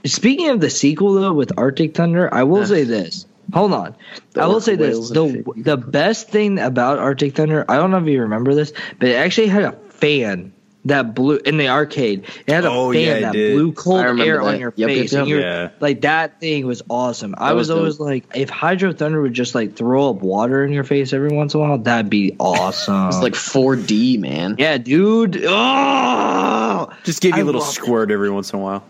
Speaking 0.07 0.49
of 0.49 0.61
the 0.61 0.71
sequel 0.71 1.13
though, 1.15 1.35
with 1.35 1.59
Arctic 1.59 1.95
Thunder, 1.95 2.33
I 2.33 2.45
will 2.45 2.65
say 2.65 2.85
this. 2.85 3.27
Hold 3.53 3.73
on, 3.73 3.97
I 4.37 4.47
will 4.47 4.61
say 4.61 4.77
this: 4.77 5.11
the 5.11 5.43
the 5.57 5.77
best 5.77 6.29
thing 6.29 6.59
about 6.59 6.99
Arctic 6.99 7.35
Thunder, 7.35 7.65
I 7.69 7.77
don't 7.77 7.91
know 7.91 7.99
if 7.99 8.07
you 8.07 8.23
remember 8.23 8.55
this, 8.55 8.73
but 8.99 9.09
it 9.09 9.15
actually 9.15 9.49
had 9.49 9.65
a 9.65 9.73
fan 9.73 10.53
that 10.89 11.15
blew 11.15 11.37
in 11.37 11.57
the 11.57 11.69
arcade. 11.69 12.25
It 12.47 12.53
had 12.53 12.65
a 12.65 12.71
Oh, 12.71 12.93
fan 12.93 13.03
yeah, 13.03 13.21
that 13.21 13.33
did. 13.33 13.55
blew 13.55 13.73
cold 13.73 14.01
I 14.01 14.05
remember 14.05 14.25
air 14.25 14.43
on 14.43 14.59
your 14.61 14.73
Yep, 14.77 14.89
yep, 14.89 14.99
face, 14.99 15.13
yep. 15.13 15.21
and 15.21 15.29
you're 15.31 15.41
Yeah. 15.41 15.71
like 15.81 16.03
that 16.03 16.41
thing 16.41 16.67
was 16.67 16.83
awesome. 16.91 17.35
I 17.39 17.53
was, 17.55 17.69
was 17.69 17.79
always 17.79 18.01
like, 18.01 18.25
if 18.35 18.51
Hydro 18.51 18.93
Thunder 18.93 19.23
would 19.23 19.33
just 19.35 19.55
like 19.55 19.77
throw 19.77 20.11
up 20.11 20.17
water 20.17 20.65
in 20.65 20.73
your 20.73 20.85
face 20.85 21.13
every 21.13 21.31
once 21.35 21.55
in 21.55 21.61
a 21.61 21.63
while, 21.63 21.79
that'd 21.79 22.11
be 22.11 22.35
awesome. 22.41 23.09
It's 23.09 23.21
like 23.23 23.35
4D, 23.35 24.19
man. 24.19 24.57
yeah, 24.59 24.77
dude. 24.79 25.43
Oh! 25.47 26.93
Just 27.05 27.21
give 27.23 27.31
you 27.33 27.39
I 27.39 27.41
a 27.41 27.45
little 27.45 27.61
love 27.61 27.71
it. 27.71 27.73
squirt 27.75 28.11
every 28.11 28.31
once 28.31 28.53
in 28.53 28.59
a 28.59 28.63
while. 28.63 28.85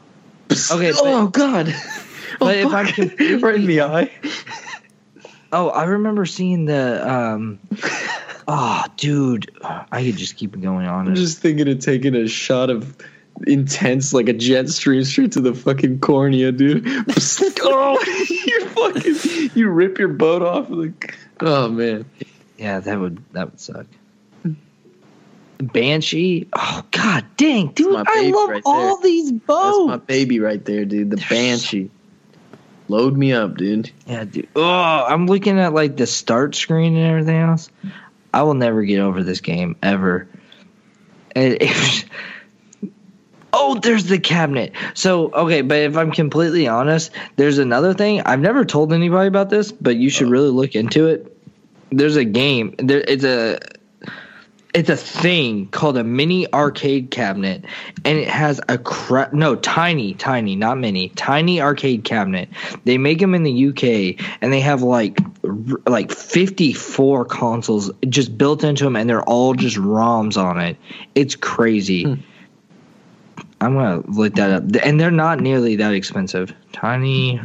Okay, 0.72 0.92
but- 0.92 1.00
oh 1.04 1.26
God. 1.28 1.74
But 2.40 2.56
oh, 2.56 2.68
if 2.68 2.72
I'm 2.72 3.40
right 3.42 3.54
in 3.56 3.66
the 3.66 3.80
eye. 3.82 4.10
Oh, 5.52 5.70
I 5.70 5.84
remember 5.84 6.24
seeing 6.26 6.66
the 6.66 7.10
um 7.10 7.58
Oh, 8.50 8.82
dude, 8.96 9.50
I 9.62 10.02
could 10.04 10.16
just 10.16 10.36
keep 10.36 10.58
going 10.58 10.86
on. 10.86 11.06
I'm 11.06 11.14
just 11.14 11.38
thinking 11.38 11.68
of 11.68 11.80
taking 11.80 12.14
a 12.14 12.26
shot 12.26 12.70
of 12.70 12.96
intense, 13.46 14.14
like 14.14 14.30
a 14.30 14.32
jet 14.32 14.70
stream 14.70 15.04
straight 15.04 15.32
to 15.32 15.42
the 15.42 15.54
fucking 15.54 16.00
cornea, 16.00 16.50
dude. 16.50 16.86
oh, 17.62 18.24
you 18.30 18.66
fucking, 18.68 19.50
you 19.54 19.68
rip 19.68 19.98
your 19.98 20.08
boat 20.08 20.40
off. 20.40 20.70
Like, 20.70 21.14
oh 21.40 21.68
man. 21.68 22.06
yeah, 22.56 22.80
that 22.80 22.98
would 22.98 23.22
that 23.32 23.50
would 23.50 23.60
suck. 23.60 23.86
Banshee. 25.58 26.48
Oh 26.54 26.84
god 26.90 27.26
dang, 27.36 27.72
dude, 27.72 28.02
I 28.08 28.30
love 28.30 28.48
right 28.48 28.62
all 28.64 28.96
there. 28.96 29.10
these 29.10 29.30
boats. 29.30 29.76
That's 29.76 30.00
my 30.00 30.06
baby 30.06 30.40
right 30.40 30.64
there, 30.64 30.86
dude. 30.86 31.10
The 31.10 31.22
banshee. 31.28 31.90
Load 32.90 33.14
me 33.14 33.34
up, 33.34 33.58
dude. 33.58 33.90
Yeah, 34.06 34.24
dude. 34.24 34.48
Oh, 34.56 34.62
I'm 35.06 35.26
looking 35.26 35.58
at 35.58 35.74
like 35.74 35.98
the 35.98 36.06
start 36.06 36.54
screen 36.54 36.96
and 36.96 37.06
everything 37.06 37.36
else. 37.36 37.68
I 38.32 38.42
will 38.42 38.54
never 38.54 38.82
get 38.82 39.00
over 39.00 39.22
this 39.22 39.40
game 39.40 39.76
ever. 39.82 40.28
Oh, 43.52 43.78
there's 43.80 44.04
the 44.04 44.18
cabinet. 44.18 44.72
So 44.94 45.32
okay, 45.32 45.62
but 45.62 45.78
if 45.78 45.96
I'm 45.96 46.12
completely 46.12 46.68
honest, 46.68 47.10
there's 47.36 47.58
another 47.58 47.94
thing 47.94 48.20
I've 48.22 48.40
never 48.40 48.64
told 48.64 48.92
anybody 48.92 49.28
about 49.28 49.50
this, 49.50 49.72
but 49.72 49.96
you 49.96 50.10
should 50.10 50.28
uh. 50.28 50.30
really 50.30 50.50
look 50.50 50.74
into 50.74 51.06
it. 51.06 51.34
There's 51.90 52.16
a 52.16 52.24
game. 52.24 52.74
There, 52.78 53.00
it's 53.00 53.24
a 53.24 53.58
it's 54.78 54.88
a 54.88 54.96
thing 54.96 55.66
called 55.66 55.96
a 55.96 56.04
mini 56.04 56.50
arcade 56.52 57.10
cabinet 57.10 57.64
and 58.04 58.16
it 58.16 58.28
has 58.28 58.60
a 58.68 58.78
crap 58.78 59.32
no 59.32 59.56
tiny 59.56 60.14
tiny 60.14 60.54
not 60.54 60.78
mini 60.78 61.08
tiny 61.10 61.60
arcade 61.60 62.04
cabinet. 62.04 62.48
They 62.84 62.96
make 62.96 63.18
them 63.18 63.34
in 63.34 63.42
the 63.42 63.68
uk 63.68 63.82
and 64.40 64.52
they 64.52 64.60
have 64.60 64.82
like 64.82 65.18
like 65.84 66.12
54 66.12 67.24
consoles 67.24 67.90
just 68.08 68.38
built 68.38 68.62
into 68.62 68.84
them 68.84 68.94
and 68.94 69.10
they're 69.10 69.24
all 69.24 69.54
just 69.54 69.76
roms 69.76 70.40
on 70.40 70.60
it. 70.60 70.76
It's 71.16 71.34
crazy. 71.34 72.04
Hmm. 72.04 72.14
i'm 73.60 73.74
gonna 73.74 74.04
look 74.06 74.36
that 74.36 74.50
up. 74.50 74.62
And 74.84 75.00
they're 75.00 75.10
not 75.10 75.40
nearly 75.40 75.74
that 75.74 75.92
expensive. 75.92 76.54
Tiny 76.72 77.40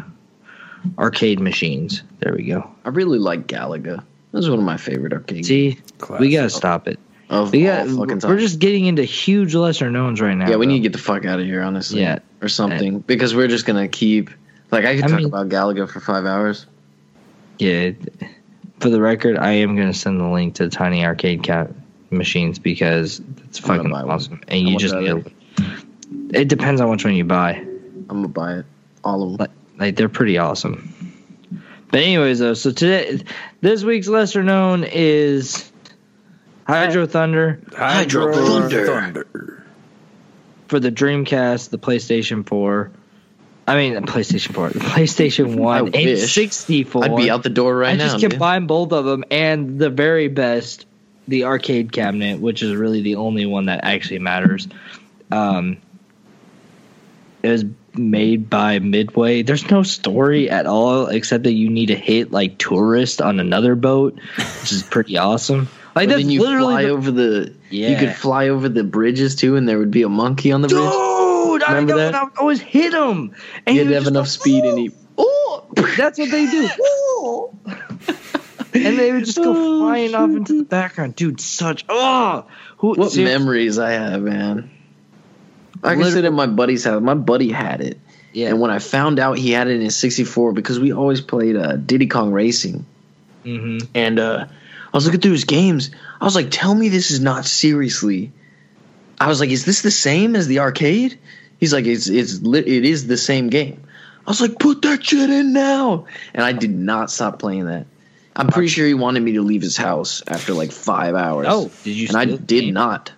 arcade 0.99 1.39
machines. 1.39 2.03
There 2.19 2.35
we 2.35 2.43
go. 2.43 2.69
I 2.85 2.89
really 2.89 3.17
like 3.17 3.47
Galaga. 3.47 4.03
That's 4.33 4.47
one 4.47 4.59
of 4.59 4.65
my 4.65 4.77
favorite 4.77 5.13
arcade 5.13 5.47
see? 5.47 5.79
Classic. 5.97 6.19
we 6.19 6.31
gotta 6.31 6.51
stop 6.51 6.87
it 6.87 6.99
of 7.29 7.51
we 7.51 7.69
all 7.69 7.85
got, 7.85 7.97
fucking 7.97 8.19
time. 8.19 8.31
we're 8.31 8.39
just 8.39 8.59
getting 8.59 8.85
into 8.85 9.03
huge 9.03 9.55
lesser 9.55 9.89
knowns 9.89 10.21
right 10.21 10.35
now 10.35 10.49
yeah, 10.49 10.55
we 10.57 10.65
though. 10.65 10.71
need 10.71 10.79
to 10.79 10.83
get 10.83 10.91
the 10.93 10.97
fuck 10.99 11.25
out 11.25 11.39
of 11.39 11.45
here, 11.45 11.61
honestly. 11.61 12.01
Yeah. 12.01 12.19
Or 12.41 12.49
something. 12.49 12.99
Because 12.99 13.33
we're 13.35 13.47
just 13.47 13.65
gonna 13.65 13.87
keep 13.87 14.29
like 14.71 14.85
I 14.85 14.95
could 14.95 15.05
I 15.05 15.07
talk 15.07 15.17
mean- 15.17 15.27
about 15.27 15.49
Galaga 15.49 15.89
for 15.89 15.99
five 15.99 16.25
hours. 16.25 16.65
Yeah. 17.59 17.91
For 18.79 18.89
the 18.89 18.99
record, 18.99 19.37
I 19.37 19.51
am 19.51 19.75
going 19.77 19.87
to 19.91 19.97
send 19.97 20.19
the 20.19 20.27
link 20.27 20.55
to 20.55 20.67
Tiny 20.69 21.05
Arcade 21.05 21.43
Cat 21.43 21.71
machines 22.09 22.59
because 22.59 23.21
it's 23.45 23.59
fucking 23.59 23.89
buy 23.89 24.03
one. 24.03 24.09
awesome. 24.11 24.41
And 24.49 24.63
How 24.65 24.71
you 24.71 24.77
just 24.77 24.95
need 24.95 25.31
it 26.31 26.47
depends 26.49 26.81
on 26.81 26.89
which 26.89 27.05
one 27.05 27.13
you 27.13 27.23
buy. 27.23 27.53
I'm 27.53 28.07
gonna 28.07 28.27
buy 28.27 28.55
it. 28.57 28.65
All 29.03 29.23
of 29.23 29.29
them. 29.29 29.37
Like, 29.37 29.51
like 29.79 29.95
they're 29.95 30.09
pretty 30.09 30.37
awesome. 30.37 30.93
But 31.91 32.01
anyways, 32.01 32.39
though, 32.39 32.55
so 32.55 32.71
today, 32.71 33.23
this 33.61 33.83
week's 33.83 34.07
lesser 34.07 34.43
known 34.43 34.83
is 34.83 35.71
Hydro 36.65 37.05
Thunder 37.07 37.59
Hydro 37.75 38.33
Thunder. 38.33 38.85
Thunder. 38.85 39.63
for 40.67 40.79
the 40.79 40.91
Dreamcast, 40.91 41.69
the 41.69 41.77
PlayStation 41.77 42.47
4. 42.47 42.91
I 43.65 43.75
mean, 43.77 43.93
the 43.93 44.01
PlayStation 44.01 44.53
4, 44.53 44.69
the 44.69 44.79
PlayStation 44.79 45.55
1, 45.59 45.95
and 45.95 46.19
64. 46.19 47.05
I'd 47.05 47.15
be 47.15 47.29
out 47.29 47.43
the 47.43 47.49
door 47.49 47.75
right 47.75 47.93
I 47.93 47.95
now. 47.95 48.03
I 48.03 48.07
just 48.07 48.19
dude. 48.19 48.31
combined 48.31 48.67
both 48.67 48.91
of 48.91 49.05
them 49.05 49.23
and 49.31 49.79
the 49.79 49.89
very 49.89 50.27
best, 50.27 50.85
the 51.27 51.45
arcade 51.45 51.91
cabinet, 51.91 52.39
which 52.39 52.61
is 52.61 52.75
really 52.75 53.01
the 53.01 53.15
only 53.15 53.45
one 53.45 53.65
that 53.67 53.81
actually 53.83 54.19
matters. 54.19 54.67
Um, 55.31 55.77
it 57.41 57.49
was 57.49 57.65
made 57.95 58.49
by 58.49 58.79
Midway. 58.79 59.43
There's 59.43 59.69
no 59.69 59.83
story 59.83 60.49
at 60.49 60.65
all 60.65 61.07
except 61.07 61.43
that 61.43 61.53
you 61.53 61.69
need 61.69 61.87
to 61.87 61.95
hit 61.95 62.31
like 62.31 62.57
tourist 62.57 63.21
on 63.21 63.39
another 63.39 63.75
boat, 63.75 64.19
which 64.61 64.71
is 64.71 64.83
pretty 64.83 65.17
awesome. 65.19 65.67
Like 65.95 66.09
that's 66.09 66.21
then 66.21 66.29
you 66.29 66.41
literally 66.41 66.73
fly 66.73 66.83
the- 66.83 66.89
over 66.89 67.11
the. 67.11 67.53
You 67.69 67.95
could 67.97 68.15
fly 68.15 68.49
over 68.49 68.67
the 68.69 68.83
bridges 68.83 69.35
too, 69.35 69.55
and 69.55 69.67
there 69.69 69.77
would 69.79 69.91
be 69.91 70.01
a 70.03 70.09
monkey 70.09 70.51
on 70.51 70.61
the 70.61 70.67
bridge. 70.67 70.79
dude. 70.79 71.63
I 71.63 71.83
that? 71.85 72.15
I 72.15 72.23
would 72.23 72.37
always 72.39 72.59
hit 72.61 72.93
him, 72.93 73.35
and 73.65 73.75
You 73.75 73.81
had 73.83 73.87
he 73.87 73.93
to 73.93 73.93
have 73.99 74.07
enough 74.07 74.25
go, 74.25 74.29
speed, 74.29 74.63
and 74.65 74.77
he. 74.79 74.91
Oh, 75.17 75.65
That's 75.97 76.17
what 76.17 76.31
they 76.31 76.45
do. 76.47 76.69
and 78.73 78.97
they 78.97 79.11
would 79.11 79.25
just 79.25 79.37
go 79.37 79.51
Oh, 79.55 79.79
flying 79.81 80.15
off 80.15 80.29
into 80.31 80.57
the 80.57 80.63
background, 80.63 81.15
dude. 81.15 81.39
Such 81.39 81.85
oh, 81.89 82.45
who? 82.77 82.89
what 82.95 83.11
seriously- 83.11 83.23
memories 83.25 83.77
I 83.79 83.91
have, 83.91 84.21
man. 84.21 84.71
Like 85.83 85.97
I 85.97 86.01
said 86.03 86.13
Literally- 86.23 86.27
at 86.27 86.33
my 86.33 86.47
buddy's 86.47 86.83
house, 86.85 87.01
my 87.01 87.13
buddy 87.13 87.51
had 87.51 87.81
it, 87.81 87.99
Yeah, 88.31 88.49
and 88.49 88.59
when 88.61 88.71
I 88.71 88.79
found 88.79 89.19
out 89.19 89.37
he 89.37 89.51
had 89.51 89.67
it 89.67 89.81
in 89.81 89.89
'64, 89.91 90.53
because 90.53 90.79
we 90.79 90.91
always 90.93 91.21
played 91.21 91.55
uh, 91.55 91.75
Diddy 91.75 92.07
Kong 92.07 92.31
Racing, 92.31 92.85
hmm 93.43 93.79
and 93.93 94.17
uh, 94.19 94.45
I 94.93 94.97
was 94.97 95.05
looking 95.05 95.21
through 95.21 95.31
his 95.31 95.45
games. 95.45 95.89
I 96.21 96.25
was 96.25 96.35
like, 96.35 96.49
"Tell 96.51 96.75
me 96.75 96.89
this 96.89 97.09
is 97.09 97.19
not 97.19 97.45
seriously." 97.45 98.31
I 99.19 99.27
was 99.27 99.39
like, 99.39 99.49
"Is 99.49 99.65
this 99.65 99.81
the 99.81 99.91
same 99.91 100.35
as 100.35 100.47
the 100.47 100.59
arcade?" 100.59 101.17
He's 101.59 101.73
like, 101.73 101.85
"It's 101.85 102.07
it's. 102.07 102.39
It 102.43 102.67
is 102.85 103.07
the 103.07 103.17
same 103.17 103.49
game." 103.49 103.81
I 104.25 104.29
was 104.29 104.39
like, 104.39 104.59
"Put 104.59 104.83
that 104.83 105.03
shit 105.03 105.29
in 105.29 105.51
now!" 105.53 106.05
And 106.33 106.45
I 106.45 106.51
did 106.51 106.71
not 106.71 107.09
stop 107.09 107.39
playing 107.39 107.65
that. 107.65 107.87
I'm 108.35 108.47
pretty 108.47 108.67
sure 108.67 108.85
he 108.85 108.93
wanted 108.93 109.21
me 109.21 109.33
to 109.33 109.41
leave 109.41 109.61
his 109.61 109.77
house 109.77 110.23
after 110.27 110.53
like 110.53 110.71
five 110.71 111.15
hours. 111.15 111.47
Oh, 111.49 111.71
did 111.83 111.95
you? 111.95 112.07
and 112.09 112.17
I 112.17 112.25
did 112.25 112.47
game? 112.47 112.73
not. 112.73 113.11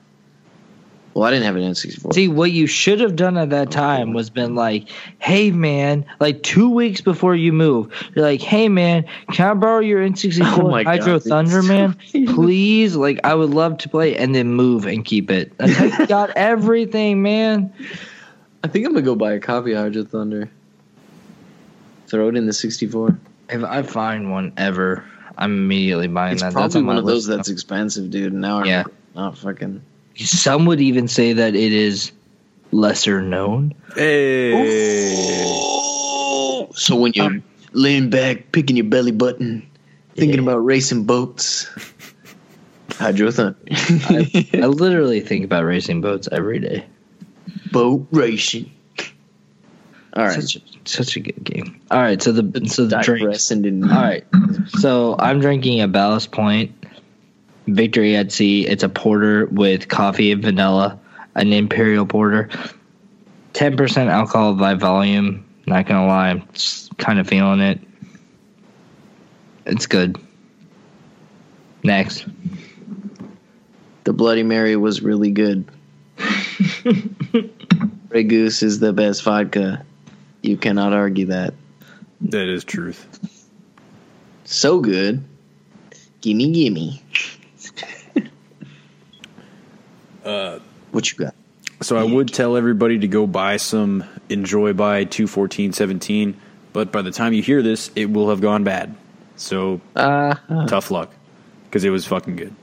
Well, 1.15 1.23
I 1.23 1.31
didn't 1.31 1.45
have 1.45 1.55
an 1.55 1.61
N64. 1.61 2.13
See, 2.13 2.27
what 2.27 2.51
you 2.51 2.67
should 2.67 2.99
have 2.99 3.15
done 3.15 3.37
at 3.37 3.49
that 3.51 3.69
oh, 3.69 3.71
time 3.71 4.11
was 4.11 4.29
been 4.29 4.53
like, 4.53 4.89
"Hey, 5.17 5.49
man!" 5.49 6.03
Like 6.19 6.43
two 6.43 6.69
weeks 6.69 6.99
before 6.99 7.33
you 7.33 7.53
move, 7.53 7.89
you're 8.13 8.25
like, 8.25 8.41
"Hey, 8.41 8.67
man, 8.67 9.05
can 9.31 9.49
I 9.49 9.53
borrow 9.53 9.79
your 9.79 10.05
N64 10.05 10.41
Oh 10.59 10.69
my 10.69 10.83
God, 10.83 10.99
Hydro 10.99 11.19
dude. 11.19 11.23
Thunder, 11.29 11.63
man? 11.63 11.95
Please, 12.11 12.97
like, 12.97 13.21
I 13.23 13.33
would 13.33 13.51
love 13.51 13.77
to 13.79 13.89
play." 13.89 14.17
And 14.17 14.35
then 14.35 14.51
move 14.51 14.85
and 14.85 15.05
keep 15.05 15.31
it. 15.31 15.53
You 15.65 16.05
got 16.07 16.31
everything, 16.31 17.21
man. 17.21 17.73
I 18.65 18.67
think 18.67 18.85
I'm 18.85 18.91
gonna 18.91 19.05
go 19.05 19.15
buy 19.15 19.31
a 19.33 19.39
copy 19.39 19.71
of 19.71 19.77
Hydro 19.77 20.03
Thunder. 20.03 20.49
Throw 22.07 22.27
it 22.27 22.35
in 22.35 22.45
the 22.45 22.53
64. 22.53 23.17
If 23.49 23.63
I 23.63 23.83
find 23.83 24.31
one 24.31 24.51
ever, 24.57 25.05
I'm 25.37 25.53
immediately 25.53 26.09
buying 26.09 26.33
It's 26.33 26.41
that. 26.41 26.53
That's 26.53 26.73
probably 26.73 26.81
on 26.81 26.87
one 26.87 26.97
of 26.97 27.05
those 27.05 27.29
list. 27.29 27.37
that's 27.37 27.49
expensive, 27.49 28.09
dude. 28.09 28.33
Now 28.33 28.59
I'm 28.59 28.65
Yeah. 28.65 28.83
not 29.15 29.37
fucking. 29.37 29.81
Some 30.17 30.65
would 30.65 30.81
even 30.81 31.07
say 31.07 31.33
that 31.33 31.55
it 31.55 31.73
is 31.73 32.11
lesser 32.71 33.21
known. 33.21 33.73
Hey. 33.95 34.51
So 36.75 36.95
when 36.95 37.13
you're 37.13 37.25
um, 37.25 37.43
laying 37.73 38.09
back, 38.09 38.51
picking 38.51 38.75
your 38.75 38.85
belly 38.85 39.11
button, 39.11 39.65
thinking 40.15 40.37
Yeah. 40.37 40.43
about 40.51 40.57
racing 40.65 41.05
boats, 41.05 41.67
Hydro 42.91 43.31
Thunder. 43.31 43.57
I, 43.71 44.49
I 44.53 44.65
literally 44.67 45.19
think 45.21 45.43
about 45.45 45.63
racing 45.65 46.01
boats 46.01 46.27
every 46.31 46.59
day. 46.59 46.85
Boat 47.71 48.05
racing. 48.11 48.71
All 50.15 50.23
right. 50.23 50.41
Such 50.41 50.55
a, 50.57 50.61
such 50.85 51.17
a 51.17 51.19
good 51.19 51.43
game. 51.43 51.79
All 51.91 51.99
right, 52.01 52.21
so 52.21 52.31
the 52.31 52.67
so 52.69 52.85
the 52.85 52.97
drinks. 53.01 53.21
Digressing 53.21 53.65
in- 53.65 53.83
All 53.91 54.01
right, 54.01 54.23
so 54.69 55.17
I'm 55.19 55.41
drinking 55.41 55.81
a 55.81 55.87
Ballast 55.89 56.31
Point 56.31 56.71
Victory 57.67 58.15
at 58.15 58.31
Sea. 58.31 58.67
It's 58.67 58.83
a 58.83 58.89
porter 58.89 59.47
with 59.47 59.87
coffee 59.87 60.31
and 60.31 60.41
vanilla, 60.41 60.99
an 61.35 61.51
imperial 61.53 62.05
porter, 62.05 62.49
ten 63.53 63.75
percent 63.77 64.09
alcohol 64.09 64.53
by 64.53 64.73
volume. 64.75 65.45
Not 65.65 65.87
gonna 65.87 66.07
lie, 66.07 66.29
I'm 66.29 66.47
kind 66.97 67.19
of 67.19 67.27
feeling 67.27 67.59
it. 67.59 67.79
It's 69.65 69.87
good. 69.87 70.17
Next, 71.83 72.25
The 74.03 74.13
Bloody 74.13 74.43
Mary 74.43 74.75
was 74.75 75.01
really 75.01 75.31
good. 75.31 75.65
Grey 78.09 78.23
Goose 78.23 78.63
is 78.63 78.79
the 78.79 78.93
best 78.93 79.23
vodka. 79.23 79.85
You 80.41 80.57
cannot 80.57 80.93
argue 80.93 81.25
that. 81.27 81.53
That 82.21 82.47
is 82.47 82.63
truth. 82.63 83.19
So 84.45 84.79
good. 84.79 85.23
Gimme, 86.21 86.51
gimme. 86.51 87.01
Uh, 90.25 90.59
What 90.91 91.11
you 91.11 91.17
got? 91.17 91.35
So 91.81 91.97
I 91.97 92.03
would 92.03 92.33
tell 92.33 92.55
everybody 92.57 92.99
to 92.99 93.07
go 93.07 93.27
buy 93.27 93.57
some 93.57 94.03
Enjoy 94.29 94.73
by 94.73 95.03
21417, 95.05 96.35
but 96.73 96.91
by 96.91 97.01
the 97.03 97.11
time 97.11 97.33
you 97.33 97.43
hear 97.43 97.61
this, 97.61 97.91
it 97.95 98.09
will 98.09 98.29
have 98.29 98.41
gone 98.41 98.63
bad. 98.63 98.95
So 99.35 99.81
Uh, 99.95 100.33
tough 100.67 100.89
luck 100.89 101.11
because 101.65 101.83
it 101.83 101.89
was 101.91 102.05
fucking 102.07 102.37
good. 102.37 102.55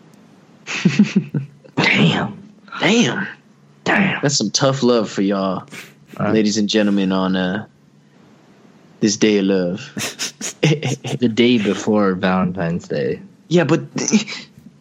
damn, 1.77 2.43
damn. 2.81 3.27
damn. 3.85 4.23
That's 4.23 4.37
some 4.37 4.51
tough 4.51 4.83
love 4.83 5.11
for 5.11 5.23
y'all, 5.23 5.69
Uh, 6.19 6.33
ladies 6.33 6.57
and 6.59 6.69
gentlemen, 6.69 7.13
on 7.13 7.37
uh, 7.37 7.67
this 9.01 9.17
day 9.17 9.39
of 9.39 9.45
love. 9.45 9.81
the 10.63 11.31
day 11.33 11.59
before 11.59 12.15
Valentine's 12.15 12.89
Day, 12.89 13.21
yeah, 13.49 13.65
but 13.65 13.83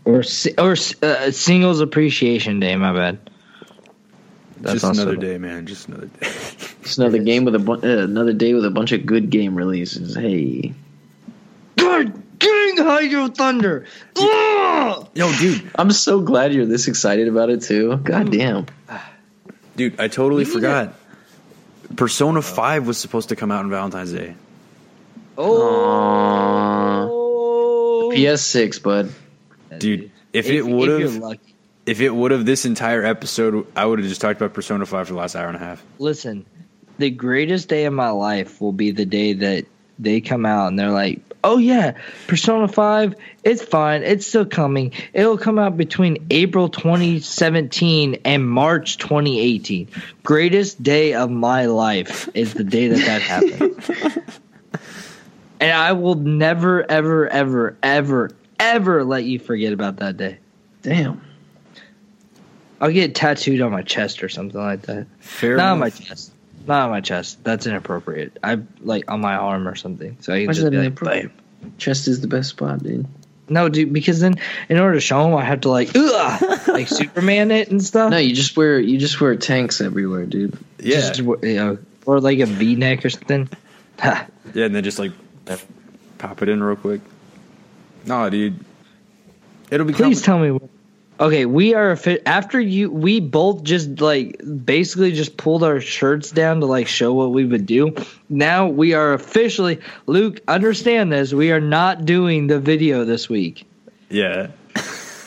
or 0.05 0.23
or 0.57 0.75
uh, 1.01 1.31
Singles 1.31 1.79
Appreciation 1.81 2.59
Day. 2.59 2.75
My 2.75 2.93
bad. 2.93 3.19
Just 4.61 4.83
another 4.83 5.15
day, 5.15 5.37
man. 5.37 5.65
Just 5.65 5.87
another 5.87 6.05
day. 6.05 6.17
it's 6.81 6.97
another 6.97 7.19
game 7.19 7.45
with 7.45 7.55
a 7.55 7.59
bu- 7.59 7.81
uh, 7.83 8.03
another 8.03 8.33
day 8.33 8.53
with 8.53 8.65
a 8.65 8.69
bunch 8.69 8.91
of 8.91 9.05
good 9.05 9.29
game 9.29 9.55
releases. 9.55 10.15
Hey, 10.15 10.73
God 11.77 12.21
dang 12.37 12.77
Hydro 12.77 13.27
Thunder! 13.29 13.85
Ugh! 14.17 15.07
Yo, 15.15 15.31
dude, 15.37 15.69
I'm 15.75 15.91
so 15.91 16.21
glad 16.21 16.53
you're 16.53 16.65
this 16.65 16.87
excited 16.87 17.27
about 17.27 17.49
it 17.49 17.61
too. 17.63 17.97
God 17.97 18.31
damn. 18.31 18.67
dude, 19.75 19.99
I 19.99 20.07
totally 20.07 20.45
forgot. 20.45 20.95
Persona 21.95 22.41
5 22.41 22.87
was 22.87 22.97
supposed 22.97 23.29
to 23.29 23.35
come 23.35 23.51
out 23.51 23.65
on 23.65 23.69
Valentine's 23.69 24.13
Day. 24.13 24.33
Oh, 25.37 25.51
PS6, 28.13 28.81
bud. 28.81 29.11
Dude, 29.81 30.11
if 30.33 30.49
it 30.49 30.65
would've- 30.65 31.15
you're. 31.15 31.35
If 31.83 31.99
it 31.99 32.11
would 32.13 32.29
have 32.31 32.45
this 32.45 32.65
entire 32.65 33.03
episode, 33.03 33.65
I 33.75 33.85
would 33.85 33.97
have 33.99 34.07
just 34.07 34.21
talked 34.21 34.39
about 34.39 34.53
Persona 34.53 34.85
5 34.85 35.07
for 35.07 35.13
the 35.13 35.19
last 35.19 35.35
hour 35.35 35.47
and 35.47 35.55
a 35.55 35.59
half. 35.59 35.83
listen, 35.97 36.45
the 36.99 37.09
greatest 37.09 37.67
day 37.67 37.85
of 37.85 37.93
my 37.93 38.09
life 38.11 38.61
will 38.61 38.71
be 38.71 38.91
the 38.91 39.05
day 39.05 39.33
that 39.33 39.65
they 39.97 40.21
come 40.21 40.45
out 40.45 40.67
and 40.67 40.77
they're 40.77 40.91
like, 40.91 41.21
"Oh 41.43 41.57
yeah, 41.57 41.93
Persona 42.27 42.67
Five, 42.67 43.15
it's 43.43 43.63
fine, 43.63 44.03
it's 44.03 44.27
still 44.27 44.45
coming. 44.45 44.91
It'll 45.13 45.39
come 45.39 45.57
out 45.57 45.75
between 45.75 46.19
April 46.29 46.69
2017 46.69 48.19
and 48.25 48.47
March 48.47 48.97
2018. 48.99 49.87
Greatest 50.23 50.81
day 50.83 51.13
of 51.15 51.31
my 51.31 51.65
life 51.65 52.29
is 52.35 52.53
the 52.53 52.63
day 52.63 52.87
that 52.89 53.05
that 53.05 53.21
happens." 53.23 53.89
and 55.59 55.71
I 55.71 55.93
will 55.93 56.15
never, 56.15 56.89
ever, 56.89 57.27
ever, 57.27 57.77
ever, 57.81 58.31
ever 58.61 59.03
let 59.03 59.23
you 59.23 59.39
forget 59.39 59.73
about 59.73 59.97
that 59.97 60.17
day. 60.17 60.37
Damn. 60.81 61.21
I'll 62.79 62.91
get 62.91 63.13
tattooed 63.13 63.61
on 63.61 63.71
my 63.71 63.83
chest 63.83 64.23
or 64.23 64.29
something 64.29 64.59
like 64.59 64.83
that. 64.83 65.07
Fair 65.19 65.57
Not 65.57 65.73
on 65.73 65.79
my 65.79 65.89
chest. 65.89 66.31
Not 66.65 66.85
on 66.85 66.89
my 66.89 67.01
chest. 67.01 67.43
That's 67.43 67.67
inappropriate. 67.67 68.37
I 68.43 68.59
like 68.79 69.09
on 69.09 69.21
my 69.21 69.35
arm 69.35 69.67
or 69.67 69.75
something. 69.75 70.17
So 70.21 70.33
I 70.33 70.39
can 70.39 70.47
Why 70.47 70.53
just 70.53 70.71
be 70.71 70.77
like, 70.77 70.99
bam. 70.99 71.31
Chest 71.77 72.07
is 72.07 72.21
the 72.21 72.27
best 72.27 72.49
spot, 72.49 72.81
dude. 72.81 73.05
No, 73.49 73.67
dude, 73.69 73.91
because 73.91 74.19
then 74.21 74.35
in 74.69 74.79
order 74.79 74.95
to 74.95 75.01
show 75.01 75.23
them, 75.23 75.35
I 75.35 75.43
have 75.43 75.61
to 75.61 75.69
like, 75.69 75.89
ugh, 75.93 76.67
like 76.67 76.87
Superman 76.87 77.51
it 77.51 77.69
and 77.69 77.83
stuff. 77.83 78.09
No, 78.09 78.17
you 78.17 78.33
just 78.33 78.55
wear 78.55 78.79
you 78.79 78.97
just 78.97 79.19
wear 79.19 79.35
tanks 79.35 79.81
everywhere, 79.81 80.25
dude. 80.25 80.57
Yeah. 80.79 81.01
Just, 81.01 81.17
you 81.19 81.55
know, 81.55 81.77
or 82.05 82.19
like 82.19 82.39
a 82.39 82.45
V 82.45 82.75
neck 82.75 83.05
or 83.05 83.09
something. 83.09 83.49
Yeah, 84.55 84.65
and 84.65 84.73
then 84.73 84.83
just 84.83 84.97
like 84.97 85.11
pop 86.17 86.41
it 86.41 86.49
in 86.49 86.63
real 86.63 86.75
quick. 86.75 87.01
No, 88.05 88.29
dude. 88.29 88.63
It'll 89.69 89.85
be 89.85 89.93
Please 89.93 90.21
tell 90.21 90.39
me. 90.39 90.59
Okay, 91.19 91.45
we 91.45 91.75
are 91.75 91.95
fi- 91.95 92.19
after 92.25 92.59
you. 92.59 92.89
We 92.89 93.19
both 93.19 93.63
just 93.63 94.01
like 94.01 94.41
basically 94.65 95.11
just 95.11 95.37
pulled 95.37 95.63
our 95.63 95.79
shirts 95.79 96.31
down 96.31 96.59
to 96.61 96.65
like 96.65 96.87
show 96.87 97.13
what 97.13 97.31
we 97.31 97.45
would 97.45 97.65
do. 97.67 97.95
Now 98.29 98.67
we 98.67 98.93
are 98.93 99.13
officially. 99.13 99.79
Luke, 100.07 100.41
understand 100.47 101.11
this. 101.11 101.31
We 101.31 101.51
are 101.51 101.61
not 101.61 102.05
doing 102.05 102.47
the 102.47 102.59
video 102.59 103.05
this 103.05 103.29
week. 103.29 103.67
Yeah. 104.09 104.47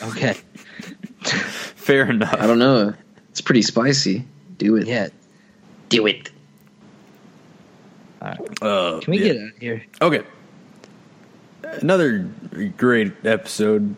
Okay. 0.03 0.35
Fair 1.23 2.11
enough. 2.11 2.35
I 2.35 2.47
don't 2.47 2.59
know. 2.59 2.93
It's 3.31 3.41
pretty 3.41 3.63
spicy. 3.63 4.25
Do 4.59 4.77
it. 4.77 4.87
Yeah. 4.87 5.09
Do 5.89 6.07
it. 6.07 6.31
Uh, 8.21 9.01
Can 9.01 9.11
we 9.11 9.19
yeah. 9.19 9.33
get 9.33 9.37
out 9.37 9.49
of 9.49 9.59
here? 9.59 9.87
Okay. 10.03 10.23
Another 11.81 12.31
great 12.77 13.13
episode. 13.25 13.97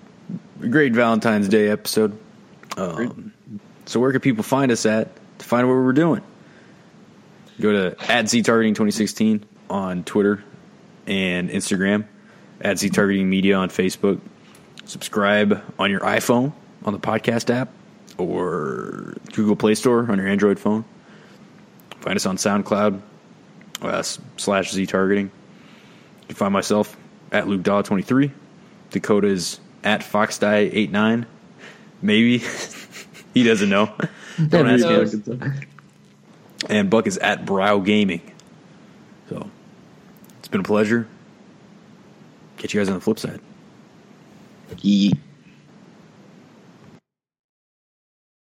Great 0.61 0.95
Valentine's 0.95 1.49
Day 1.49 1.69
episode. 1.69 2.19
Um, 2.77 3.33
so 3.87 4.01
where 4.01 4.13
can 4.13 4.21
people 4.21 4.43
find 4.43 4.73
us 4.73 4.87
at 4.87 5.09
to 5.39 5.45
find 5.45 5.69
what 5.69 5.75
we're 5.75 5.93
doing? 5.93 6.23
Go 7.61 7.73
to 7.73 8.11
at 8.11 8.29
Z 8.29 8.43
Targeting 8.43 8.75
2016 8.75 9.45
on 9.71 10.05
Twitter 10.05 10.43
and 11.07 11.51
Instagram. 11.51 12.05
At 12.61 12.79
Z 12.79 12.91
Targeting 12.91 13.29
Media 13.29 13.57
on 13.57 13.69
Facebook. 13.69 14.21
Subscribe 14.85 15.63
on 15.79 15.91
your 15.91 16.01
iPhone 16.01 16.53
on 16.85 16.93
the 16.93 16.99
podcast 16.99 17.53
app 17.55 17.69
or 18.19 19.15
Google 19.33 19.57
Play 19.57 19.75
Store 19.75 20.11
on 20.11 20.19
your 20.19 20.29
Android 20.29 20.59
phone. 20.59 20.85
Find 22.01 22.17
us 22.17 22.27
on 22.27 22.37
SoundCloud 22.37 23.01
uh, 23.83 24.03
slash 24.37 24.73
Z 24.73 24.87
Targeting. 24.87 25.27
You 25.27 26.27
can 26.29 26.37
find 26.37 26.53
myself 26.53 26.97
at 27.33 27.49
Luke 27.49 27.63
Daw 27.63 27.83
23. 27.83 28.31
Dakota 28.91 29.29
is 29.29 29.61
at 29.85 30.01
FoxDie89. 30.01 31.27
Maybe. 32.03 32.39
he 33.35 33.43
doesn't 33.43 33.69
know. 33.69 33.93
Don't 34.49 34.69
ask 34.69 34.85
him. 35.27 35.55
And 36.69 36.91
Buck 36.91 37.07
is 37.07 37.19
at 37.19 37.45
Brow 37.45 37.79
Gaming. 37.79 38.21
So, 39.29 39.51
it's 40.39 40.49
been 40.49 40.61
a 40.61 40.65
pleasure. 40.65 41.09
Catch 42.59 42.75
you 42.75 42.81
guys 42.81 42.89
on 42.89 42.95
the 42.95 43.01
flip 43.01 43.19
side. 43.19 43.41
Yeet. 44.77 45.19